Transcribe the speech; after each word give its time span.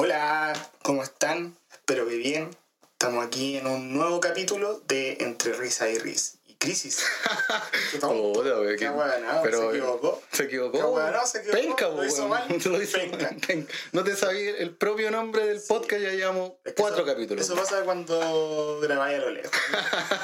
Hola, 0.00 0.52
¿cómo 0.82 1.02
están? 1.02 1.56
Espero 1.72 2.06
que 2.06 2.14
bien. 2.14 2.50
Estamos 2.92 3.26
aquí 3.26 3.56
en 3.56 3.66
un 3.66 3.92
nuevo 3.92 4.20
capítulo 4.20 4.78
de 4.86 5.16
Entre 5.18 5.52
Risa 5.54 5.88
y 5.88 5.98
Ris. 5.98 6.37
Crisis. 6.58 6.98
Se 7.90 7.96
equivocó. 7.98 8.42
Se 10.32 10.42
equivocó. 10.44 10.72
Qué 10.78 10.84
huevonao, 10.84 11.26
se 11.26 11.38
equivocó. 11.38 11.58
Penca, 11.60 11.88
Lo 11.88 12.04
hizo 12.04 12.28
mal. 12.28 12.46
Lo 12.64 12.82
hizo 12.82 12.98
Penca. 12.98 13.30
penca. 13.46 13.72
No 13.92 14.04
te 14.04 14.16
sabía 14.16 14.56
el 14.58 14.74
propio 14.74 15.10
nombre 15.10 15.46
del 15.46 15.60
podcast, 15.66 16.02
ya 16.02 16.10
llevamos 16.12 16.52
Es 16.64 16.74
que 16.74 16.82
cuatro 16.82 17.04
eso- 17.04 17.06
capítulos. 17.06 17.44
Eso 17.44 17.54
pasa 17.54 17.82
cuando 17.82 18.80
grabáis 18.82 19.18
a 19.18 19.20
lo 19.20 19.30
lejos. 19.30 19.52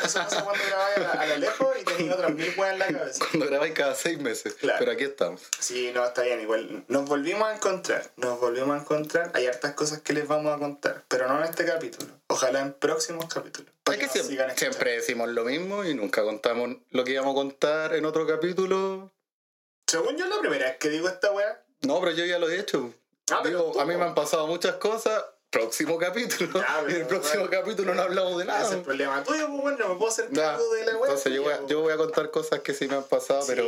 Eso 0.05 0.19
pasa 0.19 0.45
cuando 0.45 0.65
grabáis 0.67 0.99
a, 0.99 1.12
a 1.23 1.27
lo 1.27 1.37
lejos 1.39 1.69
y 1.81 1.85
tenéis 1.85 2.12
otras 2.12 2.35
mil 2.35 2.53
weas 2.57 2.73
en 2.73 2.79
la 2.80 2.87
cabeza. 2.98 3.25
Cuando 3.30 3.46
grabáis 3.46 3.75
cada 3.75 3.95
seis 3.95 4.19
meses. 4.19 4.55
Claro. 4.55 4.79
Pero 4.80 4.93
aquí 4.93 5.05
estamos. 5.05 5.43
Sí, 5.61 5.93
no, 5.95 6.05
está 6.05 6.23
bien, 6.23 6.41
igual. 6.41 6.85
Nos 6.89 7.09
volvimos 7.09 7.48
a 7.48 7.55
encontrar, 7.55 8.11
nos 8.16 8.41
volvimos 8.41 8.77
a 8.77 8.80
encontrar. 8.80 9.30
Hay 9.35 9.46
hartas 9.46 9.75
cosas 9.75 10.01
que 10.01 10.12
les 10.12 10.27
vamos 10.27 10.55
a 10.55 10.59
contar, 10.59 11.05
pero 11.09 11.29
no 11.29 11.39
en 11.39 11.45
este 11.45 11.64
capítulo. 11.64 12.13
Ojalá 12.29 12.61
en 12.61 12.73
próximos 12.75 13.27
capítulos. 13.33 13.71
Es 13.91 13.99
que 13.99 14.09
siempre, 14.09 14.57
siempre 14.57 14.93
decimos 14.93 15.29
lo 15.29 15.45
mismo 15.45 15.85
y 15.85 15.95
nunca 15.95 16.23
contamos 16.23 16.77
lo 16.91 17.05
que 17.05 17.13
íbamos 17.13 17.32
a 17.32 17.35
contar 17.35 17.95
en 17.95 18.05
otro 18.07 18.27
capítulo. 18.27 19.13
Según 19.87 20.17
yo, 20.17 20.25
es 20.25 20.31
la 20.31 20.41
primera 20.41 20.67
vez 20.67 20.79
que 20.79 20.89
digo 20.89 21.07
esta 21.09 21.31
wea. 21.32 21.63
No, 21.82 22.01
pero 22.01 22.13
yo 22.13 22.25
ya 22.25 22.39
lo 22.39 22.49
he 22.49 22.59
hecho. 22.59 22.93
Ah, 23.31 23.41
pero 23.43 23.59
Digo, 23.59 23.73
tú, 23.73 23.81
a 23.81 23.85
mí 23.85 23.95
me 23.96 24.05
han 24.05 24.15
pasado 24.15 24.46
muchas 24.46 24.77
cosas. 24.77 25.23
Próximo 25.51 25.99
capítulo. 25.99 26.61
Ya, 26.61 26.82
y 26.89 26.91
en 26.91 26.91
el 26.91 26.96
pero, 27.07 27.09
próximo 27.21 27.45
bueno. 27.46 27.61
capítulo 27.63 27.95
no 27.95 28.03
hablamos 28.03 28.39
de 28.39 28.45
Ese 28.45 28.53
es 28.53 28.59
nada. 28.63 28.75
el 28.75 28.82
problema 28.82 29.23
tuyo, 29.23 29.46
pues 29.49 29.63
bueno, 29.63 29.79
no 29.79 29.89
me 29.91 29.95
puedo 29.96 30.11
hacer 30.11 30.31
cargo 30.31 30.75
de 30.75 30.85
la 30.87 30.93
wea. 30.96 31.03
Entonces 31.11 31.32
yo 31.32 31.43
voy, 31.43 31.53
a, 31.53 31.59
pues. 31.59 31.71
yo 31.71 31.81
voy 31.82 31.93
a 31.93 31.96
contar 31.99 32.31
cosas 32.31 32.61
que 32.61 32.75
sí 32.75 32.89
me 32.89 32.97
han 32.97 33.05
pasado, 33.05 33.43
Sí. 33.43 33.48
pero 33.55 33.67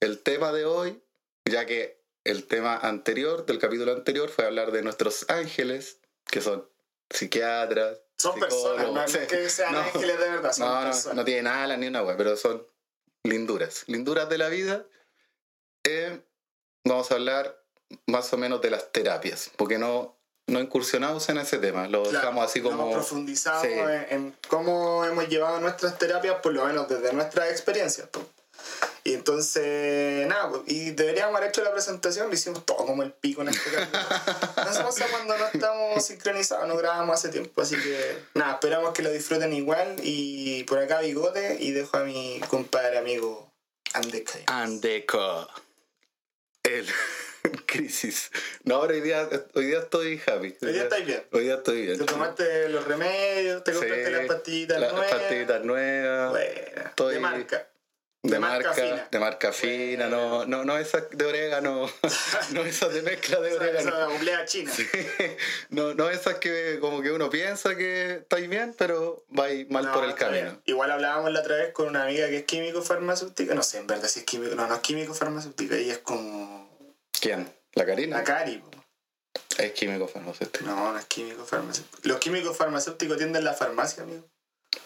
el 0.00 0.20
tema 0.20 0.52
de 0.52 0.64
hoy, 0.64 1.02
ya 1.44 1.66
que 1.66 2.00
el 2.24 2.46
tema 2.46 2.76
anterior, 2.76 3.44
del 3.44 3.58
capítulo 3.58 3.92
anterior, 3.92 4.28
fue 4.30 4.46
hablar 4.46 4.70
de 4.72 4.82
nuestros 4.82 5.26
ángeles, 5.28 5.98
que 6.30 6.40
son 6.40 6.66
psiquiatras. 7.10 7.98
Son 8.18 8.38
personas, 8.38 8.86
no, 8.86 8.92
no 8.94 9.08
sí. 9.08 9.18
es 9.18 9.28
que 9.28 9.48
sean 9.48 9.72
No. 9.72 9.80
ángeles 9.80 10.18
de 10.18 10.28
verdad, 10.28 10.52
son 10.52 10.68
No, 10.68 10.74
no, 10.80 10.86
personas. 10.86 11.16
no 11.16 11.24
tienen 11.24 11.46
alas 11.46 11.78
ni 11.78 11.86
una 11.86 12.02
wea, 12.02 12.16
pero 12.16 12.36
son 12.36 12.66
linduras. 13.22 13.84
Linduras 13.86 14.28
de 14.28 14.38
la 14.38 14.48
vida. 14.48 14.84
Eh, 15.84 16.20
vamos 16.84 17.10
a 17.10 17.14
hablar 17.14 17.62
más 18.06 18.32
o 18.32 18.36
menos 18.36 18.60
de 18.60 18.70
las 18.70 18.90
terapias, 18.92 19.50
porque 19.56 19.78
no, 19.78 20.16
no 20.48 20.60
incursionamos 20.60 21.28
en 21.28 21.38
ese 21.38 21.58
tema, 21.58 21.86
lo 21.88 22.02
Claro, 22.02 22.18
dejamos 22.18 22.44
así 22.44 22.60
no 22.60 22.70
como... 22.70 22.82
Hemos 22.84 22.94
profundizado 22.96 23.62
Sí. 23.62 23.68
en, 23.72 24.06
en 24.10 24.36
cómo 24.48 25.04
hemos 25.04 25.28
llevado 25.28 25.60
nuestras 25.60 25.96
terapias, 25.96 26.40
por 26.42 26.52
lo 26.52 26.64
menos 26.66 26.88
desde 26.88 27.12
nuestras 27.12 27.50
experiencias. 27.50 28.08
Y 29.04 29.14
entonces, 29.14 30.26
nada, 30.26 30.50
pues, 30.50 30.62
y 30.66 30.90
deberíamos 30.90 31.34
haber 31.36 31.48
hecho 31.48 31.62
la 31.64 31.72
presentación, 31.72 32.28
lo 32.28 32.34
hicimos 32.34 32.66
todo 32.66 32.78
como 32.84 33.02
el 33.02 33.12
pico 33.12 33.40
en 33.42 33.48
este 33.48 33.70
capítulo. 33.70 34.02
No 34.56 34.72
se 34.72 34.82
pasa 34.82 35.06
cuando 35.10 35.38
no 35.38 35.46
estamos 35.46 36.04
sincronizados, 36.04 36.68
no 36.68 36.76
grabamos 36.76 37.14
hace 37.14 37.30
tiempo, 37.30 37.62
así 37.62 37.76
que 37.76 38.18
nada, 38.34 38.54
esperamos 38.54 38.92
que 38.92 39.02
lo 39.02 39.10
disfruten 39.10 39.52
igual. 39.52 39.96
Y 40.02 40.64
por 40.64 40.78
acá 40.78 41.00
bigote 41.00 41.56
y 41.60 41.70
dejo 41.72 41.96
a 41.96 42.04
mi 42.04 42.40
compadre 42.50 42.98
amigo 42.98 43.50
Andeca. 43.94 44.38
Andeco. 44.46 45.48
El 46.64 46.86
crisis. 47.66 48.30
No, 48.64 48.74
ahora 48.76 48.92
hoy 48.92 49.00
día, 49.00 49.26
hoy 49.54 49.64
día 49.66 49.78
estoy 49.78 50.20
happy. 50.26 50.54
Hoy 50.60 50.72
día 50.72 50.82
estáis 50.82 51.06
bien. 51.06 51.24
Hoy 51.32 51.44
día 51.44 51.54
estoy 51.54 51.82
bien. 51.86 51.98
Te 51.98 52.04
tomaste 52.04 52.68
los 52.68 52.84
remedios, 52.86 53.64
te 53.64 53.72
compraste 53.72 54.04
Sí, 54.06 54.12
las 54.12 54.26
pastillitas 54.26 54.80
las 54.80 54.92
nuevas. 54.92 55.10
pastillitas 55.12 55.64
nuevas. 55.64 56.30
Buena. 56.30 56.82
Estoy- 56.90 57.14
De 57.14 57.20
marca. 57.20 57.67
De, 58.28 58.34
de 58.34 58.40
marca 58.40 58.68
marca, 58.68 58.82
fina. 58.82 59.08
de 59.10 59.18
marca 59.18 59.52
fina, 59.52 60.06
no, 60.08 60.44
no, 60.46 60.64
no 60.64 60.78
esas 60.78 61.10
de 61.10 61.24
orégano, 61.24 61.90
no 62.52 62.62
esas 62.64 62.92
de 62.94 63.02
mezcla 63.02 63.40
de 63.40 63.48
Esa, 63.54 63.58
orégano. 63.60 63.88
esa 63.90 64.08
oblea 64.08 64.44
china. 64.44 64.72
No, 65.70 65.94
no 65.94 66.08
esas 66.10 66.36
que 66.36 66.78
como 66.80 67.02
que 67.02 67.10
uno 67.12 67.28
piensa 67.30 67.76
que 67.76 68.14
estáis 68.16 68.48
bien, 68.48 68.74
pero 68.76 69.24
vais 69.28 69.68
mal 69.70 69.84
No, 69.84 69.92
por 69.92 70.04
el 70.04 70.14
camino. 70.14 70.42
bien. 70.44 70.62
Igual 70.66 70.90
hablábamos 70.90 71.30
la 71.32 71.40
otra 71.40 71.56
vez 71.56 71.72
con 71.72 71.88
una 71.88 72.04
amiga 72.04 72.28
que 72.28 72.38
es 72.38 72.44
químico 72.44 72.82
farmacéutica. 72.82 73.54
No 73.54 73.62
sé, 73.62 73.78
en 73.78 73.86
verdad 73.86 74.08
si 74.08 74.20
es 74.20 74.24
químico. 74.26 74.54
No, 74.54 74.66
no 74.66 74.74
es 74.74 74.80
químico 74.80 75.14
farmacéutica. 75.14 75.76
Ella 75.76 75.92
es 75.94 75.98
como. 75.98 76.68
¿Quién? 77.20 77.52
¿La 77.74 77.84
Karina? 77.86 78.18
La 78.18 78.24
Cari. 78.24 78.58
po. 78.58 78.70
Es 79.58 79.72
químico 79.72 80.08
farmacéutico. 80.08 80.64
No, 80.64 80.92
no 80.92 80.98
es 80.98 81.04
químico 81.06 81.44
farmacéutico. 81.44 81.98
Los 82.04 82.18
químicos 82.18 82.56
farmacéuticos 82.56 83.16
tienden 83.18 83.44
la 83.44 83.54
farmacia, 83.54 84.02
amigo. 84.04 84.24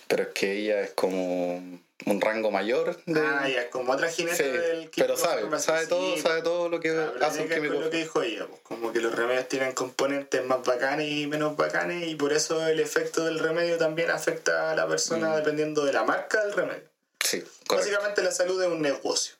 Pero 0.09 0.25
es 0.25 0.29
que 0.31 0.53
ella 0.53 0.81
es 0.83 0.91
como 0.91 1.81
un 2.07 2.21
rango 2.21 2.51
mayor 2.51 2.97
de... 3.07 3.21
Ah, 3.21 3.49
ya, 3.49 3.71
como 3.71 3.93
otra 3.93 4.09
jinete 4.11 4.37
Sí, 4.37 4.43
del 4.51 4.91
pero 4.97 5.17
sabe, 5.17 5.59
sabe 5.61 5.87
todo, 5.87 6.15
Sí, 6.17 6.21
sabe 6.23 6.43
todo 6.43 6.69
lo 6.69 6.81
que 6.81 6.91
Ah, 6.91 7.13
hace 7.27 7.43
un 7.43 7.49
que 7.49 7.55
químico. 7.57 7.75
lo 7.75 7.91
que 7.91 7.97
dijo 7.99 8.23
ella, 8.23 8.47
pues, 8.47 8.61
como 8.63 8.93
que 8.93 9.01
los 9.01 9.15
remedios 9.15 9.49
tienen 9.49 9.73
componentes 9.73 10.45
más 10.45 10.63
bacanes 10.65 11.11
y 11.11 11.27
menos 11.27 11.57
bacanes 11.57 12.09
y 12.09 12.15
por 12.15 12.33
eso 12.33 12.67
el 12.67 12.81
efecto 12.81 13.25
del 13.25 13.39
remedio 13.39 13.79
también 13.79 14.11
afecta 14.11 14.71
a 14.73 14.77
la 14.77 14.87
persona 14.89 15.31
Mm. 15.31 15.37
dependiendo 15.37 15.85
de 15.85 15.93
la 15.93 16.05
marca 16.05 16.45
del 16.45 16.53
remedio. 16.55 16.89
Sí, 17.21 17.41
correcto. 17.41 17.77
Básicamente 17.77 18.23
la 18.23 18.33
salud 18.33 18.61
es 18.63 18.69
un 18.69 18.83
negocio. 18.83 19.35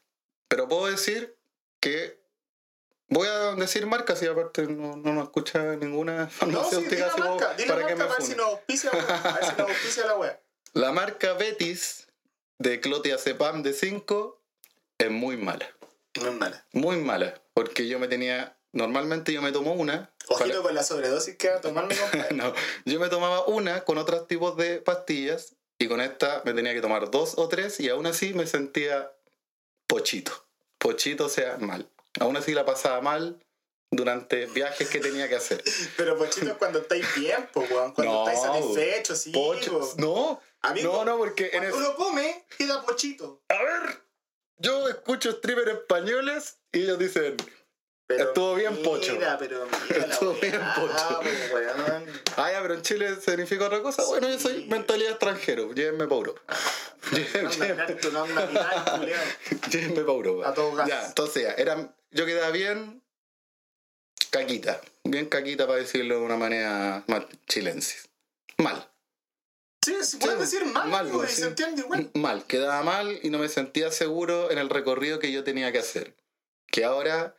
Pero 0.49 0.69
puedo 0.69 0.87
decir 0.87 1.35
que 1.81 2.19
voy 3.09 3.27
a 3.29 3.55
decir 3.57 3.87
marcas 3.87 4.23
y 4.23 4.27
aparte 4.27 4.63
no, 4.67 4.97
no 4.97 5.13
nos 5.15 5.25
escucha 5.25 5.77
ninguna 5.77 6.25
No, 6.47 6.65
sí, 6.65 6.77
farmacéutica 6.77 7.07
la 7.07 7.07
así 7.13 7.21
como 7.21 7.37
marca, 7.37 7.47
para 7.49 7.57
que 7.59 7.67
marca 7.67 7.97
me 7.97 8.03
a 8.05 8.07
ver 8.07 8.23
si 8.23 8.35
nos 8.37 8.47
auspicia, 8.47 8.91
a 8.91 9.33
ver 9.35 9.45
si 9.45 9.51
nos 9.59 9.69
auspicia 9.71 10.07
la 10.07 10.17
wea. 10.17 10.41
La 10.75 10.91
marca 10.93 11.35
Betis 11.35 12.07
de 12.59 12.81
clotiazepam 12.81 13.63
de 13.63 13.73
5 13.73 14.43
es 14.99 15.11
muy 15.11 15.37
mala. 15.37 15.69
Es 16.15 16.33
mala. 16.35 16.67
Muy 16.73 16.97
mala. 16.99 17.43
Porque 17.55 17.89
yo 17.89 17.99
me 17.99 18.09
tenía... 18.09 18.59
Normalmente 18.75 19.33
yo 19.35 19.43
me 19.43 19.53
tomo 19.53 19.75
una. 19.75 20.15
Ojito 20.29 20.49
para- 20.49 20.63
con 20.63 20.75
la 20.75 20.83
sobredosis 20.83 21.37
que 21.37 21.51
va 21.51 21.57
a 21.57 21.61
tomar 21.61 21.87
mi 21.87 21.95
compadre. 21.95 22.29
No, 22.35 22.55
yo 22.87 22.99
me 23.01 23.09
tomaba 23.11 23.45
una 23.47 23.85
con 23.85 23.99
otros 23.99 24.27
tipos 24.29 24.57
de 24.57 24.81
pastillas 24.81 25.57
y 25.79 25.89
con 25.89 26.01
esta 26.01 26.41
me 26.47 26.55
tenía 26.55 26.73
que 26.73 26.81
tomar 26.81 27.11
dos 27.11 27.35
o 27.37 27.49
tres 27.49 27.81
y 27.81 27.91
aún 27.91 28.07
así 28.07 28.33
me 28.33 28.47
sentía 28.47 29.13
pochito. 29.87 30.33
Pochito, 30.79 31.27
o 31.27 31.29
sea, 31.29 31.59
mal. 31.59 31.91
Aún 32.21 32.37
así 32.37 32.53
la 32.55 32.65
pasaba 32.65 33.01
mal 33.03 33.45
durante 33.91 34.47
viajes 34.47 34.89
que 34.89 35.01
tenía 35.01 35.29
que 35.29 35.37
hacer. 35.37 35.63
Pero 35.99 36.17
pochito 36.17 36.47
es 36.53 36.57
cuando 36.57 36.79
estáis 36.79 37.05
bien, 37.17 37.47
po, 37.53 37.61
weón. 37.61 37.93
Cuando 37.93 38.13
No, 38.13 38.29
estáis 38.31 38.41
satisfechos, 38.41 39.19
sí. 39.19 39.33
Pocho. 39.33 39.81
po. 39.81 39.95
No, 39.99 40.41
Amigo, 40.63 40.93
no, 40.93 41.05
no, 41.05 41.19
porque 41.19 41.51
en 41.53 41.61
cuando 41.61 41.77
el... 41.77 41.83
uno 41.85 41.95
come, 41.97 42.47
queda 42.57 42.83
pochito. 42.83 43.43
A 43.49 43.63
ver, 43.63 44.03
yo 44.59 44.89
escucho 44.89 45.33
streamers 45.33 45.73
españoles 45.73 46.59
y 46.73 46.83
ellos 46.83 46.99
dicen, 46.99 47.37
Pero 48.07 48.25
Estuvo 48.29 48.55
bien, 48.55 48.81
pocho. 48.83 49.15
Mira, 49.15 49.37
pero 49.39 49.67
mira 49.89 50.07
la 50.07 50.13
Estuvo 50.15 50.35
bien, 50.35 50.61
pocho. 50.77 51.21
weón. 51.53 52.07
ah, 52.37 52.53
ya, 52.53 52.63
pero 52.63 52.75
en 52.75 52.83
Chile 52.83 53.17
significa 53.21 53.67
otra 53.67 53.83
cosa. 53.83 54.05
Bueno, 54.05 54.29
yo 54.29 54.39
soy 54.39 54.67
mentalidad 54.67 55.11
extranjero, 55.13 55.73
llévenme 55.73 56.05
para 56.07 56.17
Europa. 56.17 56.41
Llévenme 59.71 60.03
para 60.03 60.13
Europa. 60.13 60.49
A 60.49 60.55
todo 60.55 60.73
gas. 60.75 60.89
Ya, 60.89 61.07
entonces 61.07 61.43
ya, 61.43 61.53
era, 61.55 61.93
yo 62.13 62.25
quedaba 62.25 62.51
bien 62.51 63.03
caquita. 64.31 64.81
Bien 65.05 65.27
caquita 65.27 65.67
para 65.67 65.81
decirlo 65.81 66.19
de 66.19 66.21
una 66.23 66.37
manera 66.37 67.03
más 67.09 67.25
chilensis. 67.49 68.09
Mal. 68.59 68.92
Sí, 69.85 69.95
puedes 70.21 70.49
Sí, 70.51 70.57
decir 70.59 70.65
mal, 70.73 70.89
mal, 70.89 71.07
amigo, 71.07 71.25
y 71.25 71.29
sí. 71.29 71.43
se 71.43 71.49
entiende 71.49 71.83
igual. 71.83 72.11
Mal, 72.15 72.45
quedaba 72.45 72.83
mal 72.83 73.19
y 73.23 73.31
no 73.31 73.39
me 73.39 73.49
sentía 73.49 73.91
seguro 73.91 74.51
en 74.51 74.59
el 74.59 74.71
recorrido 74.71 75.19
que 75.19 75.33
yo 75.33 75.43
tenía 75.45 75.73
que 75.73 75.79
hacer. 75.79 76.15
Que 76.71 76.85
ahora 76.85 77.35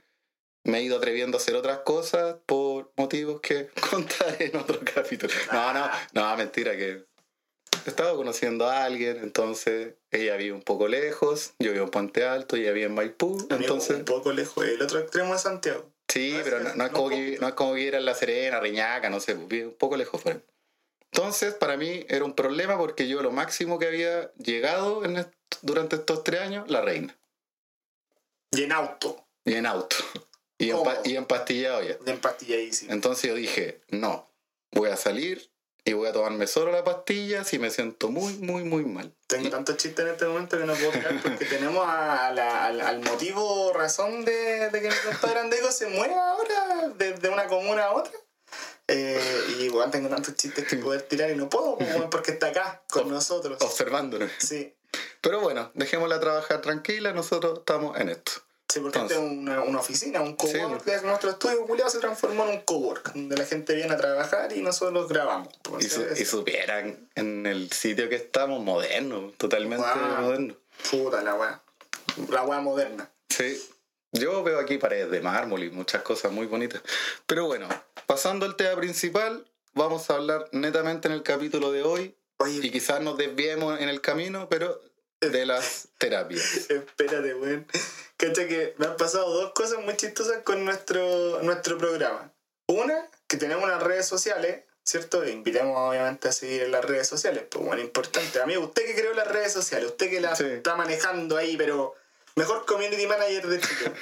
me 0.65 0.79
he 0.79 0.83
ido 0.83 0.97
atreviendo 0.97 1.37
a 1.37 1.41
hacer 1.41 1.55
otras 1.55 1.79
cosas 1.79 2.35
por 2.45 2.91
motivos 2.97 3.41
que 3.41 3.69
contaré 3.89 4.47
en 4.47 4.57
otro 4.57 4.79
capítulo. 4.83 5.33
No, 5.51 5.73
no, 5.73 5.89
no, 6.13 6.37
mentira, 6.37 6.75
que 6.75 7.05
estaba 7.85 8.15
conociendo 8.15 8.69
a 8.69 8.83
alguien, 8.85 9.17
entonces 9.17 9.95
ella 10.11 10.35
vive 10.37 10.53
un 10.53 10.61
poco 10.61 10.87
lejos, 10.87 11.53
yo 11.59 11.71
vivo 11.71 11.85
en 11.85 11.91
Puente 11.91 12.23
Alto, 12.25 12.55
ella 12.55 12.71
vive 12.71 12.85
en 12.87 12.93
Maipú, 12.93 13.37
Amigo, 13.49 13.55
entonces... 13.55 13.97
un 13.97 14.05
poco 14.05 14.31
lejos 14.31 14.65
del 14.65 14.81
otro 14.81 14.99
extremo 14.99 15.33
de 15.33 15.39
Santiago. 15.39 15.89
Sí, 16.07 16.35
es 16.35 16.43
pero 16.43 16.59
no, 16.59 16.75
no 16.75 16.85
es 16.85 16.91
como 16.91 17.09
que, 17.09 17.37
no 17.41 17.47
es 17.47 17.53
como 17.55 17.73
que 17.73 17.81
ir 17.81 17.95
a 17.95 17.99
La 17.99 18.13
Serena, 18.13 18.59
Reñaca, 18.59 19.09
no 19.09 19.19
sé, 19.19 19.33
vive 19.33 19.67
un 19.67 19.73
poco 19.73 19.97
lejos 19.97 20.25
ahí. 20.25 20.39
Entonces, 21.15 21.53
para 21.53 21.77
mí 21.77 22.05
era 22.09 22.25
un 22.25 22.33
problema 22.33 22.75
porque 22.77 23.07
yo 23.07 23.21
lo 23.21 23.31
máximo 23.31 23.77
que 23.77 23.85
había 23.87 24.31
llegado 24.33 25.05
en 25.05 25.17
est- 25.17 25.31
durante 25.61 25.95
estos 25.97 26.23
tres 26.23 26.41
años, 26.41 26.69
la 26.69 26.81
reina. 26.81 27.15
Y 28.51 28.63
en 28.63 28.71
auto, 28.71 29.25
Y 29.45 29.53
en 29.55 29.65
auto. 29.67 29.95
Y, 30.57 30.69
en, 30.69 30.77
pa- 30.77 30.95
Cómodo. 30.95 31.01
y 31.09 31.15
empastillado 31.15 31.83
ya. 31.83 31.95
de 31.97 32.11
empastilladísimo. 32.11 32.93
Entonces 32.93 33.29
yo 33.29 33.35
dije, 33.35 33.81
no, 33.89 34.31
voy 34.71 34.89
a 34.89 34.95
salir 34.97 35.51
y 35.85 35.93
voy 35.93 36.07
a 36.07 36.13
tomarme 36.13 36.47
solo 36.47 36.71
la 36.71 36.83
pastilla 36.83 37.43
si 37.43 37.59
me 37.59 37.69
siento 37.69 38.09
muy, 38.09 38.33
muy, 38.37 38.63
muy 38.63 38.85
mal. 38.85 39.13
Tengo 39.27 39.49
tantos 39.49 39.77
chistes 39.77 40.05
en 40.05 40.11
este 40.13 40.25
momento 40.25 40.57
que 40.57 40.65
no 40.65 40.73
puedo 40.73 40.91
creer 40.91 41.19
porque 41.21 41.45
tenemos 41.45 41.85
a 41.87 42.31
la- 42.31 42.65
al, 42.65 42.81
al 42.81 42.99
motivo, 43.01 43.71
razón 43.73 44.23
de, 44.25 44.69
de 44.71 44.81
que 44.81 44.89
mi 44.89 44.95
compadre 45.05 45.39
Andego 45.41 45.71
se 45.71 45.87
mueva 45.87 46.29
ahora 46.31 46.89
desde 46.97 47.29
una 47.29 47.47
comuna 47.47 47.85
a 47.85 47.91
otra. 47.93 48.13
Eh, 48.87 49.43
y 49.59 49.69
bueno, 49.69 49.89
tengo 49.91 50.09
tantos 50.09 50.35
chistes 50.35 50.67
que 50.67 50.75
poder 50.77 51.03
tirar 51.03 51.29
y 51.31 51.35
no 51.35 51.49
puedo 51.49 51.77
pues, 51.77 51.89
porque 52.11 52.31
está 52.31 52.47
acá 52.47 52.81
con 52.89 53.05
Ob- 53.05 53.11
nosotros. 53.11 53.57
Observándonos. 53.61 54.29
Sí, 54.39 54.73
Pero 55.21 55.39
bueno, 55.39 55.71
dejémosla 55.73 56.19
trabajar 56.19 56.61
tranquila, 56.61 57.13
nosotros 57.13 57.59
estamos 57.59 57.97
en 57.99 58.09
esto. 58.09 58.33
Sí, 58.67 58.79
porque 58.79 58.99
esta 58.99 59.13
es 59.13 59.19
una, 59.19 59.61
una 59.61 59.79
oficina, 59.79 60.21
un 60.21 60.31
Sí, 60.39 60.57
cowork. 60.57 60.83
de 60.83 61.01
nuestro 61.03 61.29
estudio 61.29 61.65
culiado 61.65 61.89
se 61.91 61.99
transformó 61.99 62.43
en 62.45 62.55
un 62.57 62.61
cowork, 62.61 63.13
donde 63.13 63.37
la 63.37 63.45
gente 63.45 63.73
viene 63.75 63.93
a 63.93 63.97
trabajar 63.97 64.51
y 64.51 64.61
nosotros 64.61 65.07
grabamos. 65.07 65.49
Y, 65.79 65.83
su- 65.83 66.01
Entonces, 66.01 66.19
y 66.19 66.25
supieran 66.25 67.07
en 67.15 67.45
el 67.45 67.71
sitio 67.71 68.09
que 68.09 68.15
estamos, 68.15 68.61
moderno, 68.63 69.31
totalmente 69.37 69.85
Wow. 69.85 70.21
moderno. 70.23 70.55
Puta 70.89 71.21
la 71.21 71.35
weá. 71.35 71.61
La 72.29 72.43
weá 72.43 72.59
moderna. 72.61 73.09
Sí. 73.29 73.61
Yo 74.11 74.43
veo 74.43 74.59
aquí 74.59 74.77
paredes 74.77 75.09
de 75.11 75.21
mármol 75.21 75.63
y 75.63 75.69
muchas 75.71 76.01
cosas 76.01 76.31
muy 76.31 76.47
bonitas. 76.47 76.81
Pero 77.27 77.45
bueno, 77.45 77.67
pasando 78.07 78.45
al 78.45 78.55
tema 78.55 78.75
principal, 78.79 79.45
vamos 79.73 80.09
a 80.09 80.15
hablar 80.15 80.47
netamente 80.51 81.07
en 81.07 81.13
el 81.13 81.23
capítulo 81.23 81.71
de 81.71 81.83
hoy. 81.83 82.15
Y 82.47 82.71
quizás 82.71 82.99
nos 83.01 83.17
desviemos 83.17 83.79
en 83.79 83.87
el 83.89 84.01
camino, 84.01 84.49
pero 84.49 84.81
de 85.21 85.45
las 85.45 85.87
terapias. 85.97 86.41
espérate, 86.69 87.33
weón. 87.35 87.65
Cacha 88.17 88.47
que 88.47 88.73
me 88.77 88.85
han 88.87 88.97
pasado 88.97 89.33
dos 89.33 89.53
cosas 89.53 89.79
muy 89.83 89.95
chistosas 89.95 90.39
con 90.43 90.65
nuestro, 90.65 91.41
nuestro 91.41 91.77
programa. 91.77 92.33
Una, 92.67 93.09
que 93.27 93.37
tenemos 93.37 93.63
unas 93.63 93.81
redes 93.81 94.05
sociales, 94.07 94.63
¿cierto? 94.83 95.23
E 95.23 95.31
invitamos 95.31 95.77
obviamente 95.77 96.27
a 96.27 96.31
seguir 96.33 96.63
en 96.63 96.71
las 96.71 96.83
redes 96.83 97.07
sociales. 97.07 97.43
Pues 97.49 97.63
bueno, 97.65 97.81
importante. 97.81 98.41
Amigo, 98.41 98.63
usted 98.63 98.85
que 98.85 98.95
creó 98.95 99.13
las 99.13 99.27
redes 99.27 99.53
sociales, 99.53 99.89
usted 99.89 100.09
que 100.09 100.19
las 100.19 100.37
Sí. 100.37 100.45
está 100.45 100.75
manejando 100.75 101.37
ahí, 101.37 101.55
pero 101.55 101.95
mejor 102.35 102.65
community 102.65 103.07
manager 103.07 103.47
de 103.47 103.59
Chile. 103.61 103.93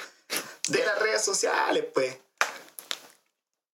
De 0.68 0.84
las 0.84 0.98
redes 0.98 1.22
sociales, 1.22 1.84
pues. 1.94 2.16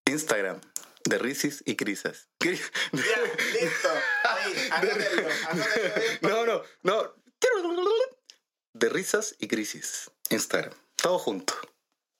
Instagram, 0.09 0.59
de 1.05 1.17
Risis 1.17 1.63
y 1.65 1.75
Crisas. 1.75 2.27
Ya, 2.41 2.51
listo. 2.91 3.89
Ahí, 4.23 4.69
anótenlo, 4.71 5.29
anótenlo. 5.49 6.21
No, 6.21 6.45
no, 6.45 6.63
no. 6.83 7.13
De 8.73 8.89
risas 8.89 9.35
y 9.39 9.47
crisis. 9.47 10.09
Instagram. 10.29 10.73
Todo 10.95 11.19
junto. 11.19 11.53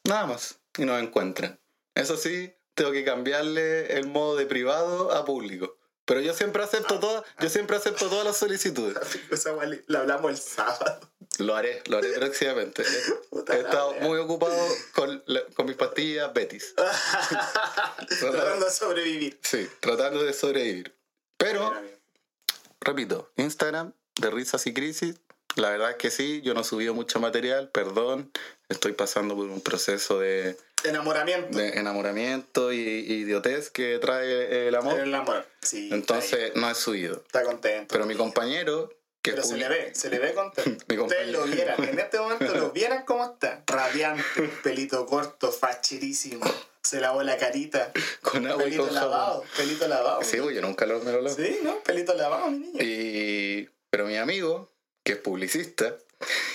Nada 0.03 0.27
más. 0.27 0.59
Y 0.77 0.85
nos 0.85 1.01
encuentran. 1.01 1.59
Eso 1.95 2.17
sí, 2.17 2.53
tengo 2.73 2.91
que 2.91 3.03
cambiarle 3.03 3.93
el 3.93 4.07
modo 4.07 4.35
de 4.35 4.45
privado 4.45 5.11
a 5.11 5.25
público. 5.25 5.78
Pero 6.09 6.21
yo 6.21 6.33
siempre 6.33 6.63
acepto 6.63 6.99
todas, 6.99 7.23
yo 7.39 7.49
siempre 7.49 7.77
acepto 7.77 8.09
todas 8.09 8.25
las 8.25 8.35
solicitudes. 8.35 8.97
Esa 9.31 9.53
la 9.85 9.99
hablamos 9.99 10.31
el 10.31 10.37
sábado. 10.39 10.99
Lo 11.37 11.55
haré, 11.55 11.83
lo 11.85 11.99
haré 11.99 12.09
próximamente. 12.13 12.81
He 13.53 13.59
estado 13.59 13.93
muy 14.01 14.17
ocupado 14.17 14.57
con, 14.95 15.23
con 15.53 15.67
mis 15.67 15.75
pastillas 15.75 16.33
Betis. 16.33 16.73
Tratando 18.19 18.65
de 18.65 18.71
sobrevivir. 18.71 19.39
Sí, 19.43 19.69
tratando 19.79 20.23
de 20.23 20.33
sobrevivir. 20.33 20.97
Pero, 21.37 21.79
repito, 22.81 23.31
Instagram, 23.35 23.93
de 24.19 24.31
risas 24.31 24.65
y 24.65 24.73
crisis. 24.73 25.17
La 25.59 25.71
verdad 25.71 25.91
es 25.91 25.95
que 25.97 26.09
sí, 26.09 26.41
yo 26.41 26.53
no 26.53 26.61
he 26.61 26.63
subido 26.63 26.93
mucho 26.93 27.19
material, 27.19 27.69
perdón. 27.69 28.31
Estoy 28.69 28.93
pasando 28.93 29.35
por 29.35 29.45
un 29.49 29.61
proceso 29.61 30.19
de, 30.19 30.55
Enamoramiento. 30.83 31.57
de 31.57 31.79
enamoramiento 31.79 32.71
y, 32.71 32.77
y 32.77 33.13
idiotez 33.13 33.69
que 33.69 33.97
trae 33.99 34.67
el 34.67 34.75
amor. 34.75 34.99
El 34.99 35.13
amor. 35.13 35.45
Sí. 35.61 35.89
Entonces 35.91 36.55
no 36.55 36.69
he 36.69 36.75
subido. 36.75 37.17
Está 37.25 37.43
contento. 37.43 37.91
Pero 37.91 38.05
mi 38.05 38.15
compañero, 38.15 38.93
que 39.21 39.31
Pero 39.31 39.43
se 39.43 39.57
le 39.57 39.67
ve, 39.67 39.93
se 39.93 40.09
le 40.09 40.19
ve 40.19 40.33
contento. 40.33 40.85
Mi 40.87 40.97
Ustedes 40.97 41.27
lo 41.29 41.43
vieran, 41.43 41.83
en 41.83 41.99
este 41.99 42.19
momento 42.19 42.53
lo 42.55 42.71
vieran 42.71 43.03
cómo 43.05 43.25
está. 43.25 43.63
Radiante, 43.67 44.23
pelito 44.63 45.05
corto, 45.05 45.51
facherísimo. 45.51 46.45
Se 46.81 47.01
lavó 47.01 47.21
la 47.23 47.37
carita. 47.37 47.91
con 48.21 48.47
agua 48.47 48.61
y 48.63 48.65
Pelito 48.65 48.85
con 48.85 48.95
lavado, 48.95 49.33
jabón. 49.41 49.47
pelito 49.57 49.87
lavado. 49.87 50.21
Sí, 50.23 50.37
yo 50.37 50.61
nunca 50.61 50.85
lo, 50.85 50.99
me 51.01 51.11
lo 51.11 51.21
lavo. 51.21 51.35
Sí, 51.35 51.59
¿no? 51.63 51.79
Pelito 51.83 52.13
lavado, 52.13 52.49
mi 52.49 52.59
niño. 52.59 52.79
Y, 52.81 53.69
pero 53.89 54.05
mi 54.05 54.15
amigo, 54.15 54.71
que 55.09 55.13
es 55.13 55.21
publicista, 55.21 55.97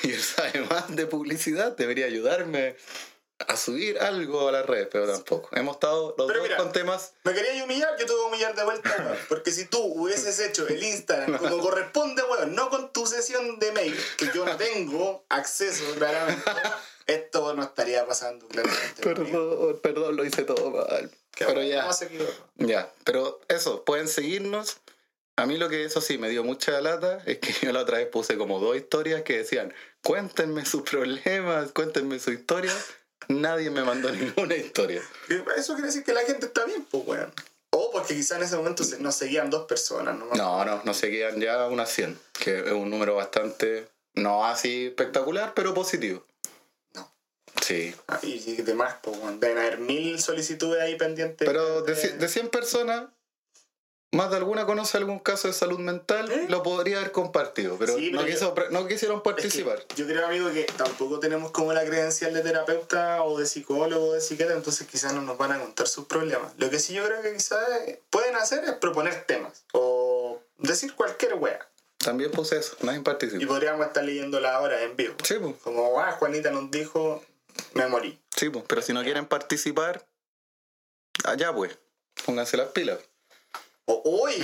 y 0.04 0.12
él 0.12 0.22
sabe 0.22 0.60
más 0.70 0.94
de 0.94 1.06
publicidad, 1.06 1.76
debería 1.76 2.06
ayudarme 2.06 2.76
a 3.48 3.56
subir 3.56 3.98
algo 3.98 4.48
a 4.48 4.52
las 4.52 4.64
redes, 4.64 4.86
pero 4.92 5.12
tampoco. 5.12 5.48
Hemos 5.56 5.74
estado 5.74 6.14
los 6.16 6.28
Pero 6.28 6.38
dos 6.38 6.48
mira. 6.48 6.56
con 6.56 6.70
temas. 6.70 7.14
Me 7.24 7.34
quería 7.34 7.64
humillar, 7.64 7.98
yo 7.98 8.06
te 8.06 8.12
voy 8.12 8.22
a 8.22 8.26
humillar 8.28 8.54
de 8.54 8.62
vuelta, 8.62 8.94
weón. 8.96 9.18
Porque 9.28 9.50
si 9.50 9.64
tú 9.64 9.80
hubieses 9.82 10.38
hecho 10.38 10.68
el 10.68 10.80
Instagram 10.80 11.36
como 11.36 11.58
corresponde, 11.58 12.22
weón, 12.22 12.54
no 12.54 12.70
con 12.70 12.92
tu 12.92 13.08
sesión 13.08 13.58
de 13.58 13.72
mail, 13.72 13.96
que 14.18 14.30
yo 14.32 14.44
no 14.44 14.56
tengo 14.56 15.24
acceso 15.30 15.82
claramente, 15.96 16.48
esto 17.08 17.54
no 17.54 17.64
estaría 17.64 18.06
pasando 18.06 18.46
claramente. 18.46 19.02
Perdón, 19.02 19.80
perdón, 19.82 20.14
lo 20.14 20.24
hice 20.24 20.44
todo 20.44 20.70
mal. 20.70 21.10
Que, 21.34 21.44
Pero 21.44 21.58
weón, 21.58 21.70
ya, 21.72 21.88
no 22.58 22.68
ya. 22.68 22.92
Pero 23.02 23.40
eso, 23.48 23.84
pueden 23.84 24.06
seguirnos. 24.06 24.76
A 25.36 25.46
mí 25.46 25.58
lo 25.58 25.68
que 25.68 25.84
eso 25.84 26.00
sí 26.00 26.16
me 26.16 26.28
dio 26.28 26.44
mucha 26.44 26.80
lata 26.80 27.20
es 27.26 27.38
que 27.38 27.52
yo 27.60 27.72
la 27.72 27.80
otra 27.80 27.98
vez 27.98 28.06
puse 28.06 28.36
como 28.36 28.60
dos 28.60 28.76
historias 28.76 29.22
que 29.22 29.38
decían, 29.38 29.74
cuéntenme 30.02 30.64
sus 30.64 30.82
problemas, 30.82 31.72
cuéntenme 31.72 32.20
su 32.20 32.30
historia. 32.30 32.72
Nadie 33.28 33.70
me 33.70 33.82
mandó 33.82 34.10
ninguna 34.12 34.54
historia. 34.54 35.02
Eso 35.56 35.74
quiere 35.74 35.88
decir 35.88 36.04
que 36.04 36.12
la 36.12 36.22
gente 36.22 36.46
está 36.46 36.64
bien, 36.64 36.84
pues, 36.90 37.04
weón. 37.06 37.32
O 37.70 37.90
porque 37.90 38.14
quizá 38.14 38.36
en 38.36 38.44
ese 38.44 38.56
momento 38.56 38.84
nos 39.00 39.16
seguían 39.16 39.50
dos 39.50 39.66
personas, 39.66 40.16
¿no? 40.16 40.26
No, 40.26 40.64
no, 40.64 40.82
nos 40.84 40.96
seguían 40.96 41.40
ya 41.40 41.66
unas 41.66 41.90
100, 41.90 42.16
que 42.38 42.60
es 42.60 42.72
un 42.72 42.88
número 42.88 43.16
bastante, 43.16 43.88
no 44.14 44.46
así 44.46 44.86
espectacular, 44.86 45.54
pero 45.54 45.74
positivo. 45.74 46.24
No. 46.94 47.12
Sí. 47.60 47.92
Ah, 48.06 48.20
Y, 48.22 48.62
demás, 48.62 48.98
pues. 49.02 49.18
Deben 49.40 49.58
haber 49.58 49.78
mil 49.78 50.20
solicitudes 50.20 50.80
ahí 50.80 50.94
pendientes. 50.94 51.44
Pero 51.44 51.82
de, 51.82 51.94
de 51.94 52.28
100 52.28 52.50
personas, 52.50 53.06
más 54.14 54.30
de 54.30 54.36
alguna 54.36 54.64
conoce 54.66 54.96
algún 54.96 55.18
caso 55.18 55.48
de 55.48 55.54
salud 55.54 55.78
mental, 55.78 56.30
¿Eh? 56.30 56.46
lo 56.48 56.62
podría 56.62 56.98
haber 56.98 57.12
compartido, 57.12 57.76
pero, 57.78 57.96
Sí, 57.96 58.10
no, 58.10 58.24
quiso 58.24 58.54
quisieron 58.88 59.18
Es 59.18 59.22
que 59.22 59.30
participar. 59.30 59.84
yo 59.96 60.06
creo, 60.06 60.26
amigo, 60.26 60.50
que 60.52 60.64
tampoco 60.76 61.20
tenemos 61.20 61.50
como 61.50 61.72
la 61.72 61.84
credencial 61.84 62.32
de 62.32 62.40
terapeuta 62.42 63.22
o 63.24 63.38
de 63.38 63.46
psicólogo 63.46 64.08
o 64.10 64.12
de 64.14 64.20
psiquiatra, 64.20 64.54
entonces 64.56 64.86
quizás 64.86 65.12
no 65.12 65.22
nos 65.22 65.36
van 65.36 65.52
a 65.52 65.58
contar 65.60 65.86
sus 65.88 66.06
problemas. 66.06 66.52
Lo 66.58 66.70
que 66.70 66.78
sí 66.78 66.94
yo 66.94 67.04
creo 67.04 67.22
que 67.22 67.32
quizás 67.34 67.58
pueden 68.10 68.36
hacer 68.36 68.64
es 68.64 68.72
proponer 68.74 69.24
temas 69.26 69.64
o 69.72 70.40
decir 70.58 70.94
cualquier 70.94 71.34
wea. 71.34 71.68
También 71.98 72.30
puse 72.30 72.58
eso, 72.58 72.76
nadie 72.82 72.98
Y 72.98 73.02
participó. 73.02 73.46
podríamos 73.46 73.86
estar 73.86 74.04
leyéndola 74.04 74.54
ahora 74.56 74.82
en 74.82 74.94
vivo. 74.96 75.14
Sí, 75.24 75.34
pues, 75.40 75.54
Como, 75.62 75.98
ah, 76.00 76.12
Juanita 76.12 76.50
nos 76.50 76.70
dijo, 76.70 77.22
me 77.72 77.86
morí. 77.88 78.20
sí, 78.36 78.50
pues, 78.50 78.64
pero 78.68 78.82
si 78.82 78.92
no 78.92 79.02
quieren 79.02 79.24
participar, 79.26 80.06
allá 81.24 81.52
pues, 81.54 81.78
pónganse 82.26 82.56
las 82.56 82.68
pilas. 82.68 82.98
Uy, 83.86 84.34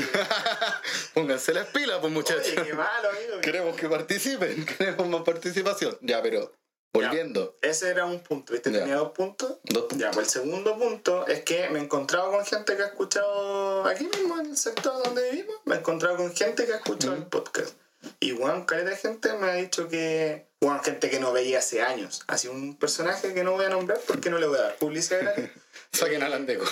Pónganse 1.15 1.55
las 1.55 1.67
pilas, 1.69 1.99
pues 2.01 2.13
muchachos. 2.13 2.47
oye, 2.47 2.63
qué 2.63 2.75
malo, 2.75 3.09
amigo. 3.09 3.41
Queremos 3.41 3.77
que 3.77 3.89
participen, 3.89 4.67
queremos 4.79 5.09
más 5.09 5.23
participación. 5.23 5.97
Ya, 6.03 6.21
pero 6.23 6.53
volviendo. 6.93 7.57
Ese 7.63 7.89
era 7.89 8.05
un 8.05 8.21
punto, 8.21 8.53
¿viste? 8.53 8.71
Tenía 8.71 8.97
dos 8.97 9.13
puntos. 9.13 9.59
Dos 9.65 9.85
puntos. 9.85 9.99
Ya, 9.99 10.11
pues 10.11 10.27
el 10.27 10.43
segundo 10.43 10.77
punto 10.79 11.27
es 11.27 11.43
que 11.43 11.71
me 11.71 11.79
he 11.79 11.83
encontrado 11.83 12.31
con 12.33 12.45
gente 12.45 12.77
que 12.77 12.83
ha 12.83 12.87
escuchado 12.87 13.85
aquí 13.85 14.05
mismo 14.05 14.39
en 14.41 14.47
el 14.47 14.57
sector 14.57 15.03
donde 15.03 15.31
vivimos. 15.31 15.57
Me 15.65 15.77
he 15.77 15.79
encontrado 15.79 16.17
con 16.17 16.35
gente 16.35 16.67
que 16.67 16.73
ha 16.75 16.77
escuchado 16.77 17.15
el 17.15 17.25
podcast. 17.27 17.75
Y 18.19 18.37
Juan, 18.37 18.65
caleta 18.65 18.91
de 18.91 18.97
gente 18.97 19.33
me 19.35 19.51
ha 19.51 19.55
dicho 19.55 19.89
que. 19.89 20.49
Juan, 20.63 20.83
gente 20.83 21.09
que 21.09 21.21
no 21.21 21.33
veía 21.33 21.59
hace 21.59 21.81
años. 21.81 22.23
Así 22.27 22.49
un 22.49 22.77
personaje 22.77 23.33
que 23.33 23.45
no 23.45 23.53
voy 23.53 23.65
a 23.65 23.71
nombrar 23.71 23.99
porque 24.07 24.29
no 24.29 24.39
le 24.39 24.47
voy 24.47 24.59
a 24.59 24.63
dar 24.63 24.77
publicidad 24.77 25.21
gratis. 25.23 25.51
Saquen 25.93 26.23
al 26.23 26.35
andeco. 26.35 26.67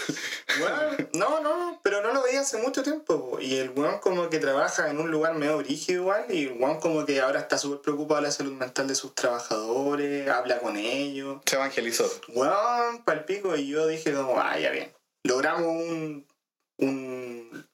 Weón, 0.60 1.08
no, 1.14 1.40
no, 1.40 1.80
pero 1.82 2.02
no 2.02 2.12
lo 2.12 2.22
veía 2.22 2.42
hace 2.42 2.58
mucho 2.58 2.82
tiempo. 2.82 3.30
po. 3.30 3.40
Y 3.40 3.56
el 3.56 3.70
weón 3.70 3.98
como 3.98 4.28
que 4.28 4.38
trabaja 4.38 4.90
en 4.90 5.00
un 5.00 5.10
lugar 5.10 5.34
medio 5.34 5.56
brígido 5.58 6.02
igual. 6.02 6.26
Y 6.28 6.46
el 6.46 6.52
weón 6.52 6.80
como 6.80 7.06
que 7.06 7.20
ahora 7.20 7.40
está 7.40 7.56
súper 7.56 7.80
preocupado 7.80 8.20
de 8.20 8.26
la 8.28 8.32
salud 8.32 8.52
mental 8.52 8.86
de 8.86 8.94
sus 8.94 9.14
trabajadores, 9.14 10.28
habla 10.28 10.58
con 10.60 10.76
ellos. 10.76 11.40
Se 11.46 11.56
evangelizó. 11.56 12.10
Weón, 12.28 13.04
palpico. 13.04 13.56
Y 13.56 13.68
yo 13.68 13.86
dije 13.86 14.12
como, 14.12 14.38
ah, 14.38 14.58
ya 14.58 14.70
bien. 14.70 14.92
Logramos 15.24 15.66
un... 15.66 16.26
un 16.76 17.67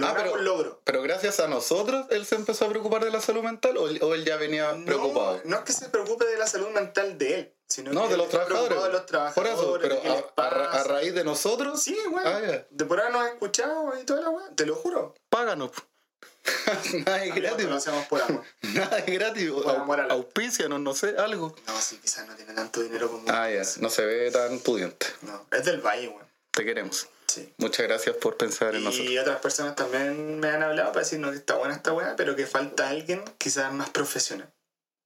logramos 0.00 0.22
pero- 0.22 0.34
un 0.34 0.44
logro. 0.44 0.80
Pero 0.84 1.02
gracias 1.02 1.40
a 1.40 1.48
nosotros, 1.48 2.06
él 2.10 2.24
se 2.26 2.34
empezó 2.36 2.64
a 2.64 2.68
preocupar 2.68 3.04
de 3.04 3.10
la 3.10 3.20
salud 3.20 3.42
mental 3.42 3.76
o, 3.76 3.88
él- 3.88 4.00
o 4.02 4.14
él 4.14 4.24
ya 4.24 4.36
venía 4.36 4.74
preocupado. 4.84 5.40
No, 5.44 5.50
no 5.50 5.56
es 5.58 5.62
que 5.64 5.72
se 5.72 5.88
preocupe 5.88 6.24
de 6.26 6.36
la 6.38 6.46
salud 6.46 6.68
mental 6.70 7.16
de 7.18 7.34
él, 7.34 7.54
sino 7.68 7.92
No, 7.92 8.02
que 8.02 8.08
de 8.08 8.14
él 8.14 8.18
los 8.20 8.28
trabajadores. 8.28 8.68
de 8.82 8.88
los 8.90 8.90
Por 9.00 9.06
trabajadores. 9.06 9.52
eso, 9.54 9.78
pero 9.80 9.96
a, 9.96 10.46
a 10.46 10.50
ra- 10.50 10.64
a 10.68 10.72
pasa. 10.72 10.84
raíz 10.84 11.14
de 11.14 11.24
nosotros, 11.24 11.82
Sí, 11.82 11.96
weón. 12.10 12.22
Ah. 12.26 12.64
De 12.70 12.84
por 12.84 13.00
ahí 13.00 13.12
nos 13.12 13.22
ha 13.22 13.28
escuchado 13.28 13.92
y 14.00 14.04
toda 14.04 14.20
la 14.22 14.30
weón. 14.30 14.54
Te 14.56 14.66
lo 14.66 14.74
juro. 14.76 15.14
páganos. 15.30 15.70
Nada 17.06 17.24
es 17.24 17.34
gratis. 17.34 17.66
Lo 17.66 17.74
hacemos 17.74 18.06
por 18.06 18.22
amor. 18.22 18.42
Nada 18.62 18.98
es 18.98 19.06
gratis. 19.06 19.50
Por 19.50 19.74
amor 19.74 20.00
al- 20.00 20.10
Auspicianos, 20.12 20.80
no 20.80 20.94
sé, 20.94 21.16
algo. 21.18 21.54
No, 21.66 21.80
sí, 21.80 21.98
quizás 22.00 22.26
no 22.28 22.34
tiene 22.36 22.54
tanto 22.54 22.80
dinero 22.82 23.10
como. 23.10 23.24
Ah, 23.28 23.50
ya. 23.50 23.62
No 23.80 23.90
se 23.90 24.04
ve 24.06 24.30
tan 24.30 24.58
pudiente. 24.60 25.06
No, 25.22 25.44
es 25.50 25.64
del 25.64 25.80
Valle, 25.80 26.08
weón. 26.08 26.26
Te 26.52 26.64
queremos. 26.64 27.08
Sí. 27.26 27.52
Muchas 27.58 27.86
gracias 27.86 28.16
por 28.16 28.36
pensar 28.36 28.74
en 28.74 28.84
nosotros. 28.84 29.10
Y 29.10 29.18
otras 29.18 29.40
personas 29.40 29.74
también 29.74 30.38
me 30.40 30.48
han 30.48 30.62
hablado 30.62 30.92
para 30.92 31.04
decirnos 31.04 31.32
que 31.32 31.38
está 31.38 31.56
buena 31.56 31.74
esta 31.74 31.92
weá, 31.92 32.14
pero 32.16 32.36
que 32.36 32.46
falta 32.46 32.88
alguien 32.88 33.24
quizás 33.38 33.72
más 33.72 33.90
profesional. 33.90 34.52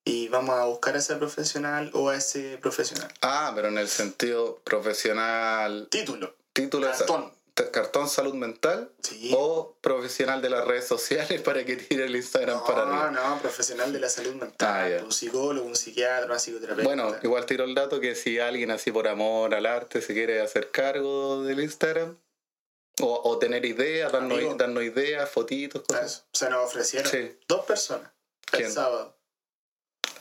Y 0.05 0.29
vamos 0.29 0.59
a 0.59 0.65
buscar 0.65 0.97
a 0.97 0.99
ese 0.99 1.17
profesional 1.17 1.91
o 1.95 2.09
a 2.09 2.17
ese 2.17 2.59
profesional. 2.59 3.13
Ah, 3.23 3.53
pero 3.55 3.69
en 3.69 3.79
el 3.79 3.89
sentido 3.89 4.61
profesional. 4.65 5.89
Título. 5.91 6.37
Título 6.53 6.91
Cartón. 6.91 7.33
Cartón 7.71 8.09
salud 8.09 8.35
mental 8.35 8.93
Sí. 9.03 9.33
o 9.37 9.77
profesional 9.81 10.41
de 10.43 10.51
las 10.51 10.65
redes 10.65 10.87
sociales 10.87 11.41
para 11.43 11.65
que 11.65 11.77
tire 11.77 12.07
el 12.07 12.17
Instagram 12.17 12.59
No, 12.59 12.65
para 12.67 12.83
arriba. 12.83 13.11
no, 13.11 13.39
profesional 13.41 13.93
de 13.93 14.01
la 14.01 14.09
salud 14.09 14.35
mental. 14.35 14.99
Ah. 15.01 15.05
Un 15.05 15.13
psicólogo, 15.13 15.67
un 15.67 15.77
psiquiatra, 15.77 16.27
una 16.27 16.39
psicoterapeuta. 16.39 16.83
Bueno, 16.85 17.17
igual 17.23 17.45
tiro 17.47 17.65
el 17.65 17.75
dato 17.75 18.01
que 18.01 18.15
si 18.15 18.39
alguien 18.39 18.71
así 18.71 18.91
por 18.93 19.07
amor 19.09 19.55
al 19.55 19.67
arte 19.67 20.01
se 20.03 20.15
quiere 20.15 20.41
hacer 20.41 20.71
cargo 20.71 21.43
del 21.43 21.61
Instagram 21.61 22.17
o, 23.03 23.21
o 23.25 23.39
tener 23.39 23.65
ideas, 23.65 24.13
darnos, 24.13 24.83
ideas, 24.83 25.29
fotitos, 25.31 25.83
cosas. 25.87 26.27
Se 26.33 26.49
nos 26.51 26.67
ofrecieron 26.67 27.11
Sí. 27.11 27.39
dos 27.49 27.65
personas 27.65 28.11
¿Quién? 28.51 28.67
el 28.67 28.73
sábado. 28.73 29.17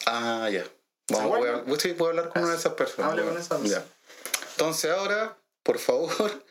Ah, 0.05 0.49
ya. 0.51 0.65
Vamos, 1.11 1.39
voy, 1.39 1.49
a, 1.49 1.79
sí, 1.79 1.95
hablar 1.99 2.29
con 2.29 2.43
una 2.43 2.51
de 2.51 2.57
esas 2.57 2.73
personas. 2.73 3.11
Hable 3.11 3.23
con 3.23 3.31
Bueno, 3.33 3.43
esa 3.45 3.57
persona. 3.57 3.83
ya. 3.83 4.47
Entonces 4.51 4.91
ahora, 4.91 5.37
por 5.63 5.79
favor, 5.79 6.43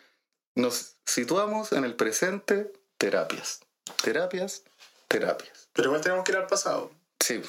nos 0.59 0.97
situamos 1.07 1.73
en 1.73 1.85
el 1.85 1.95
presente, 1.97 2.73
terapias. 2.99 3.61
Terapias, 4.03 4.65
terapias. 5.09 5.69
Pero 5.73 5.88
igual 5.88 6.00
tenemos 6.03 6.25
que 6.25 6.33
ir 6.33 6.38
al 6.38 6.47
pasado. 6.47 6.91
Sí, 7.21 7.41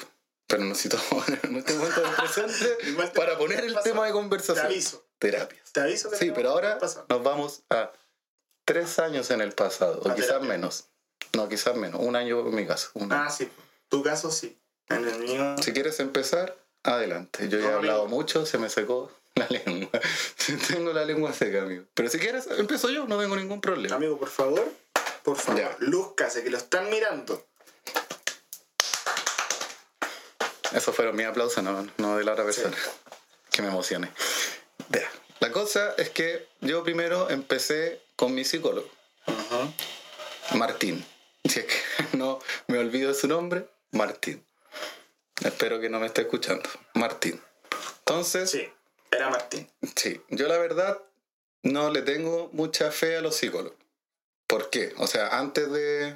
pero 0.46 0.64
nos 0.64 0.78
situamos 0.78 1.28
en 1.42 1.56
este 1.56 1.74
momento 1.74 2.00
del 2.00 2.14
presente 2.14 2.76
para 3.14 3.36
poner 3.38 3.60
el 3.64 3.74
pasado. 3.74 3.84
tema 3.92 4.02
de 4.04 4.10
Te 4.10 4.14
conversación. 4.14 4.66
aviso. 4.66 5.06
Terapias. 5.18 5.72
Te 5.72 5.80
aviso 5.80 6.10
que 6.10 6.16
Sí, 6.16 6.30
pero 6.34 6.50
ahora 6.50 6.78
nos 7.08 7.22
vamos 7.22 7.62
a 7.70 7.92
tres 8.64 8.98
años 8.98 9.30
en 9.30 9.40
el 9.42 9.52
pasado, 9.52 10.00
o 10.02 10.08
A 10.10 10.14
quizás 10.14 10.28
terapia. 10.28 10.48
menos. 10.48 10.86
No, 11.34 11.48
quizás 11.48 11.76
menos. 11.76 12.00
Un 12.02 12.16
año 12.16 12.40
en 12.40 12.54
mi 12.54 12.66
caso. 12.66 12.90
un 12.94 13.12
año. 13.12 13.24
Ah, 13.26 13.30
sí. 13.30 13.48
Tu 13.88 14.02
caso 14.02 14.30
sí. 14.30 14.58
En 14.88 15.06
el 15.06 15.18
mío. 15.20 15.56
Si 15.62 15.72
quieres 15.72 16.00
empezar, 16.00 16.56
adelante. 16.82 17.48
Yo 17.48 17.58
ya 17.58 17.70
he 17.70 17.72
hablado 17.74 18.02
amigo. 18.02 18.16
mucho, 18.16 18.46
se 18.46 18.56
me 18.58 18.68
secó 18.70 19.10
la 19.40 19.48
lengua. 19.48 19.90
Tengo 20.68 20.92
la 20.92 21.04
lengua 21.04 21.32
seca, 21.32 21.62
amigo. 21.62 21.84
Pero 21.94 22.08
si 22.08 22.18
quieres, 22.18 22.46
empiezo 22.56 22.90
yo, 22.90 23.06
no 23.06 23.18
tengo 23.18 23.36
ningún 23.36 23.60
problema. 23.60 23.96
Amigo, 23.96 24.18
por 24.18 24.28
favor. 24.28 24.72
Por 25.22 25.36
favor. 25.36 25.60
Ya. 25.60 25.76
Lúzcase, 25.80 26.42
que 26.42 26.50
lo 26.50 26.58
están 26.58 26.88
mirando. 26.90 27.46
Esos 30.72 30.94
fueron 30.94 31.16
mis 31.16 31.26
aplausos, 31.26 31.62
no, 31.64 31.86
no 31.98 32.16
de 32.16 32.24
la 32.24 32.32
otra 32.32 32.44
persona. 32.44 32.76
Que 33.50 33.62
me 33.62 33.68
emocione. 33.68 34.10
Ya. 34.90 35.10
La 35.40 35.50
cosa 35.50 35.94
es 35.96 36.10
que 36.10 36.46
yo 36.60 36.84
primero 36.84 37.28
empecé 37.30 38.00
con 38.16 38.34
mi 38.34 38.44
psicólogo. 38.44 38.88
Martín. 40.54 41.04
Si 41.44 41.60
es 41.60 41.64
que 41.66 41.76
no 42.16 42.38
me 42.68 42.78
olvido 42.78 43.08
de 43.08 43.14
su 43.14 43.26
nombre, 43.26 43.66
Martín. 43.92 44.44
Espero 45.44 45.80
que 45.80 45.88
no 45.88 45.98
me 45.98 46.06
esté 46.06 46.22
escuchando. 46.22 46.68
Martín. 46.94 47.40
Entonces, 48.00 48.50
Sí. 48.50 48.68
Era 49.20 49.28
Martín. 49.30 49.68
Sí, 49.96 50.20
yo 50.30 50.48
la 50.48 50.56
verdad 50.58 50.98
no 51.62 51.90
le 51.90 52.00
tengo 52.02 52.48
mucha 52.52 52.90
fe 52.90 53.16
a 53.16 53.20
los 53.20 53.36
psicólogos. 53.36 53.78
¿Por 54.46 54.70
qué? 54.70 54.94
O 54.96 55.06
sea, 55.06 55.38
antes 55.38 55.70
de, 55.70 56.14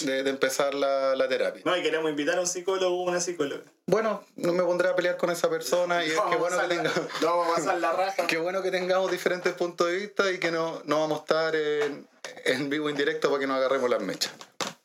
de, 0.00 0.22
de 0.24 0.30
empezar 0.30 0.74
la, 0.74 1.14
la 1.14 1.28
terapia. 1.28 1.62
No, 1.64 1.76
y 1.76 1.82
queremos 1.82 2.10
invitar 2.10 2.36
a 2.38 2.40
un 2.40 2.46
psicólogo 2.48 3.04
o 3.04 3.08
una 3.08 3.20
psicóloga. 3.20 3.62
Bueno, 3.86 4.24
no 4.36 4.52
me 4.52 4.64
pondré 4.64 4.88
a 4.88 4.96
pelear 4.96 5.16
con 5.16 5.30
esa 5.30 5.48
persona 5.48 6.04
y 6.04 6.08
es 6.10 6.16
No, 6.16 6.28
que 6.28 6.36
vamos 6.36 6.40
bueno 6.40 6.56
que, 6.68 6.74
pasar 6.74 6.84
la- 6.84 6.92
tenga- 6.92 7.08
no, 7.22 7.38
vamos 7.38 7.52
a 7.52 7.56
pasar 7.56 7.78
la 7.78 7.92
raja. 7.92 8.26
qué 8.28 8.36
bueno 8.38 8.62
que 8.62 8.70
tengamos 8.72 9.10
diferentes 9.12 9.52
puntos 9.54 9.86
de 9.86 9.96
vista 9.96 10.30
y 10.32 10.38
que 10.40 10.50
no, 10.50 10.82
no 10.86 11.00
vamos 11.00 11.20
a 11.20 11.22
estar 11.22 11.54
en, 11.56 12.08
en 12.46 12.68
vivo 12.68 12.90
indirecto 12.90 13.28
para 13.30 13.38
que 13.40 13.46
no 13.46 13.54
agarremos 13.54 13.88
las 13.88 14.02
mechas. 14.02 14.32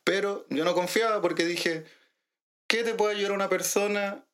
Pero 0.04 0.46
yo 0.50 0.64
no 0.64 0.72
confiaba 0.74 1.20
porque 1.20 1.44
dije, 1.44 1.84
¿qué 2.68 2.84
te 2.84 2.94
puede 2.94 3.16
ayudar 3.16 3.32
una 3.32 3.48
persona 3.48 4.24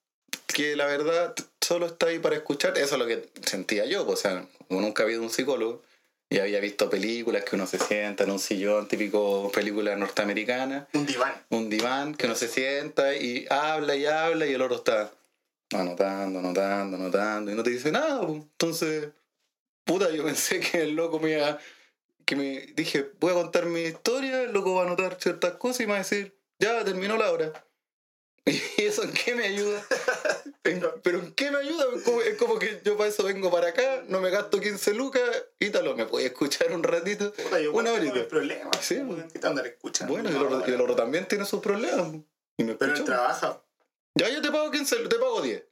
que 0.53 0.77
la 0.77 0.87
verdad 0.87 1.35
solo 1.61 1.87
está 1.87 2.07
ahí 2.07 2.19
para 2.19 2.37
escuchar? 2.37 2.77
Eso 2.79 2.95
es 2.95 2.99
lo 3.01 3.07
que 3.07 3.29
sentía 3.45 3.85
yo, 3.87 4.05
pues, 4.07 4.21
o 4.21 4.23
sea, 4.23 4.47
como 4.69 4.81
nunca 4.81 5.03
había 5.03 5.15
ido 5.15 5.23
a 5.23 5.27
un 5.27 5.33
psicólogo 5.33 5.83
y 6.31 6.39
había 6.39 6.61
visto 6.61 6.89
películas 6.89 7.45
que 7.45 7.57
uno 7.57 7.67
se 7.67 7.79
sienta 7.79 8.25
en 8.25 8.31
un 8.31 8.39
sillón, 8.39 8.89
típico 8.89 9.51
película 9.53 9.95
norteamericana, 9.97 10.89
Un 10.95 11.05
diván. 11.07 11.35
un 11.51 11.69
diván 11.69 12.15
que 12.15 12.27
uno 12.27 12.35
se 12.35 12.49
sienta 12.49 13.15
y 13.15 13.47
habla 13.51 13.95
y 13.97 14.07
habla 14.07 14.47
y 14.47 14.55
el 14.55 14.63
otro 14.63 14.77
está 14.77 15.13
anotando, 15.75 16.39
anotando, 16.39 16.97
anotando 16.97 17.51
y 17.51 17.55
no 17.55 17.63
te 17.63 17.71
dice 17.71 17.93
nada. 17.93 18.27
pues. 18.27 18.39
Entonces, 18.43 19.09
puta, 19.85 20.11
yo 20.11 20.25
pensé 20.25 20.61
que 20.61 20.83
el 20.83 20.95
loco 20.97 21.19
me 21.21 21.33
iba, 21.33 21.59
que 22.25 22.37
me 22.37 22.61
dije, 22.75 23.11
voy 23.21 23.33
a 23.33 23.35
contar 23.35 23.67
mi 23.67 23.81
historia, 23.83 24.43
el 24.43 24.53
loco 24.53 24.75
va 24.75 24.83
a 24.83 24.87
anotar 24.87 25.19
ciertas 25.21 25.53
cosas 25.57 25.81
y 25.81 25.87
me 25.87 25.93
va 25.93 25.97
a 25.97 26.03
decir, 26.03 26.35
ya 26.59 26.83
terminó 26.85 27.17
la 27.19 27.31
hora. 27.31 27.53
¿Y 28.47 28.83
eso 28.83 29.03
en 29.03 29.13
qué 29.13 29.35
me 29.35 29.45
ayuda? 29.47 29.83
¿En- 30.65 30.85
¿Pero 31.03 31.19
en 31.19 31.33
qué 31.33 31.51
me 31.51 31.59
ayuda? 31.59 31.85
Es 32.25 32.37
como, 32.37 32.59
que 32.59 32.81
yo 32.85 32.97
para 32.97 33.09
eso 33.11 33.25
vengo 33.25 33.51
para 33.51 33.69
acá, 33.69 34.05
no 34.09 34.21
me 34.21 34.31
gasto 34.31 34.61
15 34.61 34.95
lucas 34.95 35.23
y 35.59 35.71
tal, 35.71 35.95
me 35.97 36.07
puede 36.07 36.27
escuchar 36.27 36.71
un 36.73 36.83
ratito. 36.85 37.33
Puta, 37.33 37.59
yo 37.61 37.73
Una 37.73 37.93
horita. 37.93 38.15
mis 38.15 38.25
problemas. 38.25 38.69
Sí, 38.81 38.97
¿Cómo 38.99 39.15
bueno. 39.15 39.29
te 39.33 39.39
te 39.41 39.47
andar 39.47 39.67
escuchando? 39.67 40.13
Bueno, 40.15 40.31
y 40.31 40.33
el 40.33 40.39
No, 40.51 40.65
el 40.65 40.81
otro 40.81 40.95
también 40.95 41.27
tiene 41.27 41.45
sus 41.45 41.61
problemas. 41.61 42.15
Y 42.57 42.65
me 42.65 42.75
Pero 42.77 42.93
escucha. 42.93 43.13
él 43.13 43.17
trabaja. 43.19 43.63
Ya 44.15 44.29
yo 44.29 44.41
te 44.41 44.51
pago 44.53 44.71
15, 44.71 44.97
te 45.09 45.17
pago 45.17 45.41
10 45.43 45.65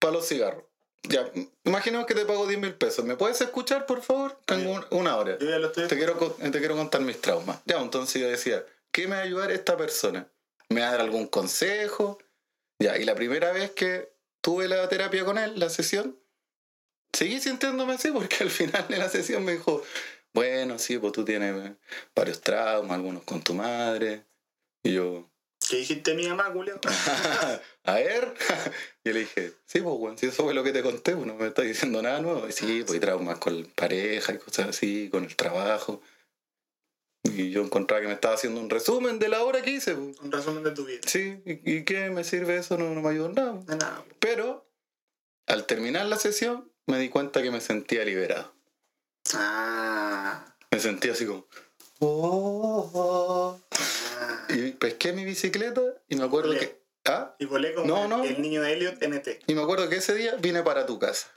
para 0.00 0.14
los 0.14 0.26
cigarros. 0.26 0.64
Ya, 1.04 1.30
imaginemos 1.64 2.06
que 2.06 2.14
te 2.14 2.24
pago 2.24 2.46
10 2.46 2.60
mil 2.60 2.74
pesos. 2.74 3.04
¿Me 3.04 3.16
puedes 3.16 3.40
escuchar, 3.40 3.86
por 3.86 4.02
favor? 4.02 4.36
Tengo 4.46 4.72
un- 4.72 4.86
una 4.90 5.16
hora. 5.16 5.36
Yo 5.38 5.48
ya 5.50 5.58
lo 5.58 5.66
estoy 5.68 5.86
Te 5.88 5.96
quiero, 5.96 6.16
te 6.16 6.58
quiero 6.58 6.76
contar 6.76 7.00
mis 7.02 7.20
traumas. 7.20 7.58
Ya, 7.64 7.80
entonces 7.80 8.20
yo 8.22 8.28
decía, 8.28 8.64
¿qué 8.92 9.06
me 9.06 9.16
va 9.16 9.22
a 9.22 9.24
ayudar 9.24 9.50
esta 9.52 9.76
persona? 9.76 10.28
¿Me 10.68 10.80
va 10.80 10.88
a 10.88 10.90
dar 10.92 11.00
algún 11.00 11.26
consejo? 11.28 12.18
Ya, 12.78 12.96
y 12.98 13.04
la 13.04 13.14
primera 13.14 13.52
vez 13.52 13.70
que 13.72 14.12
tuve 14.42 14.68
la 14.68 14.86
terapia 14.88 15.24
con 15.24 15.38
él, 15.38 15.58
la 15.58 15.70
sesión, 15.70 16.20
seguí 17.12 17.40
sintiéndome 17.40 17.94
así 17.94 18.10
porque 18.10 18.36
al 18.44 18.50
final 18.50 18.86
de 18.88 18.98
la 18.98 19.08
sesión 19.08 19.44
me 19.44 19.52
dijo, 19.52 19.82
bueno, 20.34 20.78
sí, 20.78 20.98
pues 20.98 21.12
tú 21.12 21.24
tienes 21.24 21.72
varios 22.14 22.40
traumas, 22.42 22.92
algunos 22.92 23.22
con 23.24 23.42
tu 23.42 23.54
madre. 23.54 24.26
Y 24.82 24.94
yo, 24.94 25.32
¿Qué 25.68 25.76
dijiste 25.76 26.14
mi 26.14 26.26
mamá, 26.28 26.50
Julio? 26.52 26.78
a 27.84 27.94
ver. 27.94 28.34
y 29.04 29.12
le 29.12 29.20
dije, 29.20 29.52
sí, 29.64 29.80
pues, 29.80 29.96
bueno, 29.96 30.18
si 30.18 30.26
eso 30.26 30.44
fue 30.44 30.54
lo 30.54 30.64
que 30.64 30.72
te 30.72 30.82
conté, 30.82 31.14
pues 31.14 31.26
no 31.26 31.34
me 31.34 31.46
estás 31.46 31.64
diciendo 31.64 32.02
nada 32.02 32.20
nuevo. 32.20 32.46
Y 32.48 32.52
sí, 32.52 32.82
pues 32.82 32.94
hay 32.94 33.00
traumas 33.00 33.38
con 33.38 33.64
pareja 33.74 34.34
y 34.34 34.38
cosas 34.38 34.68
así, 34.68 35.08
con 35.10 35.24
el 35.24 35.36
trabajo. 35.36 36.02
Y 37.24 37.50
yo 37.50 37.62
encontraba 37.62 38.00
que 38.02 38.08
me 38.08 38.14
estaba 38.14 38.34
haciendo 38.34 38.60
un 38.60 38.68
resumen 38.68 39.18
de 39.18 39.28
la 39.28 39.42
hora 39.44 39.62
que 39.62 39.70
hice. 39.70 39.94
pues. 39.94 40.18
Un 40.20 40.32
resumen 40.32 40.62
de 40.64 40.72
tu 40.72 40.84
vida. 40.84 41.00
Sí, 41.06 41.40
¿y, 41.46 41.76
y 41.78 41.84
qué 41.84 42.10
me 42.10 42.24
sirve 42.24 42.56
eso? 42.56 42.76
No, 42.76 42.90
no 42.94 43.00
me 43.00 43.10
ayudó 43.10 43.26
en 43.26 43.34
nada. 43.34 43.52
De 43.66 43.76
nada. 43.76 44.04
Pero 44.18 44.68
al 45.46 45.66
terminar 45.66 46.06
la 46.06 46.16
sesión 46.16 46.70
me 46.86 46.98
di 46.98 47.08
cuenta 47.08 47.42
que 47.42 47.50
me 47.50 47.60
sentía 47.60 48.04
liberado. 48.04 48.52
Ah. 49.34 50.54
Me 50.70 50.78
sentía 50.80 51.12
así 51.12 51.26
como... 51.26 51.46
"Oh, 52.00 52.90
oh". 52.92 53.60
ah. 53.70 54.46
Y 54.50 54.72
pesqué 54.72 55.12
mi 55.12 55.24
bicicleta 55.24 55.80
y 56.08 56.16
me 56.16 56.24
acuerdo 56.24 56.50
Olé. 56.50 56.58
que... 56.60 56.82
¿Ah? 57.06 57.34
Y 57.38 57.46
volé 57.46 57.74
como 57.74 57.86
No, 57.86 58.02
el- 58.04 58.10
no. 58.10 58.24
el 58.24 58.40
niño 58.42 58.62
de 58.62 58.72
Elliot 58.74 59.02
NT. 59.02 59.40
Y 59.46 59.54
me 59.54 59.62
acuerdo 59.62 59.88
que 59.88 59.96
ese 59.96 60.14
día 60.14 60.34
vine 60.36 60.62
para 60.62 60.86
tu 60.86 60.98
casa. 60.98 61.28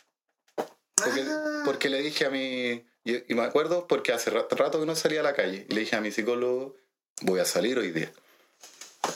Porque, 0.95 1.21
Ah. 1.27 1.61
porque 1.65 1.89
le 1.89 2.01
dije 2.01 2.25
a 2.25 2.29
mi... 2.29 2.85
Y, 3.05 3.31
y 3.31 3.35
me 3.35 3.43
acuerdo 3.43 3.87
porque 3.87 4.11
hace 4.11 4.31
ra- 4.31 4.47
rato 4.49 4.79
que 4.79 4.85
no 4.85 4.95
salía 4.95 5.21
a 5.21 5.23
la 5.23 5.33
calle. 5.33 5.65
Y 5.69 5.73
le 5.73 5.81
dije 5.81 5.95
a 5.95 6.01
mi 6.01 6.11
psicólogo, 6.11 6.75
voy 7.21 7.39
a 7.39 7.45
salir 7.45 7.77
hoy 7.77 7.91
día. 7.91 8.11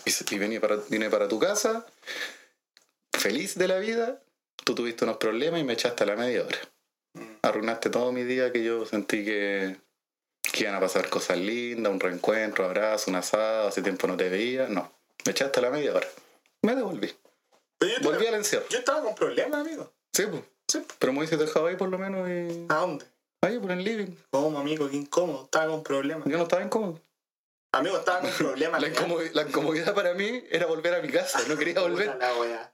Y, 0.05 0.36
y 0.36 0.39
vine, 0.39 0.60
para, 0.62 0.77
vine 0.89 1.10
para 1.10 1.27
tu 1.27 1.39
casa, 1.39 1.86
feliz 3.13 3.55
de 3.58 3.67
la 3.67 3.79
vida. 3.79 4.22
Tú 4.63 4.75
tuviste 4.75 5.03
unos 5.05 5.17
problemas 5.17 5.60
y 5.60 5.63
me 5.63 5.74
echaste 5.74 6.03
a 6.03 6.08
la 6.08 6.15
media 6.15 6.43
hora. 6.46 6.58
Mm. 7.13 7.36
Arruinaste 7.41 7.89
todo 7.89 8.12
mi 8.12 8.24
día 8.24 8.51
que 8.51 8.63
yo 8.63 8.86
sentí 8.86 9.25
que, 9.25 9.77
que 10.43 10.63
iban 10.63 10.75
a 10.75 10.79
pasar 10.79 11.10
cosas 11.10 11.38
lindas, 11.39 11.91
un 11.91 12.00
reencuentro, 12.00 12.65
abrazo, 12.65 13.10
un 13.10 13.15
asado, 13.17 13.67
hace 13.69 13.81
tiempo 13.81 14.05
no 14.08 14.15
te 14.15 14.29
veía. 14.29 14.67
No, 14.67 14.93
me 15.25 15.31
echaste 15.31 15.60
a 15.60 15.63
la 15.63 15.69
media 15.72 15.93
hora. 15.96 16.08
Me 16.62 16.75
devolví. 16.75 17.12
Volví 18.03 18.27
al 18.27 18.36
encierro. 18.36 18.65
yo 18.69 18.79
estaba 18.79 19.01
con 19.01 19.15
problemas, 19.15 19.62
amigo. 19.65 19.91
Sí, 20.13 20.25
pues. 20.29 20.43
Sí. 20.67 20.86
Pero 21.00 21.13
me 21.13 21.19
hubiese 21.19 21.38
dejado 21.38 21.65
ahí 21.67 21.75
por 21.77 21.89
lo 21.89 21.98
menos 21.98 22.29
y... 22.29 22.65
¿A 22.69 22.75
dónde? 22.75 23.05
Ahí 23.41 23.58
por 23.60 23.72
el 23.72 23.84
living. 23.84 24.15
¿Cómo, 24.31 24.60
amigo? 24.60 24.89
Qué 24.89 24.98
incómodo. 24.98 25.46
Estaba 25.46 25.67
con 25.67 25.84
problemas. 25.84 26.27
Yo 26.27 26.38
no 26.38 26.43
estaba 26.43 26.63
incómodo. 26.63 27.01
Amigo, 27.72 27.98
estaba 27.98 28.22
con 28.22 28.31
problemas. 28.38 28.81
La, 28.81 28.88
incomodi- 28.89 29.31
la 29.34 29.43
incomodidad 29.43 29.93
para 29.93 30.13
mí 30.13 30.43
era 30.50 30.65
volver 30.65 30.93
a 30.96 31.01
mi 31.01 31.10
casa. 31.10 31.39
No 31.48 31.58
quería 31.58 31.79
volver. 31.79 32.17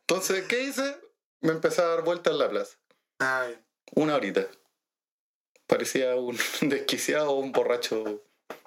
Entonces, 0.02 0.46
¿qué 0.48 0.64
hice? 0.64 0.98
Me 1.42 1.52
empecé 1.52 1.82
a 1.82 1.86
dar 1.88 2.04
vueltas 2.04 2.34
en 2.34 2.40
la 2.40 2.50
plaza. 2.50 2.78
Ah, 3.20 3.46
bien. 3.48 3.64
Una 3.96 4.16
horita. 4.16 4.48
Parecía 5.68 6.16
un 6.16 6.38
desquiciado 6.62 7.32
o 7.32 7.40
un 7.40 7.52
borracho 7.52 8.24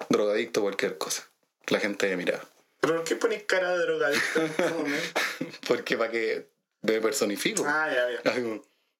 drogadicto, 0.09 0.61
cualquier 0.61 0.97
cosa. 0.97 1.29
La 1.67 1.79
gente 1.79 2.07
me 2.09 2.17
miraba. 2.17 2.43
¿Pero 2.79 2.95
por 2.95 3.03
qué 3.03 3.15
pones 3.17 3.43
cara 3.43 3.71
de 3.71 3.79
drogadicto 3.79 4.39
en 4.39 4.45
este 4.45 4.69
momento? 4.69 5.21
Porque 5.67 5.97
para 5.97 6.11
que 6.11 6.47
me 6.81 7.01
personifico. 7.01 7.63
Ah, 7.67 7.89
ya, 7.93 8.09
ya. 8.23 8.41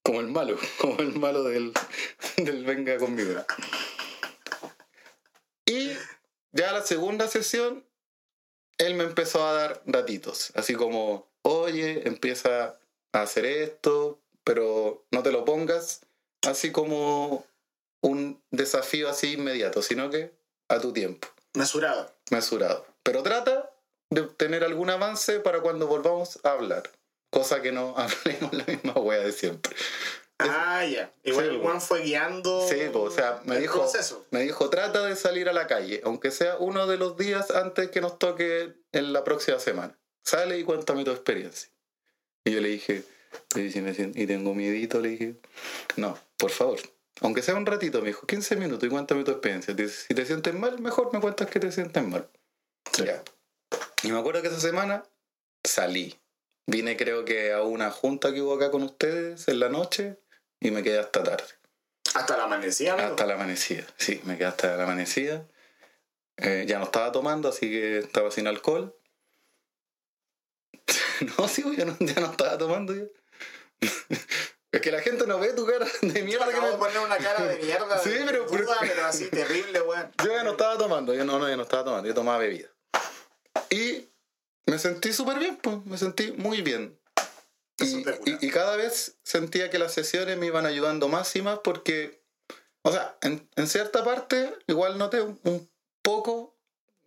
Como 0.03 0.21
el 0.21 0.27
malo, 0.27 0.57
como 0.79 0.99
el 0.99 1.13
malo 1.19 1.43
del, 1.43 1.73
del 2.37 2.65
venga 2.65 2.97
conmigo. 2.97 3.43
Y 5.65 5.91
ya 6.51 6.71
la 6.71 6.81
segunda 6.81 7.27
sesión, 7.27 7.85
él 8.77 8.95
me 8.95 9.03
empezó 9.03 9.45
a 9.45 9.53
dar 9.53 9.83
datitos, 9.85 10.51
así 10.55 10.73
como, 10.73 11.27
oye, 11.43 12.07
empieza 12.07 12.79
a 13.13 13.21
hacer 13.21 13.45
esto, 13.45 14.19
pero 14.43 15.05
no 15.11 15.21
te 15.21 15.31
lo 15.31 15.45
pongas 15.45 16.05
así 16.47 16.71
como 16.71 17.45
un 18.01 18.41
desafío 18.49 19.09
así 19.09 19.33
inmediato, 19.33 19.81
sino 19.81 20.09
que 20.09 20.33
a 20.69 20.79
tu 20.79 20.93
tiempo, 20.93 21.27
Mesurado. 21.53 22.11
mesurado. 22.31 22.85
Pero 23.03 23.21
trata 23.23 23.71
de 24.09 24.23
tener 24.23 24.63
algún 24.63 24.89
avance 24.89 25.39
para 25.39 25.61
cuando 25.61 25.87
volvamos 25.87 26.39
a 26.43 26.51
hablar. 26.51 26.89
Cosa 27.29 27.61
que 27.61 27.71
no 27.71 27.95
hablemos 27.97 28.53
la 28.53 28.63
misma 28.65 28.93
wea 28.93 29.19
de 29.19 29.31
siempre. 29.31 29.75
Ah, 30.39 30.85
ya. 30.85 31.13
Igual 31.23 31.49
Sí. 31.51 31.59
Juan 31.61 31.81
fue 31.81 32.01
guiando. 32.01 32.65
Sí, 32.67 32.77
o 32.93 33.11
sea, 33.11 33.41
me 33.45 33.55
el 33.55 33.61
dijo, 33.63 33.79
proceso. 33.79 34.25
me 34.31 34.41
dijo, 34.41 34.69
trata 34.69 35.03
de 35.05 35.15
salir 35.17 35.49
a 35.49 35.53
la 35.53 35.67
calle, 35.67 36.01
aunque 36.05 36.31
sea 36.31 36.57
uno 36.57 36.87
de 36.87 36.97
los 36.97 37.17
días 37.17 37.51
antes 37.51 37.91
que 37.91 37.99
nos 37.99 38.17
toque 38.19 38.73
en 38.93 39.11
la 39.13 39.23
próxima 39.25 39.59
semana. 39.59 39.99
Sale 40.23 40.57
y 40.57 40.63
cuéntame 40.63 41.03
tu 41.03 41.11
experiencia. 41.11 41.69
Y 42.45 42.51
yo 42.51 42.61
le 42.61 42.69
dije, 42.69 43.03
"Oye, 43.55 43.69
si 43.69 43.81
me 43.81 43.93
sien- 43.93 44.13
y 44.15 44.25
tengo 44.27 44.53
miedito, 44.55 45.01
le 45.01 45.09
dije, 45.09 45.35
no, 45.97 46.17
por 46.37 46.51
favor. 46.51 46.79
Aunque 47.21 47.41
sea 47.41 47.55
un 47.55 47.65
ratito, 47.65 47.99
me 48.01 48.07
dijo, 48.07 48.25
15 48.25 48.55
minutos 48.55 48.87
y 48.87 48.89
cuéntame 48.89 49.25
tu 49.25 49.31
experiencia. 49.31 49.75
Si 49.89 50.13
te 50.13 50.25
sientes 50.25 50.53
mal, 50.53 50.79
mejor 50.79 51.11
me 51.13 51.19
cuentas 51.19 51.49
que 51.49 51.59
te 51.59 51.69
sientes 51.71 52.01
mal. 52.01 52.29
Sí. 52.93 53.03
Ya. 53.03 53.21
Y 54.03 54.11
me 54.13 54.19
acuerdo 54.19 54.41
que 54.41 54.47
esa 54.47 54.59
semana 54.61 55.03
salí. 55.65 56.17
Vine 56.69 56.95
creo 56.95 57.25
que 57.25 57.51
a 57.51 57.63
una 57.63 57.89
junta 57.89 58.31
que 58.31 58.41
hubo 58.41 58.53
acá 58.53 58.69
con 58.69 58.83
ustedes 58.83 59.47
en 59.47 59.59
la 59.59 59.69
noche 59.69 60.19
y 60.59 60.69
me 60.69 60.83
quedé 60.83 60.99
hasta 60.99 61.23
tarde. 61.23 61.47
Hasta 62.13 62.37
la 62.37 62.43
amanecida, 62.43 62.93
amigo. 62.93 63.09
Hasta 63.09 63.25
la 63.25 63.33
amanecida, 63.33 63.85
sí, 63.97 64.21
me 64.25 64.37
quedé 64.37 64.47
hasta 64.47 64.75
la 64.77 64.83
amanecida. 64.83 65.47
Eh, 66.37 66.65
ya 66.67 66.77
no 66.77 66.85
estaba 66.85 67.11
tomando, 67.11 67.49
así 67.49 67.69
que 67.69 67.97
estaba 67.99 68.29
sin 68.31 68.45
alcohol. 68.47 68.95
no, 71.37 71.47
sí, 71.47 71.63
ya 71.75 71.85
no, 71.85 71.97
ya 71.99 72.21
no 72.21 72.31
estaba 72.31 72.57
tomando. 72.57 72.93
ya. 72.95 73.03
es 74.71 74.81
que 74.81 74.91
la 74.91 75.01
gente 75.01 75.25
no 75.25 75.39
ve 75.39 75.53
tu 75.53 75.65
cara 75.65 75.87
de 76.01 76.21
mierda 76.23 76.45
que 76.45 76.51
Acabo 76.51 76.67
de 76.67 76.73
me... 76.73 76.77
poner 76.79 76.99
una 76.99 77.17
cara 77.17 77.45
de 77.45 77.57
mierda. 77.63 77.97
Sí, 77.99 78.11
de 78.11 78.25
pero- 78.25 78.45
pero- 78.47 79.05
así 79.05 79.27
terrible, 79.29 79.81
weón. 79.81 80.11
Yo 80.23 80.31
ya 80.31 80.43
no 80.43 80.51
estaba 80.51 80.77
tomando, 80.77 81.13
yo 81.15 81.25
no, 81.25 81.39
no, 81.39 81.49
ya 81.49 81.57
no 81.57 81.63
estaba 81.63 81.83
tomando, 81.83 82.07
yo 82.07 82.13
tomaba 82.13 82.37
bebida. 82.37 82.69
Y 83.69 84.07
me 84.65 84.79
sentí 84.79 85.13
súper 85.13 85.39
bien, 85.39 85.57
pues, 85.57 85.85
me 85.85 85.97
sentí 85.97 86.31
muy 86.33 86.61
bien. 86.61 86.99
Y, 87.79 87.99
y- 88.25 88.37
y 88.47 88.49
cada 88.49 88.75
vez 88.75 89.17
sentía 89.23 89.69
que 89.69 89.79
las 89.79 89.93
sesiones 89.93 90.37
me 90.37 90.47
iban 90.47 90.65
ayudando 90.65 91.07
más 91.07 91.33
y 91.35 91.41
más 91.41 91.59
porque, 91.63 92.21
o 92.81 92.91
sea, 92.91 93.17
en, 93.21 93.47
en 93.55 93.67
cierta 93.67 94.03
parte 94.03 94.53
igual 94.67 94.97
noté 94.97 95.21
un, 95.21 95.39
un 95.43 95.69
poco 96.01 96.57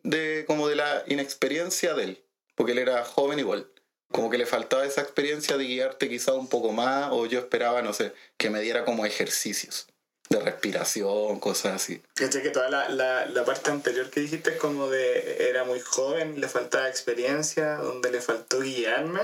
de 0.02 0.44
como 0.47 0.68
de 0.68 0.76
la 0.76 1.04
inexperiencia 1.06 1.94
de 1.94 2.04
él, 2.04 2.25
porque 2.54 2.73
él 2.73 2.78
era 2.78 3.04
joven 3.04 3.38
igual. 3.38 3.71
Como 4.11 4.28
que 4.30 4.38
le 4.38 4.47
faltaba 4.47 4.85
esa 4.85 5.00
experiencia 5.02 5.56
de 5.56 5.64
guiarte 5.64 6.09
quizá 6.09 6.32
un 6.35 6.49
poco 6.49 6.73
más, 6.73 7.09
o 7.12 7.26
yo 7.26 7.38
esperaba, 7.38 7.82
no 7.82 7.92
sé, 7.92 8.12
que 8.37 8.50
me 8.50 8.61
diera 8.61 8.85
como 8.85 9.06
ejercicios 9.06 9.87
de 10.32 10.40
respiración, 10.40 11.38
cosas 11.40 11.74
así. 11.74 12.02
Caché 12.14 12.42
que 12.42 12.50
toda 12.50 12.68
la, 12.70 12.88
la, 12.88 13.26
la 13.26 13.44
parte 13.44 13.70
anterior 13.70 14.10
que 14.10 14.20
dijiste 14.20 14.50
es 14.50 14.56
como 14.58 14.88
de 14.88 15.48
era 15.48 15.64
muy 15.64 15.80
joven, 15.80 16.40
le 16.40 16.48
faltaba 16.48 16.88
experiencia, 16.88 17.76
donde 17.76 18.10
le 18.10 18.20
faltó 18.20 18.60
guiarme. 18.60 19.20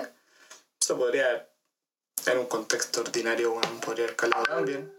Eso 0.81 0.97
podría, 0.97 1.49
en 2.27 2.39
un 2.39 2.47
contexto 2.47 3.01
ordinario, 3.01 3.53
weón, 3.53 3.81
podría 3.81 4.05
haber 4.05 4.17
calado 4.17 4.45
también. 4.45 4.93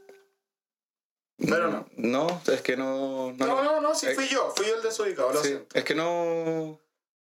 Pero 1.37 1.69
no. 1.69 1.87
No, 1.95 2.41
es 2.47 2.61
que 2.61 2.75
no. 2.75 3.31
No, 3.37 3.45
No, 3.47 3.63
no, 3.63 3.79
no, 3.81 3.95
sí 3.95 4.07
Eh, 4.07 4.15
fui 4.15 4.27
yo, 4.27 4.51
fui 4.55 4.65
yo 4.67 4.75
el 4.75 4.81
desubicado, 4.81 5.31
lo 5.31 5.41
sí, 5.41 5.49
siento. 5.49 5.77
es 5.77 5.83
que 5.85 5.95
no. 5.95 6.79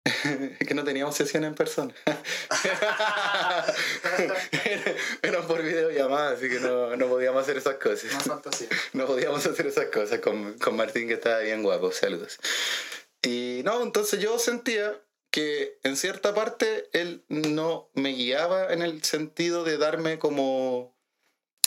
Es 0.04 0.14
que 0.68 0.74
no 0.74 0.84
teníamos 0.84 1.16
sesión 1.16 1.46
en 1.46 1.56
persona. 1.56 1.94
Eran 5.22 5.48
por 5.48 5.64
videollamada, 5.64 6.34
así 6.34 6.50
que 6.50 6.60
no, 6.60 6.96
no 6.96 7.08
podíamos 7.08 7.44
hacer 7.44 7.58
esas 7.58 7.76
cosas. 7.76 8.12
No 8.94 9.06
podíamos 9.06 9.46
hacer 9.46 9.68
esas 9.68 9.86
cosas 9.86 10.20
con, 10.20 10.58
con 10.60 10.76
Martín, 10.76 11.08
que 11.08 11.14
estaba 11.14 11.40
bien 11.40 11.64
guapo. 11.64 11.92
Saludos. 11.92 12.40
Y 13.22 13.62
no, 13.64 13.82
entonces 13.82 14.20
yo 14.20 14.38
sentía 14.40 15.02
que 15.32 15.80
en 15.84 15.96
cierta 15.96 16.36
parte 16.36 16.90
él 16.92 17.24
no 17.30 17.90
me 17.94 18.10
guiaba 18.10 18.74
en 18.74 18.82
el 18.82 19.04
sentido 19.04 19.64
de 19.64 19.78
darme 19.78 20.20
como 20.20 20.94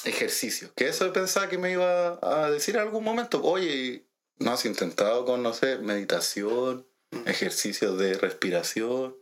ejercicio. 0.05 0.73
Que 0.77 0.89
eso 0.89 1.11
pensaba 1.13 1.49
que 1.49 1.59
me 1.59 1.73
iba 1.73 2.19
a 2.23 2.51
decir 2.51 2.77
en 2.77 2.83
algún 2.83 3.03
momento. 3.03 3.43
Oye, 3.43 4.07
¿no 4.39 4.53
has 4.53 4.67
intentado 4.67 5.25
con, 5.25 5.43
no 5.43 5.55
sé, 5.55 5.79
meditación, 5.79 6.87
ejercicios 7.27 7.99
de 7.99 8.15
respiración? 8.15 9.17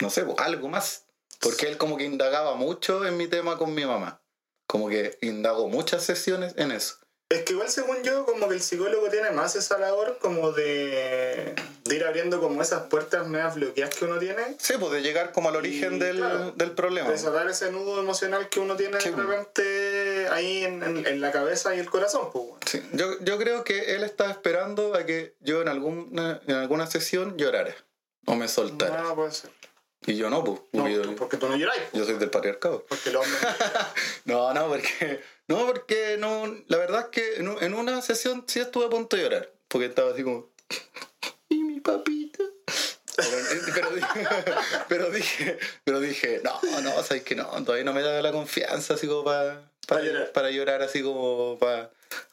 No 0.00 0.10
sé, 0.10 0.26
algo 0.38 0.68
más. 0.68 1.06
Porque 1.40 1.68
él 1.68 1.78
como 1.78 1.96
que 1.96 2.04
indagaba 2.04 2.54
mucho 2.54 3.06
en 3.06 3.16
mi 3.16 3.26
tema 3.28 3.56
con 3.58 3.74
mi 3.74 3.84
mamá. 3.84 4.22
Como 4.66 4.88
que 4.88 5.18
indagó 5.22 5.68
muchas 5.68 6.04
sesiones 6.04 6.54
en 6.56 6.72
eso. 6.72 6.96
Es 7.30 7.42
que 7.44 7.52
igual 7.52 7.70
según 7.70 8.02
yo, 8.02 8.26
como 8.26 8.48
que 8.48 8.54
el 8.56 8.60
psicólogo 8.60 9.08
tiene 9.08 9.30
más 9.30 9.54
esa 9.54 9.78
labor 9.78 10.18
como 10.20 10.50
de, 10.50 11.54
de 11.84 11.94
ir 11.94 12.04
abriendo 12.04 12.40
como 12.40 12.60
esas 12.60 12.88
puertas 12.88 13.28
medias 13.28 13.54
bloqueadas 13.54 13.94
que 13.94 14.04
uno 14.04 14.18
tiene, 14.18 14.56
Sí, 14.58 14.74
pues 14.80 14.90
de 14.90 15.00
llegar 15.00 15.30
como 15.30 15.48
al 15.48 15.54
origen 15.54 15.94
Y, 15.94 15.98
del, 16.00 16.16
claro, 16.16 16.50
del 16.50 16.72
problema. 16.72 17.06
de 17.06 17.14
desatar 17.14 17.48
ese 17.48 17.70
nudo 17.70 18.00
emocional 18.00 18.48
que 18.48 18.58
uno 18.58 18.74
tiene 18.74 19.00
Sí, 19.00 19.10
de 19.10 19.14
pues. 19.14 19.26
repente 19.28 20.26
ahí 20.32 20.64
en, 20.64 20.82
en- 20.82 21.06
en 21.06 21.20
la 21.20 21.30
cabeza 21.30 21.72
y 21.72 21.78
el 21.78 21.88
corazón, 21.88 22.30
pues, 22.32 22.44
weón. 22.44 22.58
Sí, 22.66 22.82
yo, 22.94 23.06
yo 23.20 23.38
creo 23.38 23.62
que 23.62 23.94
él 23.94 24.02
estaba 24.02 24.32
esperando 24.32 24.96
a 24.96 25.06
que 25.06 25.36
yo 25.38 25.62
en 25.62 25.68
alguna, 25.68 26.40
en 26.48 26.56
alguna 26.56 26.88
sesión 26.88 27.36
llorara 27.38 27.76
o 28.26 28.34
me 28.34 28.48
soltara. 28.48 29.02
No, 29.04 29.14
puede 29.14 29.30
ser. 29.30 29.50
Y 30.06 30.16
yo 30.16 30.30
no, 30.30 30.42
pues. 30.42 30.58
No, 30.72 30.80
porque 30.82 30.94
yo, 30.96 31.02
tú- 31.02 31.14
porque 31.14 31.36
tú 31.36 31.46
no 31.48 31.54
lloráis, 31.56 31.82
pues, 31.92 32.00
yo 32.02 32.04
soy 32.06 32.18
del 32.18 32.30
patriarcado. 32.30 32.84
porque 32.88 33.10
el 33.10 33.16
hombre... 33.16 33.30
No, 34.24 34.52
no, 34.52 34.66
porque. 34.68 35.20
No, 35.50 35.66
porque 35.66 36.16
no. 36.18 36.46
La 36.68 36.78
verdad 36.78 37.00
es 37.00 37.06
que 37.08 37.34
en, 37.36 37.48
un- 37.48 37.62
en 37.62 37.74
una 37.74 38.00
sesión 38.02 38.44
sí 38.46 38.60
estuve 38.60 38.86
a 38.86 38.90
punto 38.90 39.16
de 39.16 39.22
llorar. 39.24 39.52
Porque 39.68 39.86
estaba 39.86 40.12
así 40.12 40.22
como. 40.22 40.48
Y 41.48 41.56
mi 41.64 41.80
papita. 41.80 42.44
Pero, 43.16 43.36
pero 43.74 43.90
dije, 43.90 44.26
pero 44.88 45.10
dije, 45.10 45.58
pero 45.84 46.00
dije, 46.00 46.40
no, 46.44 46.80
no, 46.80 47.02
sabes 47.02 47.24
que 47.24 47.34
no, 47.34 47.44
todavía 47.64 47.84
no 47.84 47.92
me 47.92 48.02
da 48.02 48.22
la 48.22 48.30
confianza 48.32 48.94
así 48.94 49.06
como 49.08 49.24
para, 49.24 49.68
Pa 49.88 50.00
llorar. 50.00 50.32
para 50.32 50.50
llorar, 50.52 50.80
así 50.82 51.02
como 51.02 51.58
para, 51.58 51.90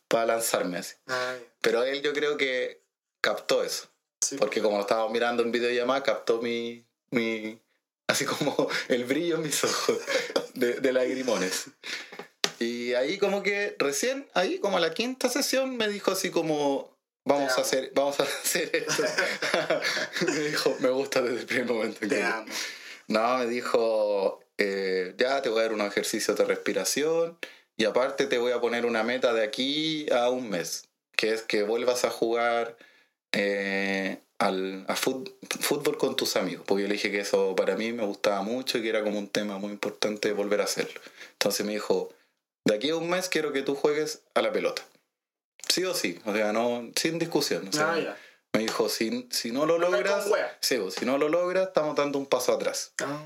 para 0.08 0.28
lanzarme 0.28 0.78
así. 0.78 0.96
Ay, 1.08 1.44
Pero 1.62 1.84
él 1.84 2.02
yo 2.04 2.14
creo 2.14 2.38
que 2.38 2.80
captó 3.22 3.64
eso. 3.64 3.88
sí. 4.22 4.38
Porque 4.38 4.62
como 4.62 4.76
lo 4.78 4.82
estábamos 4.82 5.12
mirando 5.12 5.42
en 5.44 5.52
videollamada, 5.52 6.04
captó 6.04 6.40
mi, 6.42 6.86
mi. 7.10 7.60
Así 8.08 8.24
como 8.26 8.70
el 8.88 9.04
brillo 9.06 9.36
en 9.38 9.42
mis 9.42 9.64
ojos 9.64 9.98
de, 10.54 10.74
de 10.76 10.94
lagrimones. 10.94 11.66
Y 12.60 12.94
ahí 12.94 13.18
como 13.18 13.44
que 13.44 13.76
recién, 13.78 14.28
ahí 14.34 14.60
como 14.60 14.78
a 14.78 14.80
la 14.80 14.94
quinta 14.94 15.30
sesión, 15.30 15.78
me 15.78 15.88
dijo 15.88 16.12
así 16.12 16.30
como. 16.32 16.96
Vamos 17.26 17.48
Te 17.48 17.52
a 17.52 17.54
amo. 17.56 17.64
hacer, 17.66 17.92
vamos 17.94 18.20
a 18.20 18.24
hacer 18.44 18.72
esto. 18.74 19.04
me 20.28 20.40
dijo, 20.40 20.76
me 20.80 20.90
gusta 20.90 21.22
desde 21.22 21.40
el 21.42 21.46
primer 21.46 21.66
momento. 21.66 22.00
en 22.04 22.10
que- 22.10 22.16
Te 22.16 22.24
amo. 22.24 22.46
no, 23.08 23.38
me 23.40 23.48
dijo, 23.48 24.40
eh, 24.58 25.14
ya 25.18 25.42
te 25.42 25.50
voy 25.50 25.60
a 25.60 25.64
dar 25.64 25.74
unos 25.74 25.88
ejercicios 25.88 26.38
de 26.38 26.46
respiración 26.46 27.38
y 27.76 27.84
aparte 27.86 28.28
te 28.28 28.38
voy 28.38 28.54
a 28.54 28.62
poner 28.62 28.86
una 28.86 29.04
meta 29.04 29.34
de 29.34 29.44
aquí 29.44 30.08
a 30.12 30.30
un 30.30 30.50
mes, 30.50 30.86
que 31.18 31.34
es 31.34 31.42
que 31.42 31.64
vuelvas 31.64 32.06
a 32.06 32.10
jugar 32.10 32.78
eh, 33.34 34.20
al, 34.40 34.86
a 34.88 34.96
fútbol 34.96 35.98
con 35.98 36.16
tus 36.16 36.36
amigos, 36.38 36.64
porque 36.66 36.84
yo 36.84 36.88
le 36.88 36.94
dije 36.94 37.12
que 37.12 37.20
eso 37.20 37.56
para 37.56 37.76
mí 37.76 37.92
me 37.92 38.06
gustaba 38.06 38.42
mucho 38.42 38.78
y 38.78 38.84
que 38.84 38.90
era 38.90 39.04
como 39.04 39.20
un 39.20 39.28
tema 39.28 39.58
muy 39.58 39.72
importante 39.72 40.32
volver 40.32 40.62
a 40.62 40.64
hacerlo. 40.66 41.02
Entonces 41.34 41.66
me 41.66 41.74
dijo, 41.74 42.14
de 42.68 42.76
aquí 42.76 42.90
a 42.90 42.96
un 42.96 43.10
mes 43.10 43.30
quiero 43.30 43.52
que 43.54 43.62
tú 43.62 43.76
juegues 43.76 44.22
a 44.34 44.42
la 44.42 44.52
pelota. 44.52 44.84
Sí 45.70 45.84
o 45.86 45.94
sí, 45.94 46.20
o 46.26 46.34
sea, 46.34 46.54
no, 46.54 46.90
sin 46.96 47.20
discusión. 47.20 47.68
o 47.68 47.72
sea, 47.72 47.92
Ah, 47.94 48.00
ya. 48.00 48.18
me 48.54 48.60
dijo, 48.62 48.90
si, 48.90 49.28
si 49.32 49.52
no 49.52 49.66
lo 49.66 49.78
No 49.78 49.90
logras, 49.90 50.26
sí, 50.62 50.78
pues, 50.78 50.94
si 50.96 51.06
no 51.06 51.18
lo 51.18 51.30
logras, 51.30 51.68
estamos 51.68 51.96
dando 51.96 52.18
un 52.20 52.26
paso 52.26 52.54
atrás. 52.54 52.94
Ah. 53.04 53.20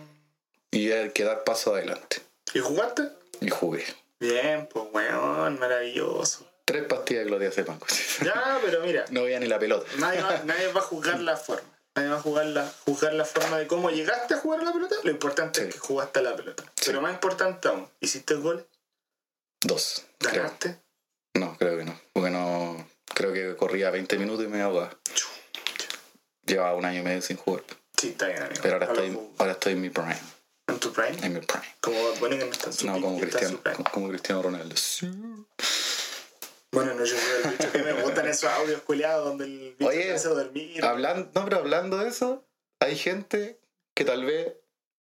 Y 0.71 0.91
hay 0.91 1.09
que 1.11 1.23
dar 1.23 1.43
paso 1.43 1.73
adelante. 1.75 2.21
¿Y 2.53 2.59
jugaste? 2.59 3.03
Y 3.41 3.49
jugué. 3.49 3.85
Bien, 4.19 4.67
pues, 4.71 4.85
weón, 4.91 5.59
maravilloso. 5.59 6.47
Tres 6.65 6.83
pastillas 6.85 7.23
de 7.23 7.29
clodiazepam. 7.29 7.79
Ya, 8.23 8.59
pero 8.63 8.81
mira, 8.81 9.05
No 9.09 9.23
veía 9.23 9.39
ni 9.39 9.47
la 9.47 9.59
pelota. 9.59 9.85
nadie 9.97 10.21
va, 10.21 10.41
nadie 10.45 10.67
va 10.71 10.79
a 10.79 10.83
juzgar 10.83 11.19
la 11.19 11.35
forma. 11.37 11.67
Nadie 11.95 12.09
va 12.09 12.17
a 12.17 12.21
jugar 12.21 12.45
la, 12.45 12.71
juzgar 12.85 13.13
la 13.13 13.25
forma 13.25 13.57
de 13.59 13.67
cómo 13.67 13.89
llegaste 13.91 14.33
a 14.35 14.37
jugar 14.37 14.63
la 14.63 14.71
pelota. 14.71 14.95
Lo 15.03 15.11
importante 15.11 15.61
Sí. 15.61 15.67
es 15.67 15.73
que 15.73 15.79
jugaste 15.79 16.19
a 16.19 16.21
la 16.21 16.35
pelota. 16.35 16.63
Sí. 16.75 16.83
Pero 16.85 17.01
más 17.01 17.13
importante 17.13 17.67
aún, 17.67 17.87
¿hiciste 17.99 18.35
gol? 18.35 18.65
Dos. 19.63 20.05
¿Ganaste? 20.19 20.79
No, 21.35 21.57
creo 21.57 21.77
que 21.77 21.85
no. 21.85 21.99
Porque 22.13 22.29
no. 22.29 22.87
Creo 23.13 23.33
que 23.33 23.55
corría 23.55 23.89
20 23.91 24.17
minutos 24.17 24.45
y 24.45 24.47
me 24.47 24.61
ahogaba. 24.61 24.97
Llevaba 26.45 26.75
un 26.75 26.85
año 26.85 27.01
y 27.01 27.03
medio 27.03 27.21
sin 27.21 27.37
jugar. 27.37 27.63
Sí, 27.97 28.09
está 28.09 28.27
bien, 28.27 28.41
amigo. 28.41 28.59
Pero 28.63 28.73
ahora 28.75 28.87
estoy, 28.87 29.19
ahora 29.37 29.51
estoy 29.51 29.73
en 29.73 29.81
mi 29.81 29.89
prime. 29.89 30.17
¿En 30.67 30.79
tu 30.79 30.91
prime? 30.91 31.17
En 31.21 31.33
mi 31.33 31.39
prime. 31.41 31.75
Como 31.81 31.97
bueno 32.19 32.37
que 32.37 32.45
no 32.45 32.51
está 32.51 32.67
en 32.67 32.73
su 32.73 32.87
No, 32.87 32.93
pick, 32.93 33.03
como 33.03 33.15
está 33.15 33.23
en 33.25 33.29
Cristiano, 33.29 33.57
su 33.57 33.63
prime. 33.63 33.75
como, 33.75 33.91
como 33.91 34.09
Cristiano 34.09 34.41
Ronaldo. 34.41 34.75
Bueno, 36.71 36.93
no, 36.93 37.05
yo 37.05 37.15
soy 37.17 37.43
el 37.43 37.51
bicho 37.51 37.71
que 37.71 37.83
me 37.83 37.93
gustan 38.01 38.27
esos 38.27 38.49
audios 38.49 38.81
culiados 38.81 39.25
donde 39.25 39.45
el 39.45 39.75
bicho 39.77 39.89
Oye, 39.89 40.05
me 40.05 40.11
hace 40.13 40.29
dormir. 40.29 40.83
Hablando, 40.85 41.29
no, 41.35 41.43
pero 41.43 41.57
hablando 41.57 41.97
de 41.97 42.07
eso, 42.09 42.45
hay 42.79 42.95
gente 42.95 43.59
que 43.93 44.05
tal 44.05 44.23
vez 44.25 44.53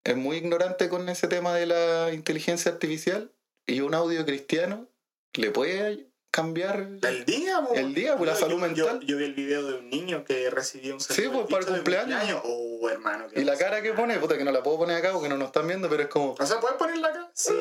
es 0.03 0.15
muy 0.15 0.37
ignorante 0.37 0.89
con 0.89 1.09
ese 1.09 1.27
tema 1.27 1.55
de 1.55 1.65
la 1.65 2.13
inteligencia 2.13 2.71
artificial 2.71 3.31
y 3.67 3.81
un 3.81 3.93
audio 3.93 4.25
cristiano 4.25 4.87
le 5.33 5.51
puede 5.51 6.07
cambiar 6.31 6.79
El 7.01 7.25
día. 7.25 7.61
El 7.75 7.93
día, 7.93 8.17
po, 8.17 8.25
la 8.25 8.33
Yo- 8.33 8.39
salud 8.39 8.55
yo- 8.55 8.59
mental. 8.61 8.99
Yo, 9.01 9.07
yo 9.07 9.17
vi 9.17 9.23
el 9.25 9.33
video 9.33 9.63
de 9.65 9.75
un 9.79 9.89
niño 9.89 10.25
que 10.25 10.49
recibió 10.49 10.93
un 10.95 10.99
Sí, 10.99 11.13
saludo 11.13 11.31
pues, 11.31 11.39
del 11.43 11.47
para 11.49 11.59
el 11.59 11.65
de 11.65 11.73
cumpleaños. 11.77 12.41
Oh, 12.43 12.89
hermano. 12.89 13.27
Y 13.33 13.43
la 13.45 13.57
cara 13.57 13.81
que 13.81 13.93
pone, 13.93 14.17
puta 14.19 14.37
que 14.37 14.43
no 14.43 14.51
la 14.51 14.61
puedo 14.61 14.77
poner 14.79 14.97
acá 14.97 15.13
porque 15.13 15.29
no 15.29 15.37
nos 15.37 15.47
están 15.47 15.65
viendo, 15.67 15.87
pero 15.89 16.03
es 16.03 16.09
como... 16.09 16.35
O 16.37 16.45
sea, 16.45 16.59
¿puedes 16.59 16.77
ponerla 16.77 17.07
acá? 17.07 17.31
Sí, 17.33 17.53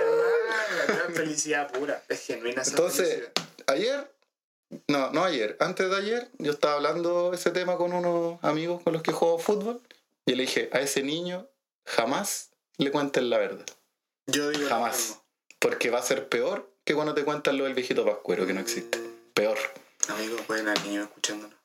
hermano. 0.00 1.14
Felicidad 1.14 1.70
pura. 1.70 2.02
Es 2.08 2.26
genuina 2.26 2.62
esa 2.62 2.70
Entonces, 2.70 3.08
felicidad. 3.08 3.32
ayer, 3.66 4.14
no, 4.88 5.10
no 5.12 5.24
ayer, 5.24 5.56
antes 5.60 5.88
de 5.90 5.96
ayer, 5.96 6.28
yo 6.38 6.52
estaba 6.52 6.74
hablando 6.74 7.32
ese 7.34 7.50
tema 7.50 7.76
con 7.76 7.92
unos 7.92 8.38
amigos 8.42 8.82
con 8.82 8.92
los 8.94 9.02
que 9.02 9.12
juego 9.12 9.38
fútbol 9.38 9.82
y 10.26 10.34
le 10.34 10.42
dije, 10.44 10.70
a 10.72 10.80
ese 10.80 11.02
niño 11.02 11.48
jamás 11.84 12.50
le 12.78 12.90
cuenten 12.90 13.28
la 13.28 13.38
verdad. 13.38 13.66
Yo 14.26 14.48
digo 14.50 14.66
Jamás. 14.68 15.20
Porque 15.64 15.88
va 15.88 15.98
a 15.98 16.02
ser 16.02 16.28
peor 16.28 16.70
que 16.84 16.94
cuando 16.94 17.14
te 17.14 17.24
cuentan 17.24 17.56
lo 17.56 17.64
del 17.64 17.72
viejito 17.72 18.04
pascuero, 18.04 18.46
que 18.46 18.52
no 18.52 18.60
existe. 18.60 19.00
Peor. 19.32 19.56
Amigos, 20.08 20.42
pueden 20.46 20.68
haber 20.68 20.84
niños 20.84 21.06
escuchándonos. 21.06 21.56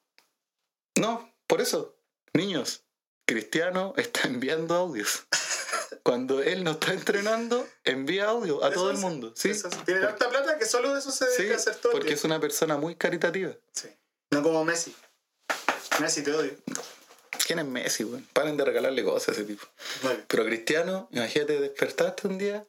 No, 0.96 1.36
por 1.48 1.60
eso, 1.60 1.98
niños, 2.32 2.86
Cristiano 3.26 3.94
está 3.98 4.22
enviando 4.30 4.74
audios. 4.76 5.26
Cuando 6.04 6.42
él 6.42 6.64
no 6.64 6.72
está 6.72 6.94
entrenando, 6.94 7.68
envía 7.84 8.30
audio 8.30 8.64
a 8.64 8.70
Eso 8.70 8.76
todo 8.76 8.92
el 8.92 9.00
mundo. 9.00 9.34
Sí, 9.36 9.50
Eso. 9.50 9.70
Tiene 9.86 10.00
tanta 10.00 10.30
plata 10.30 10.58
que 10.58 10.64
solo 10.64 10.94
de 10.94 11.00
eso 11.00 11.12
se 11.12 11.26
sí 11.26 11.42
dedica 11.42 11.56
a 11.56 11.58
hacer 11.58 11.76
todo. 11.76 11.92
porque 11.92 12.14
es 12.14 12.24
una 12.24 12.40
persona 12.40 12.78
muy 12.78 12.96
caritativa. 12.96 13.52
Sí. 13.74 13.90
No 14.32 14.42
como 14.42 14.64
Messi. 14.64 14.96
Messi 16.00 16.24
te 16.24 16.32
odio. 16.34 16.54
¿Quién 17.46 17.60
es 17.60 17.66
Messi, 17.66 18.04
güey? 18.06 18.22
Paren 18.32 18.56
de 18.56 18.64
regalarle 18.64 19.04
cosas 19.04 19.28
a 19.28 19.32
ese 19.34 19.44
tipo. 19.44 19.68
Pero 20.30 20.46
Cristiano, 20.46 21.10
imagínate, 21.12 21.60
despertaste 21.60 22.30
un 22.30 22.38
día. 22.38 22.66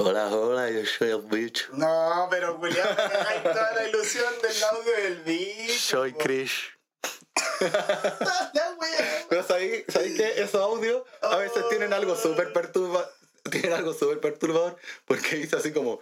Hola, 0.00 0.28
hola, 0.28 0.70
yo 0.70 0.86
soy 0.86 1.10
el 1.10 1.22
bicho. 1.22 1.66
No, 1.72 2.28
pero 2.30 2.56
Julián, 2.56 2.86
me 2.88 2.94
cagáis 2.94 3.42
toda 3.42 3.74
la 3.74 3.88
ilusión 3.88 4.32
del 4.40 4.62
audio 4.62 4.92
del 4.92 5.16
bicho. 5.22 5.72
Soy 5.76 6.12
po. 6.12 6.18
Chris. 6.18 6.52
ya, 8.54 8.76
weón. 8.78 9.04
Pero 9.28 9.42
¿sabéis 9.42 9.84
sabéis 9.88 10.16
que 10.16 10.40
esos 10.40 10.62
audios 10.62 11.02
a 11.20 11.38
veces 11.38 11.68
tienen 11.68 11.92
algo 11.92 12.14
súper 12.14 12.52
perturbador? 12.52 13.12
Tienen 13.50 13.72
algo 13.72 13.92
súper 13.92 14.20
perturbador 14.20 14.76
porque 15.04 15.34
dice 15.34 15.56
así 15.56 15.72
como 15.72 15.98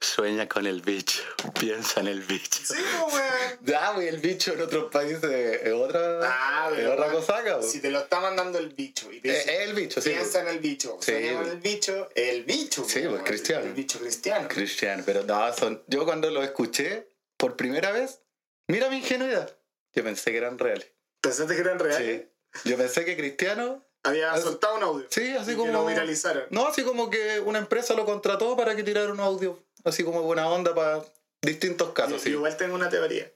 sueña 0.00 0.48
con 0.48 0.66
el 0.66 0.80
bicho, 0.80 1.22
piensa 1.60 2.00
en 2.00 2.08
el 2.08 2.20
bicho. 2.22 2.60
Sí, 2.64 2.74
weón. 3.12 3.20
Ya, 3.62 3.92
güey, 3.92 4.08
el 4.08 4.18
bicho 4.18 4.52
en 4.54 4.62
otros 4.62 4.90
países 4.90 5.22
es 5.22 5.72
otra, 5.72 6.20
Ah, 6.22 6.68
es 6.70 6.76
pero, 6.76 6.92
otra 6.94 7.06
weón, 7.08 7.20
cosaca, 7.20 7.54
güey. 7.56 7.68
Si 7.68 7.80
te 7.80 7.90
lo 7.90 7.98
está 8.00 8.20
mandando 8.20 8.58
el 8.58 8.70
bicho 8.70 9.12
y 9.12 9.20
te 9.20 9.28
Eh, 9.30 9.32
dice, 9.38 9.62
el 9.64 9.74
bicho, 9.74 10.00
sí. 10.00 10.10
piensa 10.10 10.40
en 10.40 10.48
el 10.48 10.58
bicho, 10.60 10.96
Sí, 11.00 11.12
sueña 11.12 11.34
con 11.34 11.50
el 11.50 11.58
bicho, 11.60 12.08
el 12.14 12.44
bicho. 12.44 12.84
Sí, 12.88 13.02
pues, 13.08 13.22
cristiano. 13.22 13.66
El 13.66 13.74
bicho 13.74 13.98
cristiano. 13.98 14.48
Cristiano, 14.48 15.02
pero 15.04 15.24
no, 15.24 15.52
son, 15.52 15.82
yo 15.88 16.04
cuando 16.06 16.30
lo 16.30 16.42
escuché 16.42 17.08
por 17.36 17.56
primera 17.56 17.92
vez, 17.92 18.20
mira 18.68 18.88
mi 18.88 18.96
ingenuidad. 18.98 19.54
Yo 19.92 20.02
pensé 20.04 20.30
que 20.30 20.38
eran 20.38 20.58
reales. 20.58 20.86
¿Pensaste 21.20 21.54
que 21.54 21.60
eran 21.60 21.78
reales? 21.78 22.22
Sí. 22.54 22.68
Yo 22.70 22.76
pensé 22.78 23.04
que 23.04 23.16
Cristiano, 23.16 23.84
Había 24.02 24.34
soltado 24.38 24.76
un 24.76 24.82
audio. 24.82 25.06
sí, 25.10 25.36
así 25.36 25.52
y 25.52 25.54
como... 25.54 25.66
Que 25.66 25.72
lo 25.72 25.86
viralizaron. 25.86 26.44
No, 26.50 26.66
así 26.68 26.82
como 26.84 27.10
que 27.10 27.40
una 27.40 27.58
empresa 27.58 27.92
lo 27.94 28.06
contrató 28.06 28.56
para 28.56 28.74
que 28.74 28.82
tirara 28.82 29.12
un 29.12 29.20
audio, 29.20 29.62
así 29.84 30.04
como 30.04 30.22
buena 30.22 30.48
onda 30.48 30.74
para 30.74 31.02
distintos 31.42 31.92
casos. 31.92 32.12
Yo- 32.14 32.18
sí. 32.20 32.30
igual 32.30 32.56
tengo 32.56 32.74
una 32.74 32.88
teoría. 32.88 33.30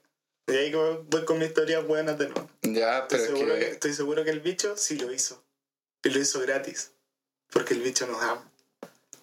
Y 0.47 0.51
ahí 0.55 0.71
voy 0.73 1.25
con 1.25 1.39
mis 1.39 1.53
teorías 1.53 1.85
buenas 1.87 2.17
de 2.19 2.29
nuevo. 2.29 2.47
Ya, 2.61 2.99
Estoy 2.99 3.07
pero 3.09 3.23
es 3.23 3.29
seguro, 3.29 3.53
que... 3.55 3.59
que... 3.59 3.71
estoy 3.71 3.93
seguro 3.93 4.23
que 4.23 4.29
el 4.29 4.39
bicho 4.41 4.77
sí 4.77 4.95
lo 4.97 5.11
hizo. 5.11 5.43
Y 6.03 6.09
lo 6.09 6.19
hizo 6.19 6.39
gratis. 6.41 6.91
Porque 7.51 7.73
el 7.73 7.81
bicho 7.81 8.05
nos 8.05 8.21
ama. 8.21 8.47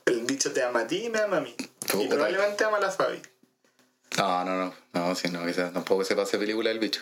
El 0.06 0.22
bicho 0.22 0.52
te 0.52 0.62
ama 0.64 0.80
a 0.80 0.86
ti 0.88 1.04
y 1.04 1.10
me 1.10 1.20
ama 1.20 1.36
a 1.36 1.40
mí. 1.40 1.54
Y 1.94 2.08
probablemente 2.08 2.64
ama 2.64 2.78
a 2.78 2.80
la 2.80 2.90
Fabi. 2.90 3.22
No, 4.18 4.44
no, 4.44 4.56
no, 4.56 4.74
no, 4.92 5.14
sí, 5.14 5.28
no, 5.30 5.50
sea- 5.54 5.72
tampoco 5.72 6.04
se 6.04 6.16
pase 6.16 6.38
película 6.38 6.70
del 6.70 6.80
bicho. 6.80 7.00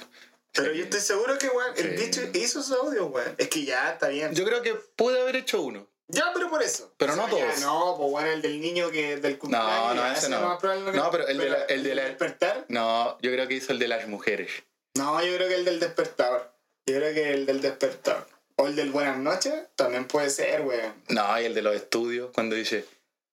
Pero 0.53 0.73
yo 0.73 0.85
estoy 0.85 1.01
seguro 1.01 1.39
que, 1.39 1.49
weón, 1.49 1.73
el 1.77 1.99
Sí. 1.99 2.05
bicho 2.05 2.21
hizo 2.35 2.63
su 2.63 2.75
audio, 2.75 3.07
weón. 3.07 3.35
Es 3.39 3.49
que 3.49 3.65
ya 3.65 3.93
está 3.93 4.09
bien. 4.09 4.35
Yo 4.35 4.45
creo 4.45 4.61
que 4.63 4.75
pude 4.75 5.21
haber 5.21 5.37
hecho 5.37 5.63
uno. 5.63 5.87
Ya, 6.13 6.31
pero 6.35 6.49
por 6.51 6.63
eso. 6.63 6.93
Pero 6.97 7.17
no 7.17 7.25
O 7.25 7.29
sea, 7.29 7.39
ya, 7.39 7.45
todos. 7.47 7.61
no, 7.61 7.95
pues 7.99 8.11
bueno, 8.11 8.29
el 8.31 8.43
del 8.43 8.61
niño 8.61 8.91
que 8.91 9.17
del 9.17 9.39
cumpleaños. 9.39 9.71
No, 9.71 9.95
no, 9.95 10.07
ese 10.13 10.27
es 10.27 10.29
no. 10.31 10.41
más 10.41 10.59
que- 10.61 10.93
No, 10.93 11.11
pero 11.11 11.27
el 11.29 11.39
de 11.39 11.51
la- 11.51 11.65
el 11.65 11.83
de 11.83 11.95
la- 11.95 12.05
despertar. 12.05 12.65
No, 12.69 13.19
yo 13.21 13.31
creo 13.31 13.47
que 13.49 13.55
hizo 13.55 13.73
el 13.73 13.79
de 13.79 13.89
las 13.89 14.07
mujeres. 14.09 14.51
No, 14.97 15.23
yo 15.25 15.35
creo 15.37 15.49
que 15.49 15.55
el 15.55 15.65
del 15.65 15.81
despertador. 15.81 16.53
Yo 16.87 16.97
creo 16.97 17.15
que 17.15 17.33
el 17.33 17.47
del 17.47 17.61
despertador. 17.61 18.27
O 18.57 18.67
el 18.67 18.77
del 18.77 18.91
buenas 18.91 19.17
noches 19.19 19.55
también 19.77 20.07
puede 20.07 20.29
ser, 20.31 20.63
weón. 20.63 20.93
No, 21.09 21.41
y 21.41 21.45
el 21.45 21.55
de 21.55 21.63
los 21.63 21.75
estudios, 21.75 22.31
cuando 22.35 22.57
dice, 22.57 22.85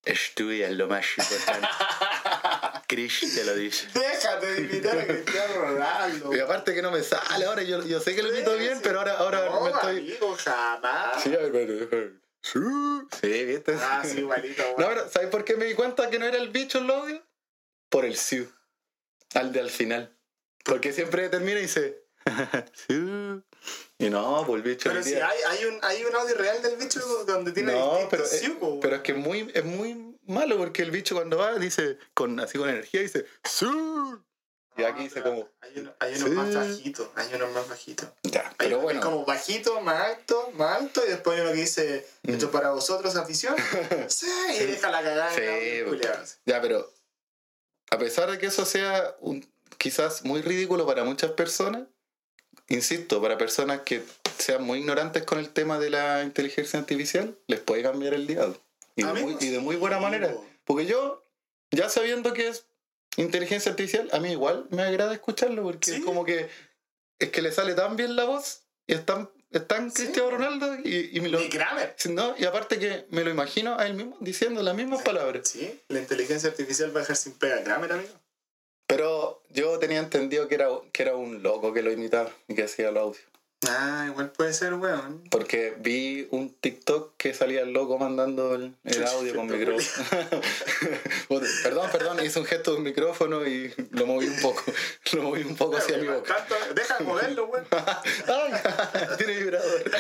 estudia 0.05 0.67
es 0.69 0.73
lo 0.77 0.87
más 0.87 1.05
importante. 1.17 1.67
Chris 2.87 3.35
te 3.35 3.43
lo 3.43 3.53
dice. 3.55 3.87
Déjate 3.93 4.45
de 4.53 4.61
imitar 4.61 4.97
a 4.97 5.05
Cristiano 5.05 5.53
Ronaldo. 5.55 6.33
Y 6.35 6.39
aparte 6.39 6.73
que 6.73 6.81
no 6.81 6.91
me 6.91 7.03
sale 7.03 7.43
ahora, 7.45 7.61
yo, 7.63 7.83
yo 7.83 7.99
sé 7.99 8.15
que 8.15 8.23
lo 8.23 8.33
imito 8.33 8.55
bien, 8.55 8.79
pero 8.81 8.99
ahora, 8.99 9.17
ahora 9.17 9.45
no, 9.49 9.61
me 9.61 9.71
estoy... 9.71 9.97
amigo, 9.97 10.37
jamás. 10.37 11.21
Sí, 11.23 11.31
pero- 11.31 12.26
Sí, 12.41 12.59
sí, 13.21 13.45
¿viste? 13.45 13.75
Ah, 13.79 14.03
sí, 14.05 14.19
igualito, 14.19 14.63
weón. 14.63 14.75
No, 14.77 14.87
pero 14.87 15.09
¿sabes 15.09 15.29
por 15.29 15.43
qué 15.43 15.55
me 15.55 15.65
di 15.65 15.73
cuenta 15.73 16.09
que 16.09 16.19
no 16.19 16.25
era 16.25 16.37
el 16.37 16.49
bicho 16.49 16.79
el 16.79 16.89
audio? 16.89 17.21
Por 17.89 18.05
el 18.05 18.15
Siu. 18.15 18.47
Al 19.33 19.51
de 19.51 19.59
al 19.59 19.69
final. 19.69 20.17
Porque 20.63 20.93
siempre 20.93 21.29
termina 21.29 21.59
y 21.59 21.63
dice. 21.63 22.03
Siu. 22.73 23.43
Y 23.97 24.09
no, 24.09 24.43
pues 24.45 24.63
el 24.63 24.69
bicho. 24.69 24.89
Pero 24.89 25.03
si 25.03 25.15
hay, 25.15 25.39
hay, 25.47 25.65
un, 25.65 25.79
hay 25.81 26.03
un 26.03 26.15
audio 26.15 26.35
real 26.35 26.61
del 26.61 26.77
bicho 26.77 26.99
donde 27.25 27.51
tiene 27.51 27.73
No, 27.73 28.07
pero, 28.09 28.23
es, 28.23 28.39
siu, 28.39 28.59
po, 28.59 28.79
pero 28.79 28.97
es 28.97 29.01
que 29.01 29.13
es 29.13 29.17
muy, 29.17 29.51
es 29.53 29.65
muy 29.65 30.17
malo 30.23 30.57
porque 30.57 30.83
el 30.83 30.91
bicho 30.91 31.15
cuando 31.15 31.37
va 31.37 31.57
dice, 31.57 31.97
con, 32.13 32.39
así 32.39 32.57
con 32.57 32.69
energía, 32.69 33.01
dice. 33.01 33.25
Siu. 33.43 34.23
Y 34.77 34.83
aquí 34.83 35.03
dice 35.03 35.21
como. 35.21 35.47
Hay, 35.61 35.71
uno- 35.79 35.93
hay 35.99 36.15
unos 36.15 36.29
Sí. 36.29 36.35
más 36.35 36.53
bajitos, 36.55 37.09
hay 37.15 37.33
unos 37.33 37.51
más 37.51 37.67
bajitos. 37.69 38.09
Ya, 38.23 38.47
Hay 38.49 38.55
pero 38.57 38.77
es 38.77 38.83
bueno. 38.83 39.01
como 39.01 39.25
bajito, 39.25 39.81
más 39.81 40.01
alto, 40.01 40.51
más 40.55 40.77
alto, 40.81 41.01
y 41.05 41.09
después 41.09 41.35
hay 41.37 41.45
uno 41.45 41.53
que 41.53 41.61
dice, 41.61 42.07
Mm. 42.23 42.31
esto 42.31 42.45
es 42.45 42.51
para 42.51 42.71
vosotros, 42.71 43.15
afición. 43.15 43.55
sí, 44.09 44.27
y 44.59 44.63
deja 44.65 44.89
la 44.91 45.01
cagada 45.03 45.33
Sí, 45.33 45.83
culiao. 45.87 46.23
Ya, 46.45 46.61
pero 46.61 46.91
a 47.89 47.97
pesar 47.97 48.29
de 48.29 48.37
que 48.37 48.45
eso 48.47 48.65
sea 48.65 49.15
un, 49.21 49.49
quizás 49.77 50.23
muy 50.25 50.41
ridículo 50.41 50.85
para 50.85 51.03
muchas 51.03 51.31
personas, 51.31 51.83
insisto, 52.69 53.21
para 53.21 53.37
personas 53.37 53.81
que 53.81 54.03
sean 54.37 54.63
muy 54.63 54.79
ignorantes 54.79 55.23
con 55.23 55.39
el 55.39 55.49
tema 55.49 55.79
de 55.79 55.89
la 55.89 56.23
inteligencia 56.23 56.79
artificial, 56.79 57.35
les 57.47 57.59
puede 57.59 57.81
cambiar 57.83 58.13
el 58.13 58.27
día. 58.27 58.47
Y 58.95 59.03
de, 59.03 59.09
Amigo, 59.09 59.27
muy, 59.29 59.37
y 59.39 59.49
de 59.49 59.59
muy 59.59 59.75
buena 59.75 59.99
manera. 59.99 60.31
po. 60.33 60.45
Porque 60.65 60.85
yo, 60.85 61.23
ya 61.71 61.89
sabiendo 61.89 62.33
que 62.33 62.47
es 62.49 62.65
inteligencia 63.17 63.71
artificial, 63.71 64.09
a 64.13 64.19
mí 64.19 64.31
igual 64.31 64.65
me 64.69 64.81
agrada 64.83 65.13
escucharlo 65.13 65.63
porque 65.63 65.91
Sí. 65.91 65.97
es 65.97 66.05
como 66.05 66.23
que 66.25 66.49
es 67.19 67.29
que 67.31 67.41
le 67.41 67.51
sale 67.51 67.73
tan 67.73 67.95
bien 67.95 68.15
la 68.15 68.25
voz 68.25 68.63
y 68.85 68.93
es 68.93 69.05
tan, 69.05 69.29
es 69.51 69.67
tan 69.67 69.91
Sí. 69.91 70.03
Cristiano 70.03 70.29
Ronaldo 70.31 70.75
y, 70.83 71.09
y 71.17 71.19
me 71.21 71.29
lo... 71.29 71.39
Ni 71.39 71.49
Kramer. 71.49 71.95
No, 72.09 72.35
y 72.37 72.45
aparte 72.45 72.77
que 72.79 73.05
me 73.09 73.23
lo 73.23 73.29
imagino 73.31 73.77
a 73.77 73.85
él 73.87 73.95
mismo 73.95 74.15
diciendo 74.19 74.61
las 74.63 74.75
mismas 74.75 75.01
palabras. 75.01 75.47
Sí, 75.49 75.81
la 75.89 75.99
inteligencia 75.99 76.49
artificial 76.49 76.95
va 76.95 76.99
a 76.99 77.01
dejar 77.01 77.15
sin 77.15 77.33
pega 77.33 77.63
Kramer, 77.63 77.91
amigo. 77.93 78.13
Pero 78.87 79.43
yo 79.49 79.77
tenía 79.79 79.99
entendido 79.99 80.47
que 80.47 80.55
era, 80.55 80.69
que 80.93 81.03
era 81.03 81.15
un 81.15 81.43
loco 81.43 81.73
que 81.73 81.81
lo 81.81 81.91
imitaba 81.91 82.31
y 82.47 82.55
que 82.55 82.63
hacía 82.63 82.89
el 82.89 82.97
audio. 82.97 83.19
Ah, 83.67 84.05
igual 84.07 84.31
puede 84.31 84.53
ser, 84.53 84.75
weón. 84.75 85.23
Porque 85.31 85.73
vi 85.79 86.27
un 86.29 86.53
TikTok 86.53 87.17
que 87.17 87.33
salía 87.33 87.61
el 87.61 87.73
loco 87.73 87.97
mandando 87.97 88.53
el, 88.53 88.75
audio 89.07 89.35
con 89.35 89.47
micrófono. 89.47 90.41
perdón, 91.63 91.89
perdón, 91.91 92.23
hice 92.23 92.39
un 92.39 92.45
gesto 92.45 92.71
de 92.73 92.77
un 92.77 92.83
micrófono 92.83 93.47
y 93.47 93.73
lo 93.91 94.05
moví 94.05 94.27
un 94.27 94.39
poco. 94.41 94.63
Lo 95.13 95.23
moví 95.23 95.41
un 95.41 95.55
poco 95.55 95.77
hacia 95.77 95.97
mi 95.97 96.07
boca. 96.07 96.35
Tanto- 96.35 96.73
deja 96.75 96.97
de 96.99 97.03
moverlo, 97.05 97.45
weón. 97.45 97.65
Tiene 99.17 99.37
vibrador. 99.37 99.91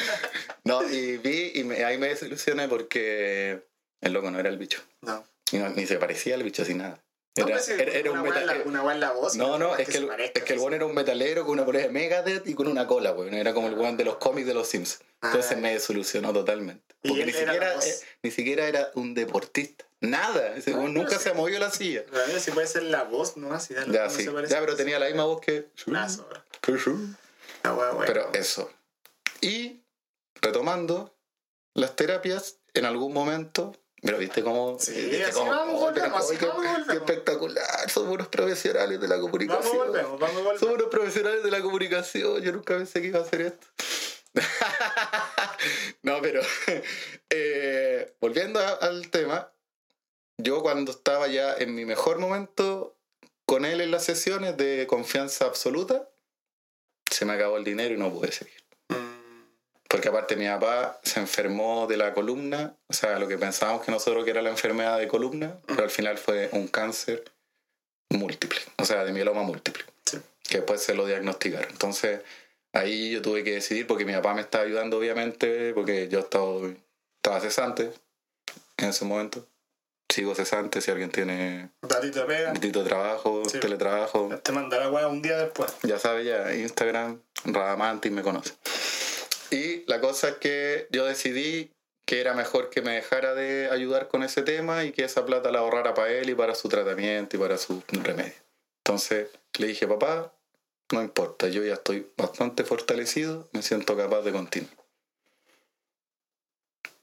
No, 0.63 0.87
y 0.87 1.17
vi 1.17 1.53
y 1.55 1.63
me- 1.63 1.83
ahí 1.83 1.97
me 1.97 2.09
desilusioné 2.09 2.67
porque 2.67 3.65
el 4.01 4.13
loco 4.13 4.29
no 4.29 4.39
era 4.39 4.49
el 4.49 4.57
bicho. 4.57 4.81
No. 5.01 5.25
Y 5.51 5.57
no- 5.57 5.69
ni 5.69 5.87
se 5.87 5.97
parecía 5.97 6.35
al 6.35 6.43
bicho 6.43 6.61
así 6.61 6.75
nada. 6.75 7.01
No, 7.37 7.47
Era, 7.47 7.59
era- 7.83 7.91
era 7.93 8.11
un 8.11 8.19
una 8.19 8.29
weá 8.29 8.39
en 8.41 8.45
la- 8.47 8.53
metal. 8.53 8.67
Una 8.67 8.93
en 8.93 8.99
la 8.99 9.11
voz. 9.11 9.35
No, 9.35 9.57
no, 9.57 9.75
que 9.75 9.83
es 9.83 9.89
que, 9.89 9.97
el, 9.97 10.07
parezca, 10.07 10.39
es 10.39 10.45
que 10.45 10.53
el 10.53 10.59
weón 10.59 10.73
era 10.73 10.85
un 10.85 10.93
metalero 10.95 11.43
con 11.45 11.53
una 11.53 11.65
polera 11.65 11.85
de 11.87 11.91
Megadeth 11.93 12.47
y 12.47 12.53
con 12.53 12.67
una 12.67 12.87
cola, 12.87 13.13
weón. 13.13 13.33
Era 13.33 13.53
como 13.53 13.67
el 13.67 13.73
weón 13.75 13.97
de 13.97 14.05
los 14.05 14.17
cómics 14.17 14.47
de 14.47 14.53
los 14.53 14.67
Sims. 14.67 14.99
Entonces 15.21 15.51
Ah. 15.53 15.55
me 15.59 15.73
desilusionó 15.73 16.33
totalmente. 16.33 16.83
Porque 17.01 17.25
ni 17.25 17.31
siquiera, 17.33 17.73
eh, 17.75 17.93
ni 18.23 18.31
siquiera 18.31 18.67
era 18.67 18.91
un 18.95 19.13
deportista. 19.13 19.85
Nada. 19.99 20.55
Ese 20.55 20.71
No, 20.71 20.77
weón 20.77 20.93
pero 20.93 21.03
nunca 21.05 21.17
sí. 21.17 21.23
se 21.23 21.33
movió 21.33 21.57
la 21.59 21.71
silla. 21.71 22.03
Mí 22.11 22.39
si 22.39 22.51
puede 22.51 22.67
ser 22.67 22.83
la 22.83 23.03
voz, 23.03 23.35
no 23.37 23.53
así. 23.53 23.73
Ya, 23.73 23.85
no 23.85 24.09
sí. 24.09 24.23
se. 24.25 24.31
Ya, 24.47 24.59
pero 24.59 24.75
tenía 24.75 24.99
la 24.99 25.07
misma 25.07 25.25
voz 25.25 25.41
que. 25.41 25.69
La 25.85 26.07
que 26.61 26.77
sí. 26.77 26.91
La 27.63 27.73
weón. 27.73 28.03
Pero 28.05 28.31
eso. 28.33 28.71
Y 29.41 29.81
retomando 30.41 31.15
las 31.73 31.95
terapias, 31.95 32.57
en 32.73 32.85
algún 32.85 33.13
momento. 33.13 33.75
Pero 34.01 34.17
viste 34.19 34.43
cómo. 34.43 34.77
Sí, 34.79 34.91
viste 34.93 35.31
cómo- 35.33 35.49
vamos, 35.51 35.79
volvemos, 35.79 36.19
así 36.23 36.35
vamos, 36.35 36.39
qué- 36.39 36.45
volvemos. 36.69 36.87
Qué 36.87 36.93
espectacular. 36.97 37.89
Somos 37.89 38.13
unos 38.13 38.27
profesionales 38.27 38.99
de 39.01 39.07
la 39.07 39.15
Vamos, 39.15 39.31
comunicación. 39.31 39.77
volvemos, 39.87 40.19
vamos, 40.19 40.35
volvemos. 40.35 40.59
Somos 40.59 40.75
unos 40.75 40.87
profesionales 40.87 41.43
de 41.43 41.51
la 41.51 41.61
comunicación. 41.61 42.41
Yo 42.41 42.51
nunca 42.51 42.75
pensé 42.77 43.01
que 43.01 43.07
iba 43.07 43.19
a 43.19 43.23
hacer 43.23 43.41
esto. 43.41 43.67
no, 46.03 46.21
pero 46.21 46.41
eh, 47.29 48.15
volviendo 48.21 48.59
a- 48.59 48.73
al 48.73 49.09
tema, 49.09 49.51
yo 50.37 50.61
cuando 50.61 50.91
estaba 50.91 51.27
ya 51.27 51.55
en 51.55 51.73
mi 51.73 51.85
mejor 51.85 52.19
momento 52.19 52.95
con 53.45 53.65
él 53.65 53.81
en 53.81 53.91
las 53.91 54.03
sesiones 54.03 54.57
de 54.57 54.85
confianza 54.87 55.45
absoluta, 55.45 56.09
se 57.09 57.25
me 57.25 57.33
acabó 57.33 57.57
el 57.57 57.63
dinero 57.63 57.95
y 57.95 57.97
no 57.97 58.11
pude 58.13 58.31
seguir. 58.31 58.61
Mm, 59.87 59.89
Porque 59.89 60.09
aparte 60.09 60.35
mi 60.35 60.47
papá 60.47 60.99
se 61.03 61.19
enfermó 61.19 61.87
de 61.87 61.97
la 61.97 62.13
columna, 62.13 62.75
o 62.87 62.93
sea, 62.93 63.19
lo 63.19 63.27
que 63.27 63.37
pensábamos 63.37 63.83
que 63.85 63.91
nosotros 63.91 64.23
que 64.25 64.31
era 64.31 64.41
la 64.41 64.49
enfermedad 64.49 64.97
de 64.99 65.07
columna, 65.07 65.57
pero 65.65 65.83
al 65.83 65.89
final 65.89 66.17
fue 66.17 66.49
un 66.51 66.67
cáncer 66.67 67.23
múltiple, 68.09 68.59
o 68.77 68.85
sea, 68.85 69.03
de 69.03 69.11
mieloma 69.13 69.43
múltiple, 69.43 69.83
Sí. 70.05 70.17
que 70.43 70.57
después 70.57 70.81
se 70.81 70.93
lo 70.93 71.05
diagnosticaron. 71.05 71.69
Entonces, 71.69 72.21
ahí 72.73 73.11
yo 73.11 73.21
tuve 73.21 73.43
que 73.43 73.53
decidir, 73.53 73.87
porque 73.87 74.05
mi 74.05 74.13
papá 74.13 74.33
me 74.33 74.41
estaba 74.41 74.63
ayudando, 74.63 74.97
obviamente, 74.97 75.73
porque 75.73 76.07
yo 76.09 76.19
estaba, 76.19 76.67
estaba 77.17 77.39
cesante 77.41 77.91
en 78.77 78.89
ese 78.89 79.05
momento. 79.05 79.45
Sigo 80.09 80.33
cesante 80.35 80.79
si 80.79 80.89
alguien 80.89 81.11
tiene 81.11 81.69
Datito 81.81 82.21
de 82.21 82.25
pega. 82.25 82.53
tito 82.53 82.81
de 82.81 82.87
trabajo, 82.89 83.43
Sí. 83.49 83.59
teletrabajo. 83.59 84.29
Te 84.41 84.53
manda 84.53 84.79
la 84.79 84.89
weá 84.89 85.07
un 85.09 85.21
día 85.21 85.37
después. 85.37 85.73
Ya 85.83 85.99
sabe 85.99 86.23
ya, 86.23 86.53
Instagram, 86.55 87.19
Radamanti 87.43 88.09
me 88.09 88.21
conoce. 88.21 88.53
Y 89.51 89.83
la 89.87 89.99
cosa 89.99 90.29
es 90.29 90.35
que 90.35 90.87
yo 90.91 91.05
decidí 91.05 91.71
que 92.05 92.21
era 92.21 92.33
mejor 92.33 92.69
que 92.69 92.81
me 92.81 92.93
dejara 92.93 93.33
de 93.33 93.69
ayudar 93.69 94.07
con 94.07 94.23
ese 94.23 94.41
tema 94.41 94.85
y 94.85 94.93
que 94.93 95.03
esa 95.03 95.25
plata 95.25 95.51
la 95.51 95.59
ahorrara 95.59 95.93
para 95.93 96.09
él 96.11 96.29
y 96.29 96.35
para 96.35 96.55
su 96.55 96.69
tratamiento 96.69 97.35
y 97.35 97.39
para 97.39 97.57
su 97.57 97.83
remedio. 97.89 98.33
Entonces 98.79 99.27
le 99.59 99.67
dije, 99.67 99.87
papá, 99.87 100.33
no 100.93 101.01
importa, 101.01 101.49
yo 101.49 101.63
ya 101.65 101.73
estoy 101.73 102.09
bastante 102.15 102.63
fortalecido, 102.63 103.49
me 103.51 103.61
siento 103.61 103.97
capaz 103.97 104.21
de 104.21 104.31
continuar. 104.31 104.73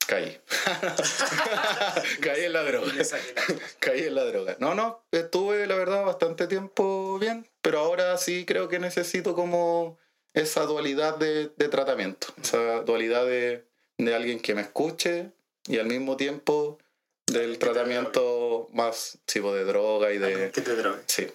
Caí. 0.06 0.40
Caí 2.20 2.44
en 2.44 2.52
la 2.52 2.62
droga. 2.62 2.92
Caí 3.78 4.04
en 4.04 4.14
la 4.14 4.24
droga. 4.24 4.56
No, 4.58 4.74
no, 4.74 5.04
estuve 5.10 5.66
la 5.66 5.76
verdad 5.76 6.04
bastante 6.04 6.46
tiempo 6.46 7.18
bien, 7.18 7.46
pero 7.62 7.78
ahora 7.80 8.16
sí 8.16 8.44
creo 8.46 8.68
que 8.68 8.78
necesito 8.78 9.34
como 9.34 9.98
esa 10.34 10.66
dualidad 10.66 11.16
de, 11.16 11.48
de 11.56 11.68
tratamiento, 11.68 12.26
esa 12.42 12.82
dualidad 12.82 13.24
de, 13.26 13.64
de 13.98 14.14
alguien 14.14 14.40
que 14.40 14.54
me 14.54 14.62
escuche 14.62 15.30
y 15.66 15.78
al 15.78 15.86
mismo 15.86 16.16
tiempo 16.16 16.78
del 17.26 17.58
tratamiento 17.58 18.68
más 18.72 19.18
tipo 19.24 19.54
de 19.54 19.64
droga 19.64 20.12
y 20.12 20.18
de... 20.18 20.50
Que 20.50 20.60
te 20.60 20.74
drogues. 20.76 21.04
Sí. 21.06 21.26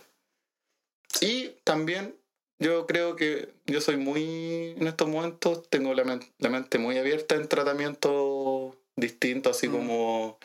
Y 1.22 1.50
también 1.64 2.16
yo 2.60 2.86
creo 2.86 3.16
que 3.16 3.50
yo 3.66 3.82
soy 3.82 3.98
muy, 3.98 4.76
en 4.78 4.88
estos 4.88 5.08
momentos, 5.08 5.68
tengo 5.70 5.94
la, 5.94 6.04
men- 6.04 6.24
la 6.38 6.50
mente 6.50 6.78
muy 6.78 6.98
abierta 6.98 7.36
en 7.36 7.48
tratamientos 7.48 8.76
distintos, 8.96 9.58
así 9.58 9.68
Mm. 9.70 9.72
como, 9.72 10.40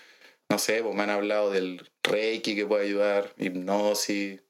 no 0.49 0.59
sé, 0.59 0.83
pues 0.83 0.95
me 0.95 1.03
han 1.03 1.11
hablado 1.11 1.51
del 1.51 1.91
Reiki 2.03 2.55
que 2.55 2.67
puede 2.67 2.85
ayudar, 2.87 3.35
hipnosis, 3.37 4.41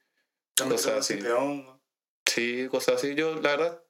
Cosas 0.57 0.99
así. 0.99 1.19
sí, 2.27 2.69
cosas 2.71 2.97
así. 2.97 3.15
Yo, 3.17 3.35
la 3.41 3.57
verdad, 3.57 3.83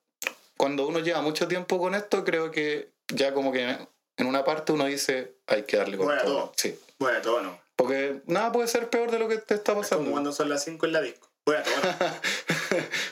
cuando 0.56 0.86
uno 0.86 1.00
lleva 1.00 1.20
mucho 1.22 1.48
tiempo 1.48 1.78
con 1.78 1.94
esto, 1.94 2.24
creo 2.24 2.50
que 2.50 2.90
ya 3.08 3.32
como 3.34 3.52
que 3.52 3.62
en 4.16 4.26
una 4.26 4.44
parte 4.44 4.72
uno 4.72 4.84
dice, 4.86 5.36
hay 5.46 5.62
que 5.64 5.76
darle 5.76 5.96
con 5.96 6.06
Bueno, 6.06 6.22
todo. 6.22 6.34
todo. 6.36 6.52
Sí. 6.56 6.78
Bueno, 6.98 7.20
todo 7.22 7.42
no. 7.42 7.60
Porque 7.76 8.20
nada 8.26 8.52
puede 8.52 8.68
ser 8.68 8.88
peor 8.88 9.10
de 9.10 9.18
lo 9.18 9.26
que 9.28 9.38
te 9.38 9.54
está 9.54 9.72
Es 9.72 9.74
como 9.74 9.80
pasando. 9.82 10.10
cuando 10.12 10.32
son 10.32 10.48
las 10.48 10.62
5 10.64 10.86
en 10.86 10.92
la 10.92 11.00
disco. 11.00 11.28
Voy 11.44 11.56
a 11.56 11.62
tomar. 11.62 12.20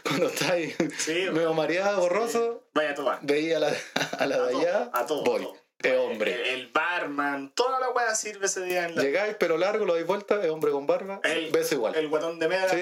Cuando 0.05 0.27
estás 0.29 0.51
ahí 0.51 0.75
Sí, 0.99 1.27
medio 1.33 1.53
mareado, 1.55 2.01
borroso, 2.01 2.65
Vaya 2.75 2.91
a 2.91 2.95
tomar. 2.95 3.19
veía 3.23 3.57
a 3.59 3.61
la, 3.61 3.73
a 4.19 4.27
la 4.27 4.37
A 4.37 4.39
de 4.47 4.53
todo, 4.53 4.61
allá, 4.61 4.91
a 4.93 5.07
todo, 5.07 5.25
voy. 5.25 5.43
todo. 5.43 5.57
Es 5.83 5.99
hombre. 5.99 6.35
El, 6.35 6.61
el 6.61 6.67
barman, 6.69 7.53
toda 7.57 7.81
la 7.81 7.91
weá 7.91 8.15
sirve 8.15 8.47
ese 8.47 8.63
día 8.63 8.87
en 8.87 8.95
la. 8.95 9.03
Llegáis, 9.03 9.35
pero 9.39 9.59
largo, 9.59 9.85
lo 9.85 9.95
dais 9.95 10.07
vuelta, 10.07 10.41
es 10.43 10.49
hombre 10.49 10.71
con 10.71 10.87
barba, 10.87 11.21
El- 11.25 11.51
beso 11.51 11.75
igual. 11.75 11.95
El 11.97 12.09
guatón 12.09 12.39
de 12.39 12.49
media 12.49 12.69
Sí. 12.69 12.77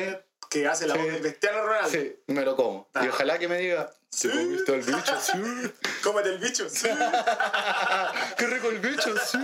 Que 0.51 0.67
hace 0.67 0.87
la 0.87 0.95
Sí. 0.97 1.01
voz 1.01 1.13
de 1.13 1.21
Cristiano 1.21 1.63
Ronaldo. 1.65 1.89
Sí, 1.91 2.17
me 2.27 2.43
lo 2.43 2.55
como. 2.57 2.91
Y 2.97 2.99
Ah. 2.99 3.07
ojalá 3.09 3.39
que 3.39 3.49
me 3.49 3.59
diga, 3.59 3.91
Sí. 4.11 4.29
¿te 4.29 4.35
comiste 4.35 4.75
el 4.75 4.83
bicho? 4.83 5.21
Sí. 5.21 5.33
Cómete 6.03 6.29
el 6.31 6.39
bicho. 6.39 6.69
Sí. 6.69 6.89
¡Qué 8.37 8.47
rico 8.47 8.69
el 8.69 8.81
bicho! 8.81 9.15
Sí. 9.27 9.39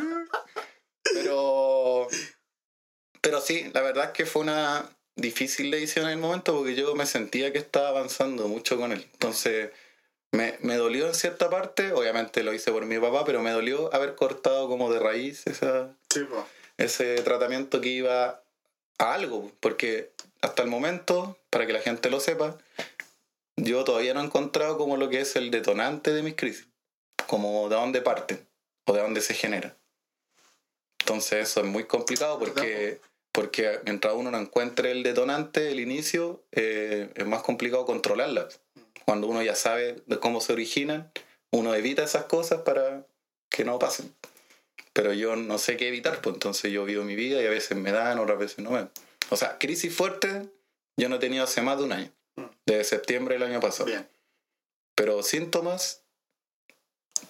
Pero, 1.15 2.09
pero 3.21 3.41
sí, 3.41 3.71
la 3.73 3.81
verdad 3.81 4.07
es 4.07 4.11
que 4.11 4.27
fue 4.27 4.43
una 4.43 4.85
difícil 5.15 5.71
decisión 5.71 6.07
en 6.07 6.13
el 6.13 6.19
momento 6.19 6.55
porque 6.55 6.75
yo 6.75 6.95
me 6.95 7.07
sentía 7.07 7.53
que 7.53 7.59
estaba 7.59 7.89
avanzando 7.89 8.49
mucho 8.49 8.77
con 8.77 8.93
él. 8.93 9.09
Entonces, 9.13 9.71
me, 10.33 10.59
me 10.61 10.75
dolió 10.77 11.07
en 11.07 11.15
cierta 11.15 11.49
parte, 11.49 11.93
obviamente 11.93 12.43
lo 12.43 12.53
hice 12.53 12.73
por 12.73 12.85
mi 12.85 12.99
papá, 12.99 13.25
pero 13.25 13.41
me 13.41 13.53
dolió 13.53 13.95
haber 13.95 14.15
cortado 14.17 14.69
como 14.69 14.93
de 14.93 14.99
raíz 14.99 15.47
esa, 15.47 15.95
Sí, 16.13 16.27
ese 16.77 17.15
tratamiento 17.23 17.81
que 17.81 17.89
iba 17.89 18.43
a 18.99 19.15
algo, 19.15 19.53
porque 19.61 20.13
hasta 20.41 20.63
el 20.63 20.69
momento, 20.69 21.39
para 21.51 21.67
que 21.67 21.73
la 21.73 21.81
gente 21.81 22.11
lo 22.11 22.21
sepa, 22.21 22.57
yo 23.57 23.85
todavía 23.85 24.15
no 24.15 24.21
he 24.21 24.25
encontrado 24.25 24.77
como 24.79 24.97
lo 24.97 25.09
que 25.09 25.21
es 25.21 25.37
el 25.37 25.51
detonante 25.51 26.13
de 26.13 26.23
mis 26.23 26.35
crisis, 26.35 26.69
como 27.27 27.69
de 27.69 27.77
dónde 27.77 28.03
parten 28.03 28.47
o 28.85 28.93
de 28.93 29.01
dónde 29.01 29.21
se 29.21 29.35
genera. 29.35 29.77
Entonces 31.01 31.49
eso 31.49 31.61
es 31.61 31.67
muy 31.67 31.85
complicado 31.85 32.39
porque, 32.39 33.01
porque 33.33 33.81
mientras 33.85 34.15
uno 34.15 34.31
no 34.31 34.39
encuentre 34.39 34.91
el 34.91 35.03
detonante, 35.03 35.71
el 35.71 35.81
inicio, 35.81 36.45
eh, 36.53 37.11
es 37.15 37.27
más 37.27 37.43
complicado 37.43 37.87
controlarla. 37.87 38.49
Cuando 39.05 39.29
uno 39.29 39.43
ya 39.43 39.55
sabe 39.55 40.03
de 40.07 40.19
cómo 40.19 40.41
se 40.41 40.53
originan, 40.53 41.11
uno 41.51 41.75
evita 41.75 42.03
esas 42.03 42.25
cosas 42.25 42.63
para 42.63 43.07
que 43.49 43.65
no 43.65 43.79
pasen 43.79 44.13
pero 44.97 45.13
yo 45.13 45.37
no 45.37 45.59
sé 45.59 45.77
qué 45.77 45.89
evitar, 45.89 46.23
pues 46.23 46.37
entonces 46.37 46.73
yo 46.73 46.87
vivo 46.87 47.05
mi 47.05 47.15
vida 47.17 47.43
y 47.43 47.47
a 47.47 47.51
veces 47.51 47.77
me 47.77 47.93
dan, 47.93 48.19
otras 48.19 48.39
veces 48.39 48.61
no 48.61 48.71
me 48.71 48.79
dan. 48.79 48.91
O 49.29 49.37
sea, 49.37 49.59
crisis 49.59 49.95
fuerte 49.95 50.49
yo 50.97 51.11
no 51.11 51.17
he 51.17 51.19
tenido 51.19 51.45
hace 51.45 51.61
más 51.61 51.77
de 51.77 51.85
un 51.85 51.93
año, 51.93 52.11
Mm. 52.37 52.45
desde 52.65 52.85
septiembre 52.85 53.35
del 53.35 53.43
año 53.43 53.61
pasado. 53.61 53.85
Bien. 53.85 54.09
Pero 54.95 55.23
síntomas 55.23 56.03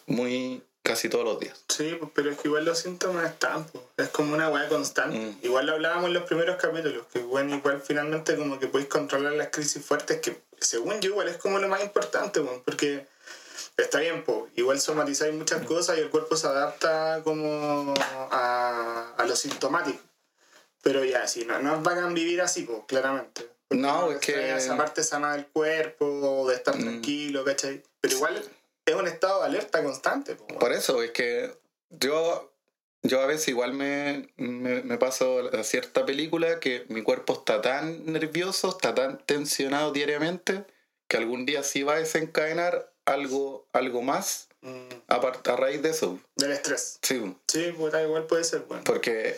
muy 0.06 0.62
casi 0.84 1.08
todos 1.08 1.24
los 1.24 1.40
días. 1.40 1.64
Sí, 1.68 1.96
pues, 1.98 2.12
pero 2.14 2.30
es 2.30 2.38
que 2.38 2.46
igual 2.46 2.64
los 2.64 2.78
síntomas 2.78 3.24
están, 3.28 3.64
pues. 3.66 3.84
es 3.96 4.08
como 4.10 4.32
una 4.34 4.48
weá 4.48 4.68
constante. 4.68 5.18
Mm. 5.18 5.38
Igual 5.42 5.66
lo 5.66 5.72
hablábamos 5.72 6.06
en 6.06 6.14
los 6.14 6.22
primeros 6.22 6.62
capítulos, 6.62 7.04
que 7.12 7.18
bueno, 7.18 7.56
igual 7.56 7.82
finalmente 7.84 8.36
como 8.36 8.60
que 8.60 8.68
podéis 8.68 8.88
controlar 8.88 9.32
las 9.32 9.48
crisis 9.48 9.84
fuertes, 9.84 10.20
que 10.20 10.40
según 10.60 11.00
yo 11.00 11.10
igual 11.10 11.26
es 11.26 11.36
como 11.38 11.58
lo 11.58 11.66
más 11.66 11.82
importante, 11.82 12.40
pues, 12.40 12.60
porque 12.64 13.06
está 13.76 14.00
bien, 14.00 14.24
pues, 14.24 14.44
igual 14.56 14.80
somatizáis 14.80 15.34
muchas 15.34 15.64
cosas 15.66 15.98
y 15.98 16.00
el 16.00 16.10
cuerpo 16.10 16.36
se 16.36 16.46
adapta 16.46 17.20
como 17.24 17.94
a, 18.30 19.14
a 19.16 19.24
lo 19.26 19.36
sintomático. 19.36 19.98
Pero 20.82 21.04
ya, 21.04 21.26
sí, 21.26 21.44
no, 21.44 21.58
no 21.60 21.76
es 21.76 21.82
bacán 21.82 22.14
vivir 22.14 22.40
así, 22.40 22.62
pues, 22.62 22.80
claramente. 22.86 23.48
Porque 23.68 23.82
No, 23.82 24.12
es 24.12 24.18
que- 24.18 24.56
Esa 24.56 24.76
parte 24.76 25.02
sana 25.02 25.32
del 25.32 25.46
cuerpo, 25.46 26.46
de 26.48 26.54
estar 26.54 26.76
Mm. 26.76 26.80
tranquilo, 26.82 27.44
¿cachai? 27.44 27.82
Pero 28.00 28.14
igual 28.14 28.42
es 28.86 28.94
un 28.94 29.08
estado 29.08 29.40
de 29.40 29.46
alerta 29.46 29.82
constante, 29.82 30.36
pues. 30.36 30.58
Por 30.58 30.72
eso 30.72 31.02
es 31.02 31.10
que 31.10 31.52
yo, 31.90 32.52
yo 33.02 33.20
a 33.20 33.26
veces 33.26 33.48
igual 33.48 33.72
me, 33.72 34.32
me, 34.36 34.82
me 34.82 34.96
paso 34.98 35.50
a 35.52 35.64
cierta 35.64 36.06
película 36.06 36.60
que 36.60 36.84
mi 36.88 37.02
cuerpo 37.02 37.32
está 37.34 37.60
tan 37.60 38.06
nervioso, 38.12 38.68
está 38.70 38.94
tan 38.94 39.18
tensionado 39.26 39.90
diariamente, 39.92 40.64
que 41.08 41.16
algún 41.16 41.44
día 41.46 41.62
sí 41.64 41.82
va 41.82 41.94
a 41.94 41.98
desencadenar 41.98 42.92
algo, 43.06 43.66
algo 43.72 44.02
más 44.02 44.46
Mm, 44.66 44.88
a, 45.06 45.56
raíz 45.56 45.80
de 45.80 45.90
eso. 45.90 46.18
del 46.34 46.50
estrés. 46.50 46.98
Sí, 47.00 47.36
Sí, 47.46 47.72
puta, 47.76 48.02
igual 48.02 48.26
puede 48.26 48.42
ser, 48.42 48.62
bueno. 48.62 48.82
Porque 48.84 49.36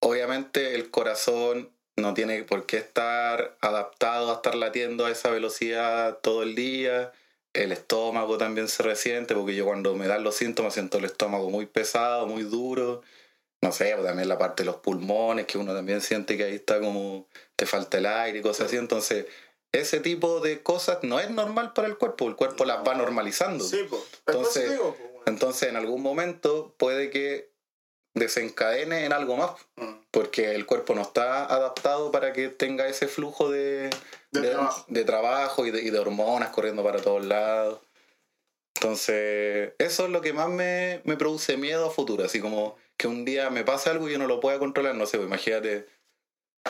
obviamente 0.00 0.74
el 0.74 0.90
corazón 0.90 1.70
no 1.96 2.12
tiene 2.12 2.42
por 2.42 2.66
qué 2.66 2.78
estar 2.78 3.56
adaptado 3.60 4.32
a 4.32 4.34
estar 4.34 4.56
latiendo 4.56 5.06
a 5.06 5.12
esa 5.12 5.30
velocidad 5.30 6.18
todo 6.22 6.42
el 6.42 6.56
día. 6.56 7.12
El 7.52 7.70
estómago 7.70 8.36
también 8.36 8.66
se 8.66 8.82
resiente, 8.82 9.34
porque 9.34 9.54
yo 9.54 9.64
cuando 9.64 9.94
me 9.94 10.08
dan 10.08 10.24
los 10.24 10.34
síntomas 10.34 10.74
siento 10.74 10.98
el 10.98 11.04
estómago 11.04 11.48
muy 11.48 11.66
pesado, 11.66 12.26
muy 12.26 12.42
duro. 12.42 13.02
No 13.60 13.70
sé, 13.70 13.92
pues 13.94 14.04
también 14.04 14.28
la 14.28 14.38
parte 14.38 14.64
de 14.64 14.66
los 14.66 14.76
pulmones, 14.78 15.46
que 15.46 15.56
uno 15.56 15.72
también 15.72 16.00
siente 16.00 16.36
que 16.36 16.44
ahí 16.44 16.56
está 16.56 16.80
como 16.80 17.28
te 17.54 17.64
falta 17.64 17.98
el 17.98 18.06
aire 18.06 18.40
y 18.40 18.42
cosas 18.42 18.66
así. 18.66 18.76
Entonces, 18.76 19.26
ese 19.72 20.00
tipo 20.00 20.40
de 20.40 20.62
cosas 20.62 20.98
no 21.02 21.18
es 21.18 21.30
normal 21.30 21.72
para 21.72 21.88
el 21.88 21.96
cuerpo, 21.98 22.28
el 22.28 22.36
cuerpo 22.36 22.64
las 22.64 22.86
va 22.86 22.94
normalizando. 22.94 23.64
Sí, 23.64 23.80
pues. 23.88 24.02
Entonces- 24.26 24.70
digo, 24.70 24.94
pues, 24.96 25.10
bueno. 25.12 25.22
Entonces, 25.26 25.68
en 25.70 25.76
algún 25.76 26.02
momento 26.02 26.74
puede 26.78 27.10
que 27.10 27.50
desencadene 28.14 29.06
en 29.06 29.12
algo 29.14 29.36
más, 29.36 29.52
Mm, 29.76 30.02
porque 30.10 30.54
el 30.54 30.66
cuerpo 30.66 30.94
no 30.94 31.00
está 31.02 31.46
adaptado 31.46 32.10
para 32.10 32.32
que 32.34 32.48
tenga 32.48 32.86
ese 32.86 33.08
flujo 33.08 33.50
de, 33.50 33.88
De 34.32 34.40
de- 34.42 34.50
trabajo. 34.50 34.84
de 34.88 35.04
trabajo 35.04 35.66
y 35.66 35.70
de, 35.70 35.82
y 35.82 35.88
de 35.90 35.98
hormonas 35.98 36.50
corriendo 36.50 36.82
para 36.84 37.00
todos 37.00 37.24
lados. 37.24 37.80
Entonces, 38.76 39.72
eso 39.78 40.04
es 40.04 40.10
lo 40.10 40.20
que 40.20 40.32
más 40.32 40.48
me, 40.48 41.00
me 41.04 41.16
produce 41.16 41.56
miedo 41.56 41.86
a 41.86 41.90
futuro, 41.90 42.24
así 42.24 42.40
como 42.40 42.76
que 42.96 43.06
un 43.06 43.24
día 43.24 43.48
me 43.50 43.64
pasa 43.64 43.90
algo 43.90 44.08
y 44.08 44.12
yo 44.12 44.18
no 44.18 44.26
lo 44.26 44.40
pueda 44.40 44.58
controlar, 44.58 44.94
no 44.94 45.06
sé, 45.06 45.16
pues 45.18 45.26
imagínate, 45.28 45.86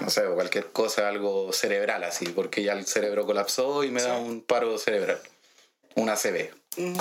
no 0.01 0.11
sé, 0.11 0.25
cualquier 0.35 0.73
cosa, 0.73 1.09
algo 1.09 1.53
cerebral 1.53 2.05
así, 2.05 2.27
porque 2.27 2.63
ya 2.63 2.73
el 2.73 2.87
cerebro 2.87 3.27
colapsó 3.27 3.85
y 3.85 3.91
me 3.91 4.03
da 4.03 4.17
un 4.19 4.43
paro 4.43 4.79
cerebral, 4.79 5.21
una. 5.97 6.15
Mm. 6.77 6.97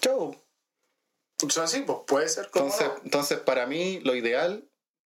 Chau. 0.00 0.36
O 1.44 1.50
sea, 1.50 1.66
sí, 1.66 1.82
pues 1.86 1.98
puede 2.06 2.28
ser 2.28 2.48
como. 2.50 2.66
Entonces, 2.66 2.88
no. 2.88 3.00
entonces, 3.04 3.38
para 3.40 3.66
mí, 3.66 4.00
lo 4.00 4.14
ideal 4.14 4.64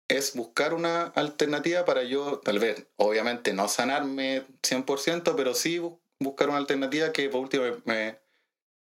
es 0.08 0.36
buscar 0.36 0.73
una 0.73 1.08
alternativa 1.15 1.86
para 1.86 2.04
yo, 2.04 2.39
tal 2.39 2.60
vez, 2.60 2.86
obviamente 2.97 3.54
no 3.54 3.67
sanarme 3.67 4.43
100%, 4.63 5.36
pero 5.36 5.54
sí 5.54 5.78
bu- 5.78 5.99
buscar 6.19 6.49
una 6.49 6.58
alternativa 6.58 7.12
que 7.13 7.30
por 7.30 7.41
último 7.41 7.63
me, 7.86 8.19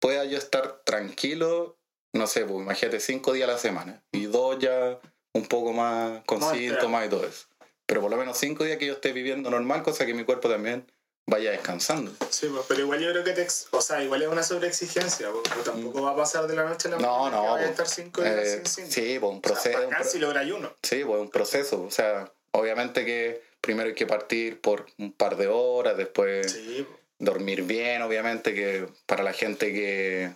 pueda 0.00 0.24
yo 0.24 0.38
estar 0.38 0.82
tranquilo, 0.84 1.78
no 2.12 2.26
sé, 2.26 2.44
pues, 2.44 2.60
imagínate, 2.62 3.00
cinco 3.00 3.32
días 3.32 3.48
a 3.48 3.52
la 3.52 3.58
semana 3.58 4.02
y 4.12 4.26
dos 4.26 4.58
ya 4.58 4.98
un 5.32 5.46
poco 5.46 5.72
más 5.72 6.22
con 6.24 6.40
síntomas 6.42 7.06
y 7.06 7.10
todo 7.10 7.26
eso. 7.26 7.46
Pero 7.86 8.00
por 8.00 8.10
lo 8.10 8.16
menos 8.16 8.36
cinco 8.38 8.64
días 8.64 8.78
que 8.78 8.86
yo 8.86 8.94
esté 8.94 9.12
viviendo 9.12 9.48
normal, 9.50 9.82
cosa 9.82 10.04
que 10.06 10.14
mi 10.14 10.24
cuerpo 10.24 10.48
también 10.48 10.90
vaya 11.28 11.50
descansando. 11.52 12.12
Sí, 12.30 12.48
pues, 12.52 12.64
pero 12.68 12.80
igual 12.80 13.00
yo 13.00 13.10
creo 13.10 13.24
que 13.24 13.32
te... 13.32 13.42
ex- 13.42 13.68
O 13.72 13.80
sea, 13.80 14.02
igual 14.02 14.22
es 14.22 14.28
una 14.28 14.42
sobreexigencia, 14.42 15.28
porque 15.30 15.50
tampoco 15.64 16.02
va 16.02 16.12
a 16.12 16.16
pasar 16.16 16.46
de 16.46 16.54
la 16.56 16.64
noche 16.64 16.88
a 16.88 16.92
la. 16.92 16.98
No, 16.98 17.18
mañana 17.24 17.30
que 17.30 17.36
no, 17.36 17.42
vaya 17.52 17.54
a 17.54 17.58
pues, 17.58 17.70
estar 17.70 17.88
cinco 17.88 18.22
días 18.22 18.34
Eh, 18.36 18.62
sin 18.66 18.90
sí, 18.90 19.18
pues 19.20 19.32
un 19.32 19.38
O 19.38 19.40
sea, 19.40 19.52
proceso. 19.52 19.78
bacán 19.82 20.00
pro- 20.02 20.10
si 20.10 20.18
logra 20.18 20.42
uno. 20.42 20.72
Sí, 20.82 21.02
pues 21.04 21.20
un 21.20 21.30
proceso. 21.30 21.82
O 21.82 21.90
sea, 21.90 22.32
obviamente 22.52 23.04
que 23.04 23.42
primero 23.60 23.88
hay 23.88 23.94
que 23.94 24.06
partir 24.06 24.60
por 24.60 24.86
un 24.98 25.12
par 25.12 25.36
de 25.36 25.48
horas, 25.48 25.96
después 25.96 26.50
Sí, 26.52 26.84
pues. 26.88 27.00
dormir 27.18 27.62
bien, 27.62 28.02
obviamente, 28.02 28.54
que 28.54 28.86
para 29.06 29.22
la 29.24 29.32
gente 29.32 29.72
que, 29.72 30.30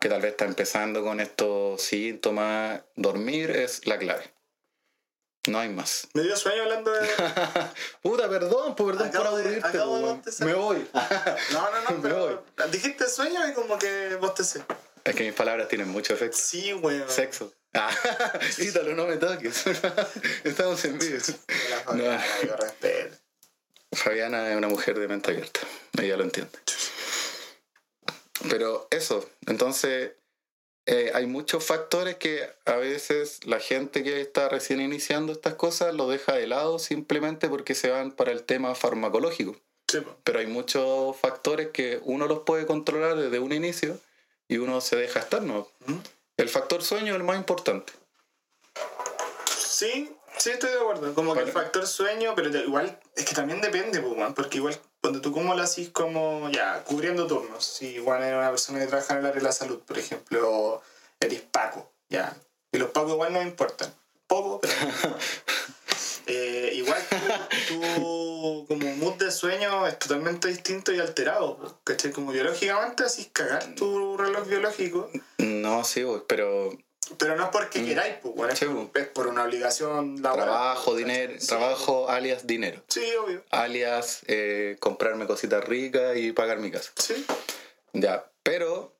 que 0.00 0.08
tal 0.08 0.20
vez 0.22 0.32
está 0.32 0.44
empezando 0.44 1.02
con 1.04 1.20
estos 1.20 1.80
síntomas, 1.82 2.82
dormir 2.96 3.50
es 3.50 3.86
la 3.86 3.98
clave. 3.98 4.24
No 5.48 5.58
hay 5.58 5.68
más. 5.70 6.06
Me 6.14 6.22
dio 6.22 6.36
sueño 6.36 6.62
hablando 6.62 6.92
de... 6.92 7.00
Puta, 8.02 8.28
perdón, 8.28 8.76
pues, 8.76 8.90
perdón 8.96 9.08
Acabo 9.08 9.24
por 9.30 9.34
de- 9.34 9.42
aburrirte. 9.42 9.68
acabo 9.68 9.98
de. 9.98 10.44
Me 10.44 10.54
voy. 10.54 10.88
No, 11.52 11.70
no, 11.70 11.82
no, 11.82 11.90
Me 11.96 12.02
pero 12.02 12.44
dijiste 12.70 13.08
sueño 13.08 13.48
y 13.48 13.52
como 13.52 13.76
que 13.78 14.14
bostecé. 14.20 14.62
es 15.04 15.14
que 15.16 15.24
mis 15.24 15.34
palabras 15.34 15.66
tienen 15.68 15.88
mucho 15.88 16.14
efecto. 16.14 16.38
Sí, 16.40 16.72
weón. 16.74 17.10
Sexo. 17.10 17.52
Ah, 17.74 17.90
Ítalo, 18.58 18.94
no 18.94 19.06
me 19.06 19.16
toques. 19.16 19.64
Estamos 20.44 20.84
en 20.84 20.98
vivo. 20.98 21.18
Fabiana, 21.86 22.24
yo 22.46 22.56
respeto. 22.56 23.16
Fabiana 23.92 24.50
es 24.50 24.56
una 24.56 24.68
mujer 24.68 24.98
de 24.98 25.08
mente 25.08 25.30
abierta, 25.32 25.60
ella 26.00 26.16
lo 26.16 26.24
entiende. 26.24 26.52
Pero 28.48 28.86
eso, 28.90 29.28
entonces 29.46 30.12
eh, 30.86 31.12
hay 31.14 31.26
muchos 31.26 31.64
factores 31.64 32.16
que 32.16 32.48
a 32.64 32.76
veces 32.76 33.46
la 33.46 33.60
gente 33.60 34.02
que 34.02 34.20
está 34.20 34.48
recién 34.48 34.80
iniciando 34.80 35.32
estas 35.32 35.54
cosas 35.54 35.94
lo 35.94 36.08
deja 36.08 36.32
de 36.34 36.48
lado 36.48 36.78
simplemente 36.80 37.48
porque 37.48 37.74
se 37.74 37.90
van 37.90 38.10
para 38.10 38.32
el 38.32 38.42
tema 38.42 38.74
farmacológico. 38.74 39.56
Sí. 39.88 39.98
Pero 40.24 40.40
hay 40.40 40.46
muchos 40.46 41.16
factores 41.16 41.68
que 41.68 42.00
uno 42.02 42.26
los 42.26 42.40
puede 42.40 42.66
controlar 42.66 43.16
desde 43.16 43.38
un 43.38 43.52
inicio 43.52 43.98
y 44.48 44.58
uno 44.58 44.80
se 44.80 44.96
deja 44.96 45.20
estar, 45.20 45.42
¿no? 45.42 45.68
¿Mm? 45.86 45.98
El 46.36 46.48
factor 46.48 46.82
sueño 46.82 47.12
es 47.12 47.16
el 47.16 47.24
más 47.24 47.36
importante. 47.36 47.92
Sí, 49.56 50.10
sí 50.38 50.50
estoy 50.50 50.70
de 50.70 50.78
acuerdo. 50.78 51.14
Como 51.14 51.34
que 51.34 51.40
el 51.40 51.52
factor 51.52 51.86
sueño, 51.86 52.34
pero 52.34 52.56
igual, 52.56 52.98
es 53.16 53.24
que 53.24 53.34
también 53.34 53.60
depende, 53.60 54.00
pues, 54.00 54.32
porque 54.34 54.58
igual 54.58 54.78
cuando 55.00 55.20
tú 55.20 55.32
como 55.32 55.54
lo 55.54 55.62
haces 55.62 55.90
como, 55.90 56.48
ya, 56.50 56.84
cubriendo 56.84 57.26
turnos, 57.26 57.64
si 57.64 57.86
igual 57.96 58.22
eres 58.22 58.38
una 58.38 58.50
persona 58.50 58.78
que 58.78 58.86
trabaja 58.86 59.14
en 59.14 59.20
el 59.20 59.26
área 59.26 59.38
de 59.38 59.44
la 59.44 59.52
salud, 59.52 59.80
por 59.80 59.98
ejemplo, 59.98 60.48
o 60.48 60.82
eres 61.18 61.40
Paco, 61.40 61.90
ya, 62.08 62.36
y 62.70 62.78
los 62.78 62.90
Pacos 62.90 63.12
igual 63.12 63.32
no 63.32 63.42
importan, 63.42 63.92
poco, 64.26 64.60
pero... 64.60 64.74
Eh, 66.26 66.70
igual 66.74 67.02
tu, 67.08 67.18
tu 67.68 68.64
como 68.68 68.96
mood 68.96 69.14
de 69.14 69.32
sueño 69.32 69.86
es 69.88 69.98
totalmente 69.98 70.46
distinto 70.46 70.92
y 70.92 71.00
alterado, 71.00 71.58
pues, 71.58 71.72
¿cachai? 71.82 72.12
Como 72.12 72.30
biológicamente 72.30 73.02
así 73.02 73.24
cagar 73.32 73.74
tu 73.74 74.16
reloj 74.16 74.46
biológico, 74.46 75.10
No, 75.38 75.82
sí, 75.82 76.04
pues, 76.04 76.22
pero 76.28 76.70
pero 77.18 77.36
no 77.36 77.44
es 77.44 77.48
porque 77.50 77.84
queráis, 77.84 78.14
pues, 78.22 78.34
bueno, 78.34 78.54
Sí, 78.56 78.64
por, 78.66 78.90
es 79.02 79.08
por 79.08 79.26
una 79.28 79.44
obligación 79.44 80.22
laboral. 80.22 80.46
trabajo, 80.46 80.94
dinero, 80.96 81.34
Sí, 81.38 81.46
trabajo 81.46 82.08
alias 82.08 82.46
dinero. 82.46 82.80
Sí, 82.88 83.04
obvio. 83.22 83.42
alias 83.50 84.20
eh, 84.28 84.76
comprarme 84.80 85.26
cositas 85.26 85.62
ricas 85.64 86.16
y 86.16 86.32
pagar 86.32 86.58
mi 86.58 86.70
casa. 86.70 86.92
Sí. 86.96 87.24
Ya, 87.92 88.24
pero 88.42 88.92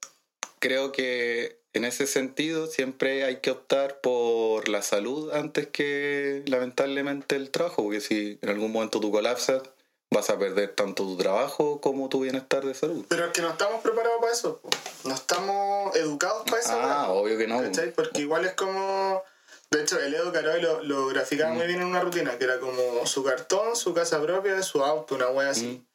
creo 0.58 0.92
que 0.92 1.58
en 1.72 1.84
ese 1.86 2.06
sentido 2.06 2.66
siempre 2.66 3.24
hay 3.24 3.36
que 3.36 3.50
optar 3.50 4.00
por 4.00 4.68
la 4.68 4.82
salud 4.82 5.32
antes 5.32 5.68
que 5.68 6.42
lamentablemente 6.46 7.36
el 7.36 7.50
trabajo, 7.50 7.82
porque 7.84 8.00
si 8.00 8.38
en 8.42 8.48
algún 8.50 8.70
momento 8.72 9.00
tú 9.00 9.10
colapsas, 9.10 9.62
vas 10.10 10.28
a 10.28 10.38
perder 10.38 10.74
tanto 10.74 11.04
tu 11.04 11.16
trabajo 11.16 11.80
como 11.80 12.10
tu 12.10 12.20
bienestar 12.20 12.62
de 12.66 12.74
salud. 12.74 13.06
Pero 13.08 13.24
es 13.24 13.32
que 13.32 13.40
no 13.40 13.48
estamos 13.52 13.80
preparados 13.80 14.11
para 14.32 14.50
eso. 14.50 14.60
po. 14.60 14.70
No 15.04 15.14
estamos 15.14 15.96
educados 15.96 16.44
para 16.44 16.58
eso. 16.62 16.72
Ah, 16.80 17.08
obvio 17.10 17.36
que 17.38 17.46
no. 17.46 17.60
¿Cachai? 17.60 17.92
Porque 17.92 18.22
igual 18.22 18.44
es 18.44 18.54
como... 18.54 19.22
De 19.70 19.82
hecho, 19.82 19.98
el 19.98 20.14
Edo 20.14 20.32
Caroy 20.32 20.60
lo, 20.60 20.82
lo 20.82 21.06
graficaba 21.06 21.50
Mm. 21.52 21.56
muy 21.56 21.66
bien 21.66 21.80
en 21.80 21.86
una 21.86 22.00
rutina, 22.00 22.36
que 22.36 22.44
era 22.44 22.60
como 22.60 23.06
su 23.06 23.24
cartón, 23.24 23.74
su 23.74 23.94
casa 23.94 24.20
propia, 24.20 24.62
su 24.62 24.84
auto, 24.84 25.14
una 25.14 25.28
wea 25.28 25.50
así. 25.50 25.66
Mm. 25.66 25.86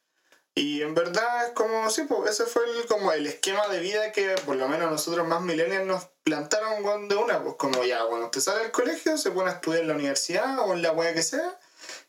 Y 0.56 0.82
en 0.82 0.96
verdad 0.96 1.46
es 1.46 1.52
como, 1.52 1.88
sí, 1.92 2.04
pues 2.10 2.32
ese 2.32 2.46
fue 2.48 2.64
el, 2.68 2.88
como 2.88 3.12
el 3.12 3.28
esquema 3.28 3.68
de 3.68 3.80
vida 3.80 4.12
que 4.12 4.34
por 4.44 4.56
lo 4.56 4.68
menos 4.68 4.90
nosotros 4.90 5.28
más 5.28 5.42
millennials 5.44 5.86
nos 5.86 6.08
plantaron 6.24 7.08
de 7.08 7.16
una, 7.16 7.44
pues 7.44 7.54
como 7.60 7.84
ya, 7.84 8.04
cuando 8.06 8.26
usted 8.26 8.42
sale 8.42 8.64
del 8.64 8.72
colegio 8.72 9.16
se 9.20 9.30
pone 9.30 9.52
a 9.52 9.54
estudiar 9.54 9.82
en 9.84 9.90
la 9.90 9.94
universidad 9.94 10.58
o 10.68 10.74
en 10.74 10.82
la 10.82 10.94
wea 10.94 11.14
que 11.14 11.22
sea 11.22 11.60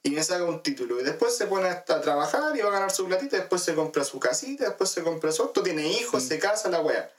y 0.08 0.10
me 0.10 0.22
saca 0.24 0.44
un 0.44 0.62
título 0.62 0.98
y 1.00 1.04
después 1.04 1.36
se 1.36 1.46
pone 1.46 1.68
a, 1.68 1.84
a 1.86 2.00
trabajar 2.00 2.56
y 2.56 2.60
va 2.62 2.68
a 2.68 2.72
ganar 2.72 2.90
su 2.90 3.06
platita, 3.06 3.36
después 3.36 3.62
se 3.62 3.74
compra 3.74 4.04
su 4.04 4.18
casita, 4.18 4.64
después 4.64 4.88
se 4.90 5.02
compra 5.02 5.30
su 5.32 5.42
auto, 5.42 5.62
tiene 5.62 5.86
hijos, 5.86 6.22
se 6.22 6.38
casa, 6.38 6.70
la 6.70 6.80
wea. 6.80 7.10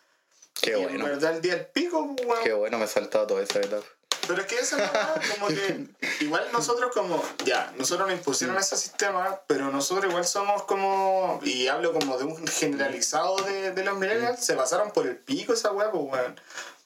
Qué 0.59 0.71
y 0.71 0.73
bueno. 0.73 0.89
en 0.95 1.03
verdad 1.03 1.35
el 1.35 1.41
día 1.41 1.55
del 1.55 1.67
pico, 1.67 2.01
weón, 2.01 2.43
Qué 2.43 2.51
bueno, 2.53 2.79
me 2.79 2.85
he 2.85 2.87
saltado 2.87 3.27
toda 3.27 3.43
esa 3.43 3.59
etapa. 3.59 3.85
pero 4.27 4.41
es 4.41 4.47
que 4.47 4.55
eso 4.55 4.75
es 4.75 4.81
la 4.81 4.91
verdad, 4.91 5.21
como 5.35 5.47
que 5.47 5.87
igual 6.21 6.47
nosotros 6.51 6.91
como, 6.93 7.23
ya, 7.45 7.71
nosotros 7.77 8.09
nos 8.09 8.17
impusieron 8.17 8.57
ese 8.57 8.75
sistema, 8.75 9.39
pero 9.45 9.69
nosotros 9.69 10.09
igual 10.09 10.25
somos 10.25 10.63
como, 10.63 11.39
y 11.43 11.67
hablo 11.67 11.93
como 11.93 12.17
de 12.17 12.23
un 12.23 12.47
generalizado 12.47 13.37
de, 13.43 13.71
de 13.71 13.83
los 13.83 13.97
millennials, 13.99 14.43
se 14.43 14.55
pasaron 14.55 14.91
por 14.91 15.05
el 15.05 15.15
pico 15.15 15.53
esa 15.53 15.71
weá, 15.71 15.91
pues 15.91 16.03
weón. 16.11 16.39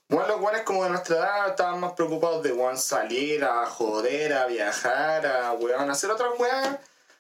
Bueno, 0.10 0.28
los 0.28 0.42
weones 0.42 0.62
como 0.64 0.84
de 0.84 0.90
nuestra 0.92 1.16
edad 1.18 1.50
estaban 1.50 1.80
más 1.80 1.94
preocupados 1.94 2.44
de 2.44 2.52
weón 2.54 2.78
salir 2.78 3.44
a 3.44 3.66
joder, 3.66 4.34
a 4.34 4.46
viajar, 4.46 5.26
a 5.26 5.52
weón, 5.54 5.90
hacer 5.90 6.12
otras 6.12 6.32
weas. 6.38 6.78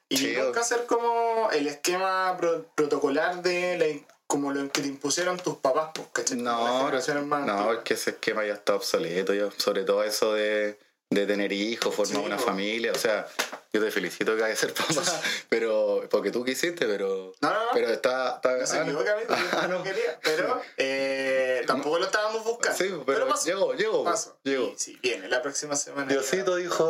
Y 0.10 0.18
Sí, 0.18 0.36
nunca 0.38 0.60
hacer 0.62 0.86
como 0.86 1.50
el 1.52 1.66
esquema 1.68 2.36
pro- 2.38 2.66
protocolar 2.76 3.42
de 3.42 3.78
la, 3.78 4.14
como 4.28 4.52
lo 4.52 4.70
que 4.72 4.82
te 4.82 4.88
impusieron 4.88 5.38
tus 5.38 5.58
papás, 5.58 5.90
pues, 5.96 6.08
¿cachai? 6.14 6.38
No, 6.38 6.90
no, 7.46 7.74
es 7.74 7.80
que 7.80 7.94
ese 7.96 8.12
esquema 8.12 8.46
ya 8.46 8.54
está 8.54 8.76
obsoleto, 8.76 9.34
ya. 9.34 9.50
sobre 9.58 9.84
todo 9.84 10.04
eso 10.04 10.34
de, 10.34 10.78
de 11.14 11.26
tener 11.26 11.52
hijos, 11.54 11.94
formar 11.94 12.18
Sí, 12.18 12.26
una 12.26 12.38
po. 12.38 12.44
familia, 12.44 12.92
o 12.92 12.98
sea, 12.98 13.28
yo 13.72 13.82
te 13.84 13.92
felicito 13.92 14.36
que 14.36 14.44
hayas 14.44 14.60
ser 14.60 14.74
papá, 14.74 15.02
pero 15.50 16.08
porque 16.10 16.32
tú 16.32 16.44
quisiste, 16.46 16.86
pero 16.86 17.34
No, 17.42 17.50
no, 17.54 17.60
no. 17.66 17.70
pero 17.74 17.90
está, 17.90 18.36
está 18.36 18.58
No 18.58 18.68
se 18.68 18.78
ah, 18.80 18.84
equivoca, 18.84 19.16
Ah, 19.54 19.68
no 19.70 19.84
quería, 19.84 20.20
pero 20.24 20.62
eh, 20.78 21.64
tampoco 21.68 22.00
lo 22.00 22.06
estábamos 22.06 22.44
buscando. 22.44 22.78
Sí, 22.78 22.92
pero, 23.06 23.28
pasó. 23.28 23.46
llegó, 23.46 23.74
llegó, 23.74 24.04
pasó. 24.04 24.38
llegó. 24.44 24.68
Y 24.70 24.76
sí, 24.78 25.00
viene 25.02 25.28
la 25.28 25.42
próxima 25.42 25.76
semana. 25.76 26.12
Diosito 26.12 26.56
dijo, 26.56 26.86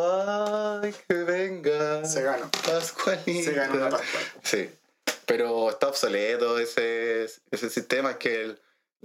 ay, 0.82 0.94
que 1.08 1.14
venga. 1.16 2.06
Se 2.06 2.22
ganó. 2.22 2.50
Pascualita. 2.66 3.44
Se 3.44 3.54
ganó 3.54 3.76
la 3.76 3.90
Pascual. 3.90 4.24
Sí, 4.44 4.70
pero 5.26 5.70
está 5.70 5.88
obsoleto 5.88 6.60
ese, 6.60 7.24
ese 7.52 7.70
sistema, 7.70 8.12
es 8.12 8.18
que 8.18 8.42
el- 8.42 8.62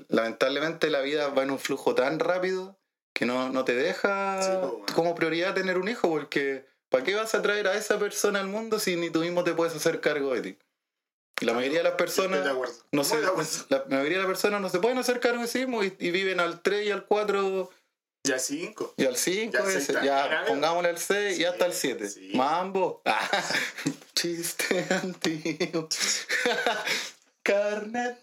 lamentablemente 0.08 0.90
la 0.90 1.00
vida 1.00 1.28
va 1.28 1.42
en 1.42 1.50
un 1.50 1.58
flujo 1.58 1.94
tan 1.94 2.18
rápido 2.20 2.77
que 3.18 3.26
no, 3.26 3.48
no 3.50 3.64
te 3.64 3.74
deja 3.74 4.40
Sí, 4.42 4.50
bueno. 4.50 4.86
como 4.94 5.14
prioridad 5.16 5.52
tener 5.52 5.76
un 5.76 5.88
hijo, 5.88 6.08
porque 6.08 6.66
¿para 6.88 7.02
qué 7.02 7.16
vas 7.16 7.34
a 7.34 7.42
traer 7.42 7.66
a 7.66 7.74
esa 7.74 7.98
persona 7.98 8.38
al 8.38 8.46
mundo 8.46 8.78
si 8.78 8.94
ni 8.94 9.10
tú 9.10 9.20
mismo 9.22 9.42
te 9.42 9.54
puedes 9.54 9.74
hacer 9.74 10.00
cargo 10.00 10.32
de 10.34 10.40
ti? 10.42 10.58
Y 11.40 11.44
la 11.44 11.52
mayoría 11.52 11.78
de 11.78 11.84
las 11.84 11.94
personas... 11.94 12.44
De. 12.44 12.52
No 12.92 13.02
se, 13.04 13.20
la 13.20 13.84
mayoría 13.88 14.18
de 14.18 14.22
las 14.22 14.26
personas 14.26 14.60
no 14.60 14.68
se 14.68 14.78
pueden 14.78 14.98
hacer 14.98 15.18
cargo 15.18 15.42
de 15.42 15.48
sí 15.48 15.58
mismos 15.66 15.84
y, 15.86 15.96
y 15.98 16.10
viven 16.12 16.38
al 16.38 16.60
3 16.62 16.86
y 16.86 16.90
al 16.92 17.06
4 17.06 17.70
Ya 18.24 18.38
cinco. 18.38 18.94
y 18.96 19.04
al 19.06 19.16
5, 19.16 19.52
Ya 19.52 19.64
ese, 19.78 19.92
ya 20.04 20.44
pongámosle 20.46 20.90
al 20.90 20.98
6 20.98 21.36
Sí, 21.36 21.42
y 21.42 21.44
hasta 21.44 21.66
el 21.66 21.72
7. 21.72 22.08
sí. 22.08 22.30
Mambo. 22.34 23.02
Ah, 23.04 23.28
chiste 24.14 24.86
antiguo. 24.90 25.88
Carnet. 27.42 28.18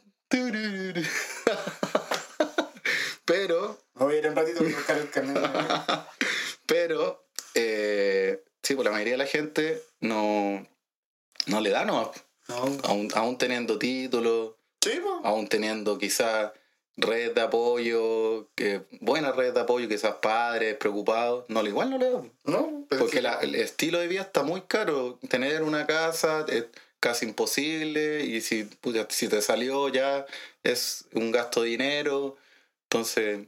Pero, 3.25 3.79
Voy 3.95 4.15
a 4.15 4.17
ir 4.19 4.27
un 4.27 4.35
ratito 4.35 4.59
a 4.59 4.63
buscar 4.63 4.97
el 4.97 5.09
carnet. 5.09 5.37
pero, 6.65 7.25
eh, 7.55 8.43
sí, 8.61 8.75
pues 8.75 8.85
la 8.85 8.91
mayoría 8.91 9.13
de 9.13 9.17
la 9.17 9.25
gente 9.25 9.81
no, 10.01 10.65
no 11.47 11.61
le 11.61 11.69
da 11.71 11.85
nomás. 11.85 12.09
No. 12.47 12.55
Aún, 12.83 13.09
aún 13.15 13.37
teniendo 13.37 13.79
títulos, 13.79 14.53
Sí, 14.83 15.01
aún 15.23 15.47
teniendo 15.47 15.97
quizás 15.97 16.51
red 16.97 17.33
de 17.33 17.41
apoyo, 17.41 18.49
que, 18.53 18.83
buena 19.01 19.31
red 19.31 19.53
de 19.53 19.61
apoyo, 19.61 19.87
quizás 19.87 20.15
padres 20.21 20.77
preocupados, 20.77 21.45
no, 21.47 21.65
igual 21.65 21.89
no 21.89 21.97
le 21.97 22.11
da. 22.11 22.21
No, 22.43 22.85
pero 22.87 23.01
Porque 23.01 23.21
la- 23.21 23.39
el 23.41 23.55
estilo 23.55 23.99
de 23.99 24.07
vida 24.07 24.21
está 24.21 24.43
muy 24.43 24.61
caro. 24.61 25.17
Tener 25.27 25.63
una 25.63 25.87
casa 25.87 26.45
es 26.47 26.65
casi 26.99 27.25
imposible 27.25 28.23
y 28.25 28.41
si, 28.41 28.69
si 29.09 29.27
te 29.27 29.41
salió 29.41 29.89
ya 29.89 30.25
es 30.63 31.05
un 31.13 31.31
gasto 31.31 31.63
de 31.63 31.69
dinero. 31.69 32.37
Entonces, 32.89 33.39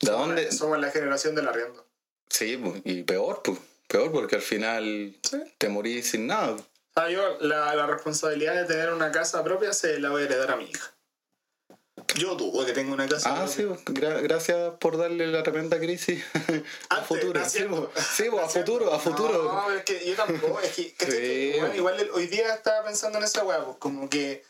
¿de 0.00 0.06
somos 0.06 0.26
dónde? 0.26 0.44
la- 0.44 0.52
Somos 0.52 0.78
la 0.80 0.90
generación 0.90 1.34
del 1.34 1.48
arriendo. 1.48 1.86
Sí, 2.28 2.60
y 2.84 3.02
peor, 3.04 3.42
pues. 3.42 3.58
Peor 3.86 4.10
porque 4.10 4.36
al 4.36 4.42
final 4.42 5.14
Sí. 5.22 5.36
te 5.58 5.68
morís 5.68 6.10
sin 6.10 6.26
nada. 6.26 6.56
Ah, 6.96 7.08
yo 7.10 7.38
la, 7.40 7.74
la 7.74 7.86
responsabilidad 7.86 8.54
de 8.54 8.64
tener 8.64 8.92
una 8.92 9.12
casa 9.12 9.44
propia 9.44 9.72
se 9.72 9.98
la 10.00 10.10
voy 10.10 10.22
a 10.22 10.24
heredar 10.24 10.50
a 10.52 10.56
mi 10.56 10.64
hija. 10.70 10.90
Yo 12.16 12.34
dudo 12.34 12.64
que 12.64 12.72
tenga 12.72 12.92
una 12.92 13.08
casa 13.08 13.30
Ah, 13.30 13.44
propia. 13.44 13.54
sí, 13.54 13.62
gra- 13.92 14.20
gracias 14.22 14.74
por 14.80 14.96
darle 14.96 15.26
la 15.28 15.42
tremenda 15.42 15.78
crisis 15.78 16.24
a 16.88 17.02
futuro. 17.02 17.40
Sí, 17.48 17.64
pues, 17.68 18.42
a 18.42 18.48
futuro, 18.48 18.92
a 18.92 18.98
futuro. 18.98 19.44
No, 19.52 19.70
es 19.70 19.84
que 19.84 20.04
yo 20.04 20.14
tampoco. 20.14 20.60
Es 20.60 20.72
que, 20.72 20.94
igual 21.76 22.10
hoy 22.14 22.26
día 22.26 22.54
estaba 22.54 22.84
pensando 22.84 23.18
en 23.18 23.24
esa 23.24 23.44
weá, 23.44 23.64
pues 23.64 23.76
como 23.78 24.08
que. 24.08 24.44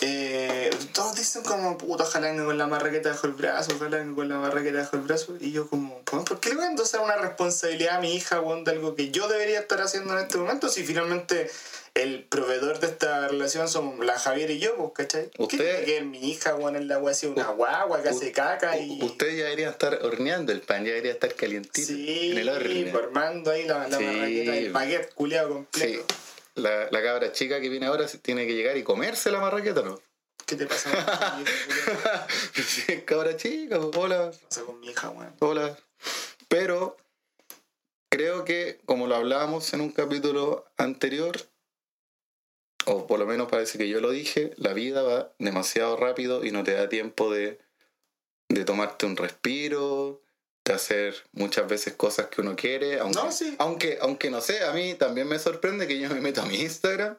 Eh, 0.00 0.70
todos 0.92 1.14
dicen 1.16 1.42
como, 1.42 1.76
puta, 1.78 2.04
ojalá 2.04 2.28
venga 2.30 2.44
con 2.44 2.58
la 2.58 2.66
marraqueta 2.66 3.10
bajo 3.10 3.26
el 3.26 3.32
brazo, 3.34 3.72
ojalá 3.76 3.98
venga 3.98 4.14
con 4.14 4.28
la 4.28 4.38
marraqueta 4.38 4.78
bajo 4.78 4.96
el 4.96 5.02
brazo. 5.02 5.36
Y 5.40 5.52
yo 5.52 5.68
como, 5.68 6.00
¿por 6.02 6.40
qué 6.40 6.50
le 6.50 6.56
voy 6.56 6.64
a 6.64 6.68
endosar 6.68 7.00
una 7.00 7.16
responsabilidad 7.16 7.96
a 7.96 8.00
mi 8.00 8.14
hija, 8.14 8.40
weón, 8.40 8.64
de 8.64 8.72
algo 8.72 8.94
que 8.94 9.10
yo 9.10 9.28
debería 9.28 9.60
estar 9.60 9.80
haciendo 9.80 10.12
en 10.14 10.24
este 10.24 10.38
momento 10.38 10.68
si 10.68 10.84
finalmente 10.84 11.50
el 11.94 12.24
proveedor 12.24 12.78
de 12.78 12.88
esta 12.88 13.26
relación 13.28 13.68
somos 13.68 14.04
la 14.04 14.18
Javier 14.18 14.50
y 14.50 14.58
yo, 14.58 14.76
pues, 14.76 14.90
¿cachai? 14.94 15.30
¿Qué 15.30 15.42
Usted- 15.42 15.84
que 15.86 16.02
mi 16.02 16.30
hija, 16.30 16.54
weón, 16.54 16.76
en 16.76 16.88
la 16.88 16.98
weá 16.98 17.12
así, 17.12 17.26
una 17.26 17.48
guagua 17.48 18.02
que 18.02 18.10
hace 18.10 18.32
caca 18.32 18.78
y... 18.78 19.02
Usted 19.02 19.28
ya 19.34 19.44
debería 19.44 19.70
estar 19.70 19.98
horneando 20.02 20.52
el 20.52 20.60
pan, 20.60 20.82
ya 20.84 20.90
debería 20.90 21.12
estar 21.12 21.32
calientito 21.34 21.86
Sí, 21.86 22.32
en 22.32 22.38
el 22.38 22.48
horno. 22.50 22.90
formando 22.92 23.50
ahí 23.50 23.64
la, 23.66 23.88
la 23.88 23.96
Sí. 23.96 24.04
marraqueta 24.04 24.52
del 24.52 24.72
baguette 24.72 25.14
culiado 25.14 25.64
Sí. 25.72 25.98
La, 26.56 26.88
la 26.90 27.02
cabra 27.02 27.32
chica 27.32 27.60
que 27.60 27.68
viene 27.68 27.86
ahora 27.86 28.06
tiene 28.06 28.46
que 28.46 28.54
llegar 28.54 28.76
y 28.76 28.82
comerse 28.82 29.30
la 29.30 29.40
marraqueta, 29.40 29.82
¿no? 29.82 30.00
¿Qué 30.46 30.56
te 30.56 30.66
pasa 30.66 30.90
con 30.90 31.42
mi 31.42 31.42
hija, 31.42 32.26
sí, 32.54 32.84
es 32.92 33.02
cabra 33.04 33.36
chica, 33.36 33.78
hola, 33.78 34.30
¿Qué 34.30 34.46
pasa 34.46 34.62
con 34.62 34.80
mi 34.80 34.88
hija, 34.88 35.10
weón? 35.10 35.34
hola. 35.40 35.76
Pero 36.48 36.96
creo 38.10 38.44
que, 38.44 38.80
como 38.84 39.06
lo 39.06 39.16
hablábamos 39.16 39.72
en 39.74 39.80
un 39.80 39.90
capítulo 39.90 40.64
anterior, 40.76 41.36
o 42.86 43.06
por 43.06 43.18
lo 43.18 43.26
menos 43.26 43.48
parece 43.48 43.76
que 43.78 43.88
yo 43.88 44.00
lo 44.00 44.10
dije, 44.10 44.52
la 44.56 44.72
vida 44.72 45.02
va 45.02 45.32
demasiado 45.38 45.96
rápido 45.96 46.44
y 46.44 46.52
no 46.52 46.62
te 46.62 46.72
da 46.72 46.88
tiempo 46.88 47.32
de, 47.32 47.58
de 48.48 48.64
tomarte 48.64 49.06
un 49.06 49.16
respiro, 49.16 50.22
de 50.66 50.72
hacer 50.74 51.14
muchas 51.32 51.68
veces 51.68 51.94
cosas 51.94 52.26
que 52.26 52.40
uno 52.40 52.56
quiere, 52.56 52.98
aunque, 52.98 53.18
No, 53.18 53.32
sí. 53.32 53.54
aunque, 53.58 53.98
aunque 54.00 54.30
no 54.30 54.40
sé, 54.40 54.62
a 54.64 54.72
mí 54.72 54.94
también 54.94 55.28
me 55.28 55.38
sorprende 55.38 55.86
que 55.86 55.98
yo 55.98 56.08
me 56.10 56.20
meto 56.20 56.42
a 56.42 56.46
mi 56.46 56.56
Instagram 56.60 57.16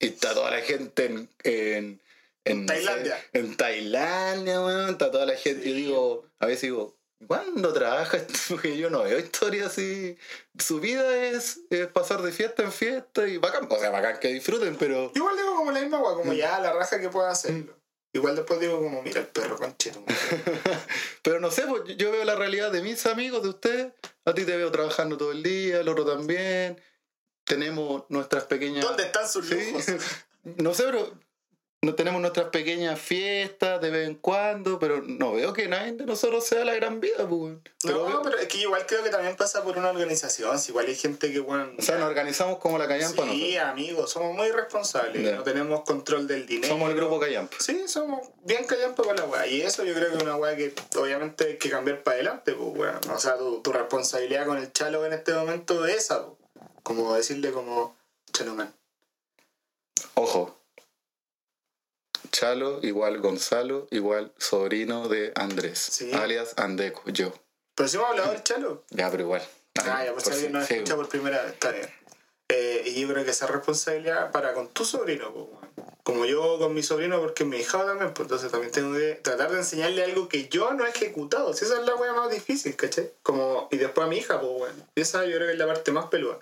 y 0.00 0.06
está 0.08 0.34
toda 0.34 0.50
la 0.50 0.60
gente 0.60 1.06
en... 1.06 1.28
en 1.44 2.00
en, 2.44 2.64
no 2.64 2.72
sé, 2.72 2.80
Tailandia. 2.82 3.18
en 3.34 3.56
Tailandia, 3.58 4.60
weón, 4.62 4.90
está 4.90 5.10
toda 5.10 5.26
la 5.26 5.34
gente. 5.36 5.62
Sí. 5.64 5.68
Yo 5.70 5.74
digo, 5.76 6.26
a 6.38 6.46
veces 6.46 6.62
digo, 6.62 6.96
¿cuándo 7.26 7.74
trabaja? 7.74 8.18
Porque 8.48 8.78
yo 8.78 8.88
no 8.88 9.02
veo 9.02 9.18
historias 9.18 9.66
así. 9.66 10.16
Su 10.58 10.80
vida 10.80 11.14
es, 11.28 11.60
es 11.68 11.88
pasar 11.88 12.22
de 12.22 12.32
fiesta 12.32 12.62
en 12.62 12.72
fiesta 12.72 13.28
y 13.28 13.36
bacán, 13.36 13.66
o 13.70 13.78
sea, 13.78 13.90
bacán 13.90 14.18
que 14.18 14.28
disfruten, 14.28 14.76
pero 14.76 15.12
Igual 15.14 15.36
digo 15.36 15.56
como 15.56 15.72
la 15.72 15.80
misma 15.80 15.98
Mm. 15.98 16.02
como 16.16 16.32
ya 16.32 16.58
la 16.60 16.72
raja 16.72 16.98
que 16.98 17.10
pueda 17.10 17.30
hacerlo. 17.30 17.76
Igual 18.18 18.34
después 18.36 18.58
digo 18.60 18.78
como, 18.82 19.00
mira 19.02 19.20
el 19.20 19.26
perro 19.28 19.56
conchito. 19.56 20.02
Pero 21.22 21.38
no 21.40 21.50
sé, 21.50 21.62
pues 21.68 21.82
yo 21.96 22.10
veo 22.10 22.24
la 22.24 22.34
realidad 22.34 22.70
de 22.72 22.82
mis 22.82 23.06
amigos, 23.06 23.42
de 23.44 23.48
ustedes. 23.50 23.92
A 24.24 24.34
ti 24.34 24.44
te 24.44 24.56
veo 24.56 24.70
trabajando 24.72 25.16
todo 25.16 25.30
el 25.32 25.42
día, 25.42 25.80
el 25.80 25.88
otro 25.88 26.04
también. 26.04 26.80
Tenemos 27.44 28.04
nuestras 28.08 28.44
pequeñas. 28.44 28.84
¿Dónde 28.84 29.04
están 29.04 29.28
sus 29.28 29.46
Sí. 29.46 29.54
lujos? 29.72 29.84
No 30.44 30.72
sé, 30.72 30.84
pero 30.84 31.12
no 31.80 31.94
tenemos 31.94 32.20
nuestras 32.20 32.48
pequeñas 32.48 32.98
fiestas 33.00 33.80
de 33.80 33.90
vez 33.90 34.08
en 34.08 34.16
cuando, 34.16 34.80
pero 34.80 35.00
no 35.00 35.32
veo 35.34 35.52
que 35.52 35.68
nadie 35.68 35.92
de 35.92 36.06
nosotros 36.06 36.44
sea 36.44 36.64
la 36.64 36.74
gran 36.74 36.98
vida, 37.00 37.28
pues. 37.28 37.56
No, 37.84 38.04
veo- 38.04 38.20
pero 38.22 38.36
es 38.36 38.48
que 38.48 38.58
igual 38.58 38.84
creo 38.84 39.04
que 39.04 39.10
también 39.10 39.36
pasa 39.36 39.62
por 39.62 39.78
una 39.78 39.90
organización. 39.90 40.58
Si 40.58 40.72
igual 40.72 40.86
hay 40.86 40.96
gente 40.96 41.32
que, 41.32 41.38
bueno. 41.38 41.70
O 41.78 41.82
sea, 41.82 41.96
nos 41.98 42.08
organizamos 42.08 42.58
como 42.58 42.78
la 42.78 42.88
Callampa 42.88 43.22
Sí, 43.22 43.28
nosotros. 43.54 43.70
amigos, 43.70 44.10
somos 44.10 44.34
muy 44.34 44.50
responsables. 44.50 45.36
No 45.36 45.42
tenemos 45.44 45.82
control 45.84 46.26
del 46.26 46.46
dinero. 46.46 46.66
Somos 46.74 46.90
el 46.90 46.96
grupo 46.96 47.20
Callampa. 47.20 47.56
Sí, 47.60 47.86
somos 47.86 48.28
bien 48.42 48.64
callampa 48.64 49.04
con 49.04 49.14
la 49.14 49.24
weá. 49.26 49.46
Y 49.46 49.62
eso 49.62 49.84
yo 49.84 49.94
creo 49.94 50.10
que 50.10 50.16
es 50.16 50.22
una 50.24 50.34
weá 50.36 50.56
que 50.56 50.74
obviamente 50.96 51.44
hay 51.46 51.58
que 51.58 51.70
cambiar 51.70 52.02
para 52.02 52.16
adelante, 52.16 52.54
pues 52.54 52.76
weón. 52.76 53.10
O 53.14 53.18
sea, 53.20 53.36
tu, 53.38 53.62
tu 53.62 53.70
responsabilidad 53.72 54.46
con 54.46 54.58
el 54.58 54.72
chalo 54.72 55.06
en 55.06 55.12
este 55.12 55.32
momento 55.32 55.86
es 55.86 55.96
esa, 55.96 56.26
pues. 56.26 56.38
Como 56.82 57.14
decirle 57.14 57.52
como 57.52 57.96
chalo 58.32 58.54
man. 58.56 58.74
Ojo. 60.14 60.57
Chalo 62.30 62.80
igual 62.82 63.18
Gonzalo 63.20 63.86
igual 63.90 64.32
sobrino 64.38 65.08
de 65.08 65.32
Andrés. 65.34 65.78
Sí. 65.78 66.12
Alias 66.12 66.54
Andeco, 66.56 67.02
yo. 67.06 67.32
Pero 67.74 67.88
si 67.88 67.96
hemos 67.96 68.10
hablado 68.10 68.32
del 68.32 68.42
chalo. 68.42 68.84
Ya, 68.90 69.10
pero 69.10 69.22
igual. 69.22 69.42
Ah, 69.84 70.04
ya, 70.04 70.12
pues 70.12 70.24
si 70.24 70.30
alguien 70.32 70.52
nos 70.52 70.66
sí, 70.66 70.74
escucha 70.74 70.96
por 70.96 71.08
primera 71.08 71.42
vez, 71.42 71.52
está 71.52 71.70
bien. 71.70 71.88
Eh, 72.50 72.82
y 72.86 73.00
yo 73.00 73.08
creo 73.08 73.24
que 73.24 73.30
esa 73.30 73.46
responsabilidad 73.46 74.32
para 74.32 74.54
con 74.54 74.68
tu 74.68 74.84
sobrino, 74.84 75.32
pues, 75.32 75.86
como 76.02 76.24
yo 76.24 76.58
con 76.58 76.72
mi 76.74 76.82
sobrino, 76.82 77.20
porque 77.20 77.44
mi 77.44 77.58
hija 77.58 77.84
también, 77.84 78.14
pues 78.14 78.24
entonces 78.24 78.50
también 78.50 78.72
tengo 78.72 78.96
que 78.96 79.20
tratar 79.22 79.50
de 79.52 79.58
enseñarle 79.58 80.02
algo 80.02 80.28
que 80.28 80.48
yo 80.48 80.72
no 80.72 80.86
he 80.86 80.88
ejecutado. 80.90 81.52
Si 81.52 81.66
esa 81.66 81.78
es 81.78 81.86
la 81.86 81.94
wea 81.94 82.14
más 82.14 82.30
difícil, 82.30 82.74
¿cachai? 82.74 83.12
Como, 83.22 83.68
y 83.70 83.76
después 83.76 84.06
a 84.06 84.08
mi 84.08 84.16
hija, 84.16 84.40
pues 84.40 84.52
bueno. 84.52 84.74
Y 84.94 85.02
esa 85.02 85.24
yo 85.26 85.36
creo 85.36 85.46
que 85.46 85.52
es 85.52 85.58
la 85.58 85.66
parte 85.66 85.92
más 85.92 86.06
peluda. 86.06 86.38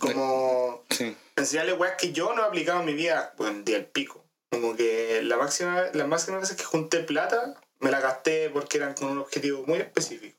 Como 0.00 0.82
Sí. 0.90 1.16
enseñarle 1.36 1.72
weas 1.74 1.94
que 1.96 2.12
yo 2.12 2.34
no 2.34 2.42
he 2.42 2.46
aplicado 2.46 2.80
en 2.80 2.86
mi 2.86 2.94
vida, 2.94 3.32
pues 3.36 3.64
día 3.64 3.76
el 3.78 3.86
pico. 3.86 4.24
Como 4.50 4.76
que 4.76 5.20
la 5.22 5.36
máxima, 5.36 5.86
las 5.92 6.08
máximas 6.08 6.40
veces 6.42 6.56
que 6.56 6.64
junté 6.64 7.00
plata, 7.00 7.54
me 7.80 7.90
la 7.90 8.00
gasté 8.00 8.50
porque 8.50 8.78
eran 8.78 8.94
con 8.94 9.08
un 9.10 9.18
objetivo 9.18 9.64
muy 9.66 9.78
específico. 9.78 10.36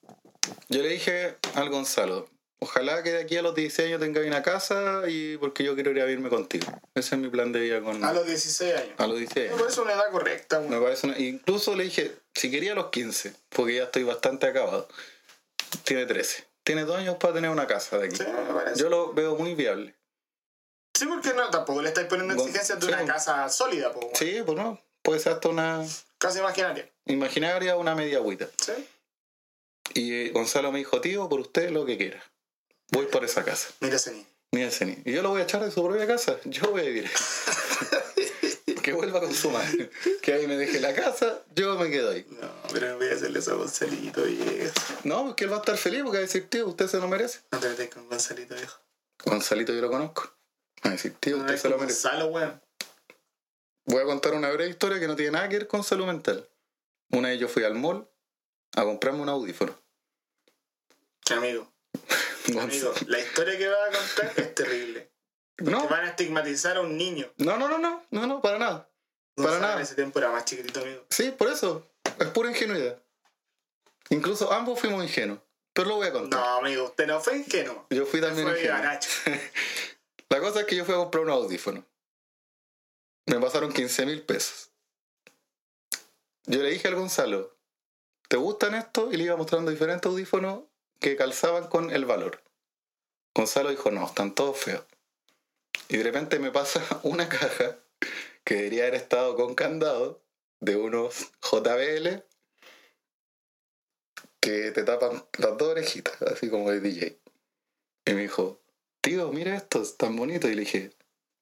Yo 0.69 0.81
le 0.81 0.89
dije 0.89 1.35
al 1.55 1.69
Gonzalo, 1.69 2.27
ojalá 2.59 3.03
que 3.03 3.11
de 3.11 3.21
aquí 3.21 3.37
a 3.37 3.41
los 3.43 3.53
16 3.53 3.87
años 3.87 3.99
tenga 4.01 4.21
una 4.21 4.41
casa 4.41 5.03
y 5.07 5.37
porque 5.37 5.63
yo 5.63 5.75
quiero 5.75 5.91
ir 5.91 6.01
a 6.01 6.05
vivirme 6.05 6.29
contigo. 6.29 6.65
Ese 6.95 7.15
es 7.15 7.21
mi 7.21 7.29
plan 7.29 7.51
de 7.51 7.59
vida 7.59 7.81
con... 7.81 8.03
A 8.03 8.11
los 8.13 8.25
16 8.25 8.75
años. 8.75 8.93
a 8.97 9.07
los 9.07 9.17
16 9.19 9.51
Me 9.51 9.57
parece 9.57 9.81
una 9.81 9.93
edad 9.93 10.09
correcta, 10.11 10.59
Me 10.59 10.79
parece 10.81 11.07
una- 11.07 11.19
Incluso 11.19 11.75
le 11.75 11.83
dije, 11.83 12.15
si 12.33 12.49
quería 12.49 12.71
a 12.71 12.75
los 12.75 12.89
15, 12.89 13.33
porque 13.49 13.75
ya 13.75 13.83
estoy 13.83 14.03
bastante 14.03 14.47
acabado. 14.47 14.87
Tiene 15.83 16.05
13. 16.07 16.45
Tiene 16.63 16.83
dos 16.83 16.97
años 16.97 17.17
para 17.19 17.33
tener 17.35 17.49
una 17.51 17.67
casa 17.67 17.97
de 17.99 18.07
aquí. 18.07 18.15
Sí, 18.17 18.23
me 18.25 18.53
parece. 18.53 18.79
Yo 18.81 18.89
lo 18.89 19.13
veo 19.13 19.35
muy 19.35 19.55
viable. 19.55 19.95
Sí, 20.99 21.05
porque 21.05 21.33
no, 21.33 21.49
tampoco 21.49 21.81
le 21.81 21.87
estáis 21.89 22.07
poniendo 22.07 22.33
Bueno, 22.35 22.47
exigencias 22.49 22.79
de 22.79 22.85
sí. 22.87 22.91
una 22.91 23.05
casa 23.05 23.47
sólida, 23.49 23.89
weón. 23.91 24.09
Sí, 24.13 24.41
pues 24.45 24.57
no. 24.57 24.79
Puede 25.01 25.19
ser 25.21 25.33
hasta 25.33 25.47
una 25.49 25.85
Casa 26.17 26.39
imaginaria. 26.39 26.89
imaginaria 27.05 27.77
una 27.77 27.95
media 27.95 28.17
agüita. 28.17 28.47
Sí. 28.57 28.73
Y 29.93 30.13
eh, 30.13 30.29
Gonzalo 30.31 30.71
me 30.71 30.79
dijo, 30.79 30.99
tío, 30.99 31.29
por 31.29 31.39
usted 31.39 31.69
lo 31.69 31.85
que 31.85 31.97
quiera. 31.97 32.21
Voy 32.91 33.05
por 33.05 33.23
esa 33.23 33.43
casa. 33.45 33.69
Mira 33.79 33.95
ese 33.95 34.11
niño. 34.11 34.25
Ni 34.51 34.61
ese 34.63 34.85
ni. 34.85 34.97
Y 35.05 35.13
yo 35.13 35.21
lo 35.21 35.29
voy 35.29 35.41
a 35.41 35.45
echar 35.45 35.63
de 35.63 35.71
su 35.71 35.81
propia 35.83 36.05
casa. 36.05 36.37
Yo 36.43 36.69
voy 36.71 36.81
a 36.81 36.85
vivir. 36.85 37.09
que 38.83 38.93
vuelva 38.93 39.19
con 39.19 39.33
su 39.33 39.49
madre. 39.51 39.89
Que 40.21 40.33
ahí 40.33 40.47
me 40.47 40.57
deje 40.57 40.79
la 40.79 40.93
casa, 40.93 41.43
yo 41.55 41.75
me 41.77 41.89
quedo 41.89 42.11
ahí. 42.11 42.25
No, 42.29 42.49
pero 42.73 42.89
no 42.89 42.97
voy 42.97 43.07
a 43.09 43.13
hacerle 43.13 43.39
eso 43.39 43.51
a 43.53 43.55
Gonzalito, 43.55 44.23
viejo. 44.23 44.73
No, 45.03 45.25
porque 45.25 45.43
él 45.45 45.51
va 45.51 45.57
a 45.57 45.59
estar 45.59 45.77
feliz 45.77 46.01
porque 46.01 46.17
va 46.17 46.23
a 46.23 46.27
decir, 46.27 46.49
tío, 46.49 46.67
usted 46.67 46.87
se 46.87 46.97
lo 46.97 47.07
merece. 47.07 47.39
No 47.51 47.59
te 47.59 47.69
metas 47.69 47.87
con 47.89 48.07
Gonzalito, 48.09 48.55
viejo. 48.55 48.79
Gonzalito 49.23 49.73
yo 49.73 49.81
lo 49.81 49.89
conozco. 49.89 50.33
A 50.83 50.89
decir, 50.89 51.13
tío, 51.19 51.37
usted 51.37 51.53
te 51.53 51.57
se 51.57 51.69
lo 51.69 51.77
merece. 51.77 52.07
Gonzalo, 52.07 52.27
weón. 52.27 52.61
Voy 53.85 54.01
a 54.01 54.05
contar 54.05 54.33
una 54.33 54.49
breve 54.49 54.69
historia 54.69 54.99
que 54.99 55.07
no 55.07 55.15
tiene 55.15 55.31
nada 55.31 55.49
que 55.49 55.57
ver 55.57 55.67
con 55.67 55.83
salud 55.83 56.05
mental. 56.05 56.47
Una 57.11 57.29
vez 57.29 57.39
yo 57.39 57.47
fui 57.47 57.63
al 57.63 57.75
mall 57.75 58.07
a 58.75 58.83
comprarme 58.83 59.21
un 59.21 59.29
audífono. 59.29 59.75
Amigo, 61.31 61.71
amigo, 62.59 62.93
la 63.07 63.19
historia 63.19 63.57
que 63.57 63.67
va 63.67 63.85
a 63.85 63.89
contar 63.91 64.33
es 64.37 64.55
terrible. 64.55 65.11
No, 65.57 65.81
Te 65.81 65.87
van 65.93 66.05
a 66.05 66.09
estigmatizar 66.09 66.77
a 66.77 66.81
un 66.81 66.97
niño. 66.97 67.31
no, 67.37 67.57
no, 67.57 67.67
no, 67.67 67.77
no, 67.77 68.05
no, 68.09 68.27
no, 68.27 68.41
para 68.41 68.57
nada. 68.57 68.89
Para 69.35 69.49
Gonzalo 69.49 69.61
nada. 69.61 69.75
En 69.75 69.81
ese 69.81 69.95
tiempo 69.95 70.19
era 70.19 70.31
más 70.31 70.45
chiquitito, 70.45 70.81
amigo. 70.81 71.05
Sí, 71.09 71.31
por 71.31 71.49
eso. 71.49 71.87
Es 72.19 72.27
pura 72.27 72.49
ingenuidad. 72.49 73.01
Incluso 74.09 74.51
ambos 74.51 74.79
fuimos 74.79 75.03
ingenuos. 75.03 75.39
Pero 75.73 75.89
lo 75.89 75.95
voy 75.95 76.07
a 76.07 76.11
contar. 76.13 76.39
No, 76.39 76.45
amigo, 76.57 76.85
usted 76.85 77.07
no 77.07 77.19
fue 77.19 77.37
ingenuo. 77.37 77.85
Yo 77.89 78.05
fui 78.05 78.21
también 78.21 78.47
Fue 78.47 78.59
ingenuo. 78.59 78.99
La 80.29 80.39
cosa 80.39 80.61
es 80.61 80.65
que 80.67 80.75
yo 80.75 80.85
fui 80.85 80.93
a 80.93 80.97
comprar 80.97 81.23
un 81.23 81.31
audífono. 81.31 81.85
Me 83.25 83.39
pasaron 83.39 83.73
15 83.73 84.05
mil 84.05 84.21
pesos. 84.23 84.71
Yo 86.45 86.61
le 86.63 86.69
dije 86.69 86.87
al 86.87 86.95
Gonzalo, 86.95 87.55
¿te 88.27 88.37
gustan 88.37 88.75
estos? 88.75 89.13
Y 89.13 89.17
le 89.17 89.25
iba 89.25 89.35
mostrando 89.35 89.71
diferentes 89.71 90.09
audífonos 90.09 90.63
que 90.99 91.15
calzaban 91.15 91.67
con 91.67 91.91
el 91.91 92.05
valor. 92.05 92.43
Gonzalo 93.35 93.69
dijo, 93.69 93.91
no, 93.91 94.05
están 94.05 94.35
todos 94.35 94.57
feos. 94.57 94.83
Y 95.87 95.97
de 95.97 96.03
repente 96.03 96.39
me 96.39 96.51
pasa 96.51 96.83
una 97.03 97.27
caja 97.27 97.77
que 98.43 98.55
debería 98.55 98.83
haber 98.83 98.95
estado 98.95 99.35
con 99.35 99.55
candado 99.55 100.21
de 100.59 100.75
unos 100.75 101.31
JBL 101.41 102.23
que 104.39 104.71
te 104.71 104.83
tapan 104.83 105.25
las 105.37 105.57
dos 105.57 105.69
orejitas, 105.69 106.21
así 106.21 106.49
como 106.49 106.71
de 106.71 106.79
DJ. 106.79 107.19
Y 108.05 108.13
me 108.13 108.21
dijo, 108.21 108.58
tío, 109.01 109.31
mira 109.31 109.55
esto, 109.55 109.81
es 109.81 109.97
tan 109.97 110.15
bonito. 110.15 110.47
Y 110.47 110.55
le 110.55 110.61
dije, 110.61 110.91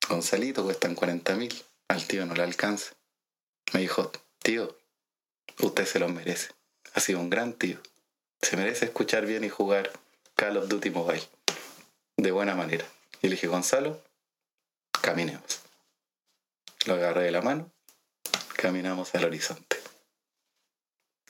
Gonzalito, 0.10 0.64
cuestan 0.64 0.96
40 0.96 1.36
mil. 1.36 1.54
Al 1.88 2.06
tío 2.06 2.26
no 2.26 2.34
le 2.34 2.44
alcanza. 2.44 2.96
Me 3.74 3.82
dijo, 3.82 4.12
tío, 4.40 4.78
usted 5.62 5.86
se 5.86 6.00
los 6.00 6.12
merece. 6.12 6.50
Ha 6.94 7.00
sido 7.00 7.20
un 7.20 7.30
gran 7.30 7.54
tío. 7.54 7.80
Se 8.42 8.58
merece 8.58 8.86
escuchar 8.86 9.26
bien 9.26 9.44
y 9.44 9.50
jugar 9.50 9.92
Call 10.36 10.58
of 10.58 10.68
Duty 10.68 10.90
Mobile. 10.92 11.28
de 12.18 12.32
buena 12.32 12.56
manera. 12.56 12.86
Y 13.22 13.28
le 13.28 13.36
dije, 13.36 13.48
Gonzalo, 13.48 14.02
caminemos. 15.02 15.62
Lo 16.86 16.94
agarré 16.96 17.24
de 17.24 17.32
la 17.32 17.42
mano, 17.42 17.72
caminamos 18.56 19.14
al 19.14 19.26
horizonte. 19.26 19.78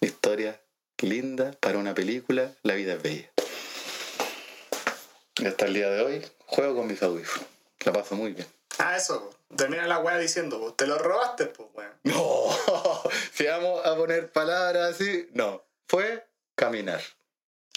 Historia 0.01 0.61
linda 1.01 1.51
para 1.59 1.77
una 1.77 1.93
película, 1.93 2.53
la 2.63 2.75
vida 2.75 2.93
es 2.93 3.01
bella. 3.01 3.31
Hasta 5.45 5.65
el 5.65 5.73
día 5.73 5.89
de 5.89 6.01
hoy 6.01 6.31
juego 6.45 6.75
con 6.75 6.87
mis 6.87 7.01
audífonos. 7.03 7.47
La 7.85 7.93
paso 7.93 8.15
muy 8.15 8.33
bien. 8.33 8.47
Ah, 8.79 8.97
eso, 8.97 9.33
termina 9.55 9.85
la 9.87 9.99
weá 9.99 10.17
diciendo, 10.17 10.59
po, 10.59 10.73
te 10.73 10.87
lo 10.87 10.97
robaste, 10.97 11.45
pues, 11.47 11.69
weón. 11.73 11.91
No, 12.03 12.49
si 13.33 13.45
vamos 13.45 13.85
a 13.85 13.95
poner 13.95 14.31
palabras 14.31 14.95
así, 14.95 15.29
no. 15.33 15.63
Fue 15.87 16.27
caminar. 16.55 17.01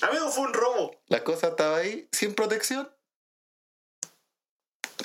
Amigo, 0.02 0.30
fue 0.30 0.44
un 0.44 0.54
robo. 0.54 1.00
La 1.08 1.22
cosa 1.22 1.48
estaba 1.48 1.78
ahí 1.78 2.08
sin 2.12 2.34
protección. 2.34 2.90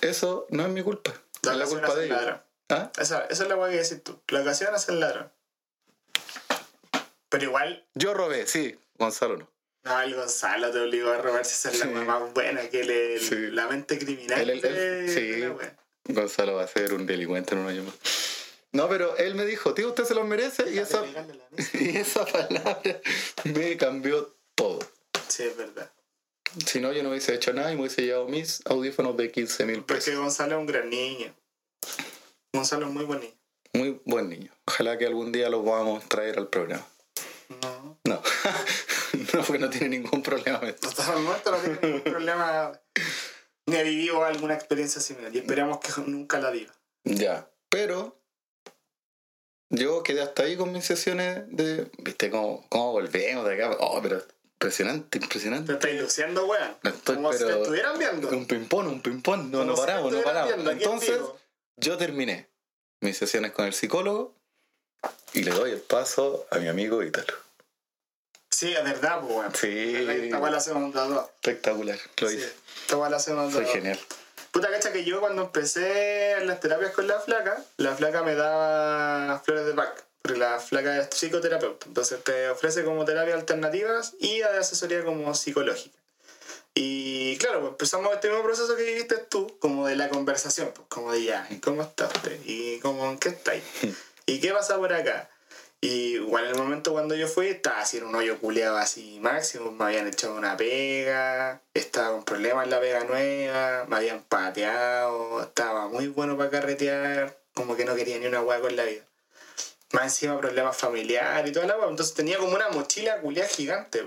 Eso 0.01 0.47
no 0.49 0.63
es 0.63 0.69
mi 0.69 0.81
culpa. 0.81 1.13
La 1.43 1.53
es 1.53 1.57
la 1.57 1.65
culpa 1.65 1.95
de 1.95 2.05
el 2.05 2.11
ellos. 2.11 2.39
¿Ah? 2.69 2.91
Esa, 2.97 3.25
esa 3.25 3.43
es 3.43 3.49
la 3.49 3.55
weá 3.55 3.69
que 3.71 3.77
decís 3.77 4.03
tú. 4.03 4.19
La 4.29 4.41
ocasión 4.41 4.73
hace 4.73 4.91
el 4.91 4.99
ladrón. 4.99 5.31
Pero 7.29 7.43
igual, 7.43 7.85
Yo 7.95 8.13
robé, 8.13 8.47
sí. 8.47 8.79
Gonzalo 8.97 9.37
no. 9.37 9.54
No, 9.85 10.01
el 10.01 10.15
Gonzalo 10.15 10.71
te 10.71 10.79
obligó 10.79 11.11
a 11.11 11.17
robarse 11.19 11.53
esa 11.53 11.71
es 11.71 11.79
la 11.79 11.85
Sí. 11.99 12.05
más 12.05 12.33
buena 12.33 12.67
que 12.69 12.83
le, 12.83 13.19
Sí. 13.19 13.35
la 13.51 13.67
mente 13.67 13.97
criminal 13.99 14.49
el- 14.49 14.61
de, 14.61 14.99
el- 15.05 15.09
sí. 15.09 16.13
Gonzalo 16.13 16.55
va 16.55 16.63
a 16.63 16.67
ser 16.67 16.93
un 16.93 17.05
delincuente 17.05 17.55
en 17.55 17.61
un 17.61 17.67
año 17.67 17.83
más. 17.83 17.95
No, 18.71 18.89
pero 18.89 19.15
él 19.17 19.35
me 19.35 19.45
dijo, 19.45 19.73
tío, 19.73 19.87
usted 19.89 20.03
se 20.03 20.13
lo 20.15 20.23
merece. 20.25 20.69
Y 20.71 20.77
esa, 20.79 21.03
y 21.73 21.97
esa 21.97 22.25
palabra 22.25 22.81
me 23.45 23.77
cambió 23.77 24.35
todo. 24.55 24.79
Sí, 25.27 25.43
es 25.43 25.55
verdad. 25.57 25.89
Si 26.65 26.79
no, 26.79 26.91
yo 26.93 27.01
no 27.03 27.09
hubiese 27.09 27.33
hecho 27.33 27.53
nada 27.53 27.71
y 27.71 27.75
me 27.75 27.81
hubiese 27.81 28.03
llevado 28.03 28.27
mis 28.27 28.61
audífonos 28.65 29.15
de 29.17 29.31
15 29.31 29.65
mil 29.65 29.83
pesos. 29.83 30.05
Porque 30.05 30.17
Gonzalo 30.17 30.55
es 30.55 30.59
un 30.59 30.65
gran 30.67 30.89
niño. 30.89 31.33
Gonzalo 32.53 32.85
es 32.87 32.91
muy 32.93 33.03
buen 33.05 33.19
niño. 33.21 33.33
Muy 33.73 34.01
buen 34.05 34.29
niño. 34.29 34.51
Ojalá 34.65 34.97
que 34.97 35.05
algún 35.05 35.31
día 35.31 35.49
lo 35.49 35.63
podamos 35.63 36.07
traer 36.07 36.37
al 36.39 36.47
programa. 36.49 36.85
No. 37.61 37.99
No, 38.05 38.21
no, 39.35 39.43
porque 39.45 39.59
no 39.59 39.69
tiene 39.69 39.89
ningún 39.89 40.21
problema. 40.21 40.59
Momento 40.59 41.51
no 41.51 41.57
tiene 41.57 41.79
ningún 41.81 42.01
problema 42.01 42.71
ni 43.67 43.77
ha 43.77 43.83
vivido 43.83 44.23
alguna 44.23 44.53
experiencia 44.53 45.01
similar. 45.01 45.33
Y 45.35 45.39
esperamos 45.39 45.79
que 45.79 45.89
nunca 46.01 46.39
la 46.39 46.51
viva. 46.51 46.73
Ya, 47.03 47.49
pero 47.69 48.19
yo 49.69 50.03
quedé 50.03 50.21
hasta 50.21 50.43
ahí 50.43 50.55
con 50.55 50.71
mis 50.71 50.85
sesiones 50.85 51.43
de. 51.47 51.89
¿Viste 51.97 52.29
cómo, 52.29 52.65
cómo 52.69 52.91
volvemos 52.91 53.45
de 53.47 53.55
acá? 53.55 53.77
Oh, 53.79 53.99
pero 54.01 54.23
impresionante, 54.43 55.19
Te 55.19 55.25
impresionante. 55.25 55.73
estáis 55.73 55.99
luciendo, 56.01 56.45
weón. 56.45 56.77
No 56.83 56.93
Como 57.03 57.33
si 57.33 57.39
te 57.39 57.45
pero- 57.45 57.61
estuvieran 57.61 57.99
viendo. 57.99 58.29
Un 58.29 58.45
ping-pong, 58.45 58.87
un 58.87 59.01
ping-pong. 59.01 59.49
No, 59.51 59.65
no 59.65 59.75
si 59.75 59.81
te 59.81 59.87
paramos, 59.87 60.11
no 60.11 60.17
estuvieran 60.19 60.47
paramos. 60.47 60.71
Entonces, 60.73 61.19
yo 61.77 61.97
terminé 61.97 62.49
mis 63.01 63.17
sesiones 63.17 63.51
con 63.51 63.65
el 63.65 63.73
psicólogo 63.73 64.35
y 65.33 65.43
le 65.43 65.51
doy 65.51 65.71
el 65.71 65.81
paso 65.81 66.47
a 66.51 66.57
mi 66.59 66.67
amigo 66.67 67.03
Ítalo. 67.03 67.33
Sí, 68.55 68.71
es 68.71 68.83
verdad, 68.85 69.19
pues, 69.19 69.33
weón. 69.35 69.53
Sí. 69.53 70.23
Esta 70.25 70.37
weá 70.39 70.49
la 70.49 70.57
hacemos 70.57 70.93
dos. 70.93 71.25
Espectacular, 71.41 71.99
lo 72.21 72.29
Sí, 72.29 72.37
hice. 72.37 72.53
esta 72.83 72.95
weá 72.97 73.09
la 73.09 73.17
hacemos 73.17 73.53
los 73.53 73.63
Fue 73.63 73.65
genial. 73.65 73.99
Puta 74.51 74.71
cacha 74.71 74.93
que 74.93 75.03
yo 75.03 75.19
cuando 75.19 75.41
empecé 75.41 76.37
las 76.45 76.61
terapias 76.61 76.91
con 76.91 77.05
la 77.05 77.19
flaca, 77.19 77.61
la 77.75 77.93
flaca 77.95 78.23
me 78.23 78.33
daba 78.35 79.41
flores 79.43 79.65
de 79.65 79.73
Bach, 79.73 79.93
porque 80.21 80.39
la 80.39 80.57
flaca 80.61 80.97
es 81.01 81.09
psicoterapeuta, 81.13 81.87
entonces 81.87 82.23
te 82.23 82.47
ofrece 82.49 82.85
como 82.85 83.03
terapias 83.03 83.35
alternativas 83.37 84.13
y 84.19 84.41
asesoría 84.41 85.03
como 85.03 85.35
psicológica. 85.35 85.97
Y 86.73 87.37
claro, 87.39 87.59
pues 87.59 87.71
empezamos 87.71 88.13
este 88.13 88.29
mismo 88.29 88.43
proceso 88.45 88.77
que 88.77 88.83
viviste 88.83 89.17
tú, 89.17 89.57
como 89.59 89.85
de 89.85 89.97
la 89.97 90.07
conversación, 90.07 90.71
pues 90.73 90.87
como 90.87 91.11
de 91.11 91.25
ya, 91.25 91.45
¿y 91.49 91.57
¿cómo 91.59 91.81
está 91.81 92.05
usted? 92.07 92.39
¿Y 92.45 92.79
cómo, 92.79 93.09
en 93.11 93.17
qué 93.17 93.29
estáis? 93.29 93.63
¿Y 94.25 94.39
qué 94.39 94.53
pasa 94.53 94.77
por 94.77 94.93
acá? 94.93 95.29
Y 95.81 96.15
igual 96.15 96.45
en 96.45 96.51
el 96.51 96.57
momento 96.57 96.93
cuando 96.93 97.15
yo 97.15 97.27
fui, 97.27 97.47
estaba 97.47 97.83
en 97.93 98.03
un 98.03 98.15
hoyo 98.15 98.39
culeado 98.39 98.77
así 98.77 99.19
máximo, 99.21 99.71
me 99.71 99.85
habían 99.85 100.07
echado 100.07 100.35
una 100.35 100.57
pega, 100.57 101.61
estaba 101.73 102.11
con 102.11 102.25
problemas 102.25 102.65
en 102.65 102.71
la 102.71 102.79
pega 102.79 103.03
nueva, 103.03 103.85
me 103.87 103.95
habían 103.97 104.23
pateado, 104.23 105.43
estaba 105.43 105.87
muy 105.87 106.07
bueno 106.07 106.37
para 106.37 106.49
carretear, 106.49 107.37
como 107.53 107.75
que 107.75 107.85
no 107.85 107.95
quería 107.95 108.17
ni 108.17 108.25
una 108.25 108.41
hueá 108.41 108.61
con 108.61 108.75
la 108.75 108.83
vida. 108.85 109.03
Más 109.91 110.05
encima 110.05 110.39
problemas 110.39 110.75
familiares 110.75 111.51
y 111.51 111.53
toda 111.53 111.67
la 111.67 111.77
hueá, 111.77 111.89
entonces 111.89 112.15
tenía 112.15 112.37
como 112.37 112.55
una 112.55 112.69
mochila 112.69 113.21
culeada 113.21 113.49
gigante. 113.49 114.03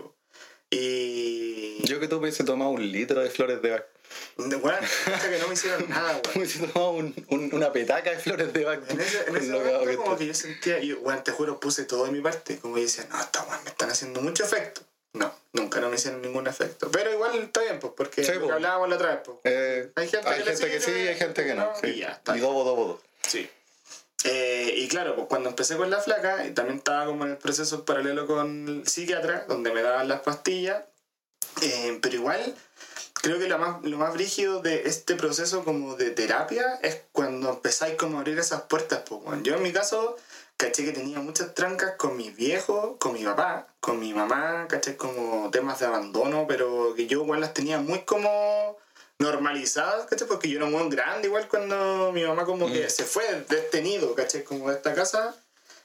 Y... 0.71 1.87
Yo 1.87 2.01
que 2.01 2.09
tú 2.09 2.17
me 2.17 2.23
hubiese 2.23 2.45
tomado 2.45 2.71
un 2.71 2.93
litro 2.93 3.21
de 3.23 3.31
flores 3.31 3.63
de 3.63 3.71
Bach. 3.71 3.85
De 4.37 4.61
cacha 4.61 5.31
que 5.31 5.39
no 5.39 5.49
me 5.49 5.55
hicieron 5.55 5.85
nada, 5.89 6.13
weón. 6.13 6.23
Me 6.35 6.41
hubiese 6.43 6.67
tomado 6.67 6.91
un- 6.93 7.15
un- 7.29 7.51
una 7.55 7.73
petaca 7.73 8.11
de 8.11 8.19
flores 8.19 8.53
de 8.53 8.65
Bach. 8.65 8.81
En 8.89 9.01
ese, 9.01 9.25
en 9.27 9.37
ese 9.37 9.51
momento 9.53 9.85
que 9.87 9.97
como 9.97 10.17
que 10.17 10.27
yo 10.27 10.35
sentía, 10.35 10.79
yo, 10.81 11.01
bueno, 11.01 11.23
te 11.23 11.33
juro, 11.33 11.59
puse 11.61 11.85
todo 11.85 12.05
de 12.07 12.13
mi 12.13 12.21
parte, 12.21 12.59
como 12.59 12.77
yo 12.77 12.83
decía, 12.83 13.07
no, 13.11 13.21
esta 13.21 13.43
weón 13.45 13.63
me 13.65 13.71
están 13.71 13.91
haciendo 13.91 14.21
mucho 14.21 14.45
efecto. 14.45 14.83
No, 15.15 15.35
nunca 15.55 15.81
no 15.81 15.89
me 15.89 15.97
hicieron 15.97 16.21
ningún 16.23 16.47
efecto. 16.47 16.91
Pero 16.91 17.13
igual 17.13 17.35
está 17.39 17.63
bien, 17.63 17.79
pues, 17.81 17.93
porque 17.97 18.23
Sí, 18.23 18.29
lo 18.33 18.35
que 18.35 18.45
pues. 18.45 18.53
hablábamos 18.57 18.89
la 18.91 18.97
otra 18.97 19.09
vez, 19.15 19.21
pues. 19.25 19.37
Eh, 19.45 19.91
Hay 19.95 20.09
gente 20.09 20.29
que 20.31 20.45
le 20.45 20.57
que 20.71 20.81
sí, 20.81 20.91
hay 20.91 21.17
gente 21.17 21.45
que 21.47 21.55
no. 21.55 21.73
y 21.83 21.87
sí. 21.93 21.99
ya, 21.99 22.09
está 22.11 22.37
Y 22.37 22.41
dobo, 22.41 22.65
dobo, 22.65 22.85
dobo. 22.87 23.03
Sí. 23.27 23.49
Eh, 24.25 24.75
y 24.77 24.89
claro, 24.89 25.15
pues 25.15 25.29
cuando 25.29 25.51
empecé 25.51 25.77
con 25.77 25.91
la 25.91 26.01
flaca, 26.01 26.45
y 26.47 26.53
también 26.53 26.79
estaba 26.79 27.07
como 27.07 27.25
en 27.25 27.33
el 27.33 27.39
proceso 27.39 27.85
paralelo 27.85 28.27
con 28.27 28.69
el 28.69 28.89
psiquiatra, 28.89 29.45
donde 29.49 29.73
me 29.73 29.83
daban 29.83 30.09
las 30.09 30.21
pastillas, 30.21 30.85
eh, 31.63 31.99
pero 32.03 32.17
igual 32.17 32.55
creo 33.15 33.39
que 33.39 33.49
lo 33.49 33.59
más, 33.59 33.83
lo 33.83 33.99
más 33.99 34.15
brígido 34.15 34.61
de 34.61 34.83
este 34.89 35.15
proceso 35.15 35.65
como 35.65 35.97
de 35.97 36.11
terapia 36.11 36.79
es 36.83 37.03
cuando 37.13 37.51
empezáis 37.51 37.95
como 37.97 38.19
a 38.19 38.21
abrir 38.21 38.39
esas 38.39 38.63
puertas. 38.63 39.03
Pues, 39.09 39.23
bueno. 39.23 39.43
Yo 39.43 39.57
en 39.57 39.63
mi 39.63 39.73
caso 39.73 40.17
caché 40.57 40.85
que 40.85 40.93
tenía 40.93 41.21
muchas 41.21 41.55
trancas 41.55 41.95
con 41.97 42.17
mis 42.17 42.35
viejos, 42.35 42.97
con 42.99 43.13
mi 43.13 43.25
papá, 43.25 43.69
con 43.81 44.01
mi 44.01 44.13
mamá, 44.13 44.67
caché 44.69 44.97
como 44.97 45.51
temas 45.51 45.79
de 45.79 45.87
abandono, 45.87 46.47
pero 46.49 46.95
que 46.97 47.07
yo 47.07 47.23
igual 47.23 47.41
las 47.41 47.55
tenía 47.55 47.79
muy 47.79 48.01
como 48.01 48.77
normalizadas, 49.19 50.07
¿cachai? 50.07 50.29
Porque 50.29 50.49
yo 50.49 50.59
era 50.59 50.67
muy 50.69 50.89
grande, 50.91 51.29
igual 51.29 51.49
cuando 51.49 52.13
mi 52.13 52.23
mamá 52.25 52.45
como 52.45 52.71
que 52.73 52.89
se 52.89 53.05
fue 53.05 53.25
de 53.49 53.59
este 53.59 53.83
nido, 53.83 54.15
¿cachai? 54.15 54.45
Como 54.45 54.71
de 54.71 54.77
esta 54.77 54.95
casa. 54.95 55.35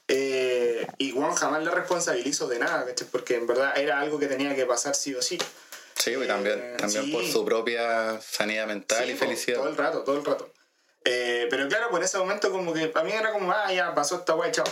Eh, 0.06 0.86
y 0.98 1.10
Juan 1.12 1.34
jamás 1.34 1.64
la 1.64 1.70
responsabilizo 1.70 2.46
de 2.46 2.58
nada, 2.58 2.84
¿cachai? 2.86 3.08
Porque 3.10 3.34
en 3.36 3.46
verdad 3.46 3.76
era 3.76 4.00
algo 4.00 4.18
que 4.18 4.26
tenía 4.26 4.54
que 4.54 4.66
pasar 4.66 4.94
sí 4.94 5.14
o 5.14 5.22
sí. 5.22 5.38
Sí, 5.96 6.10
y 6.12 6.26
también, 6.26 6.58
Eh, 6.60 6.76
también 6.78 7.04
sí. 7.06 7.12
por 7.12 7.24
su 7.26 7.44
propia 7.44 8.20
sanidad 8.20 8.66
mental 8.66 9.04
Sí, 9.04 9.12
y 9.12 9.14
felicidad. 9.16 9.58
Todo 9.58 9.68
el 9.68 9.76
rato, 9.76 10.02
todo 10.04 10.16
el 10.16 10.24
rato. 10.24 10.52
Eh, 11.04 11.46
pero 11.50 11.68
claro, 11.68 11.90
por 11.90 12.02
ese 12.02 12.18
momento 12.18 12.50
como 12.50 12.72
que 12.72 12.86
para 12.88 13.04
mí 13.04 13.12
era 13.12 13.32
como, 13.32 13.50
ah, 13.52 13.72
ya 13.72 13.94
pasó 13.94 14.16
esta 14.16 14.34
weá, 14.34 14.50
chao. 14.52 14.64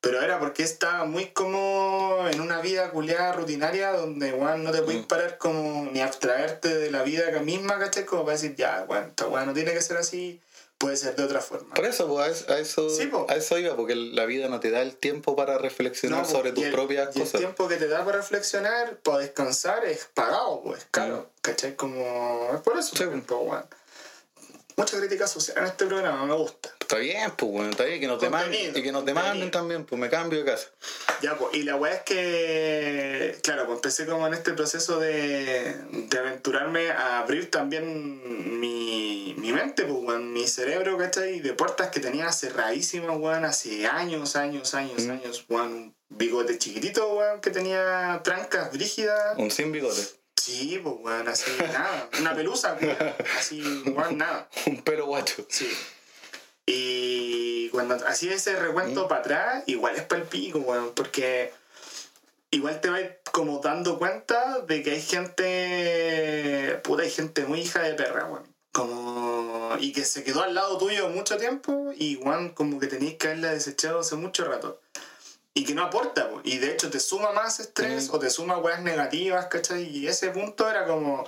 Pero 0.00 0.22
era 0.22 0.38
porque 0.38 0.62
estaba 0.62 1.04
muy 1.04 1.26
como 1.30 2.24
en 2.30 2.40
una 2.40 2.60
vida 2.60 2.90
culiada 2.90 3.32
rutinaria 3.32 3.90
donde, 3.92 4.32
weón, 4.32 4.62
no 4.62 4.70
te 4.70 4.82
puedes 4.82 5.02
Mm. 5.02 5.06
parar 5.08 5.38
como 5.38 5.90
ni 5.90 6.00
abstraerte 6.00 6.72
de 6.76 6.90
la 6.92 7.02
vida 7.02 7.30
misma, 7.40 7.78
¿cachai? 7.78 8.04
Como 8.04 8.24
para 8.24 8.36
decir, 8.36 8.54
ya, 8.54 8.84
weón, 8.88 9.08
esta 9.08 9.26
weá 9.26 9.44
no 9.44 9.52
tiene 9.54 9.72
que 9.72 9.80
ser 9.82 9.96
así, 9.96 10.40
puede 10.78 10.96
ser 10.96 11.16
de 11.16 11.24
otra 11.24 11.40
forma. 11.40 11.74
Por 11.74 11.84
eso, 11.84 12.06
pues, 12.06 12.48
a 12.48 12.60
eso, 12.60 12.88
Sí, 12.90 13.10
a 13.28 13.34
eso 13.34 13.58
iba, 13.58 13.74
porque 13.74 13.96
la 13.96 14.24
vida 14.24 14.48
no 14.48 14.60
te 14.60 14.70
da 14.70 14.82
el 14.82 14.94
tiempo 14.94 15.34
para 15.34 15.58
reflexionar 15.58 16.22
No, 16.22 16.28
sobre 16.28 16.52
tus 16.52 16.62
el- 16.64 16.72
propias 16.72 17.16
y 17.16 17.18
cosas. 17.18 17.34
El 17.34 17.40
tiempo 17.40 17.66
que 17.66 17.74
te 17.76 17.88
da 17.88 18.04
para 18.04 18.18
reflexionar, 18.18 18.98
para 18.98 19.18
descansar, 19.18 19.84
es 19.84 20.08
pagado, 20.14 20.62
pues, 20.62 20.86
caro. 20.92 21.28
¿Cachai? 21.42 21.74
Como. 21.74 22.50
Es 22.54 22.60
por 22.60 22.78
eso, 22.78 22.94
Sí. 22.94 23.02
pues, 23.04 23.24
weón. 23.30 23.64
Mucha 24.78 24.96
crítica 24.98 25.26
social 25.26 25.58
en 25.58 25.64
este 25.64 25.86
programa, 25.86 26.24
me 26.24 26.34
gusta. 26.34 26.70
Está 26.78 26.98
bien, 26.98 27.32
pues, 27.36 27.50
bueno, 27.50 27.70
está 27.70 27.84
bien 27.84 28.00
que 28.00 28.06
nos 28.06 28.20
demanden 28.20 28.76
y 28.76 28.80
que 28.82 28.92
nos 28.92 29.04
demanden 29.04 29.50
también, 29.50 29.84
pues 29.84 30.00
me 30.00 30.08
cambio 30.08 30.38
de 30.38 30.44
casa. 30.52 30.68
Ya, 31.20 31.36
pues, 31.36 31.52
y 31.54 31.64
la 31.64 31.74
weá 31.74 31.94
es 31.94 32.02
que, 32.02 33.36
claro, 33.42 33.66
pues 33.66 33.78
empecé 33.78 34.06
como 34.06 34.26
en 34.28 34.34
este 34.34 34.52
proceso 34.52 35.00
de, 35.00 35.74
de 35.90 36.18
aventurarme 36.18 36.90
a 36.92 37.18
abrir 37.18 37.50
también 37.50 38.60
mi, 38.60 39.34
mi 39.36 39.52
mente, 39.52 39.82
pues, 39.82 39.98
weón, 40.00 40.32
mi 40.32 40.46
cerebro, 40.46 40.96
¿cachai? 40.96 41.40
De 41.40 41.52
puertas 41.54 41.88
que 41.90 41.98
tenía 41.98 42.30
cerradísimas, 42.32 43.16
weón, 43.18 43.44
hace 43.44 43.86
años, 43.88 44.36
años, 44.36 44.74
años, 44.74 45.02
Mm. 45.02 45.10
años, 45.10 45.44
weón, 45.48 45.72
un 45.72 45.94
bigote 46.08 46.56
chiquitito, 46.56 47.14
weón, 47.14 47.40
que 47.40 47.50
tenía 47.50 48.20
trancas 48.22 48.72
brígidas. 48.72 49.36
Un 49.38 49.50
sin 49.50 49.72
bigote, 49.72 50.02
Sí, 50.40 50.80
pues, 50.82 50.94
weón, 51.00 51.28
así, 51.28 51.50
nada, 51.72 52.08
una 52.20 52.34
pelusa, 52.34 52.78
weón, 52.80 52.96
así, 53.38 53.82
weón, 53.86 54.18
nada. 54.18 54.48
un 54.66 54.82
pelo 54.82 55.06
guacho. 55.06 55.44
Sí. 55.48 55.68
Y 56.64 57.68
cuando 57.70 57.94
hacía 58.06 58.34
ese 58.34 58.56
recuento 58.56 59.08
para 59.08 59.20
atrás, 59.20 59.64
igual 59.66 59.96
es 59.96 60.02
para 60.02 60.22
el 60.22 60.28
pico, 60.28 60.60
weón, 60.60 60.92
porque 60.94 61.52
igual 62.50 62.80
te 62.80 62.88
vas 62.88 63.02
como 63.32 63.58
dando 63.58 63.98
cuenta 63.98 64.60
de 64.60 64.82
que 64.82 64.92
hay 64.92 65.02
gente, 65.02 66.80
puta, 66.84 67.02
hay 67.02 67.10
gente 67.10 67.44
muy 67.44 67.60
hija 67.60 67.82
de 67.82 67.94
perra, 67.94 68.26
weón. 68.26 68.54
Como, 68.70 69.76
y 69.80 69.92
que 69.92 70.04
se 70.04 70.22
quedó 70.22 70.42
al 70.42 70.54
lado 70.54 70.78
tuyo 70.78 71.08
mucho 71.08 71.36
tiempo 71.36 71.92
y, 71.96 72.16
weón, 72.16 72.50
como 72.50 72.78
que 72.78 72.86
tenías 72.86 73.14
que 73.14 73.28
haberla 73.28 73.52
desechado 73.52 74.00
hace 74.00 74.14
mucho 74.14 74.44
rato. 74.44 74.80
Y 75.58 75.64
que 75.64 75.74
no 75.74 75.82
aporta, 75.82 76.28
po. 76.30 76.40
y 76.44 76.58
de 76.58 76.72
hecho 76.72 76.88
te 76.88 77.00
suma 77.00 77.32
más 77.32 77.58
estrés 77.58 78.08
Mm. 78.08 78.14
o 78.14 78.18
te 78.20 78.30
suma 78.30 78.58
weas 78.58 78.80
negativas, 78.82 79.46
¿cachai? 79.46 79.84
Y 79.84 80.06
ese 80.06 80.30
punto 80.30 80.68
era 80.70 80.86
como, 80.86 81.24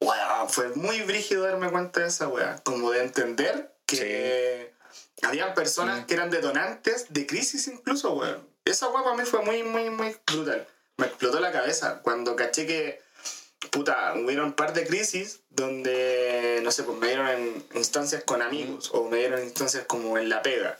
Weón, 0.00 0.48
fue 0.50 0.68
muy 0.76 1.00
brígido 1.02 1.44
darme 1.44 1.70
cuenta 1.70 2.00
de 2.00 2.08
esa 2.08 2.28
weá. 2.28 2.60
Como 2.62 2.90
de 2.90 3.02
entender 3.02 3.72
que 3.86 4.72
habían 5.22 5.54
personas 5.54 6.02
Mm. 6.02 6.06
que 6.06 6.14
eran 6.14 6.30
detonantes 6.30 7.06
de 7.10 7.26
crisis 7.26 7.66
incluso, 7.68 8.12
weón. 8.12 8.46
Esa 8.64 8.88
weá 8.90 9.02
para 9.02 9.16
mí 9.16 9.24
fue 9.24 9.42
muy, 9.42 9.62
muy, 9.62 9.90
muy 9.90 10.14
brutal. 10.26 10.66
Me 10.98 11.06
explotó 11.06 11.40
la 11.40 11.50
cabeza 11.52 12.00
cuando 12.02 12.36
caché 12.36 12.66
que, 12.66 13.02
puta, 13.70 14.14
hubieron 14.14 14.46
un 14.46 14.52
par 14.52 14.72
de 14.72 14.86
crisis 14.86 15.40
donde, 15.50 16.60
no 16.62 16.70
sé, 16.70 16.82
pues 16.84 16.98
me 16.98 17.08
dieron 17.08 17.28
en 17.28 17.66
instancias 17.74 18.22
con 18.24 18.40
amigos 18.42 18.90
o 18.92 19.08
me 19.08 19.18
dieron 19.18 19.42
instancias 19.42 19.84
como 19.86 20.16
en 20.18 20.28
la 20.28 20.42
pega. 20.42 20.78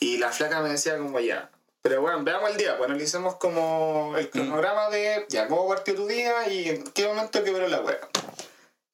Y 0.00 0.18
la 0.18 0.30
flaca 0.30 0.60
me 0.60 0.70
decía 0.70 0.96
como 0.96 1.18
ya. 1.20 1.50
Pero 1.84 2.00
bueno, 2.00 2.24
veamos 2.24 2.50
el 2.50 2.56
día, 2.56 2.78
pues 2.78 2.88
analicemos 2.88 3.34
como 3.34 4.14
el 4.16 4.30
cronograma 4.30 4.88
de 4.88 5.26
ya, 5.28 5.48
cómo 5.48 5.68
partió 5.68 5.94
tu 5.94 6.06
día 6.06 6.48
y 6.48 6.70
en 6.70 6.82
qué 6.82 7.06
momento 7.06 7.44
quebró 7.44 7.68
la 7.68 7.82
wea. 7.82 8.00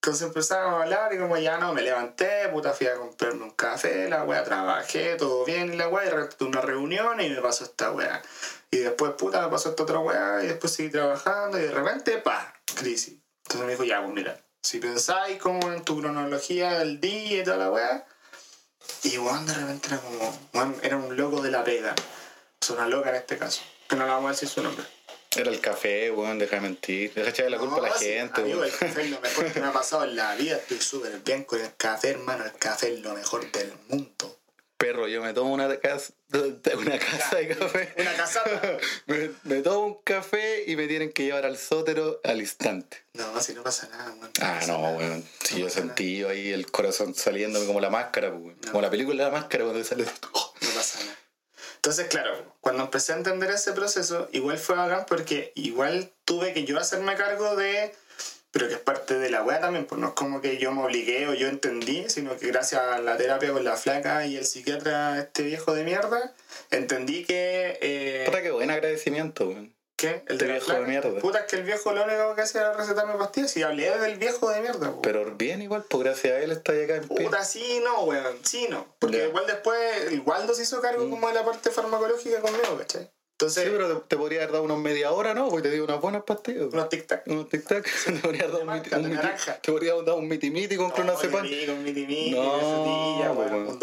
Entonces 0.03 0.27
empezábamos 0.27 0.81
a 0.81 0.83
hablar 0.83 1.15
y 1.15 1.19
como 1.19 1.37
ya 1.37 1.57
no, 1.59 1.73
me 1.73 1.83
levanté, 1.83 2.49
puta, 2.49 2.73
fui 2.73 2.89
a 2.89 2.97
comprarme 2.97 3.45
un 3.45 3.53
café, 3.53 4.09
la 4.09 4.25
wea, 4.25 4.43
trabajé, 4.43 5.15
todo 5.15 5.45
bien 5.45 5.79
la 5.79 5.87
wea, 5.87 6.05
y 6.05 6.35
tuve 6.37 6.49
una 6.49 6.63
reunión 6.63 7.21
y 7.21 7.31
me 7.31 7.41
pasó 7.41 7.63
esta 7.63 7.93
wea. 7.93 8.21
Y 8.73 8.79
después, 8.79 9.13
puta, 9.13 9.41
me 9.43 9.53
pasó 9.53 9.69
esta 9.69 9.85
otra 9.85 10.01
wea 10.01 10.43
y 10.43 10.49
después 10.49 10.73
seguí 10.73 10.89
trabajando 10.89 11.61
y 11.61 11.63
de 11.63 11.71
repente, 11.71 12.19
pa, 12.19 12.53
crisis. 12.75 13.19
Entonces 13.45 13.67
me 13.67 13.71
dijo, 13.71 13.85
ya, 13.85 14.03
pues 14.03 14.13
mira, 14.13 14.37
si 14.63 14.81
pensáis 14.81 15.39
como 15.39 15.73
en 15.73 15.85
tu 15.85 16.01
cronología 16.01 16.81
del 16.81 17.01
día 17.01 17.43
y 17.43 17.45
toda 17.45 17.57
la 17.57 17.71
wea, 17.71 18.05
y 19.05 19.17
weón 19.17 19.47
de 19.47 19.55
repente 19.55 19.87
era 19.87 19.99
como, 19.99 20.39
weón, 20.55 20.77
era 20.83 20.97
un 20.97 21.17
loco 21.17 21.41
de 21.41 21.53
la 21.53 21.63
pega. 21.63 21.95
Sea, 22.61 22.77
una 22.77 22.89
loca 22.89 23.11
en 23.11 23.17
este 23.17 23.39
caso. 23.39 23.63
Que 23.89 23.97
no 23.97 24.05
le 24.05 24.11
vamos 24.11 24.29
a 24.29 24.33
decir 24.33 24.49
su 24.49 24.63
nombre. 24.63 24.85
Era 25.37 25.51
el 25.51 25.61
café, 25.61 26.11
weón, 26.11 26.39
deja 26.39 26.57
de 26.57 26.63
mentir. 26.63 27.15
Deja 27.15 27.25
de 27.25 27.31
echarle 27.31 27.51
la 27.51 27.59
culpa 27.59 27.79
a 27.79 27.83
la 27.83 27.97
sí, 27.97 28.07
gente, 28.07 28.41
amigo, 28.41 28.61
weón. 28.61 28.71
el 28.73 28.79
café 28.79 29.03
es 29.03 29.11
lo 29.11 29.21
mejor 29.21 29.53
que 29.53 29.61
me 29.61 29.67
ha 29.67 29.73
pasado 29.73 30.05
en 30.05 30.17
la 30.17 30.35
vida. 30.35 30.57
Estoy 30.57 30.81
súper 30.81 31.19
bien 31.21 31.45
con 31.45 31.61
el 31.61 31.75
café, 31.77 32.11
hermano. 32.11 32.45
El 32.45 32.53
café 32.53 32.93
es 32.93 33.01
lo 33.01 33.15
mejor 33.15 33.51
del 33.51 33.73
mundo. 33.89 34.37
Perro, 34.77 35.07
yo 35.09 35.23
me 35.23 35.33
tomo 35.35 35.53
una 35.53 35.79
casa, 35.79 36.13
una 36.33 36.99
casa 36.99 37.37
de 37.37 37.49
café. 37.49 37.95
Una 37.99 38.15
casata. 38.15 38.79
Me, 39.07 39.31
me 39.45 39.61
tomo 39.61 39.87
un 39.87 40.03
café 40.03 40.65
y 40.67 40.75
me 40.75 40.87
tienen 40.87 41.13
que 41.13 41.25
llevar 41.25 41.45
al 41.45 41.59
sótero 41.59 42.21
al 42.25 42.41
instante. 42.41 43.05
No, 43.13 43.41
si 43.43 43.53
no 43.53 43.63
pasa 43.63 43.89
nada, 43.89 44.11
weón. 44.13 44.31
Ah, 44.41 44.61
no, 44.67 44.79
nada. 44.79 44.97
weón. 44.97 45.25
Si 45.45 45.61
yo 45.61 45.69
sentí 45.69 46.23
ahí 46.25 46.51
el 46.51 46.71
corazón 46.71 47.15
saliéndome 47.15 47.67
como 47.67 47.81
la 47.81 47.91
máscara, 47.91 48.31
pues, 48.31 48.43
weón. 48.43 48.59
Como 48.71 48.81
la 48.81 48.89
película 48.91 49.25
de 49.25 49.31
la 49.31 49.39
máscara 49.39 49.65
cuando 49.65 49.85
sale. 49.85 50.05
No 50.05 50.69
pasa 50.75 51.01
nada. 51.01 51.10
Entonces, 51.81 52.09
claro, 52.09 52.37
cuando 52.61 52.83
empecé 52.83 53.15
a 53.15 53.17
entender 53.17 53.51
ese 53.51 53.73
proceso, 53.73 54.29
igual 54.33 54.59
fue 54.59 54.77
bacán 54.77 55.07
porque 55.09 55.51
igual 55.55 56.13
tuve 56.27 56.53
que 56.53 56.65
yo 56.65 56.79
hacerme 56.79 57.17
cargo 57.17 57.57
de. 57.57 57.95
Pero 58.51 58.69
que 58.69 58.75
es 58.75 58.81
parte 58.81 59.19
de 59.19 59.31
la 59.31 59.43
wea 59.43 59.61
también, 59.61 59.87
pues 59.87 59.99
no 59.99 60.09
es 60.09 60.13
como 60.13 60.43
que 60.43 60.59
yo 60.59 60.73
me 60.73 60.83
obligué 60.83 61.27
o 61.27 61.33
yo 61.33 61.49
entendí, 61.49 62.05
sino 62.11 62.37
que 62.37 62.49
gracias 62.49 62.83
a 62.83 63.01
la 63.01 63.17
terapia 63.17 63.53
con 63.53 63.65
la 63.65 63.77
flaca 63.77 64.27
y 64.27 64.37
el 64.37 64.45
psiquiatra, 64.45 65.21
este 65.21 65.43
viejo 65.43 65.73
de 65.73 65.85
mierda, 65.85 66.35
entendí 66.71 67.25
que. 67.25 67.79
Eh, 67.81 68.25
Puta, 68.27 68.43
qué 68.43 68.51
buen 68.51 68.71
agradecimiento, 68.71 69.49
weón. 69.49 69.75
El 70.07 70.39
la 70.39 70.45
viejo 70.45 70.73
de 70.73 70.81
mierda. 70.81 71.21
Puta, 71.21 71.39
es 71.41 71.45
que 71.47 71.57
el 71.57 71.63
viejo 71.65 71.93
lo 71.93 72.05
único 72.05 72.35
que 72.35 72.43
hacía 72.43 72.61
era 72.63 72.73
recetarme 72.75 73.15
pastillas 73.15 73.57
y 73.57 73.63
hablé 73.63 73.91
del 73.99 74.19
viejo 74.19 74.51
de 74.51 74.61
mierda, 74.61 74.79
pues. 74.91 75.01
Pero 75.03 75.25
bien 75.37 75.63
igual, 75.63 75.85
pues 75.89 76.05
gracias 76.05 76.35
a 76.35 76.39
él 76.41 76.53
está 76.53 76.73
acá 76.73 76.97
en 76.97 77.09
pie. 77.09 77.25
Puta, 77.25 77.45
sí, 77.45 77.81
no, 77.85 78.03
weón, 78.05 78.39
sí, 78.45 78.67
no. 78.71 78.87
Porque 78.99 79.19
Ya. 79.19 79.25
igual 79.27 79.47
después, 79.47 79.79
el 80.09 80.21
Waldo 80.21 80.55
se 80.55 80.63
hizo 80.63 80.81
cargo 80.81 81.09
como 81.11 81.29
de 81.29 81.35
la 81.35 81.45
parte 81.45 81.71
farmacológica 81.71 82.41
conmigo, 82.41 82.79
¿cachai? 82.79 83.11
Entonces, 83.33 83.65
Sí, 83.65 83.71
pero 83.73 84.01
te, 84.01 84.09
te 84.09 84.17
podría 84.19 84.41
haber 84.41 84.53
dado 84.53 84.65
unos 84.65 84.79
media 84.81 85.13
hora, 85.13 85.33
¿no? 85.33 85.49
Porque 85.49 85.69
te 85.71 85.75
dio 85.75 85.85
unas 85.85 85.99
buenas 85.99 86.25
pastillas. 86.25 86.67
unos 86.75 86.91
tic-tac. 86.91 87.23
Unos 87.25 87.49
tic-tac. 87.49 87.85
Te 88.05 88.13
podría 88.21 88.43
haber 88.45 88.53
dado 88.53 88.61
un 88.65 88.69
De 88.69 88.75
miti, 88.75 88.91
marca, 88.91 88.97
un 88.99 89.03
de 89.03 89.09
miti- 89.09 89.15
naranja. 89.23 89.55
te 89.63 89.73
podría 89.73 89.93
haber 89.93 90.05
dado 90.05 90.19
un 90.19 90.29
miti-miti 90.29 90.77
con 90.77 90.91
clonazepam. 90.91 91.47
Sí, 91.49 91.65
con 91.67 91.83
mi 91.83 91.93
timí, 91.95 92.31
No, 92.33 92.43
no, 92.43 93.35
pues. 93.35 93.51
Un 93.51 93.67
no, 93.67 93.79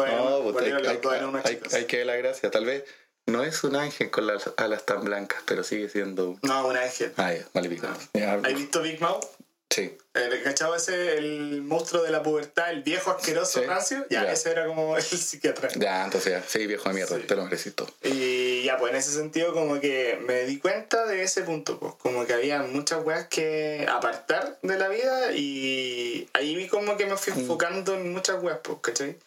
pues, 0.54 0.66
hay, 0.66 0.72
hay- 0.74 1.60
hay- 1.74 1.86
que 1.86 1.98
ver 1.98 2.06
la 2.06 2.16
gracia. 2.18 2.52
Tal 2.52 2.66
vez 2.66 2.84
no 3.28 3.44
es 3.44 3.64
un 3.64 3.76
ángel 3.76 4.10
con 4.10 4.26
las 4.28 4.50
alas 4.58 4.86
tan 4.86 5.04
blancas, 5.04 5.42
pero 5.46 5.64
sigue 5.64 5.88
siendo. 5.90 6.38
No, 6.42 6.68
un 6.68 6.76
ángel. 6.78 7.14
Ah, 7.18 7.34
ya, 7.34 7.46
vale, 7.54 7.70
pico. 7.70 7.88
¿Has 7.88 8.54
visto 8.56 8.82
Big 8.82 9.00
Mouth? 9.00 9.24
Sí. 9.70 9.96
¿El 10.14 10.42
cachado 10.44 10.76
ese, 10.76 11.18
el 11.18 11.62
monstruo 11.62 12.02
de 12.02 12.10
la 12.10 12.24
pubertad, 12.24 12.72
el 12.72 12.82
viejo 12.84 13.12
asqueroso 13.12 13.60
Sí. 13.60 13.66
rancio? 13.66 14.06
Ya, 14.10 14.32
ese 14.32 14.50
era 14.52 14.66
como 14.66 14.96
el 14.98 15.04
psiquiatra. 15.04 15.70
Ya, 15.76 16.06
entonces 16.06 16.32
ya. 16.32 16.42
Sí, 16.42 16.66
viejo 16.66 16.88
de 16.90 16.96
mierda, 16.96 17.18
Sí. 17.18 17.24
te 17.28 17.36
lo 17.36 17.48
todo. 17.76 17.94
Y 18.02 18.64
ya, 18.64 18.78
pues 18.78 18.92
en 18.92 18.98
ese 18.98 19.12
sentido 19.12 19.54
como 19.54 19.80
que 19.82 20.18
me 20.26 20.46
di 20.46 20.58
cuenta 20.58 21.06
de 21.06 21.22
ese 21.22 21.42
punto, 21.44 21.78
pues 21.80 21.94
como 21.96 22.26
que 22.26 22.34
había 22.34 22.64
muchas 22.64 23.04
weas 23.06 23.28
que 23.28 23.86
apartar 23.92 24.58
de 24.64 24.80
la 24.80 24.88
vida 24.88 25.34
y 25.34 26.30
ahí 26.34 26.56
vi 26.56 26.68
como 26.68 26.96
que 26.98 27.06
me 27.06 27.18
fui 27.18 27.34
Mm. 27.34 27.40
enfocando 27.40 27.94
en 27.96 28.12
muchas 28.14 28.42
weas, 28.42 28.60
pues, 28.64 28.80
¿cachai? 28.82 29.18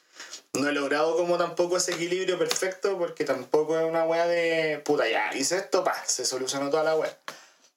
No 0.60 0.68
he 0.68 0.72
logrado 0.72 1.16
como 1.16 1.38
tampoco 1.38 1.76
ese 1.76 1.92
equilibrio 1.92 2.38
perfecto 2.38 2.98
porque 2.98 3.24
tampoco 3.24 3.78
es 3.78 3.84
una 3.84 4.04
wea 4.04 4.26
de 4.26 4.80
puta, 4.84 5.08
ya 5.08 5.34
hice 5.34 5.56
esto, 5.56 5.82
pa, 5.82 5.94
se 6.04 6.24
solucionó 6.24 6.70
toda 6.70 6.84
la 6.84 6.96
wea. 6.96 7.16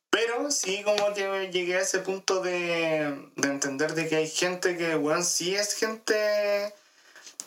Pero 0.09 0.51
sí 0.51 0.83
como 0.83 1.13
que 1.13 1.49
llegué 1.51 1.77
a 1.77 1.81
ese 1.81 1.99
punto 1.99 2.41
de, 2.41 3.29
de 3.35 3.47
entender 3.47 3.93
de 3.95 4.07
que 4.07 4.17
hay 4.17 4.29
gente 4.29 4.77
que, 4.77 4.95
weón, 4.95 5.23
sí 5.23 5.55
es 5.55 5.73
gente... 5.73 6.73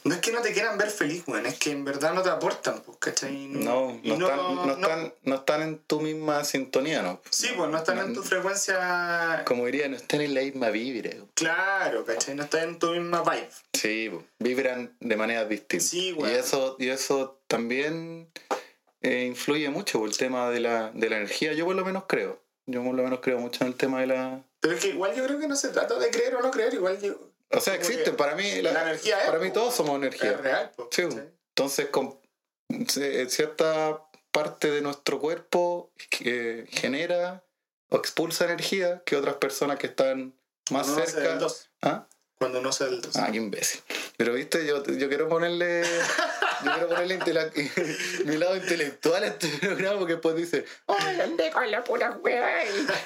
No 0.06 0.14
es 0.14 0.20
que 0.20 0.30
no 0.32 0.40
te 0.40 0.52
quieran 0.52 0.78
ver 0.78 0.90
feliz, 0.90 1.24
weón, 1.26 1.46
es 1.46 1.58
que 1.58 1.70
en 1.72 1.84
verdad 1.84 2.14
no 2.14 2.22
te 2.22 2.30
aportan, 2.30 2.80
pues, 2.82 2.96
¿cachai? 2.98 3.48
No, 3.48 3.98
Y 4.02 4.10
no, 4.12 4.26
están, 4.28 4.36
no, 4.38 4.66
no- 4.66 4.72
están, 4.72 5.14
no 5.24 5.34
están 5.34 5.62
en 5.62 5.78
tu 5.78 6.00
misma 6.00 6.44
sintonía, 6.44 7.02
¿no? 7.02 7.20
Sí, 7.30 7.48
pues 7.56 7.68
no 7.70 7.76
están 7.78 7.98
en 7.98 8.14
tu 8.14 8.22
frecuencia... 8.22 9.42
Como 9.46 9.66
diría, 9.66 9.88
no 9.88 9.96
están 9.96 10.20
en 10.20 10.34
la 10.34 10.42
misma 10.42 10.70
vibra. 10.70 11.10
Claro, 11.34 12.04
¿cachai? 12.04 12.34
No 12.34 12.44
están 12.44 12.68
en 12.68 12.78
tu 12.78 12.90
misma 12.92 13.22
vibe. 13.22 13.48
Sí, 13.74 14.08
po, 14.10 14.22
vibran 14.38 14.96
de 15.00 15.16
maneras 15.16 15.48
distintas. 15.48 15.88
Sí, 15.88 16.08
y 16.08 16.12
weón. 16.12 16.34
eso, 16.34 16.76
y 16.78 16.88
eso 16.88 17.40
también 17.48 18.28
eh, 19.02 19.24
influye 19.26 19.68
mucho 19.70 19.98
por 19.98 20.08
el 20.08 20.16
tema 20.16 20.50
de 20.50 20.60
la, 20.60 20.90
de 20.94 21.10
la 21.10 21.16
energía. 21.16 21.52
Yo 21.52 21.64
por 21.66 21.74
lo 21.74 21.84
menos 21.84 22.04
creo. 22.06 22.40
Yo 22.66 22.82
por 22.82 22.94
lo 22.94 23.02
menos 23.02 23.20
creo 23.20 23.38
mucho 23.38 23.64
en 23.64 23.68
el 23.68 23.74
tema 23.76 24.00
de 24.00 24.06
la... 24.08 24.42
Pero 24.60 24.74
es 24.74 24.80
que 24.80 24.88
igual 24.88 25.14
yo 25.14 25.24
creo 25.24 25.38
que 25.38 25.46
no 25.48 25.54
se 25.56 25.68
trata 25.68 25.98
de 25.98 26.10
creer 26.10 26.34
o 26.36 26.42
no 26.42 26.50
creer, 26.50 26.74
igual 26.74 27.00
yo... 27.00 27.14
O 27.50 27.60
sea, 27.60 27.74
Como 27.74 27.86
existe. 27.88 28.04
que 28.10 28.12
Para 28.12 28.34
mí, 28.34 28.60
la, 28.62 28.72
la 28.72 28.82
energía 28.82 29.20
es, 29.20 29.26
para 29.26 29.38
mí 29.38 29.50
todos 29.52 29.74
somos 29.74 29.96
energía. 29.96 30.32
Es 30.32 30.40
real, 30.40 30.72
Sí. 30.90 31.02
Entonces, 31.50 31.86
con 31.88 32.18
se- 32.88 33.28
cierta 33.30 34.02
parte 34.32 34.70
de 34.70 34.80
nuestro 34.82 35.18
cuerpo 35.20 35.90
genera 36.68 37.44
o 37.88 37.96
expulsa 37.96 38.44
energía 38.44 39.02
que 39.06 39.16
otras 39.16 39.36
personas 39.36 39.78
que 39.78 39.86
están 39.86 40.34
más 40.70 40.86
Cuando 40.88 40.92
uno 40.94 41.02
hace 41.04 41.12
cerca. 41.12 41.46
¿Ah? 41.82 42.08
Cuando 42.38 42.60
no 42.60 42.72
sea 42.72 42.88
del 42.88 43.00
2. 43.00 43.16
Ah, 43.16 43.28
qué 43.30 43.36
imbécil. 43.38 43.80
Pero 44.16 44.32
viste, 44.32 44.66
yo, 44.66 44.82
yo 44.84 45.08
quiero 45.08 45.28
ponerle. 45.28 45.82
Yo 46.64 46.72
quiero 46.72 46.88
ponerle 46.88 47.18
mi 48.24 48.36
lado 48.38 48.56
intelectual 48.56 49.22
a 49.22 49.26
este 49.26 49.48
programa 49.58 49.98
porque 49.98 50.14
después 50.14 50.36
dice, 50.36 50.64
¡Ay, 50.86 51.20
andé 51.20 51.50
con 51.50 51.70
la 51.70 51.84
pura 51.84 52.12
wea! 52.22 52.64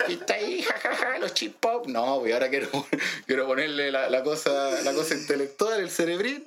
Y, 0.08 0.12
está 0.14 0.34
ahí, 0.34 0.62
jajaja, 0.62 1.18
los 1.18 1.34
chip 1.34 1.56
pop. 1.58 1.86
No, 1.86 2.20
pues 2.20 2.32
ahora 2.32 2.48
quiero, 2.48 2.68
quiero 3.26 3.46
ponerle 3.46 3.90
la, 3.90 4.08
la 4.08 4.22
cosa, 4.22 4.82
la 4.82 4.92
cosa 4.92 5.14
intelectual, 5.14 5.80
el 5.80 5.90
cerebrín, 5.90 6.46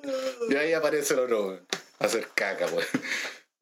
y 0.50 0.56
ahí 0.56 0.74
aparece 0.74 1.14
el 1.14 1.22
otro. 1.22 1.60
Hacer 2.00 2.28
caca, 2.34 2.68
pues. 2.68 2.88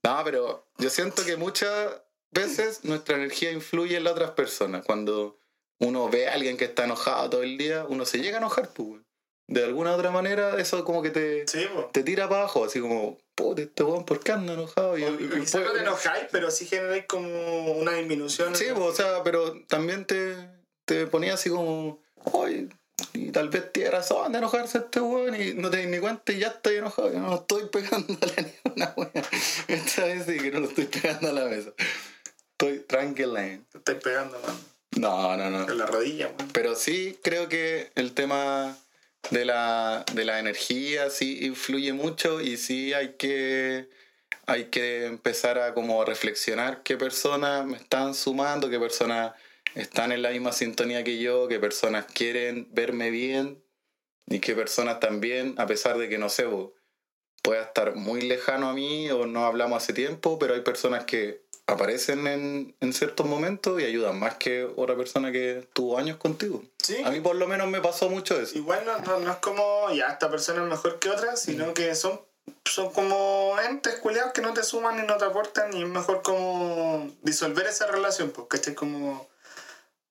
No, 0.03 0.21
pero 0.23 0.67
yo 0.77 0.89
siento 0.89 1.23
que 1.25 1.35
muchas 1.35 1.91
veces 2.31 2.83
nuestra 2.83 3.17
energía 3.17 3.51
influye 3.51 3.97
en 3.97 4.03
las 4.03 4.13
otras 4.13 4.31
personas. 4.31 4.83
Cuando 4.85 5.37
uno 5.79 6.09
ve 6.09 6.27
a 6.27 6.33
alguien 6.33 6.57
que 6.57 6.65
está 6.65 6.85
enojado 6.85 7.29
todo 7.29 7.43
el 7.43 7.57
día, 7.57 7.85
uno 7.87 8.05
se 8.05 8.19
llega 8.19 8.37
a 8.37 8.39
enojar, 8.39 8.69
pues. 8.69 9.01
De 9.47 9.63
alguna 9.65 9.93
otra 9.95 10.11
manera, 10.11 10.59
eso 10.61 10.85
como 10.85 11.01
que 11.01 11.09
te, 11.09 11.45
Sí, 11.47 11.67
te 11.91 12.03
tira 12.03 12.29
para 12.29 12.41
abajo, 12.41 12.63
así 12.65 12.79
como, 12.79 13.17
puta, 13.35 13.61
este 13.63 13.83
weón, 13.83 14.05
¿por 14.05 14.19
qué 14.21 14.31
anda 14.31 14.53
enojado? 14.53 14.97
Y, 14.97 15.03
y- 15.03 15.05
y 15.05 15.39
Quizás 15.41 15.55
no 15.55 15.61
pues- 15.67 15.73
te 15.73 15.79
enojáis, 15.81 16.25
pero 16.31 16.51
sí 16.51 16.65
generáis 16.67 17.05
como 17.05 17.71
una 17.73 17.93
disminución. 17.93 18.55
Sí, 18.55 18.65
pues, 18.73 18.85
o 18.85 18.93
sea, 18.93 19.23
pero 19.23 19.59
también 19.67 20.05
te, 20.05 20.35
te 20.85 21.05
ponía 21.07 21.33
así 21.33 21.49
como, 21.49 21.99
oye, 22.31 22.67
y 23.13 23.31
tal 23.31 23.49
vez 23.49 23.73
tiene 23.73 23.89
razón 23.91 24.31
de 24.31 24.37
enojarse 24.37 24.77
este 24.77 25.01
weón 25.01 25.35
y 25.41 25.53
no 25.55 25.69
te 25.69 25.77
das 25.77 25.87
ni 25.87 25.99
cuenta 25.99 26.31
y 26.31 26.39
ya 26.39 26.47
estoy 26.47 26.75
enojado. 26.77 27.11
Yo 27.11 27.19
no 27.19 27.35
estoy 27.35 27.65
pegándole 27.67 28.33
a 28.37 28.41
ni 28.41 28.53
una 28.75 28.93
wea. 28.95 29.11
Esta 29.67 30.05
vez 30.05 30.25
sí 30.27 30.37
que 30.37 30.51
no 30.51 30.59
lo 30.61 30.67
estoy 30.69 30.85
pegando 30.85 31.29
a 31.29 31.33
la 31.33 31.45
mesa. 31.45 31.71
Estoy 32.51 32.79
tranquila. 32.87 33.41
Te 33.71 33.77
estáis 33.79 33.97
pegando, 34.01 34.39
man. 34.39 34.55
No, 34.97 35.35
no, 35.35 35.49
no. 35.49 35.67
En 35.69 35.77
la 35.77 35.87
rodilla, 35.87 36.31
man. 36.37 36.47
Pero 36.53 36.75
sí 36.75 37.17
creo 37.23 37.49
que 37.49 37.91
el 37.95 38.13
tema 38.13 38.77
de 39.29 39.45
la, 39.45 40.03
de 40.13 40.25
la 40.25 40.39
energía 40.39 41.09
sí 41.09 41.45
influye 41.45 41.93
mucho 41.93 42.41
y 42.41 42.57
sí 42.57 42.93
hay 42.93 43.13
que, 43.13 43.89
hay 44.45 44.65
que 44.65 45.05
empezar 45.05 45.59
a 45.59 45.73
como 45.73 46.03
reflexionar 46.03 46.83
qué 46.83 46.97
personas 46.97 47.65
me 47.65 47.77
están 47.77 48.13
sumando, 48.13 48.69
qué 48.69 48.79
personas 48.79 49.33
están 49.75 50.11
en 50.11 50.21
la 50.21 50.31
misma 50.31 50.51
sintonía 50.51 51.03
que 51.03 51.19
yo, 51.19 51.47
qué 51.47 51.59
personas 51.59 52.05
quieren 52.05 52.67
verme 52.71 53.09
bien 53.09 53.63
y 54.27 54.39
qué 54.39 54.55
personas 54.55 54.99
también, 54.99 55.55
a 55.57 55.65
pesar 55.65 55.97
de 55.97 56.09
que 56.09 56.17
no 56.17 56.29
sé, 56.29 56.45
pueda 57.41 57.63
estar 57.63 57.95
muy 57.95 58.21
lejano 58.21 58.69
a 58.69 58.73
mí 58.73 59.09
o 59.11 59.25
no 59.25 59.45
hablamos 59.45 59.83
hace 59.83 59.93
tiempo, 59.93 60.39
pero 60.39 60.53
hay 60.53 60.61
personas 60.61 61.05
que 61.05 61.40
aparecen 61.73 62.27
en, 62.27 62.75
en 62.79 62.93
ciertos 62.93 63.25
momentos 63.25 63.81
y 63.81 63.85
ayudan 63.85 64.19
más 64.19 64.35
que 64.35 64.63
otra 64.75 64.95
persona 64.95 65.31
que 65.31 65.67
tuvo 65.73 65.97
años 65.97 66.17
contigo. 66.17 66.63
Sí. 66.77 66.97
A 67.03 67.11
mí 67.11 67.19
por 67.19 67.35
lo 67.35 67.47
menos 67.47 67.67
me 67.67 67.81
pasó 67.81 68.09
mucho 68.09 68.39
eso. 68.39 68.57
Igual 68.57 68.83
no, 68.85 68.97
no, 68.99 69.19
no 69.19 69.31
es 69.31 69.37
como, 69.37 69.91
ya, 69.93 70.07
esta 70.07 70.29
persona 70.29 70.63
es 70.63 70.69
mejor 70.69 70.99
que 70.99 71.09
otra, 71.09 71.35
sino 71.35 71.67
Mm. 71.67 71.73
que 71.73 71.95
son, 71.95 72.21
son 72.65 72.91
como 72.91 73.55
entes 73.67 73.95
culiados 73.95 74.33
que 74.33 74.41
no 74.41 74.53
te 74.53 74.63
suman 74.63 74.97
ni 74.99 75.07
no 75.07 75.17
te 75.17 75.25
aportan 75.25 75.73
y 75.75 75.83
es 75.83 75.87
mejor 75.89 76.21
como 76.21 77.09
disolver 77.21 77.65
esa 77.67 77.87
relación, 77.87 78.31
porque 78.31 78.57
este 78.57 78.71
es 78.71 78.75
como... 78.75 79.29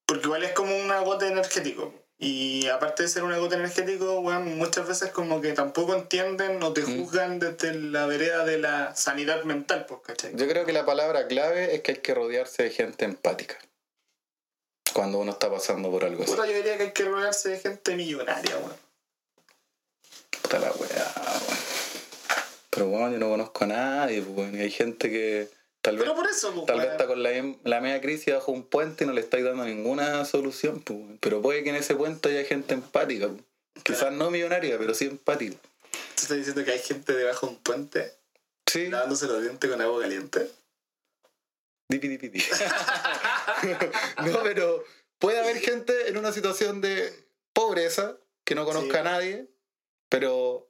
Porque 0.06 0.26
igual 0.26 0.42
es 0.42 0.52
como 0.52 0.76
un 0.76 0.90
agote 0.90 1.28
energético. 1.28 1.94
Y 2.22 2.66
aparte 2.68 3.04
de 3.04 3.08
ser 3.08 3.22
un 3.22 3.32
agote 3.32 3.54
energético, 3.54 4.20
weón, 4.20 4.58
muchas 4.58 4.86
veces 4.86 5.10
como 5.10 5.40
que 5.40 5.52
tampoco 5.54 5.94
entienden 5.94 6.62
o 6.62 6.72
te 6.74 6.82
Mm. 6.82 6.98
juzgan 7.00 7.38
desde 7.38 7.72
la 7.72 8.04
vereda 8.04 8.44
de 8.44 8.58
la 8.58 8.94
sanidad 8.94 9.42
mental, 9.44 9.86
pues, 9.88 10.00
¿cachai? 10.04 10.36
Yo 10.36 10.46
creo 10.46 10.66
que 10.66 10.72
la 10.74 10.84
palabra 10.84 11.26
clave 11.28 11.74
es 11.74 11.80
que 11.80 11.92
hay 11.92 11.98
que 11.98 12.12
rodearse 12.14 12.64
de 12.64 12.70
gente 12.70 13.06
empática. 13.06 13.56
Cuando 14.92 15.18
uno 15.18 15.30
está 15.32 15.50
pasando 15.50 15.90
por 15.90 16.04
algo 16.04 16.22
así. 16.24 16.32
Puta, 16.32 16.46
yo 16.46 16.52
diría 16.52 16.76
que 16.76 16.82
hay 16.82 16.92
que 16.92 17.04
rodearse 17.04 17.48
de 17.48 17.58
gente 17.58 17.96
millonaria, 17.96 18.54
weón. 18.58 18.76
Puta 20.42 20.58
la 20.58 20.72
weá, 20.72 21.14
weón. 21.48 21.58
Pero 22.68 22.86
bueno, 22.88 23.12
yo 23.12 23.18
no 23.18 23.28
conozco 23.30 23.64
a 23.64 23.68
nadie, 23.68 24.20
pues, 24.20 24.36
weón, 24.36 24.56
y 24.56 24.60
hay 24.60 24.70
gente 24.70 25.08
que 25.08 25.48
tal 25.82 25.96
vez, 25.96 26.04
Pero 26.04 26.14
por 26.16 26.26
eso, 26.28 26.52
pues, 26.52 26.66
tal 26.66 26.78
vez 26.78 26.90
está 26.90 27.06
con 27.06 27.22
la, 27.22 27.30
la 27.64 27.80
media 27.80 28.00
crisis 28.00 28.34
bajo 28.34 28.52
un 28.52 28.64
puente 28.64 29.04
y 29.04 29.06
no 29.06 29.12
le 29.12 29.20
estáis 29.20 29.44
dando 29.44 29.64
ninguna 29.64 30.24
solución, 30.24 30.80
pues, 30.80 30.98
pero 31.20 31.40
puede 31.42 31.62
que 31.64 31.70
en 31.70 31.76
ese 31.76 31.94
puente 31.94 32.28
haya 32.30 32.44
gente 32.46 32.74
empática. 32.74 33.28
pues. 33.28 33.42
Quizás 33.84 34.12
no 34.12 34.30
millonaria, 34.30 34.76
pero 34.78 34.92
sí 34.94 35.06
empática. 35.06 35.56
¿Tú 35.90 36.22
estás 36.22 36.36
diciendo 36.36 36.64
que 36.64 36.72
hay 36.72 36.78
gente 36.80 37.12
debajo 37.14 37.46
de 37.46 37.52
un 37.52 37.58
puente 37.60 38.12
Sí, 38.66 38.88
lavándose 38.88 39.26
los 39.26 39.42
dientes 39.42 39.68
con 39.70 39.80
agua 39.80 40.00
caliente? 40.02 40.48
dipi, 41.88 42.06
dipi, 42.08 42.28
dipi. 42.28 42.44
no, 44.26 44.42
pero 44.42 44.84
puede 45.18 45.40
haber 45.40 45.58
gente 45.58 46.08
en 46.08 46.16
una 46.16 46.32
situación 46.32 46.80
de 46.80 47.12
pobreza 47.52 48.16
que 48.44 48.54
no 48.54 48.64
conozca 48.64 48.92
Sí. 48.92 48.98
a 48.98 49.02
nadie, 49.02 49.46
pero 50.08 50.68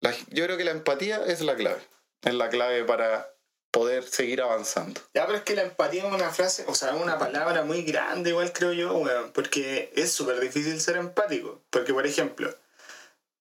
la- 0.00 0.14
yo 0.28 0.44
creo 0.44 0.56
que 0.56 0.64
la 0.64 0.70
empatía 0.70 1.24
es 1.26 1.40
la 1.40 1.56
clave. 1.56 1.80
Es 2.22 2.34
la 2.34 2.48
clave 2.50 2.84
para 2.84 3.33
poder 3.74 4.04
seguir 4.04 4.40
avanzando. 4.40 5.00
Ya, 5.14 5.26
pero 5.26 5.38
es 5.38 5.44
que 5.44 5.56
la 5.56 5.62
empatía 5.62 6.06
es 6.06 6.12
una 6.12 6.30
frase, 6.30 6.64
o 6.68 6.74
sea, 6.76 6.94
es 6.94 7.02
una 7.02 7.18
palabra 7.18 7.64
muy 7.64 7.82
grande, 7.82 8.30
igual 8.30 8.52
creo 8.52 8.72
yo, 8.72 8.94
weón, 8.96 9.32
porque 9.32 9.92
es 9.96 10.12
súper 10.12 10.38
difícil 10.38 10.80
ser 10.80 10.96
empático. 10.96 11.60
Porque, 11.70 11.92
por 11.92 12.06
ejemplo, 12.06 12.54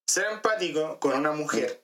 ser 0.07 0.25
empático 0.31 0.99
con 0.99 1.13
una 1.13 1.33
mujer, 1.33 1.83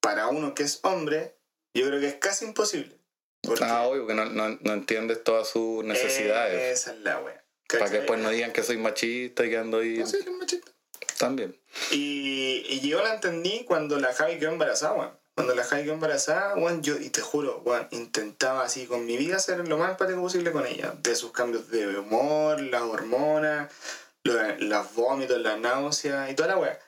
para 0.00 0.26
uno 0.26 0.52
que 0.54 0.64
es 0.64 0.80
hombre, 0.82 1.36
yo 1.74 1.86
creo 1.86 2.00
que 2.00 2.08
es 2.08 2.14
casi 2.16 2.44
imposible. 2.44 2.98
Porque 3.42 3.62
Ah, 3.64 3.84
obvio 3.86 4.04
que 4.08 4.14
no, 4.14 4.24
no, 4.24 4.58
no 4.60 4.72
entiendes 4.72 5.22
todas 5.22 5.48
sus 5.48 5.84
necesidades. 5.84 6.80
Esa 6.80 6.92
es 6.92 6.98
la 7.02 7.20
wea. 7.20 7.44
para 7.68 7.88
que 7.88 7.98
después 7.98 8.18
no 8.18 8.30
digan 8.30 8.52
que 8.52 8.64
soy 8.64 8.78
machista 8.78 9.44
y 9.46 9.50
que 9.50 9.58
ando 9.58 9.78
ahí 9.78 9.98
No, 9.98 10.06
sí, 10.06 10.18
que 10.24 10.30
es 10.30 10.36
machista. 10.36 10.72
también. 11.18 11.56
Y, 11.92 12.64
y 12.68 12.80
yo 12.88 13.00
la 13.02 13.14
entendí 13.14 13.64
cuando 13.64 13.96
la 14.00 14.12
Javi 14.12 14.40
quedó 14.40 14.50
embarazada, 14.50 14.94
weón. 14.94 15.25
Cuando 15.36 15.54
la 15.54 15.68
quedó 15.68 15.92
embarazada, 15.92 16.54
weón, 16.56 16.82
yo, 16.82 16.96
y 16.98 17.10
te 17.10 17.20
juro, 17.20 17.60
weón, 17.64 17.86
intentaba 17.90 18.64
así 18.64 18.86
con 18.86 19.04
mi 19.04 19.18
vida 19.18 19.38
ser 19.38 19.68
lo 19.68 19.76
más 19.76 19.90
empático 19.90 20.18
posible 20.22 20.50
con 20.50 20.66
ella. 20.66 20.94
De 21.02 21.14
sus 21.14 21.30
cambios 21.30 21.68
de 21.70 21.98
humor, 21.98 22.58
las 22.60 22.80
hormonas, 22.80 23.70
lo- 24.24 24.56
los 24.58 24.94
vómitos, 24.94 25.38
las 25.38 25.58
náuseas 25.60 26.30
y 26.30 26.34
toda 26.34 26.48
la 26.48 26.56
weá. 26.58 26.78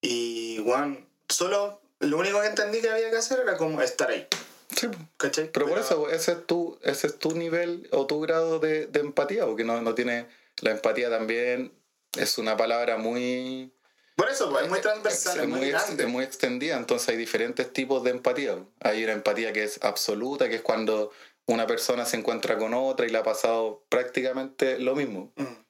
Y, 0.00 0.60
weón, 0.60 1.04
solo 1.28 1.80
lo 1.98 2.18
único 2.18 2.40
que 2.40 2.46
entendí 2.46 2.80
que 2.80 2.90
había 2.90 3.10
que 3.10 3.16
hacer 3.16 3.40
era 3.40 3.56
como 3.56 3.82
estar 3.82 4.08
ahí, 4.08 4.28
Sí, 4.76 4.88
¿cachai? 5.16 5.50
pero 5.50 5.66
por 5.66 5.78
eso 5.78 6.08
ese 6.08 6.32
es 6.32 6.46
tu, 6.46 6.78
ese 6.82 7.08
es 7.08 7.18
tu 7.18 7.32
nivel 7.34 7.88
o 7.90 8.06
tu 8.06 8.20
grado 8.20 8.60
de, 8.60 8.86
de 8.86 9.00
empatía, 9.00 9.46
porque 9.46 9.64
no, 9.64 9.80
no 9.82 9.94
tiene. 9.96 10.26
La 10.60 10.70
empatía 10.70 11.10
también 11.10 11.72
es 12.16 12.38
una 12.38 12.56
palabra 12.56 12.98
muy. 12.98 13.72
Por 14.16 14.30
eso, 14.30 14.50
pues, 14.50 14.64
es 14.64 14.70
muy 14.70 14.80
transversal, 14.80 15.36
es, 15.36 15.42
es 15.42 15.48
muy, 15.48 15.68
grande. 15.68 16.04
es 16.04 16.08
muy 16.08 16.24
extendida, 16.24 16.76
entonces 16.76 17.10
hay 17.10 17.16
diferentes 17.16 17.72
tipos 17.72 18.02
de 18.02 18.10
empatía. 18.10 18.58
Hay 18.80 19.04
una 19.04 19.12
empatía 19.12 19.52
que 19.52 19.64
es 19.64 19.78
absoluta, 19.82 20.48
que 20.48 20.56
es 20.56 20.62
cuando 20.62 21.12
una 21.46 21.66
persona 21.66 22.04
se 22.06 22.16
encuentra 22.16 22.56
con 22.56 22.74
otra 22.74 23.06
y 23.06 23.10
le 23.10 23.18
ha 23.18 23.22
pasado 23.22 23.84
prácticamente 23.88 24.78
lo 24.78 24.94
mismo. 24.94 25.32
Mm. 25.36 25.64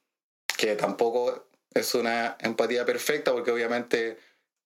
que 0.57 0.75
tampoco 0.75 1.47
es 1.73 1.93
una 1.93 2.35
empatía 2.39 2.83
perfecta 2.83 3.31
porque 3.31 3.51
obviamente 3.51 4.17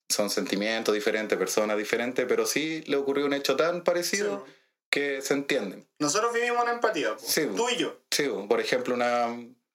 son 0.08 0.30
sentimientos 0.30 0.94
diferentes, 0.94 1.38
personas 1.38 1.78
diferentes, 1.78 2.26
pero 2.28 2.46
sí 2.46 2.84
le 2.88 2.96
ocurrió 2.96 3.26
un 3.26 3.34
hecho 3.34 3.56
tan 3.56 3.84
parecido 3.84 4.46
que 4.90 5.22
se 5.22 5.34
entienden. 5.34 5.88
Nosotros 6.00 6.34
vivimos 6.34 6.64
una 6.64 6.74
empatía, 6.74 7.16
Sí, 7.18 7.48
tú 7.56 7.68
y 7.70 7.78
yo. 7.78 7.98
Sí, 8.12 8.30
por 8.48 8.60
ejemplo, 8.60 8.94
una 8.94 9.28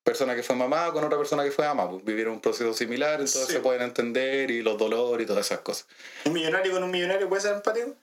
persona 0.06 0.36
que 0.36 0.42
fue 0.44 0.54
mamá 0.54 0.92
con 0.92 1.02
otra 1.04 1.18
persona 1.18 1.42
que 1.44 1.50
fue 1.50 1.66
mamá, 1.66 1.90
pues, 1.90 2.04
vivieron 2.04 2.34
un 2.34 2.40
proceso 2.40 2.72
similar, 2.72 3.14
entonces 3.14 3.46
Sí. 3.48 3.52
se 3.54 3.60
pueden 3.60 3.82
entender 3.82 4.50
y 4.52 4.62
los 4.62 4.78
dolores 4.78 5.24
y 5.24 5.26
todas 5.26 5.44
esas 5.44 5.58
cosas. 5.60 5.86
Un 6.24 6.32
millonario 6.32 6.72
con 6.72 6.82
un 6.84 6.90
millonario 6.92 7.28
puede 7.28 7.42
ser 7.42 7.54
empático. 7.56 7.94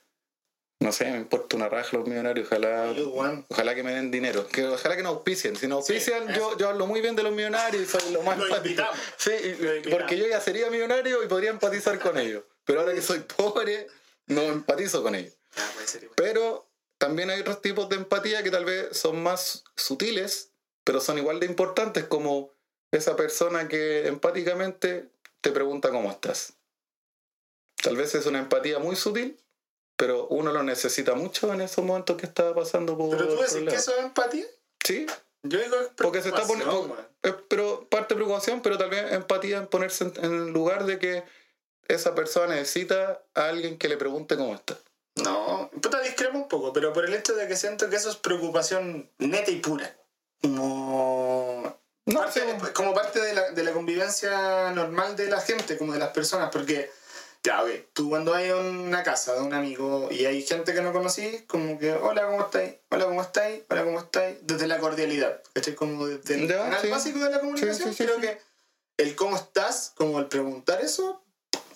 No 0.80 0.92
sé, 0.92 1.10
me 1.10 1.16
importa 1.16 1.56
una 1.56 1.68
raja 1.70 1.96
los 1.96 2.06
millonarios, 2.06 2.46
ojalá, 2.46 2.92
Sí, 2.94 3.10
ojalá 3.48 3.74
que 3.74 3.82
me 3.82 3.92
den 3.94 4.10
dinero, 4.10 4.46
que 4.48 4.66
ojalá 4.66 4.96
que 4.96 5.02
nos 5.02 5.14
auspicien. 5.14 5.56
Si 5.56 5.66
nos 5.66 5.86
Sí, 5.86 5.94
auspician, 5.94 6.28
eso. 6.28 6.38
yo, 6.52 6.58
yo 6.58 6.68
hablo 6.68 6.86
muy 6.86 7.00
bien 7.00 7.16
de 7.16 7.22
los 7.22 7.32
millonarios 7.32 7.82
y 7.82 7.86
soy 7.86 8.12
lo 8.12 8.20
más 8.22 8.36
Lo 8.36 8.54
invitamos. 8.54 8.98
Sí, 9.16 9.30
Lo 9.84 9.90
porque 9.90 10.18
yo 10.18 10.26
ya 10.26 10.40
sería 10.42 10.68
millonario 10.70 11.22
y 11.22 11.26
podría 11.26 11.50
empatizar 11.50 11.98
con 12.00 12.18
ellos. 12.18 12.42
Pero 12.66 12.80
ahora 12.80 12.92
que 12.92 13.00
soy 13.00 13.20
pobre, 13.20 13.86
no 14.26 14.42
empatizo 14.42 15.02
con 15.02 15.14
ellos. 15.14 15.32
Ah, 15.56 15.70
puede 15.74 15.86
ser 15.88 16.02
igual. 16.02 16.16
Pero 16.16 16.68
también 16.98 17.30
hay 17.30 17.40
otros 17.40 17.62
tipos 17.62 17.88
de 17.88 17.96
empatía 17.96 18.42
que 18.42 18.50
tal 18.50 18.66
vez 18.66 18.94
son 18.94 19.22
más 19.22 19.64
sutiles, 19.76 20.50
pero 20.84 21.00
son 21.00 21.18
igual 21.18 21.40
de 21.40 21.46
importantes, 21.46 22.04
como 22.04 22.50
esa 22.92 23.16
persona 23.16 23.68
que 23.68 24.06
empáticamente 24.06 25.10
te 25.40 25.50
pregunta 25.50 25.90
cómo 25.90 26.10
estás. 26.10 26.54
Tal 27.82 27.96
vez 27.96 28.14
es 28.14 28.26
una 28.26 28.38
empatía 28.38 28.78
muy 28.78 28.96
sutil, 28.96 29.38
pero 29.96 30.26
uno 30.28 30.52
lo 30.52 30.62
necesita 30.62 31.14
mucho 31.14 31.52
en 31.52 31.60
esos 31.60 31.84
momentos 31.84 32.16
que 32.16 32.26
está 32.26 32.54
pasando 32.54 32.96
por 32.96 33.10
Pero 33.10 33.28
tú 33.28 33.42
decís 33.42 33.68
que 33.68 33.76
eso 33.76 33.92
es 33.96 34.04
empatía. 34.04 34.46
Sí, 34.84 35.06
Yo 35.42 35.58
digo 35.58 35.76
es 35.80 35.88
porque 35.96 36.22
se 36.22 36.28
está 36.28 36.46
poniendo. 36.46 36.96
Pero 37.48 37.86
parte 37.88 38.14
de 38.14 38.18
preocupación, 38.18 38.62
pero 38.62 38.78
también 38.78 39.12
empatía 39.12 39.58
en 39.58 39.66
ponerse 39.66 40.04
en, 40.04 40.12
en 40.24 40.32
el 40.32 40.52
lugar 40.52 40.86
de 40.86 40.98
que 40.98 41.24
esa 41.88 42.14
persona 42.14 42.54
necesita 42.54 43.22
a 43.34 43.48
alguien 43.48 43.78
que 43.78 43.88
le 43.88 43.96
pregunte 43.96 44.36
cómo 44.36 44.54
está. 44.54 44.78
No, 45.16 45.70
puta 45.80 46.00
discrepo 46.00 46.36
un 46.36 46.48
poco, 46.48 46.72
pero 46.72 46.92
por 46.92 47.04
el 47.04 47.14
hecho 47.14 47.34
de 47.34 47.46
que 47.46 47.56
siento 47.56 47.88
que 47.88 47.96
eso 47.96 48.10
es 48.10 48.16
preocupación 48.16 49.10
neta 49.18 49.50
y 49.50 49.60
pura. 49.60 49.96
Como 50.44 51.80
No, 52.04 52.20
parte, 52.20 52.40
sí, 52.40 52.66
como 52.74 52.92
parte 52.92 53.18
de 53.18 53.32
la, 53.32 53.50
de 53.52 53.64
la 53.64 53.72
convivencia 53.72 54.72
normal 54.72 55.16
de 55.16 55.28
la 55.28 55.40
gente, 55.40 55.78
como 55.78 55.94
de 55.94 55.98
las 55.98 56.10
personas, 56.10 56.50
porque 56.52 56.90
ya, 57.42 57.62
ok, 57.62 57.70
tú 57.94 58.10
cuando 58.10 58.34
hay 58.34 58.50
una 58.50 59.02
casa 59.02 59.34
de 59.34 59.40
un 59.40 59.54
amigo 59.54 60.08
y 60.10 60.26
hay 60.26 60.42
gente 60.42 60.74
que 60.74 60.82
no 60.82 60.92
conocí, 60.92 61.44
como 61.46 61.78
que, 61.78 61.92
hola, 61.92 62.26
¿cómo 62.26 62.42
estáis? 62.42 62.74
Hola, 62.90 63.06
¿cómo 63.06 63.22
estáis? 63.22 63.62
Hola, 63.70 63.84
¿cómo 63.84 63.98
estáis? 64.00 64.36
Desde 64.42 64.66
la 64.66 64.78
cordialidad, 64.78 65.42
¿cachai? 65.54 65.74
Como 65.74 66.06
desde 66.06 66.34
el 66.34 66.46
canal 66.46 66.80
sí. 66.82 66.88
básico 66.88 67.20
de 67.20 67.30
la 67.30 67.40
comunicación, 67.40 67.94
Sí, 67.94 68.04
creo 68.04 68.20
que 68.20 68.38
el 68.98 69.16
cómo 69.16 69.36
estás, 69.36 69.92
como 69.94 70.18
el 70.18 70.26
preguntar 70.26 70.82
eso, 70.82 71.22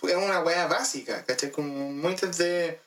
es 0.03 0.15
una 0.15 0.43
weá 0.43 0.67
básica, 0.67 1.25
¿cachai? 1.25 1.51
Como 1.51 1.91
muy 1.91 2.15
desde... 2.17 2.81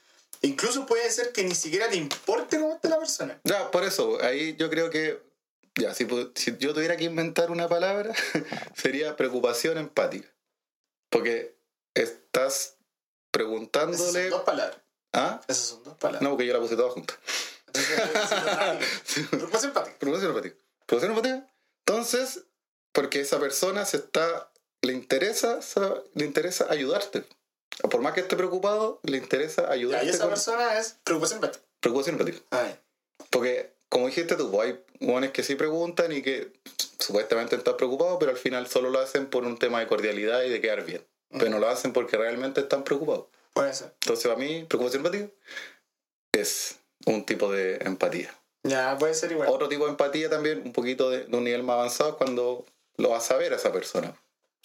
Incluso 0.44 0.86
puede 0.86 1.10
ser 1.10 1.32
que 1.32 1.44
ni 1.44 1.56
siquiera 1.56 1.90
te 1.90 1.96
importe 1.96 2.60
cómo 2.60 2.76
está 2.76 2.90
la 2.90 3.00
persona. 3.00 3.40
Ya, 3.44 3.72
por 3.72 3.84
eso, 3.84 4.20
ahí 4.22 4.56
yo 4.58 4.70
creo 4.70 4.92
que, 4.92 5.31
ya, 5.80 5.94
si, 5.94 6.08
si 6.36 6.58
yo 6.58 6.74
tuviera 6.74 6.98
que 6.98 7.06
inventar 7.06 7.52
una 7.52 7.68
palabra, 7.68 8.14
sería 8.76 9.16
preocupación 9.16 9.78
empática. 9.78 10.28
Porque 11.10 11.58
estás 11.94 12.54
Esas 12.56 12.66
son 12.72 12.78
preguntándole... 13.32 14.30
dos 14.30 14.44
palabras. 14.44 14.78
¿Ah? 15.14 15.42
Esas 15.48 15.66
son 15.66 15.84
dos 15.84 15.98
palabras. 15.98 16.22
No, 16.22 16.32
porque 16.32 16.46
yo 16.48 16.54
la 16.54 16.60
puse 16.60 16.76
toda 16.76 16.90
junta. 16.92 17.14
Entonces, 17.68 18.00
es 19.18 19.28
Preocupación 19.30 19.70
empática. 19.72 19.98
Preocupación 20.00 20.32
empática. 20.32 20.56
Preocupación 20.86 21.12
empática. 21.18 21.54
Entonces, 21.86 22.44
porque 22.94 23.22
esa 23.22 23.40
persona 23.40 23.86
se 23.86 23.98
está... 23.98 24.50
Le 24.84 24.94
interesa, 24.94 25.62
sa- 25.62 26.02
le 26.16 26.26
interesa 26.26 26.66
ayudarte. 26.70 27.24
Por 27.90 28.02
más 28.02 28.14
que 28.14 28.22
esté 28.22 28.36
preocupado, 28.36 29.00
le 29.04 29.18
interesa 29.18 29.64
Ya, 29.64 29.72
ayudarte. 29.74 30.06
y 30.06 30.10
esa 30.10 30.20
con- 30.22 30.30
persona 30.30 30.78
es 30.80 30.98
preocupación 31.04 31.38
empática. 31.38 31.64
Preocupación 31.82 32.16
empática. 32.20 32.44
Ay. 32.52 32.80
Porque, 33.30 33.76
como 33.92 34.08
dijiste 34.08 34.36
tú, 34.38 34.50
pues, 34.50 34.70
hay 34.70 34.84
hueones 35.02 35.32
que 35.32 35.44
sí 35.44 35.56
preguntan 35.56 36.12
y 36.14 36.22
que 36.22 36.54
supuestamente 36.98 37.58
están 37.58 37.76
preocupados, 37.76 38.18
pero 38.20 38.32
al 38.32 38.38
final 38.38 38.66
solo 38.68 38.90
lo 38.90 39.00
hacen 39.00 39.28
por 39.28 39.44
un 39.44 39.58
tema 39.60 39.80
de 39.82 39.88
cordialidad 39.88 40.44
y 40.44 40.50
de 40.50 40.62
quedar 40.62 40.86
bien. 40.86 41.06
Pero 41.30 41.50
no 41.50 41.60
lo 41.60 41.68
hacen 41.68 41.92
porque 41.94 42.18
realmente 42.18 42.62
están 42.62 42.84
preocupados. 42.84 43.26
Puede 43.54 43.74
ser. 43.74 43.94
Entonces, 44.02 44.26
para 44.28 44.40
mí, 44.40 44.64
preocupación 44.64 45.06
empática 45.06 45.30
es 46.32 46.78
un 47.06 47.26
tipo 47.26 47.52
de 47.52 47.76
empatía. 47.82 48.34
Ya, 48.64 48.98
puede 48.98 49.14
ser 49.14 49.32
igual. 49.32 49.50
Otro 49.50 49.68
tipo 49.68 49.86
de 49.86 49.92
empatía 49.92 50.30
también, 50.30 50.62
un 50.64 50.72
poquito 50.72 51.10
de, 51.10 51.26
de 51.26 51.38
un 51.38 51.44
nivel 51.44 51.64
más 51.64 51.76
avanzado, 51.76 52.18
cuando 52.18 52.66
lo 52.98 53.10
vas 53.10 53.30
a 53.32 53.38
ver 53.38 53.52
a 53.54 53.58
esa 53.58 53.72
persona. 53.74 54.16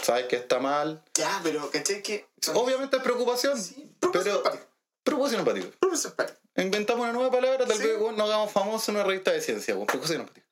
Sabes 0.03 0.27
que 0.27 0.37
está 0.37 0.61
mal. 0.61 1.03
Ya, 1.14 1.41
pero 1.43 1.68
¿cachai 1.70 2.03
que? 2.03 2.27
Obviamente 2.55 2.97
es 2.99 3.03
preocupación, 3.03 3.59
Sí, 3.61 3.91
preocupación 3.99 4.22
pero 4.24 4.37
empática. 4.37 4.68
preocupación 5.03 5.41
empática. 5.41 5.66
Preocupación 5.81 6.12
empática. 6.12 6.41
Inventamos 6.62 7.02
una 7.02 7.12
nueva 7.12 7.30
palabra, 7.30 7.66
tal 7.66 7.76
Sí. 7.76 7.82
vez 7.86 7.98
weón, 8.00 8.16
nos 8.16 8.26
hagamos 8.28 8.52
famosos 8.52 8.88
en 8.88 8.96
una 8.96 9.04
revista 9.04 9.32
de 9.32 9.40
ciencia, 9.40 9.74
weón, 9.74 9.86
preocupación 9.86 10.20
empática. 10.22 10.46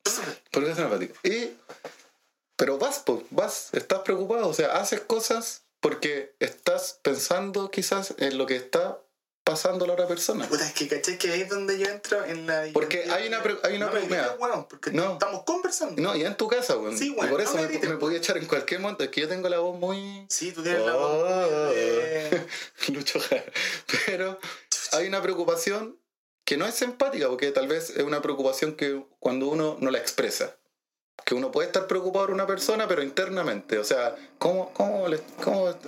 Preocupación 0.51 0.85
empática. 0.91 1.19
Y, 1.23 1.51
pero 2.55 2.77
vas, 2.77 2.99
po, 2.99 3.23
vas, 3.31 3.69
estás 3.73 3.99
preocupado, 4.01 4.47
o 4.47 4.53
sea, 4.53 4.77
haces 4.77 5.01
cosas 5.01 5.63
porque 5.81 6.35
estás 6.39 6.99
pensando 7.01 7.69
quizás 7.69 8.13
en 8.17 8.37
lo 8.37 8.45
que 8.45 8.55
está 8.55 8.99
pasando 9.43 9.85
la 9.85 9.93
otra 9.93 10.07
persona. 10.07 10.47
Puta, 10.47 10.65
es 10.65 10.73
que 10.73 10.87
caché 10.87 11.19
que 11.19 11.31
ahí 11.31 11.41
es 11.41 11.49
donde 11.49 11.77
yo 11.77 11.85
entro 11.85 12.25
en 12.25 12.47
la. 12.47 12.65
Porque 12.73 13.03
hay 13.11 13.27
una 13.27 13.43
pre- 13.43 13.59
hay 13.61 13.75
una 13.75 13.87
no 13.87 13.93
me 13.93 13.99
weón, 14.39 14.67
porque 14.67 14.89
No. 14.89 15.13
estamos 15.13 15.43
conversando. 15.43 16.01
No, 16.01 16.15
ya 16.15 16.25
en 16.29 16.35
tu 16.35 16.47
casa, 16.47 16.77
weón. 16.77 16.97
Sí, 16.97 17.09
Y 17.09 17.11
weón, 17.11 17.29
por 17.29 17.37
no 17.39 17.43
eso 17.45 17.53
me 17.55 17.61
me, 17.61 17.67
grites, 17.67 17.87
me 17.91 17.97
podía 17.97 18.17
echar 18.17 18.37
en 18.37 18.47
cualquier 18.47 18.79
momento. 18.79 19.03
Es 19.03 19.11
que 19.11 19.21
yo 19.21 19.27
tengo 19.27 19.47
la 19.47 19.59
voz 19.59 19.77
muy. 19.79 20.25
Sí, 20.29 20.51
tú 20.51 20.63
tienes 20.63 20.81
la 20.83 20.95
Oh. 20.97 20.99
voz. 21.19 21.75
de- 21.75 22.47
Lucho 22.87 23.19
Jara. 23.19 23.43
Pero 24.07 24.39
hay 24.95 25.07
una 25.07 25.21
preocupación 25.21 25.99
que 26.45 26.57
no 26.57 26.65
es 26.65 26.81
empática, 26.81 27.27
porque 27.27 27.51
tal 27.51 27.67
vez 27.67 27.89
es 27.89 28.03
una 28.03 28.21
preocupación 28.21 28.75
que 28.75 29.03
cuando 29.19 29.47
uno 29.47 29.77
no 29.79 29.91
la 29.91 29.97
expresa. 29.97 30.55
Que 31.25 31.33
uno 31.33 31.51
puede 31.51 31.67
estar 31.67 31.87
preocupado 31.87 32.27
por 32.27 32.35
una 32.35 32.45
persona, 32.45 32.87
pero 32.87 33.01
internamente. 33.01 33.79
O 33.79 33.83
sea, 33.83 34.15
¿cómo, 34.37 34.71
cómo, 34.73 35.07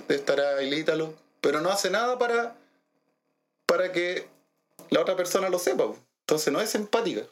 estará 0.08 0.60
el 0.60 0.74
Ítalo? 0.74 1.14
Pero 1.40 1.60
no 1.60 1.70
hace 1.70 1.90
nada 1.90 2.18
para, 2.18 2.56
para 3.66 3.92
que 3.92 4.26
la 4.90 5.00
otra 5.00 5.16
persona 5.16 5.48
lo 5.48 5.58
sepa. 5.58 5.92
Entonces 6.20 6.52
no 6.52 6.60
es 6.60 6.74
empática. 6.74 7.22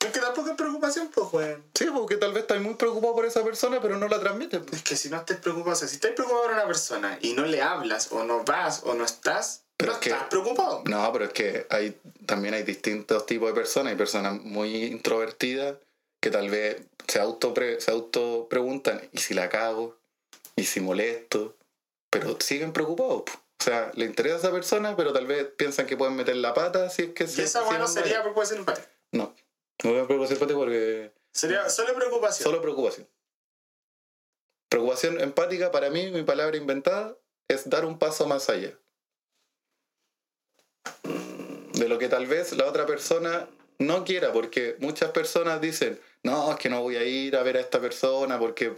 Es 0.00 0.12
que 0.12 0.20
tampoco 0.20 0.50
es 0.50 0.56
preocupación, 0.56 1.08
pues, 1.12 1.26
weón. 1.32 1.64
Sí, 1.74 1.86
porque 1.92 2.16
tal 2.16 2.32
vez 2.32 2.42
estás 2.42 2.60
muy 2.60 2.74
preocupado 2.74 3.14
por 3.14 3.24
esa 3.24 3.42
persona, 3.42 3.80
pero 3.80 3.96
no 3.96 4.08
la 4.08 4.20
transmites. 4.20 4.60
po. 4.60 4.76
Es 4.76 4.82
que 4.82 4.94
si 4.96 5.08
no 5.08 5.16
estés 5.16 5.38
preocupado, 5.38 5.72
o 5.72 5.76
sea, 5.76 5.88
si 5.88 5.96
estás 5.96 6.12
preocupado 6.12 6.44
por 6.44 6.52
una 6.52 6.66
persona 6.66 7.18
y 7.22 7.32
no 7.32 7.44
le 7.44 7.62
hablas, 7.62 8.12
o 8.12 8.22
no 8.24 8.44
vas, 8.44 8.82
o 8.84 8.94
no 8.94 9.04
estás, 9.04 9.62
Pero 9.76 9.92
no 9.92 9.98
es 9.98 10.02
que- 10.04 10.10
estás 10.10 10.28
preocupado. 10.28 10.82
No, 10.86 11.12
pero 11.12 11.24
es 11.24 11.32
que 11.32 11.66
hay 11.70 11.98
también 12.26 12.54
hay 12.54 12.62
distintos 12.62 13.24
tipos 13.26 13.48
de 13.48 13.54
personas. 13.54 13.90
Hay 13.92 13.96
personas 13.96 14.40
muy 14.42 14.84
introvertidas 14.84 15.76
que 16.20 16.30
tal 16.30 16.50
vez 16.50 16.82
se 17.08 17.18
auto, 17.20 17.54
se 17.78 17.90
auto 17.90 18.46
preguntan, 18.50 19.00
¿y 19.12 19.18
si 19.18 19.34
la 19.34 19.48
cago? 19.48 19.96
¿Y 20.56 20.64
si 20.64 20.80
molesto? 20.80 21.54
Pero 22.10 22.36
siguen 22.40 22.72
preocupados. 22.72 23.22
po. 23.22 23.32
O 23.60 23.64
sea, 23.64 23.90
le 23.94 24.04
interesa 24.04 24.36
a 24.36 24.38
esa 24.38 24.52
persona, 24.52 24.94
pero 24.96 25.12
tal 25.12 25.26
vez 25.26 25.46
piensan 25.56 25.86
que 25.86 25.96
pueden 25.96 26.14
meter 26.16 26.36
la 26.36 26.52
pata 26.54 26.88
si 26.90 27.02
es 27.02 27.08
que 27.14 27.24
Y 27.24 27.28
se- 27.28 27.44
esa 27.44 27.60
si 27.60 27.64
weón 27.66 27.78
no 27.80 27.86
no 27.86 27.88
sería 27.88 28.12
vaya. 28.12 28.22
preocupación 28.22 28.58
empática. 28.60 28.88
No, 29.12 29.34
no 29.84 29.90
voy 29.92 30.00
a 30.00 30.06
preocupación 30.06 30.36
empática 30.36 30.58
porque 30.58 31.12
Sería 31.32 31.68
solo 31.68 31.94
preocupación. 31.94 32.44
solo 32.44 32.62
preocupación. 32.62 33.08
Preocupación 34.68 35.20
empática, 35.20 35.70
para 35.70 35.90
mí, 35.90 36.10
mi 36.10 36.22
palabra 36.22 36.56
inventada, 36.56 37.16
es 37.48 37.68
dar 37.68 37.84
un 37.84 37.98
paso 37.98 38.26
más 38.26 38.48
allá. 38.48 38.72
De 41.74 41.88
lo 41.88 41.98
que 41.98 42.08
tal 42.08 42.26
vez 42.26 42.52
la 42.52 42.66
otra 42.66 42.86
persona 42.86 43.48
no 43.78 44.04
quiera, 44.04 44.32
porque 44.32 44.76
muchas 44.80 45.10
personas 45.10 45.60
dicen, 45.60 46.00
no, 46.22 46.50
es 46.52 46.58
que 46.58 46.70
no 46.70 46.80
voy 46.82 46.96
a 46.96 47.04
ir 47.04 47.36
a 47.36 47.42
ver 47.42 47.58
a 47.58 47.60
esta 47.60 47.80
persona, 47.80 48.38
porque 48.38 48.74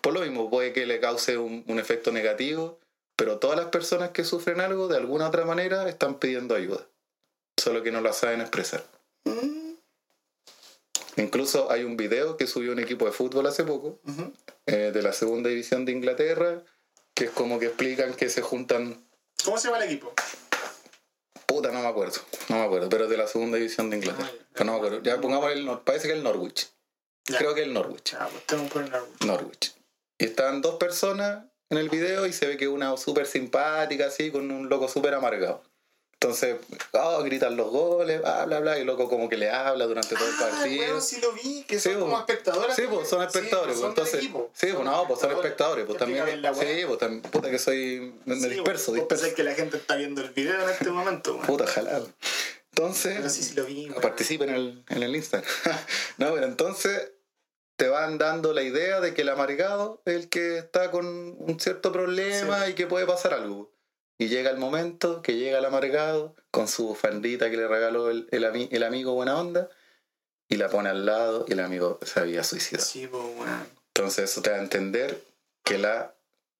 por 0.00 0.14
lo 0.14 0.20
mismo 0.20 0.48
puede 0.48 0.72
que 0.72 0.86
le 0.86 1.00
cause 1.00 1.36
un, 1.36 1.64
un 1.68 1.78
efecto 1.78 2.10
negativo, 2.10 2.78
pero 3.16 3.38
todas 3.38 3.58
las 3.58 3.66
personas 3.66 4.10
que 4.10 4.24
sufren 4.24 4.60
algo, 4.60 4.88
de 4.88 4.96
alguna 4.96 5.28
otra 5.28 5.44
manera, 5.44 5.88
están 5.88 6.18
pidiendo 6.18 6.54
ayuda, 6.54 6.86
solo 7.60 7.82
que 7.82 7.92
no 7.92 8.00
la 8.00 8.12
saben 8.12 8.40
expresar. 8.40 8.82
Mm, 9.24 9.57
Incluso 11.18 11.70
hay 11.70 11.84
un 11.84 11.96
video 11.96 12.36
que 12.36 12.46
subió 12.46 12.72
un 12.72 12.78
equipo 12.78 13.04
de 13.04 13.12
fútbol 13.12 13.46
hace 13.46 13.64
poco, 13.64 14.00
eh, 14.66 14.90
de 14.92 15.02
la 15.02 15.12
segunda 15.12 15.48
división 15.48 15.84
de 15.84 15.92
Inglaterra, 15.92 16.62
que 17.14 17.24
es 17.24 17.30
como 17.30 17.58
que 17.58 17.66
explican 17.66 18.14
que 18.14 18.28
se 18.30 18.40
juntan. 18.40 19.04
¿Cómo 19.44 19.58
se 19.58 19.68
llama 19.68 19.82
el 19.82 19.90
equipo? 19.90 20.12
Puta, 21.46 21.72
no 21.72 21.80
me 21.80 21.88
acuerdo, 21.88 22.20
no 22.48 22.56
me 22.56 22.64
acuerdo, 22.64 22.88
pero 22.88 23.04
es 23.04 23.10
de 23.10 23.16
la 23.16 23.26
segunda 23.26 23.56
división 23.56 23.90
de 23.90 23.96
Inglaterra. 23.96 24.30
Ah, 24.30 24.46
ya. 24.58 24.64
No 24.64 24.72
me 24.72 24.78
acuerdo. 24.78 25.02
Ya 25.02 25.20
pongamos 25.20 25.50
el 25.52 25.66
parece 25.84 26.06
que 26.06 26.14
el 26.14 26.22
Norwich. 26.22 26.68
Ya. 27.26 27.38
Creo 27.38 27.54
que 27.54 27.62
es 27.62 27.66
el 27.66 27.74
Norwich. 27.74 28.12
Ya, 28.12 28.28
pues 28.28 28.46
tengo 28.46 28.64
que 28.64 28.70
poner 28.70 28.94
algo. 28.94 29.08
Norwich. 29.26 29.74
Y 30.18 30.24
están 30.24 30.62
dos 30.62 30.76
personas 30.76 31.46
en 31.70 31.78
el 31.78 31.88
video 31.88 32.26
y 32.26 32.32
se 32.32 32.46
ve 32.46 32.56
que 32.56 32.68
una 32.68 32.96
súper 32.96 33.26
simpática, 33.26 34.06
así, 34.06 34.30
con 34.30 34.50
un 34.50 34.68
loco 34.68 34.88
súper 34.88 35.14
amargado. 35.14 35.62
Entonces, 36.20 36.56
oh, 36.94 37.22
gritan 37.22 37.56
los 37.56 37.70
goles, 37.70 38.20
bla, 38.20 38.44
bla, 38.44 38.58
bla, 38.58 38.76
y 38.76 38.80
el 38.80 38.88
loco 38.88 39.08
como 39.08 39.28
que 39.28 39.36
le 39.36 39.50
habla 39.50 39.86
durante 39.86 40.16
todo 40.16 40.26
el 40.28 40.34
Ah, 40.34 40.48
partido. 40.50 40.82
weón, 40.84 41.00
sí 41.00 41.20
lo 41.20 41.30
vi, 41.32 41.62
que 41.62 41.78
son 41.78 42.00
como 42.00 42.18
espectadores. 42.18 42.74
Sí, 42.74 42.82
pues 42.90 43.08
son 43.08 43.22
espectadores, 43.22 43.76
Sí, 43.76 43.80
pues, 43.80 43.80
del 43.82 43.88
entonces. 43.90 44.14
equipo. 44.16 44.50
Sí, 44.52 44.66
pues 44.72 44.84
no, 44.84 45.06
pues 45.06 45.20
son 45.20 45.30
espectadores, 45.30 45.86
pues 45.86 45.96
también. 45.96 46.24
Sí, 46.26 46.84
pues 46.88 46.98
también, 46.98 47.22
puta 47.22 47.50
que 47.52 47.58
soy. 47.60 48.14
Me, 48.24 48.34
disperso, 48.34 48.90
vos 48.90 48.94
disperso. 48.96 49.32
que 49.36 49.44
la 49.44 49.54
gente 49.54 49.76
está 49.76 49.94
viendo 49.94 50.20
el 50.20 50.30
video 50.30 50.60
en 50.60 50.68
este 50.68 50.90
momento. 50.90 51.38
Puta, 51.42 51.68
jalado. 51.68 52.08
Entonces. 52.72 53.14
Pero 53.16 53.30
sí, 53.30 53.42
sí 53.44 53.54
lo 53.54 53.64
vi, 53.64 53.88
participen 54.02 54.48
en 54.48 54.54
el, 54.56 54.84
en 54.88 55.02
el 55.04 55.14
Instagram. 55.14 55.48
no, 56.18 56.34
pero 56.34 56.46
entonces 56.46 57.12
te 57.76 57.86
van 57.88 58.18
dando 58.18 58.52
la 58.52 58.62
idea 58.62 59.00
de 59.00 59.14
que 59.14 59.22
el 59.22 59.28
amargado 59.28 60.02
es 60.04 60.14
el 60.16 60.28
que 60.28 60.58
está 60.58 60.90
con 60.90 61.06
un 61.06 61.60
cierto 61.60 61.92
problema 61.92 62.64
Sí. 62.64 62.72
y 62.72 62.74
que 62.74 62.88
puede 62.88 63.06
pasar 63.06 63.34
algo. 63.34 63.70
Y 64.18 64.28
llega 64.28 64.50
el 64.50 64.58
momento 64.58 65.22
que 65.22 65.36
llega 65.36 65.58
el 65.58 65.64
amargado 65.64 66.34
con 66.50 66.66
su 66.68 66.88
bufandita 66.88 67.50
que 67.50 67.56
le 67.56 67.68
regaló 67.68 68.10
el, 68.10 68.26
el, 68.32 68.44
ami- 68.44 68.68
el 68.72 68.82
amigo 68.82 69.14
buena 69.14 69.38
onda 69.38 69.68
y 70.48 70.56
la 70.56 70.68
pone 70.68 70.88
al 70.88 71.06
lado 71.06 71.44
y 71.48 71.52
el 71.52 71.60
amigo 71.60 71.98
se 72.04 72.18
había 72.20 72.42
suicidado. 72.42 72.84
Sí. 72.84 73.08
Entonces 73.94 74.30
eso 74.30 74.42
te 74.42 74.50
da 74.50 74.56
a 74.56 74.60
entender 74.60 75.22
que 75.64 75.78
la 75.78 76.14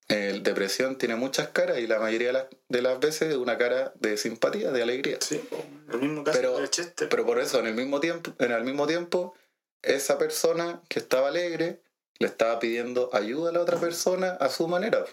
depresión 0.07 0.97
tiene 0.97 1.15
muchas 1.15 1.49
caras 1.49 1.77
y 1.79 1.85
la 1.87 1.99
mayoría 1.99 2.27
de 2.27 2.33
las, 2.33 2.45
de 2.69 2.81
las 2.81 2.99
veces 2.99 3.29
es 3.29 3.35
una 3.35 3.57
cara 3.57 3.91
de 3.95 4.17
simpatía, 4.17 4.71
de 4.71 4.81
alegría. 4.81 5.17
Sí, 5.21 5.39
el 5.91 5.99
mismo 5.99 6.23
caso 6.23 6.37
Pero- 6.39 6.57
de 6.59 6.69
Chester. 6.69 7.09
Pero 7.09 7.25
por 7.25 7.39
eso, 7.39 7.59
en 7.59 7.67
el 7.67 7.75
mismo 7.75 7.99
tiempo, 7.99 8.31
en 8.39 8.51
el 8.51 8.63
mismo 8.63 8.87
tiempo, 8.87 9.35
esa 9.83 10.17
persona 10.17 10.81
que 10.89 10.99
estaba 10.99 11.27
alegre 11.27 11.81
le 12.19 12.27
estaba 12.27 12.57
pidiendo 12.59 13.09
ayuda 13.13 13.49
a 13.49 13.53
la 13.53 13.61
otra 13.61 13.79
persona 13.79 14.31
a 14.39 14.49
su 14.49 14.67
manera. 14.67 15.05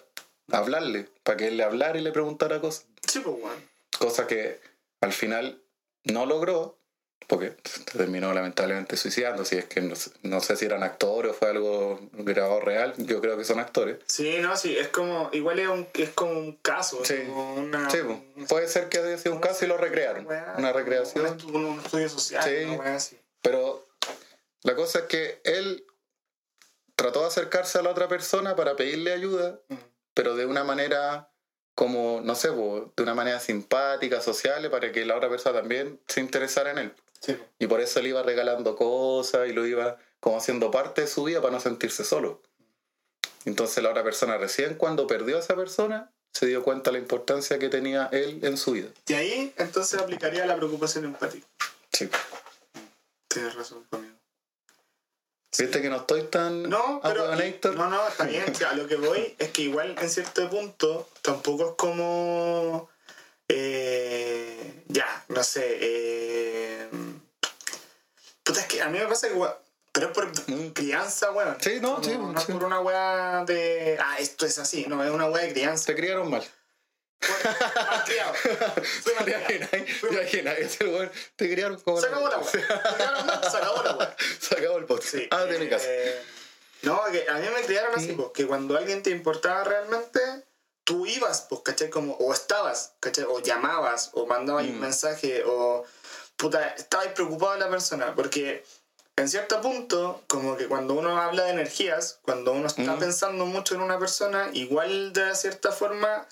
Hablarle, 0.53 1.09
para 1.23 1.37
que 1.37 1.49
él 1.49 1.57
le 1.57 1.65
hablara 1.65 1.99
y 1.99 2.03
le 2.03 2.13
preguntara 2.13 2.61
cosas. 2.61 2.87
Sí, 3.07 3.21
pues, 3.21 3.37
weón. 3.43 3.69
Cosa 3.99 4.27
que 4.27 4.61
al 5.01 5.13
final 5.13 5.61
no 6.05 6.25
logró, 6.27 6.79
porque 7.27 7.57
terminó 7.93 8.33
lamentablemente 8.33 8.97
suicidando. 8.97 9.45
Si 9.45 9.57
es 9.57 9.65
que 9.65 9.81
no, 9.81 9.97
sé- 9.97 10.11
no 10.23 10.41
sé 10.41 10.55
si 10.57 10.65
eran 10.67 10.83
actores 10.85 11.33
o 11.33 11.35
fue 11.35 11.49
algo 11.49 11.99
grabado 12.13 12.61
real, 12.61 12.95
yo 12.99 13.21
creo 13.21 13.37
que 13.37 13.45
son 13.45 13.59
actores. 13.59 13.99
Sí, 14.07 14.37
no, 14.41 14.57
sí, 14.57 14.77
es 14.79 14.89
como, 14.89 15.31
igual 15.33 15.59
es, 15.59 15.67
un, 15.69 15.89
es 15.95 16.11
como 16.11 16.33
un 16.39 16.53
caso, 16.57 17.05
Sí. 17.05 17.17
como 17.27 17.55
una... 17.55 17.91
Sí, 17.91 17.99
pues, 18.05 18.49
puede 18.49 18.69
ser 18.69 18.89
que 18.89 18.99
haya 18.99 19.19
sido 19.19 19.35
un 19.35 19.41
caso 19.41 19.65
y 19.65 19.69
lo 19.69 19.77
recrearon. 19.77 20.27
weá, 20.27 20.55
Una 20.59 20.69
Un, 20.69 20.75
recreación. 20.75 21.27
un- 21.47 21.57
un 21.57 21.81
estudio 21.81 22.09
social, 22.09 22.45
Sí. 22.45 22.65
una 22.65 22.75
weá 22.77 22.95
así. 22.97 23.19
Pero 23.43 23.85
la 24.63 24.77
cosa 24.77 25.01
es 25.01 25.05
que 25.07 25.41
él 25.45 25.85
trató 26.95 27.23
de 27.23 27.27
acercarse 27.27 27.79
a 27.79 27.83
la 27.83 27.91
otra 27.91 28.07
persona 28.09 28.55
para 28.55 28.77
pedirle 28.77 29.13
ayuda. 29.13 29.59
Pero 30.17 30.35
de 30.35 30.47
una 30.47 30.65
manera 30.65 31.31
como, 31.75 32.23
no 32.25 32.35
sé, 32.35 32.51
po, 32.51 32.91
de 32.97 33.03
una 33.03 33.15
manera 33.15 33.39
simpática, 33.39 34.23
social, 34.23 34.71
para 34.71 34.91
que 34.91 35.05
la 35.05 35.15
otra 35.15 35.29
persona 35.29 35.61
también 35.61 36.01
se 36.09 36.21
interesara 36.21 36.71
en 36.71 36.79
él. 36.79 36.95
Sí. 37.21 37.37
Y 37.59 37.67
por 37.67 37.83
eso 37.83 38.01
le 38.01 38.09
iba 38.09 38.23
regalando 38.23 38.77
cosas 38.77 39.47
y 39.47 39.53
lo 39.53 39.67
iba 39.67 39.99
como 40.19 40.39
haciendo 40.39 40.71
parte 40.71 41.03
de 41.03 41.07
su 41.07 41.25
vida 41.25 41.43
para 41.43 41.53
no 41.53 41.61
sentirse 41.61 42.03
solo. 42.03 42.41
Entonces 43.45 43.83
la 43.85 43.91
otra 43.91 44.03
persona 44.03 44.39
recién 44.39 44.77
cuando 44.77 45.07
perdió 45.07 45.37
a 45.37 45.41
esa 45.41 45.55
persona 45.55 46.11
se 46.33 46.47
dio 46.47 46.63
cuenta 46.63 46.91
de 46.91 46.97
la 46.97 47.03
importancia 47.03 47.59
que 47.59 47.69
tenía 47.69 48.09
él 48.11 48.41
en 48.43 48.57
su 48.57 48.73
vida. 48.73 48.89
Y 49.07 49.13
ahí, 49.13 49.55
entonces, 49.59 50.01
aplicaría 50.01 50.47
la 50.47 50.57
preocupación 50.57 51.05
empática. 51.05 51.47
Sí. 51.93 52.09
Tienes 53.29 53.55
razón 53.55 53.85
conmigo. 53.91 54.16
¿Viste 55.59 55.81
que 55.83 55.89
no 55.89 55.97
estoy 55.97 56.25
tan 56.25 56.63
No, 56.69 57.01
pero. 57.03 57.35
No, 57.75 57.89
no, 57.91 58.09
está 58.09 58.25
bien. 58.25 58.45
A 58.69 58.75
lo 58.75 58.87
que 58.87 58.97
voy 58.97 59.35
es 59.39 59.51
que 59.51 59.63
igual 59.63 59.95
en 60.01 60.11
cierto 60.11 60.49
punto 60.51 61.09
tampoco 61.23 61.71
es 61.71 61.75
como. 61.77 62.89
eh, 63.49 64.83
ya, 64.89 65.25
no 65.29 65.43
sé. 65.43 65.79
Eh, 65.81 66.89
puta, 68.43 68.61
es 68.61 68.67
que 68.67 68.83
a 68.83 68.89
mí 68.89 68.99
me 68.99 69.07
pasa 69.07 69.29
que. 69.29 69.35
Pero 69.93 70.09
es 70.09 70.13
por 70.13 70.27
Mm. 70.51 70.69
crianza, 70.75 71.31
weón. 71.33 71.57
Sí, 71.61 71.79
no, 71.81 72.03
sí, 72.05 72.19
No 72.19 72.37
es 72.39 72.45
sí. 72.45 72.53
por 72.53 72.65
una 72.65 72.81
weá 72.81 73.45
de. 73.47 73.97
Ah, 73.99 74.17
esto 74.19 74.45
es 74.45 74.59
así. 74.59 74.85
No, 74.89 75.03
es 75.03 75.11
una 75.11 75.27
weá 75.31 75.45
de 75.45 75.53
crianza. 75.53 75.85
Se 75.87 75.95
criaron 75.95 76.29
mal. 76.31 76.45
Criado. 78.05 78.33
Soy 79.05 79.15
mal 79.15 79.25
¿Te 79.25 79.33
criado. 79.35 79.41
imaginas? 79.55 79.71
¿Te 80.01 80.07
imaginas? 80.15 80.59
Ese 80.59 80.85
weón 80.87 81.11
te 81.37 81.51
criaron 81.53 81.81
como... 81.81 82.01
Se 82.01 82.07
acabó 82.07 82.29
la 82.29 82.39
weá. 82.39 82.51
Se 83.51 83.57
acabó 83.57 83.83
la 83.83 83.97
weá. 83.97 84.17
Se 84.41 84.55
acabó 84.57 84.79
el 84.79 84.85
podcast. 84.85 85.09
Sí. 85.15 85.29
Ah, 85.31 85.45
mi 85.59 85.69
casa. 85.69 85.87
eh, 85.89 86.23
no, 86.83 87.03
que 87.11 87.27
a 87.29 87.35
mí 87.35 87.47
me 87.55 87.63
criaron 87.63 87.93
así, 87.97 88.13
Mm. 88.13 88.17
pues, 88.17 88.29
que 88.35 88.47
cuando 88.47 88.77
alguien 88.77 89.03
te 89.03 89.11
importaba 89.11 89.65
realmente, 89.65 90.21
tú 90.85 91.07
ibas, 91.07 91.47
pues, 91.49 91.63
¿cachai? 91.65 91.91
Como, 91.91 92.15
o 92.15 92.33
estabas, 92.33 92.93
¿cachai? 93.01 93.25
O 93.29 93.41
llamabas, 93.41 94.11
o 94.13 94.27
mandabas 94.27 94.65
un 94.67 94.77
Mm. 94.79 94.81
mensaje, 94.81 95.43
o, 95.47 95.85
puta, 96.37 96.69
estabas 96.77 97.09
preocupado 97.09 97.55
de 97.55 97.61
la 97.61 97.71
persona, 97.71 98.15
porque 98.15 98.65
en 99.17 99.29
cierto 99.29 99.61
punto, 99.63 100.23
como 100.29 100.57
que 100.59 100.67
cuando 100.69 100.93
uno 100.95 101.21
habla 101.21 101.45
de 101.45 101.51
energías, 101.53 102.19
cuando 102.23 102.53
uno 102.53 102.67
está 102.67 102.83
Mm. 102.83 102.99
pensando 102.99 103.47
mucho 103.47 103.75
en 103.75 103.81
una 103.81 103.99
persona, 103.99 104.51
igual 104.53 105.13
de 105.15 105.35
cierta 105.35 105.73
forma 105.73 106.27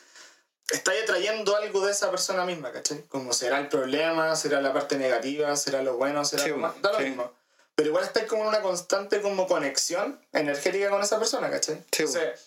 estáis 0.71 1.03
atrayendo 1.03 1.57
algo 1.57 1.85
de 1.87 1.93
esa 1.93 2.11
persona 2.11 2.45
misma, 2.45 2.73
¿cachai? 2.73 3.03
Como 3.09 3.33
será 3.33 3.59
el 3.61 3.69
problema, 3.69 4.35
será 4.37 4.61
la 4.61 4.73
parte 4.73 4.97
negativa, 4.97 5.55
será 5.57 5.83
lo 5.83 5.97
bueno, 5.97 6.25
será 6.25 6.45
Sí, 6.45 6.51
lo 6.51 6.57
malo, 6.59 6.75
da 6.81 6.93
lo 6.93 6.99
sí. 6.99 7.05
mismo. 7.05 7.31
Pero 7.75 7.89
igual 7.89 8.05
estáis 8.05 8.27
como 8.27 8.43
en 8.43 8.49
una 8.49 8.61
constante 8.63 9.21
como 9.21 9.47
conexión 9.49 10.21
energética 10.33 10.91
con 10.91 11.03
esa 11.03 11.19
persona, 11.19 11.51
¿cachai? 11.51 11.77
Sí, 11.91 12.03
Entonces, 12.05 12.41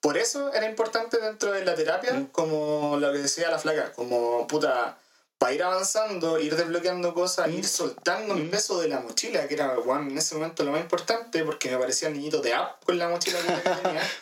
por 0.00 0.18
eso 0.18 0.52
era 0.52 0.68
importante 0.68 1.18
dentro 1.18 1.52
de 1.52 1.64
la 1.64 1.74
terapia, 1.74 2.12
Mm. 2.12 2.26
como 2.26 2.96
lo 3.00 3.10
que 3.12 3.18
decía 3.18 3.50
la 3.50 3.58
flaca, 3.58 3.92
como 3.94 4.46
puta, 4.46 4.98
para 5.38 5.52
ir 5.52 5.62
avanzando, 5.62 6.38
ir 6.40 6.56
desbloqueando 6.56 7.12
cosas, 7.12 7.48
ir 7.50 7.66
soltando 7.66 8.34
el 8.34 8.44
Mm. 8.44 8.50
peso 8.50 8.80
de 8.80 8.88
la 8.88 9.00
mochila, 9.00 9.46
que 9.46 9.54
era 9.54 9.78
weón, 9.78 10.10
en 10.10 10.18
ese 10.18 10.34
momento 10.34 10.64
lo 10.64 10.72
más 10.72 10.80
importante, 10.80 11.44
porque 11.44 11.70
me 11.70 11.76
parecía 11.78 12.08
el 12.08 12.14
niñito 12.14 12.40
de 12.40 12.54
app 12.54 12.82
con 12.84 12.96
la 12.98 13.08
mochila 13.08 13.38
que 13.40 13.46
que 13.62 13.70
tenía. 13.82 14.02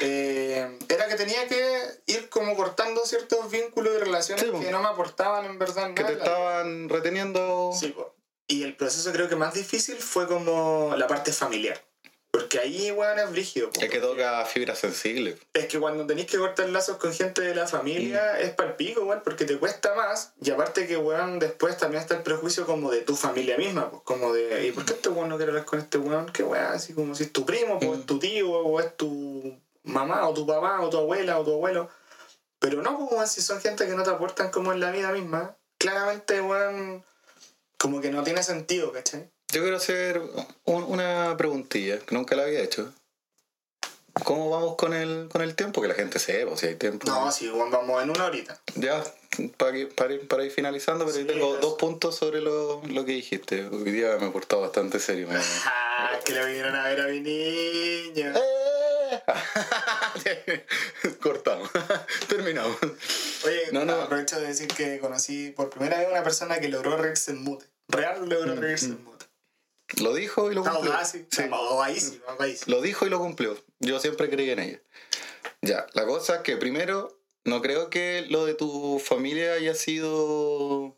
Eh, 0.00 0.78
era 0.88 1.08
que 1.08 1.16
tenía 1.16 1.48
que 1.48 1.82
ir 2.06 2.28
como 2.28 2.54
cortando 2.54 3.04
ciertos 3.06 3.50
vínculos 3.50 3.94
y 3.96 3.98
relaciones 3.98 4.44
Sí, 4.44 4.50
que 4.60 4.70
no 4.70 4.80
me 4.80 4.88
aportaban 4.88 5.46
en 5.46 5.58
verdad 5.58 5.92
Que 5.94 6.02
nada. 6.02 6.06
te 6.06 6.18
la 6.18 6.24
vida. 6.24 6.24
estaban 6.24 6.88
reteniendo. 6.88 7.72
Sí, 7.78 7.88
po. 7.88 8.14
Y 8.46 8.62
el 8.62 8.76
proceso 8.76 9.10
creo 9.12 9.28
que 9.28 9.36
más 9.36 9.54
difícil 9.54 9.96
fue 9.96 10.28
como 10.28 10.94
la 10.96 11.06
parte 11.08 11.32
familiar. 11.32 11.82
Porque 12.34 12.58
ahí, 12.58 12.90
weón, 12.90 13.16
es 13.20 13.30
brígido. 13.30 13.70
Es 13.80 13.88
que 13.88 14.00
toca 14.00 14.44
fibras 14.44 14.80
sensibles. 14.80 15.36
Es 15.52 15.66
que 15.66 15.78
cuando 15.78 16.04
tenéis 16.04 16.26
que 16.26 16.36
cortar 16.36 16.68
lazos 16.68 16.96
con 16.96 17.12
gente 17.12 17.42
de 17.42 17.54
la 17.54 17.68
familia 17.68 18.40
es 18.40 18.50
palpico, 18.50 19.02
weón, 19.02 19.20
porque 19.22 19.44
te 19.44 19.56
cuesta 19.56 19.94
más. 19.94 20.32
Y 20.42 20.50
aparte 20.50 20.88
que, 20.88 20.96
weón, 20.96 21.38
después 21.38 21.78
también 21.78 22.02
está 22.02 22.16
el 22.16 22.24
prejuicio 22.24 22.66
como 22.66 22.90
de 22.90 23.02
tu 23.02 23.14
familia 23.14 23.56
misma, 23.56 23.88
pues 23.88 24.02
como 24.02 24.32
de, 24.32 24.66
¿y 24.66 24.72
por 24.72 24.84
qué 24.84 24.94
este 24.94 25.10
weón 25.10 25.28
no 25.28 25.36
quiere 25.36 25.52
hablar 25.52 25.64
con 25.64 25.78
este 25.78 25.96
weón? 25.96 26.26
¿Qué 26.32 26.42
weón? 26.42 26.72
Así 26.72 26.92
como 26.92 27.14
si 27.14 27.22
es 27.22 27.32
tu 27.32 27.46
primo, 27.46 27.78
pues 27.78 28.00
es 28.00 28.06
tu 28.06 28.18
tío, 28.18 28.50
o 28.50 28.80
es 28.80 28.96
tu 28.96 29.56
mamá, 29.84 30.28
o 30.28 30.34
tu 30.34 30.44
papá, 30.44 30.80
o 30.80 30.90
tu 30.90 30.98
abuela, 30.98 31.38
o 31.38 31.44
tu 31.44 31.52
abuelo. 31.52 31.88
Pero 32.58 32.82
no, 32.82 32.98
pues, 32.98 33.12
weón, 33.12 33.28
si 33.28 33.42
son 33.42 33.60
gente 33.60 33.86
que 33.86 33.94
no 33.94 34.02
te 34.02 34.10
aportan 34.10 34.50
como 34.50 34.72
en 34.72 34.80
la 34.80 34.90
vida 34.90 35.12
misma, 35.12 35.56
claramente, 35.78 36.40
weón, 36.40 37.04
como 37.78 38.00
que 38.00 38.10
no 38.10 38.24
tiene 38.24 38.42
sentido, 38.42 38.90
¿cachai? 38.90 39.30
Yo 39.54 39.62
quiero 39.62 39.76
hacer 39.76 40.20
un- 40.64 40.82
una 40.84 41.36
preguntilla 41.36 42.00
que 42.00 42.14
nunca 42.14 42.34
la 42.34 42.42
había 42.42 42.60
hecho. 42.60 42.92
¿Cómo 44.24 44.50
vamos 44.50 44.74
con 44.76 44.94
el, 44.94 45.28
con 45.30 45.42
el 45.42 45.54
tiempo? 45.54 45.80
Que 45.80 45.88
la 45.88 45.94
gente 45.94 46.18
sepa, 46.18 46.56
si 46.56 46.66
hay 46.66 46.74
tiempo. 46.74 47.06
No, 47.06 47.30
sí, 47.30 47.48
vamos 47.48 48.02
en 48.02 48.10
una 48.10 48.24
horita. 48.26 48.60
Ya, 48.74 49.02
para, 49.56 49.76
ir, 49.76 49.94
para 49.94 50.44
ir 50.44 50.50
finalizando, 50.50 51.04
pero 51.04 51.16
Sí, 51.16 51.24
yo 51.24 51.32
tengo 51.32 51.56
dos 51.58 51.74
puntos 51.74 52.16
sobre 52.16 52.40
lo, 52.40 52.82
lo 52.86 53.04
que 53.04 53.12
dijiste. 53.12 53.66
Hoy 53.66 53.90
día 53.92 54.16
me 54.20 54.28
he 54.28 54.30
portado 54.30 54.62
bastante 54.62 54.98
serio. 54.98 55.28
me- 55.28 55.38
Ah, 55.96 56.18
que 56.24 56.32
le 56.32 56.44
vinieron 56.46 56.74
a 56.74 56.88
ver 56.88 57.00
a 57.00 57.06
mi 57.06 57.20
niño. 57.20 58.32
Cortamos. 61.22 61.70
Terminamos. 62.28 62.76
Oye, 63.44 63.62
No, 63.72 63.84
no. 63.84 63.94
aprovecho 64.02 64.40
de 64.40 64.48
decir 64.48 64.68
que 64.68 64.98
conocí 64.98 65.50
por 65.50 65.70
primera 65.70 65.98
vez 65.98 66.08
a 66.08 66.10
una 66.10 66.22
persona 66.24 66.58
que 66.60 66.68
logró 66.68 66.96
reírse 66.96 67.30
en 67.32 67.42
mute. 67.42 67.66
Real 67.88 68.28
logró 68.28 68.54
reírse 68.56 68.86
en 68.86 69.04
mute. 69.04 69.26
Lo 70.00 70.14
dijo 70.14 70.50
y 70.50 70.54
lo 70.54 70.64
cumplió. 70.64 70.94
así, 70.94 71.26
Sí. 71.30 71.42
apagadísimo, 71.42 72.24
apagadísimo. 72.26 72.74
Lo 72.76 72.82
dijo 72.82 73.06
y 73.06 73.10
lo 73.10 73.18
cumplió. 73.18 73.56
Yo 73.80 74.00
siempre 74.00 74.30
creí 74.30 74.50
en 74.50 74.58
ella. 74.58 74.80
Ya, 75.62 75.86
la 75.92 76.06
cosa 76.06 76.36
es 76.36 76.40
que 76.42 76.56
primero, 76.56 77.18
no 77.44 77.62
creo 77.62 77.90
que 77.90 78.26
lo 78.28 78.44
de 78.46 78.54
tu 78.54 78.98
familia 78.98 79.52
haya 79.54 79.74
sido, 79.74 80.96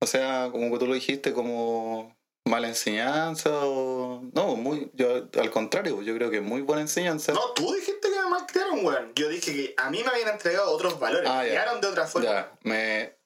o 0.00 0.06
sea, 0.06 0.48
como 0.52 0.70
que 0.72 0.78
tú 0.78 0.86
lo 0.86 0.94
dijiste, 0.94 1.32
como 1.32 2.14
mala 2.46 2.68
enseñanza 2.68 3.50
o... 3.64 4.22
No, 4.34 4.56
muy, 4.56 4.90
yo 4.94 5.28
al 5.40 5.50
contrario, 5.50 6.02
yo 6.02 6.14
creo 6.14 6.30
que 6.30 6.40
muy 6.40 6.60
buena 6.60 6.82
enseñanza. 6.82 7.32
No, 7.32 7.52
tú 7.54 7.72
dijiste 7.72 8.10
que 8.10 8.20
me 8.20 8.28
malcriaron, 8.28 8.84
weón. 8.84 9.12
Yo 9.14 9.28
dije 9.28 9.52
que 9.52 9.74
a 9.78 9.90
mí 9.90 10.02
me 10.02 10.10
habían 10.10 10.28
entregado 10.28 10.70
otros 10.70 10.98
valores. 11.00 11.28
Ah, 11.30 11.38
me 11.42 11.48
criaron 11.48 11.80
de 11.80 11.86
otra 11.86 12.06
forma. 12.06 12.28
Ya, 12.28 12.52
me... 12.62 13.16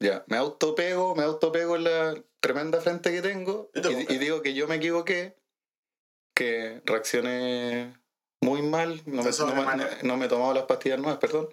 Ya, 0.00 0.24
me 0.28 0.36
autopego, 0.36 1.14
me 1.14 1.24
autopego 1.24 1.76
en 1.76 1.84
la 1.84 2.14
tremenda 2.40 2.80
frente 2.80 3.10
que 3.10 3.22
tengo 3.22 3.70
y, 3.74 4.14
y 4.14 4.18
digo 4.18 4.42
que 4.42 4.54
yo 4.54 4.68
me 4.68 4.76
equivoqué, 4.76 5.36
que 6.34 6.80
reaccioné 6.84 7.94
muy 8.40 8.62
mal, 8.62 9.02
no 9.06 9.22
me, 9.24 9.30
no 9.30 9.54
manera. 9.64 9.98
no 10.02 10.16
me 10.16 10.26
he 10.26 10.28
tomado 10.28 10.54
las 10.54 10.64
pastillas 10.64 11.00
nuevas, 11.00 11.18
perdón, 11.18 11.48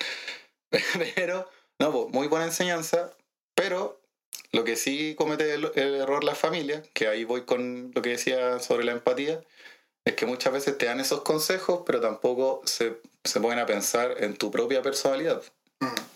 pero, 1.15 1.49
no, 1.79 1.91
pues, 1.91 2.13
muy 2.13 2.27
buena 2.27 2.45
enseñanza, 2.45 3.15
pero 3.55 3.99
lo 4.51 4.63
que 4.63 4.75
sí 4.75 5.15
comete 5.15 5.53
el, 5.53 5.71
el 5.75 5.95
error 5.95 6.23
la 6.23 6.35
familia, 6.35 6.83
que 6.93 7.07
ahí 7.07 7.23
voy 7.23 7.41
con 7.45 7.91
lo 7.95 8.01
que 8.01 8.11
decía 8.11 8.59
sobre 8.59 8.85
la 8.85 8.91
empatía, 8.91 9.41
es 10.05 10.13
que 10.13 10.27
muchas 10.27 10.53
veces 10.53 10.77
te 10.77 10.85
dan 10.85 10.99
esos 10.99 11.21
consejos, 11.21 11.81
pero 11.85 11.99
tampoco 11.99 12.61
se, 12.65 13.01
se 13.23 13.39
ponen 13.41 13.59
a 13.59 13.65
pensar 13.65 14.23
en 14.23 14.37
tu 14.37 14.51
propia 14.51 14.83
personalidad. 14.83 15.41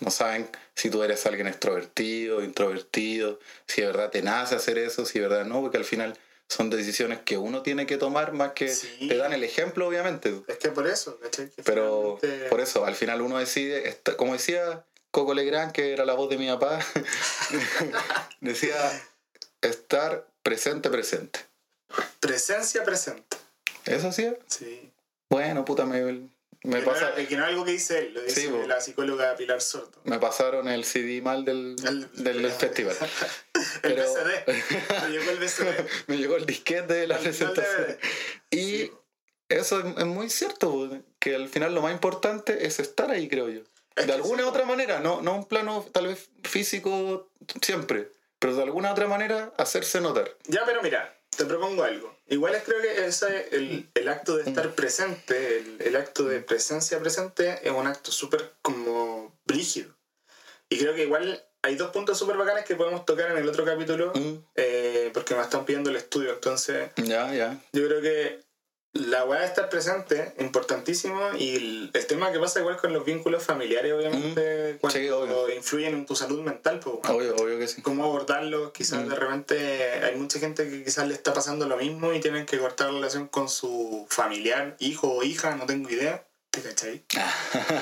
No 0.00 0.10
saben 0.10 0.48
si 0.74 0.90
tú 0.90 1.02
eres 1.02 1.24
alguien 1.26 1.46
extrovertido, 1.46 2.42
introvertido, 2.42 3.38
si 3.66 3.82
de 3.82 3.86
verdad 3.88 4.10
te 4.10 4.22
nace 4.22 4.54
hacer 4.54 4.78
eso, 4.78 5.04
si 5.06 5.18
de 5.20 5.28
verdad 5.28 5.44
no, 5.44 5.60
porque 5.60 5.76
al 5.76 5.84
final 5.84 6.18
son 6.48 6.68
decisiones 6.70 7.20
que 7.20 7.36
uno 7.38 7.62
tiene 7.62 7.86
que 7.86 7.96
tomar 7.96 8.32
más 8.32 8.52
que 8.52 8.68
Sí. 8.74 9.06
te 9.08 9.16
dan 9.16 9.32
el 9.32 9.44
ejemplo, 9.44 9.86
obviamente. 9.86 10.42
Es 10.48 10.56
que 10.58 10.70
por 10.70 10.86
eso, 10.88 11.18
¿cachai? 11.20 11.48
Que 11.50 11.62
Pero 11.62 12.18
finalmente- 12.20 12.48
por 12.48 12.60
eso, 12.60 12.84
al 12.84 12.94
final 12.96 13.20
uno 13.22 13.38
decide, 13.38 14.00
como 14.16 14.32
decía 14.32 14.84
Coco 15.12 15.34
Legrand, 15.34 15.70
que 15.72 15.92
era 15.92 16.04
la 16.04 16.14
voz 16.14 16.28
de 16.30 16.38
mi 16.38 16.48
papá, 16.48 16.80
decía 18.40 18.74
estar 19.60 20.26
presente, 20.42 20.90
presente. 20.90 21.40
Presencia 22.20 22.84
presente. 22.84 23.36
¿Eso 23.84 24.12
sí? 24.12 24.32
Sí. 24.46 24.90
Bueno, 25.28 25.64
puta, 25.64 25.84
me, 25.84 26.28
me, 26.62 26.82
pasa- 26.82 27.14
que 27.14 27.36
no 27.36 27.42
es 27.44 27.48
algo 27.50 27.64
que 27.64 27.72
dice 27.72 27.98
él, 27.98 28.14
lo 28.14 28.22
dice 28.22 28.42
Sí, 28.42 28.46
bo. 28.48 28.66
la 28.66 28.80
psicóloga 28.80 29.34
Pilar 29.36 29.60
Sordo. 29.62 30.00
me 30.04 30.18
pasaron 30.18 30.68
el 30.68 30.84
CD 30.84 31.22
mal 31.22 31.44
del, 31.44 31.76
El- 31.86 32.10
del, 32.22 32.42
del 32.42 32.52
festival. 32.52 32.96
El 33.54 33.62
Pero- 33.94 34.02
BCD. 34.12 34.46
Me 35.02 35.08
llegó 35.10 35.30
el 35.30 35.38
BCD. 35.38 35.86
me 36.06 36.16
llegó 36.18 36.36
el 36.36 36.46
disquete 36.46 36.92
de 36.94 37.06
la 37.06 37.16
El- 37.16 37.20
el 37.26 37.28
presentación. 37.30 37.82
DVD. 37.86 37.98
Y 38.50 38.58
Sí. 38.78 38.92
eso 39.48 39.80
es, 39.80 40.04
muy 40.06 40.28
cierto, 40.30 41.00
que 41.18 41.34
al 41.34 41.48
final 41.48 41.74
lo 41.74 41.82
más 41.82 41.92
importante 41.92 42.66
es 42.66 42.78
estar 42.80 43.10
ahí, 43.10 43.28
creo 43.28 43.48
yo. 43.48 43.62
Es 43.96 44.06
De 44.06 44.12
alguna 44.12 44.42
sí, 44.42 44.48
otra 44.48 44.64
manera, 44.64 45.00
no, 45.00 45.20
no 45.22 45.34
un 45.36 45.46
plano 45.46 45.84
tal 45.92 46.06
vez 46.06 46.28
físico 46.44 47.28
siempre, 47.60 48.10
pero 48.38 48.54
de 48.54 48.62
alguna 48.62 48.92
otra 48.92 49.06
manera 49.08 49.52
hacerse 49.58 50.00
notar. 50.00 50.30
Ya, 50.46 50.64
pero 50.64 50.82
mira, 50.82 51.16
te 51.36 51.44
propongo 51.44 51.82
algo. 51.82 52.16
Igual 52.30 52.54
es 52.54 52.62
creo 52.62 52.80
que 52.80 53.04
ese, 53.06 53.48
el, 53.52 53.90
el 53.94 54.08
acto 54.08 54.36
de 54.36 54.44
Mm. 54.44 54.48
estar 54.48 54.74
presente, 54.74 55.58
el, 55.58 55.76
el 55.80 55.96
acto 55.96 56.24
de 56.24 56.40
presencia 56.40 56.98
presente, 57.00 57.58
es 57.62 57.70
un 57.72 57.86
acto 57.86 58.10
súper 58.12 58.52
como 58.62 59.36
brígido. 59.44 59.94
Y 60.68 60.78
creo 60.78 60.94
que 60.94 61.02
igual 61.02 61.44
hay 61.62 61.74
dos 61.74 61.90
puntos 61.90 62.16
súper 62.18 62.36
bacanes 62.36 62.64
que 62.64 62.76
podemos 62.76 63.04
tocar 63.04 63.32
en 63.32 63.38
el 63.38 63.48
otro 63.48 63.64
capítulo, 63.64 64.12
Mm, 64.14 64.36
eh, 64.54 65.10
porque 65.12 65.34
me 65.34 65.42
están 65.42 65.64
pidiendo 65.66 65.90
el 65.90 65.96
estudio. 65.96 66.32
Entonces, 66.32 66.90
Ya, 66.96 67.34
ya. 67.34 67.60
yo 67.72 67.86
creo 67.86 68.00
que 68.00 68.40
la 68.92 69.24
weá 69.24 69.40
de 69.40 69.46
estar 69.46 69.68
presente, 69.68 70.34
importantísimo, 70.40 71.20
y 71.38 71.54
el, 71.56 71.90
el 71.94 72.06
tema 72.06 72.32
que 72.32 72.40
pasa 72.40 72.58
igual 72.60 72.76
con 72.76 72.92
los 72.92 73.04
vínculos 73.04 73.42
familiares, 73.44 73.92
obviamente, 73.92 74.78
cuando 74.80 74.98
Mm. 74.98 75.02
Sí, 75.02 75.08
obvio. 75.10 75.54
influyen 75.54 75.94
en 75.94 76.06
tu 76.06 76.16
salud 76.16 76.40
mental, 76.42 76.80
pues, 76.80 76.96
Obvio, 77.08 77.36
obvio 77.36 77.58
que 77.58 77.68
sí. 77.68 77.82
cómo 77.82 78.04
abordarlo. 78.04 78.72
Quizás 78.72 79.04
Mm. 79.04 79.08
de 79.08 79.14
repente 79.14 79.82
hay 80.04 80.16
mucha 80.16 80.38
gente 80.40 80.68
que 80.68 80.82
quizás 80.84 81.06
le 81.06 81.14
está 81.14 81.32
pasando 81.32 81.68
lo 81.68 81.76
mismo 81.76 82.12
y 82.12 82.20
tienen 82.20 82.46
que 82.46 82.58
cortar 82.58 82.88
la 82.88 82.94
relación 82.94 83.28
con 83.28 83.48
su 83.48 84.06
familiar, 84.10 84.76
hijo 84.80 85.08
o 85.12 85.22
hija, 85.22 85.54
no 85.56 85.66
tengo 85.66 85.88
idea. 85.88 86.26
¿Te 86.50 86.62
cachai? 86.62 87.04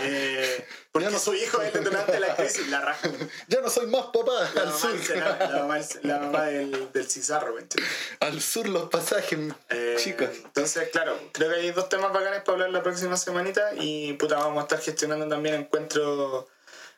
Eh, 0.02 0.66
porque 0.92 1.06
Ya 1.06 1.10
no- 1.10 1.18
su 1.18 1.34
hijo 1.34 1.58
detonante 1.58 2.12
de 2.12 2.20
la 2.20 2.36
crisis, 2.36 2.68
la 2.68 2.80
raja. 2.82 3.08
Ya 3.48 3.60
no 3.62 3.70
soy 3.70 3.86
más 3.86 4.06
papá. 4.12 4.50
La 4.54 4.60
Al 4.62 4.66
mamá, 4.68 4.78
sur. 4.78 4.98
Senado, 5.02 5.38
la 5.52 5.58
mamá, 5.62 5.78
la 6.02 6.18
mamá 6.18 6.42
del, 6.44 6.92
del 6.92 7.10
Cizarro, 7.10 7.54
¿cachai? 7.56 7.82
Al 8.20 8.40
sur 8.42 8.68
los 8.68 8.90
pasajes, 8.90 9.38
Eh, 9.70 9.96
chicos. 9.98 10.28
Entonces, 10.44 10.90
claro, 10.90 11.18
creo 11.32 11.48
que 11.50 11.56
hay 11.60 11.70
dos 11.70 11.88
temas 11.88 12.12
bacanes 12.12 12.40
para 12.42 12.52
hablar 12.52 12.70
la 12.70 12.82
próxima 12.82 13.16
semanita 13.16 13.70
y 13.78 14.12
puta, 14.14 14.36
vamos 14.36 14.58
a 14.58 14.62
estar 14.62 14.80
gestionando 14.80 15.26
también 15.28 15.54
encuentros 15.54 16.44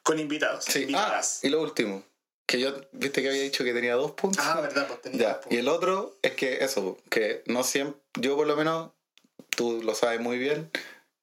con 0.03 0.18
invitados. 0.18 0.64
Sí. 0.64 0.73
Ah, 0.79 0.83
invitadas. 0.83 1.45
y 1.45 1.49
lo 1.51 1.61
último. 1.62 2.05
Que 2.47 2.59
yo, 2.59 2.75
viste 2.91 3.23
que 3.23 3.29
había 3.29 3.43
dicho 3.43 3.62
que 3.62 3.73
tenía 3.73 3.95
dos 3.95 4.11
puntos. 4.12 4.45
Ah, 4.45 4.61
verdad, 4.61 4.89
pues 4.89 5.03
tenía 5.03 5.21
Ya, 5.21 5.35
dos 5.35 5.47
y 5.51 5.59
el 5.59 5.68
otro 5.68 6.18
es 6.21 6.33
que 6.33 6.64
eso, 6.64 6.99
que 7.09 7.45
no 7.47 7.62
siempre, 7.62 8.01
yo 8.18 8.35
por 8.35 8.49
lo 8.49 8.57
menos, 8.57 8.91
tú 9.51 9.81
lo 9.85 9.95
sabes 9.95 10.18
muy 10.18 10.37
bien, 10.37 10.68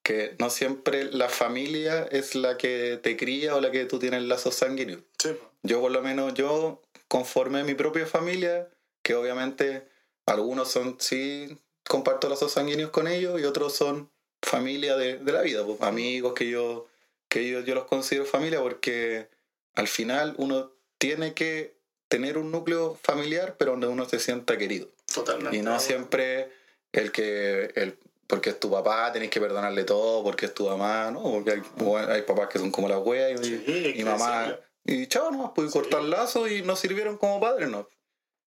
que 0.08 0.34
no 0.38 0.48
siempre 0.48 1.04
la 1.04 1.28
familia 1.28 2.08
es 2.10 2.34
la 2.34 2.56
que 2.56 2.98
te 3.02 3.14
cría 3.18 3.54
o 3.54 3.60
la 3.60 3.70
que 3.70 3.84
tú 3.84 3.98
tienes 3.98 4.22
lazos 4.22 4.54
sanguíneos. 4.54 5.02
Sí. 5.18 5.36
Yo 5.62 5.82
por 5.82 5.90
lo 5.90 6.00
menos, 6.00 6.32
yo 6.32 6.80
conformé 7.08 7.62
mi 7.62 7.74
propia 7.74 8.06
familia, 8.06 8.70
que 9.02 9.14
obviamente 9.14 9.86
algunos 10.24 10.70
son, 10.70 10.96
sí, 10.98 11.58
comparto 11.86 12.30
lazos 12.30 12.52
sanguíneos 12.52 12.90
con 12.90 13.06
ellos 13.06 13.38
y 13.38 13.44
otros 13.44 13.74
son 13.74 14.10
familia 14.40 14.96
de, 14.96 15.18
de 15.18 15.30
la 15.30 15.42
vida, 15.42 15.62
pues, 15.66 15.78
amigos 15.82 16.32
que 16.32 16.48
yo, 16.48 16.86
que 17.28 17.46
yo, 17.46 17.60
yo 17.60 17.74
los 17.74 17.84
considero 17.84 18.24
familia 18.24 18.62
porque 18.62 19.28
al 19.74 19.88
final 19.88 20.34
uno 20.38 20.72
tiene 20.96 21.34
que 21.34 21.76
tener 22.08 22.38
un 22.38 22.50
núcleo 22.50 22.98
familiar, 23.02 23.56
pero 23.58 23.72
donde 23.72 23.88
uno 23.88 24.08
se 24.08 24.20
sienta 24.20 24.56
querido. 24.56 24.88
Totalmente. 25.12 25.54
Y 25.54 25.60
no 25.60 25.78
siempre 25.78 26.48
el 26.92 27.12
que, 27.12 27.72
el, 27.74 27.98
porque 28.28 28.50
es 28.50 28.60
tu 28.60 28.70
papá, 28.70 29.10
tenés 29.10 29.30
que 29.30 29.40
perdonarle 29.40 29.84
todo, 29.84 30.22
porque 30.22 30.46
es 30.46 30.54
tu 30.54 30.68
mamá, 30.68 31.10
¿no? 31.10 31.22
Porque 31.22 31.52
hay, 31.52 31.62
bueno, 31.76 32.12
hay 32.12 32.22
papás 32.22 32.48
que 32.48 32.58
son 32.58 32.70
como 32.70 32.88
las 32.88 32.98
weas 32.98 33.40
y, 33.40 33.44
Sí, 33.44 33.94
y 33.96 34.04
mamá. 34.04 34.54
Y 34.84 35.06
chao, 35.06 35.30
no, 35.30 35.52
pude 35.54 35.70
cortar 35.70 36.02
lazos 36.02 36.50
y 36.50 36.62
no 36.62 36.76
sirvieron 36.76 37.16
como 37.16 37.40
padres, 37.40 37.68
¿no? 37.68 37.88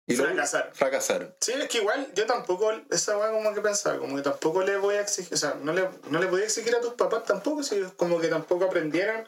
Y 0.08 0.16
Fracasaron. 0.16 0.74
Fracasaron. 0.74 1.36
Sí, 1.40 1.52
es 1.52 1.70
que 1.70 1.78
igual 1.78 2.12
yo 2.16 2.26
tampoco, 2.26 2.72
esa 2.90 3.16
weá 3.16 3.32
como 3.32 3.54
que 3.54 3.62
pensaba, 3.62 4.00
como 4.00 4.16
que 4.16 4.24
tampoco 4.24 4.64
le 4.64 4.76
voy 4.78 4.96
a 4.96 5.02
exigir, 5.02 5.36
o 5.36 5.38
sea, 5.38 5.56
no 5.62 5.72
le, 5.72 5.88
no 6.10 6.20
le 6.20 6.26
podía 6.26 6.46
exigir 6.46 6.76
a 6.76 6.82
tus 6.82 6.96
papás 6.96 7.26
tampoco, 7.26 7.62
si 7.62 7.76
ellos 7.76 7.94
como 7.96 8.20
que 8.20 8.28
tampoco 8.28 8.66
aprendieron 8.66 9.28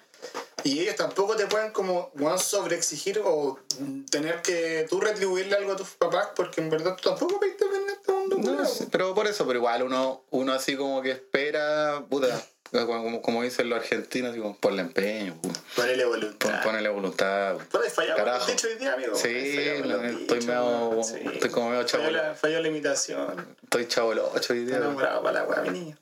y 0.63 0.79
ellos 0.79 0.95
tampoco 0.95 1.35
te 1.35 1.45
pueden 1.45 1.71
como 1.71 2.09
weón, 2.15 2.39
sobreexigir 2.39 3.21
o 3.23 3.59
tener 4.09 4.41
que 4.41 4.87
tú 4.89 4.99
retribuirle 4.99 5.55
algo 5.55 5.73
a 5.73 5.75
tus 5.75 5.89
papás 5.89 6.29
porque 6.35 6.61
en 6.61 6.71
verdad 6.71 6.95
tú 6.99 7.09
tampoco 7.09 7.39
pediste. 7.39 7.65
No, 8.41 8.65
sí, 8.65 8.87
pero 8.91 9.13
por 9.13 9.27
eso, 9.27 9.45
pero 9.45 9.59
igual 9.59 9.83
uno, 9.83 10.23
uno 10.31 10.53
así 10.53 10.75
como 10.75 11.01
que 11.01 11.11
espera, 11.11 12.03
puta, 12.09 12.27
como, 12.71 13.21
como 13.21 13.43
dicen 13.43 13.69
los 13.69 13.79
argentinos, 13.79 14.31
así 14.31 14.39
como, 14.39 14.55
ponle 14.57 14.81
empeño, 14.81 15.37
Ponele 15.75 16.03
pon- 16.03 16.11
voluntad. 16.13 16.63
ponele 16.63 16.89
voluntad. 16.89 17.57
con 17.69 17.81
Carajo. 18.15 18.37
los 18.39 18.47
dichos 18.47 18.71
hoy 18.71 18.77
día, 18.79 18.93
amigo. 18.93 19.15
Sí, 19.15 19.27
estoy 19.29 20.41
medio- 20.45 21.03
sí. 21.03 21.15
estoy 21.33 21.49
como 21.49 21.69
medio 21.71 21.87
Falló 21.87 22.03
chavo. 22.03 22.11
la, 22.11 22.35
falló 22.35 22.59
la 22.61 22.67
imitación. 22.67 23.55
Estoy 23.63 23.87
chavo 23.87 24.13
el 24.13 24.19
8 24.19 24.53
hoy 24.53 24.65
día. 24.65 24.77
pu. 24.77 24.83
enamorado 24.83 25.21
para 25.23 25.41
la 25.41 25.45
weá, 25.47 25.61
mi 25.61 25.69
niño. 25.71 25.97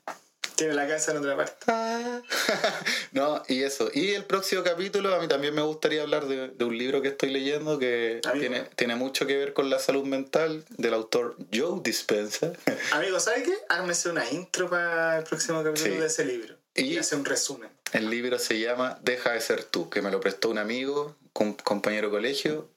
Tiene 0.60 0.74
la 0.74 0.86
cabeza 0.86 1.12
en 1.12 1.16
otra 1.16 1.36
parte. 1.38 1.56
no, 3.12 3.42
y 3.48 3.62
eso. 3.62 3.90
Y 3.94 4.10
el 4.10 4.24
próximo 4.26 4.62
capítulo, 4.62 5.14
a 5.14 5.18
mí 5.18 5.26
también 5.26 5.54
me 5.54 5.62
gustaría 5.62 6.02
hablar 6.02 6.26
de, 6.26 6.48
de 6.48 6.64
un 6.66 6.76
libro 6.76 7.00
que 7.00 7.08
estoy 7.08 7.30
leyendo 7.30 7.78
que 7.78 8.20
Amigo. 8.24 8.40
tiene, 8.40 8.60
tiene 8.76 8.94
mucho 8.94 9.26
que 9.26 9.38
ver 9.38 9.54
con 9.54 9.70
la 9.70 9.78
salud 9.78 10.04
mental 10.04 10.64
del 10.68 10.92
autor 10.92 11.36
Joe 11.50 11.80
Dispenza. 11.82 12.52
Amigo, 12.92 13.18
¿sabes 13.20 13.44
qué? 13.44 13.54
Ármese 13.70 14.10
una 14.10 14.30
intro 14.30 14.68
para 14.68 15.16
el 15.18 15.24
próximo 15.24 15.64
capítulo 15.64 15.94
Sí. 15.94 15.98
de 16.00 16.06
ese 16.06 16.24
libro. 16.26 16.56
Y, 16.74 16.82
Y- 16.82 16.98
hace 16.98 17.16
un 17.16 17.24
resumen. 17.24 17.70
El 17.92 18.10
libro 18.10 18.38
se 18.38 18.60
llama 18.60 18.98
Deja 19.02 19.32
de 19.32 19.40
ser 19.40 19.64
tú, 19.64 19.88
que 19.88 20.02
me 20.02 20.10
lo 20.10 20.20
prestó 20.20 20.50
un 20.50 20.58
amigo, 20.58 21.16
un 21.34 21.54
compañero 21.54 22.08
de 22.08 22.12
colegio. 22.12 22.68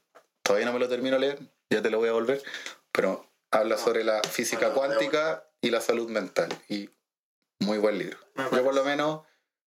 Todavía 0.41 0.65
no 0.65 0.73
me 0.73 0.79
lo 0.79 0.87
termino 0.87 1.17
de 1.17 1.19
leer, 1.19 1.39
ya 1.69 1.81
te 1.81 1.89
lo 1.89 1.99
voy 1.99 2.07
a 2.07 2.13
volver. 2.13 2.41
Pero 2.93 3.29
habla 3.51 3.77
sobre 3.77 4.05
la 4.05 4.21
física 4.23 4.71
cuántica 4.73 5.45
y 5.61 5.69
la 5.69 5.81
salud 5.81 6.09
mental. 6.09 6.49
Y 6.69 6.89
muy 7.63 7.77
buen 7.77 7.97
libro. 7.97 8.17
Yo 8.51 8.63
por 8.63 8.73
lo 8.73 8.83
menos 8.83 9.21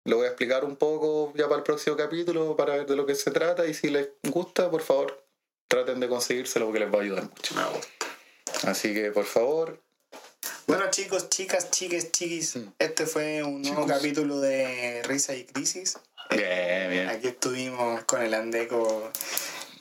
lo 0.05 0.17
voy 0.17 0.25
a 0.25 0.29
explicar 0.29 0.65
un 0.65 0.75
poco 0.75 1.31
ya 1.35 1.45
para 1.45 1.57
el 1.57 1.63
próximo 1.63 1.95
capítulo 1.95 2.55
para 2.55 2.75
ver 2.75 2.85
de 2.85 2.95
lo 2.95 3.05
que 3.05 3.15
se 3.15 3.31
trata. 3.31 3.65
Y 3.65 3.73
si 3.73 3.89
les 3.89 4.09
gusta, 4.23 4.69
por 4.69 4.81
favor, 4.81 5.25
traten 5.67 5.99
de 5.99 6.07
conseguírselo 6.07 6.65
porque 6.65 6.79
les 6.79 6.93
va 6.93 6.99
a 6.99 7.01
ayudar 7.01 7.23
mucho. 7.23 7.55
Me 7.55 7.63
gusta. 7.65 8.69
Así 8.69 8.93
que, 8.93 9.11
por 9.11 9.25
favor, 9.25 9.79
Bueno, 10.67 10.89
chicos, 10.89 11.29
chicas, 11.29 11.71
chiques, 11.71 12.11
chiquis, 12.11 12.55
Mm. 12.55 12.67
este 12.79 13.05
fue 13.05 13.43
un 13.43 13.61
nuevo 13.61 13.81
Chicos. 13.83 13.91
capítulo 13.91 14.39
de 14.39 15.01
Risa 15.03 15.35
y 15.35 15.43
Crisis. 15.45 15.97
bien, 16.29 16.89
bien. 16.89 17.09
Aquí 17.09 17.27
estuvimos 17.27 18.03
con 18.05 18.21
el 18.21 18.33
Andeco 18.33 19.11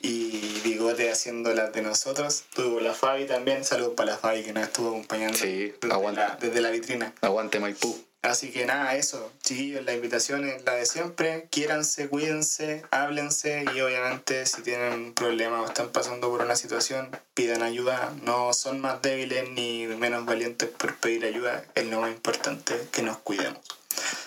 y 0.03 0.61
Bigote 0.63 1.09
haciendo 1.09 1.53
las 1.53 1.73
de 1.73 1.81
nosotros. 1.81 2.43
Estuvo 2.49 2.79
la 2.79 2.93
Fabi 2.93 3.25
también. 3.25 3.63
Saludos 3.63 3.93
para 3.95 4.11
la 4.11 4.17
Fabi 4.17 4.43
que 4.43 4.53
nos 4.53 4.65
estuvo 4.65 4.89
acompañando 4.89 5.37
Sí, 5.37 5.73
desde, 5.81 5.87
la, 5.87 6.37
desde 6.39 6.61
la 6.61 6.69
vitrina. 6.69 7.13
Aguante 7.21 7.59
Maipú. 7.59 7.97
Así 8.21 8.51
que 8.51 8.65
nada, 8.65 8.95
eso. 8.95 9.31
Chiquillos, 9.41 9.83
la 9.83 9.93
invitación 9.93 10.47
es 10.47 10.63
la 10.63 10.75
de 10.75 10.85
siempre. 10.85 11.47
Quiéranse, 11.49 12.07
cuídense, 12.07 12.83
háblense 12.91 13.65
y 13.75 13.81
obviamente 13.81 14.45
si 14.45 14.61
tienen 14.61 14.93
un 14.93 15.13
problema 15.13 15.61
o 15.61 15.65
están 15.65 15.89
pasando 15.89 16.29
por 16.29 16.41
una 16.41 16.55
situación, 16.55 17.09
pidan 17.33 17.63
ayuda. 17.63 18.13
No 18.21 18.53
son 18.53 18.79
más 18.79 19.01
débiles 19.01 19.49
ni 19.49 19.87
menos 19.87 20.25
valientes 20.25 20.69
por 20.69 20.95
pedir 20.95 21.25
ayuda. 21.25 21.65
Es 21.75 21.85
lo 21.85 21.99
más 21.99 22.11
importante 22.11 22.75
que 22.91 23.01
nos 23.01 23.17
cuidemos. 23.17 23.59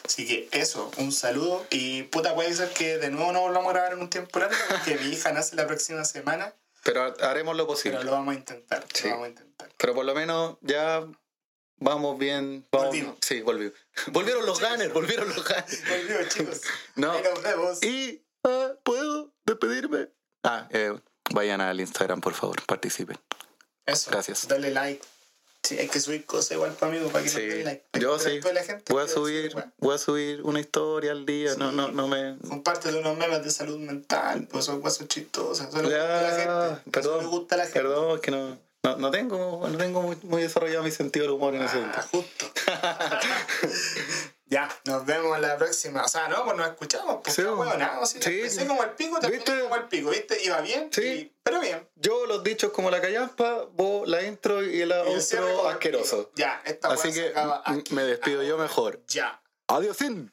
Así 0.05 0.27
que 0.27 0.49
eso, 0.53 0.91
un 0.99 1.13
saludo 1.13 1.67
y 1.71 2.05
puta 2.05 2.35
puede 2.35 2.55
ser 2.55 2.71
que 2.71 2.99
de 2.99 3.11
nuevo 3.11 3.33
no 3.33 3.41
volvamos 3.43 3.71
a 3.71 3.73
grabar 3.73 3.93
en 3.95 4.01
un 4.01 4.11
tiempo 4.11 4.39
largo 4.39 4.57
porque 4.69 4.97
mi 4.99 5.09
hija 5.11 5.33
nace 5.33 5.57
la 5.57 5.67
próxima 5.67 6.05
semana, 6.05 6.55
Pero 6.85 7.15
haremos 7.21 7.57
lo 7.57 7.67
posible. 7.67 7.99
pero 7.99 8.11
lo 8.11 8.17
vamos 8.17 8.35
a 8.35 8.39
intentar, 8.39 8.85
Sí. 8.93 9.05
lo 9.05 9.11
vamos 9.13 9.27
a 9.27 9.29
intentar. 9.31 9.69
Pero 9.77 9.95
por 9.95 10.05
lo 10.05 10.15
menos 10.15 10.57
ya 10.61 11.05
vamos 11.79 12.19
bien. 12.19 12.67
Vamos, 12.71 12.89
Volvimos. 12.89 13.17
Sí, 13.21 13.41
volvió. 13.43 13.73
Volvieron 14.09 14.47
los 14.47 14.61
gunners, 14.61 14.93
volvieron 14.93 15.29
los 15.29 15.45
gunners. 15.45 15.83
Volvió 15.89 16.29
chicos. 16.29 16.61
No. 16.95 17.13
Y 17.83 18.23
ah, 18.45 18.73
puedo 18.83 19.33
despedirme. 19.45 20.09
Ah, 20.43 20.69
eh, 20.71 20.97
vayan 21.33 21.61
al 21.61 21.81
Instagram, 21.81 22.21
por 22.21 22.35
favor, 22.35 22.65
participen. 22.67 23.19
Eso. 23.85 24.11
Gracias. 24.11 24.47
Dale 24.49 24.71
like. 24.71 25.05
Sí, 25.67 25.77
hay 25.79 25.89
que 25.89 25.99
subir 25.99 26.25
cosas 26.27 26.53
igual 26.53 26.73
para 26.75 26.93
amigo 26.93 27.11
para 27.11 27.25
que 27.25 27.31
Sí, 27.31 27.41
den 27.41 27.65
like. 27.65 27.85
Para 27.91 28.03
yo 28.03 28.17
que 28.19 28.23
sí. 28.23 28.31
después 28.31 28.55
la 28.55 28.63
gente 28.63 28.93
Voy 28.93 29.03
a 29.05 29.09
subir, 29.09 29.43
decir, 29.53 29.65
voy 29.79 29.95
a 29.95 29.99
subir 29.99 30.43
una 30.43 30.61
historia 30.61 31.11
al 31.13 31.27
día. 31.27 31.55
No, 31.57 31.73
no, 31.73 31.89
no 31.89 32.07
me. 32.07 32.37
Compártete 32.49 32.97
unos 32.97 33.17
memes 33.19 33.43
de 33.43 33.51
salud 33.51 33.79
mental, 33.79 34.47
pues 34.51 34.65
son 34.65 34.81
cosas 34.81 35.09
chistosas. 35.09 35.69
Eso 35.69 35.83
le 35.83 35.89
gusta 35.89 36.19
a 36.19 36.23
la 36.23 36.31
gente. 36.31 36.81
Eso 36.83 36.91
perdón, 36.93 37.19
le 37.25 37.27
gusta 37.27 37.55
a 37.55 37.59
la 37.59 37.65
gente. 37.65 37.81
perdón, 37.81 38.15
es 38.15 38.21
que 38.21 38.31
no, 38.31 38.59
no, 38.85 38.97
no 38.97 39.11
tengo, 39.11 39.69
no 39.69 39.77
tengo 39.77 40.03
muy, 40.03 40.17
muy 40.23 40.43
desarrollado 40.43 40.85
mi 40.85 40.93
sentido 40.93 41.25
del 41.25 41.33
humor 41.35 41.55
en 41.57 41.63
ese 41.63 41.79
Ah, 41.79 42.07
punto. 42.13 42.47
justo. 42.47 42.53
ya, 44.47 44.69
nos 44.85 45.05
vemos 45.07 45.39
la 45.41 45.57
próxima. 45.57 46.05
O 46.05 46.09
sea, 46.09 46.29
no, 46.29 46.45
pues 46.45 46.57
nos 46.57 46.69
escuchamos. 46.69 47.21
Pues 47.23 47.35
Sí, 47.35 47.43
no, 47.43 47.57
bueno. 47.57 47.73
bueno, 47.73 47.87
nada, 47.87 48.07
sí, 48.07 48.19
Sí. 48.51 48.67
como 48.67 48.83
el 48.85 48.91
pico, 48.91 49.19
¿Viste? 49.21 49.61
como 49.63 49.77
el 49.77 49.85
pico, 49.89 50.11
¿viste? 50.11 50.43
Iba 50.45 50.61
bien, 50.61 50.89
Sí. 50.93 51.03
y- 51.03 51.37
pero 51.43 51.61
bien. 51.61 51.89
Yo 51.97 52.27
los 52.27 52.43
dichos 52.45 52.73
como 52.73 52.91
la 52.91 53.01
callampa, 53.01 53.65
vos 53.73 54.07
la 54.09 54.23
intro 54.23 54.63
y 54.63 54.81
el 54.83 54.91
Y 54.91 54.93
el 54.93 55.67
asqueroso. 55.69 56.31
Ya, 56.37 56.63
esta 56.65 56.89
Así 56.89 57.13
que 57.13 57.29
acaba 57.29 57.63
m- 57.67 57.81
aquí. 57.81 57.95
me 57.95 58.03
despido 58.05 58.43
yo 58.43 58.57
mejor. 58.59 59.01
Ya. 59.09 59.41
Adiósín. 59.69 60.33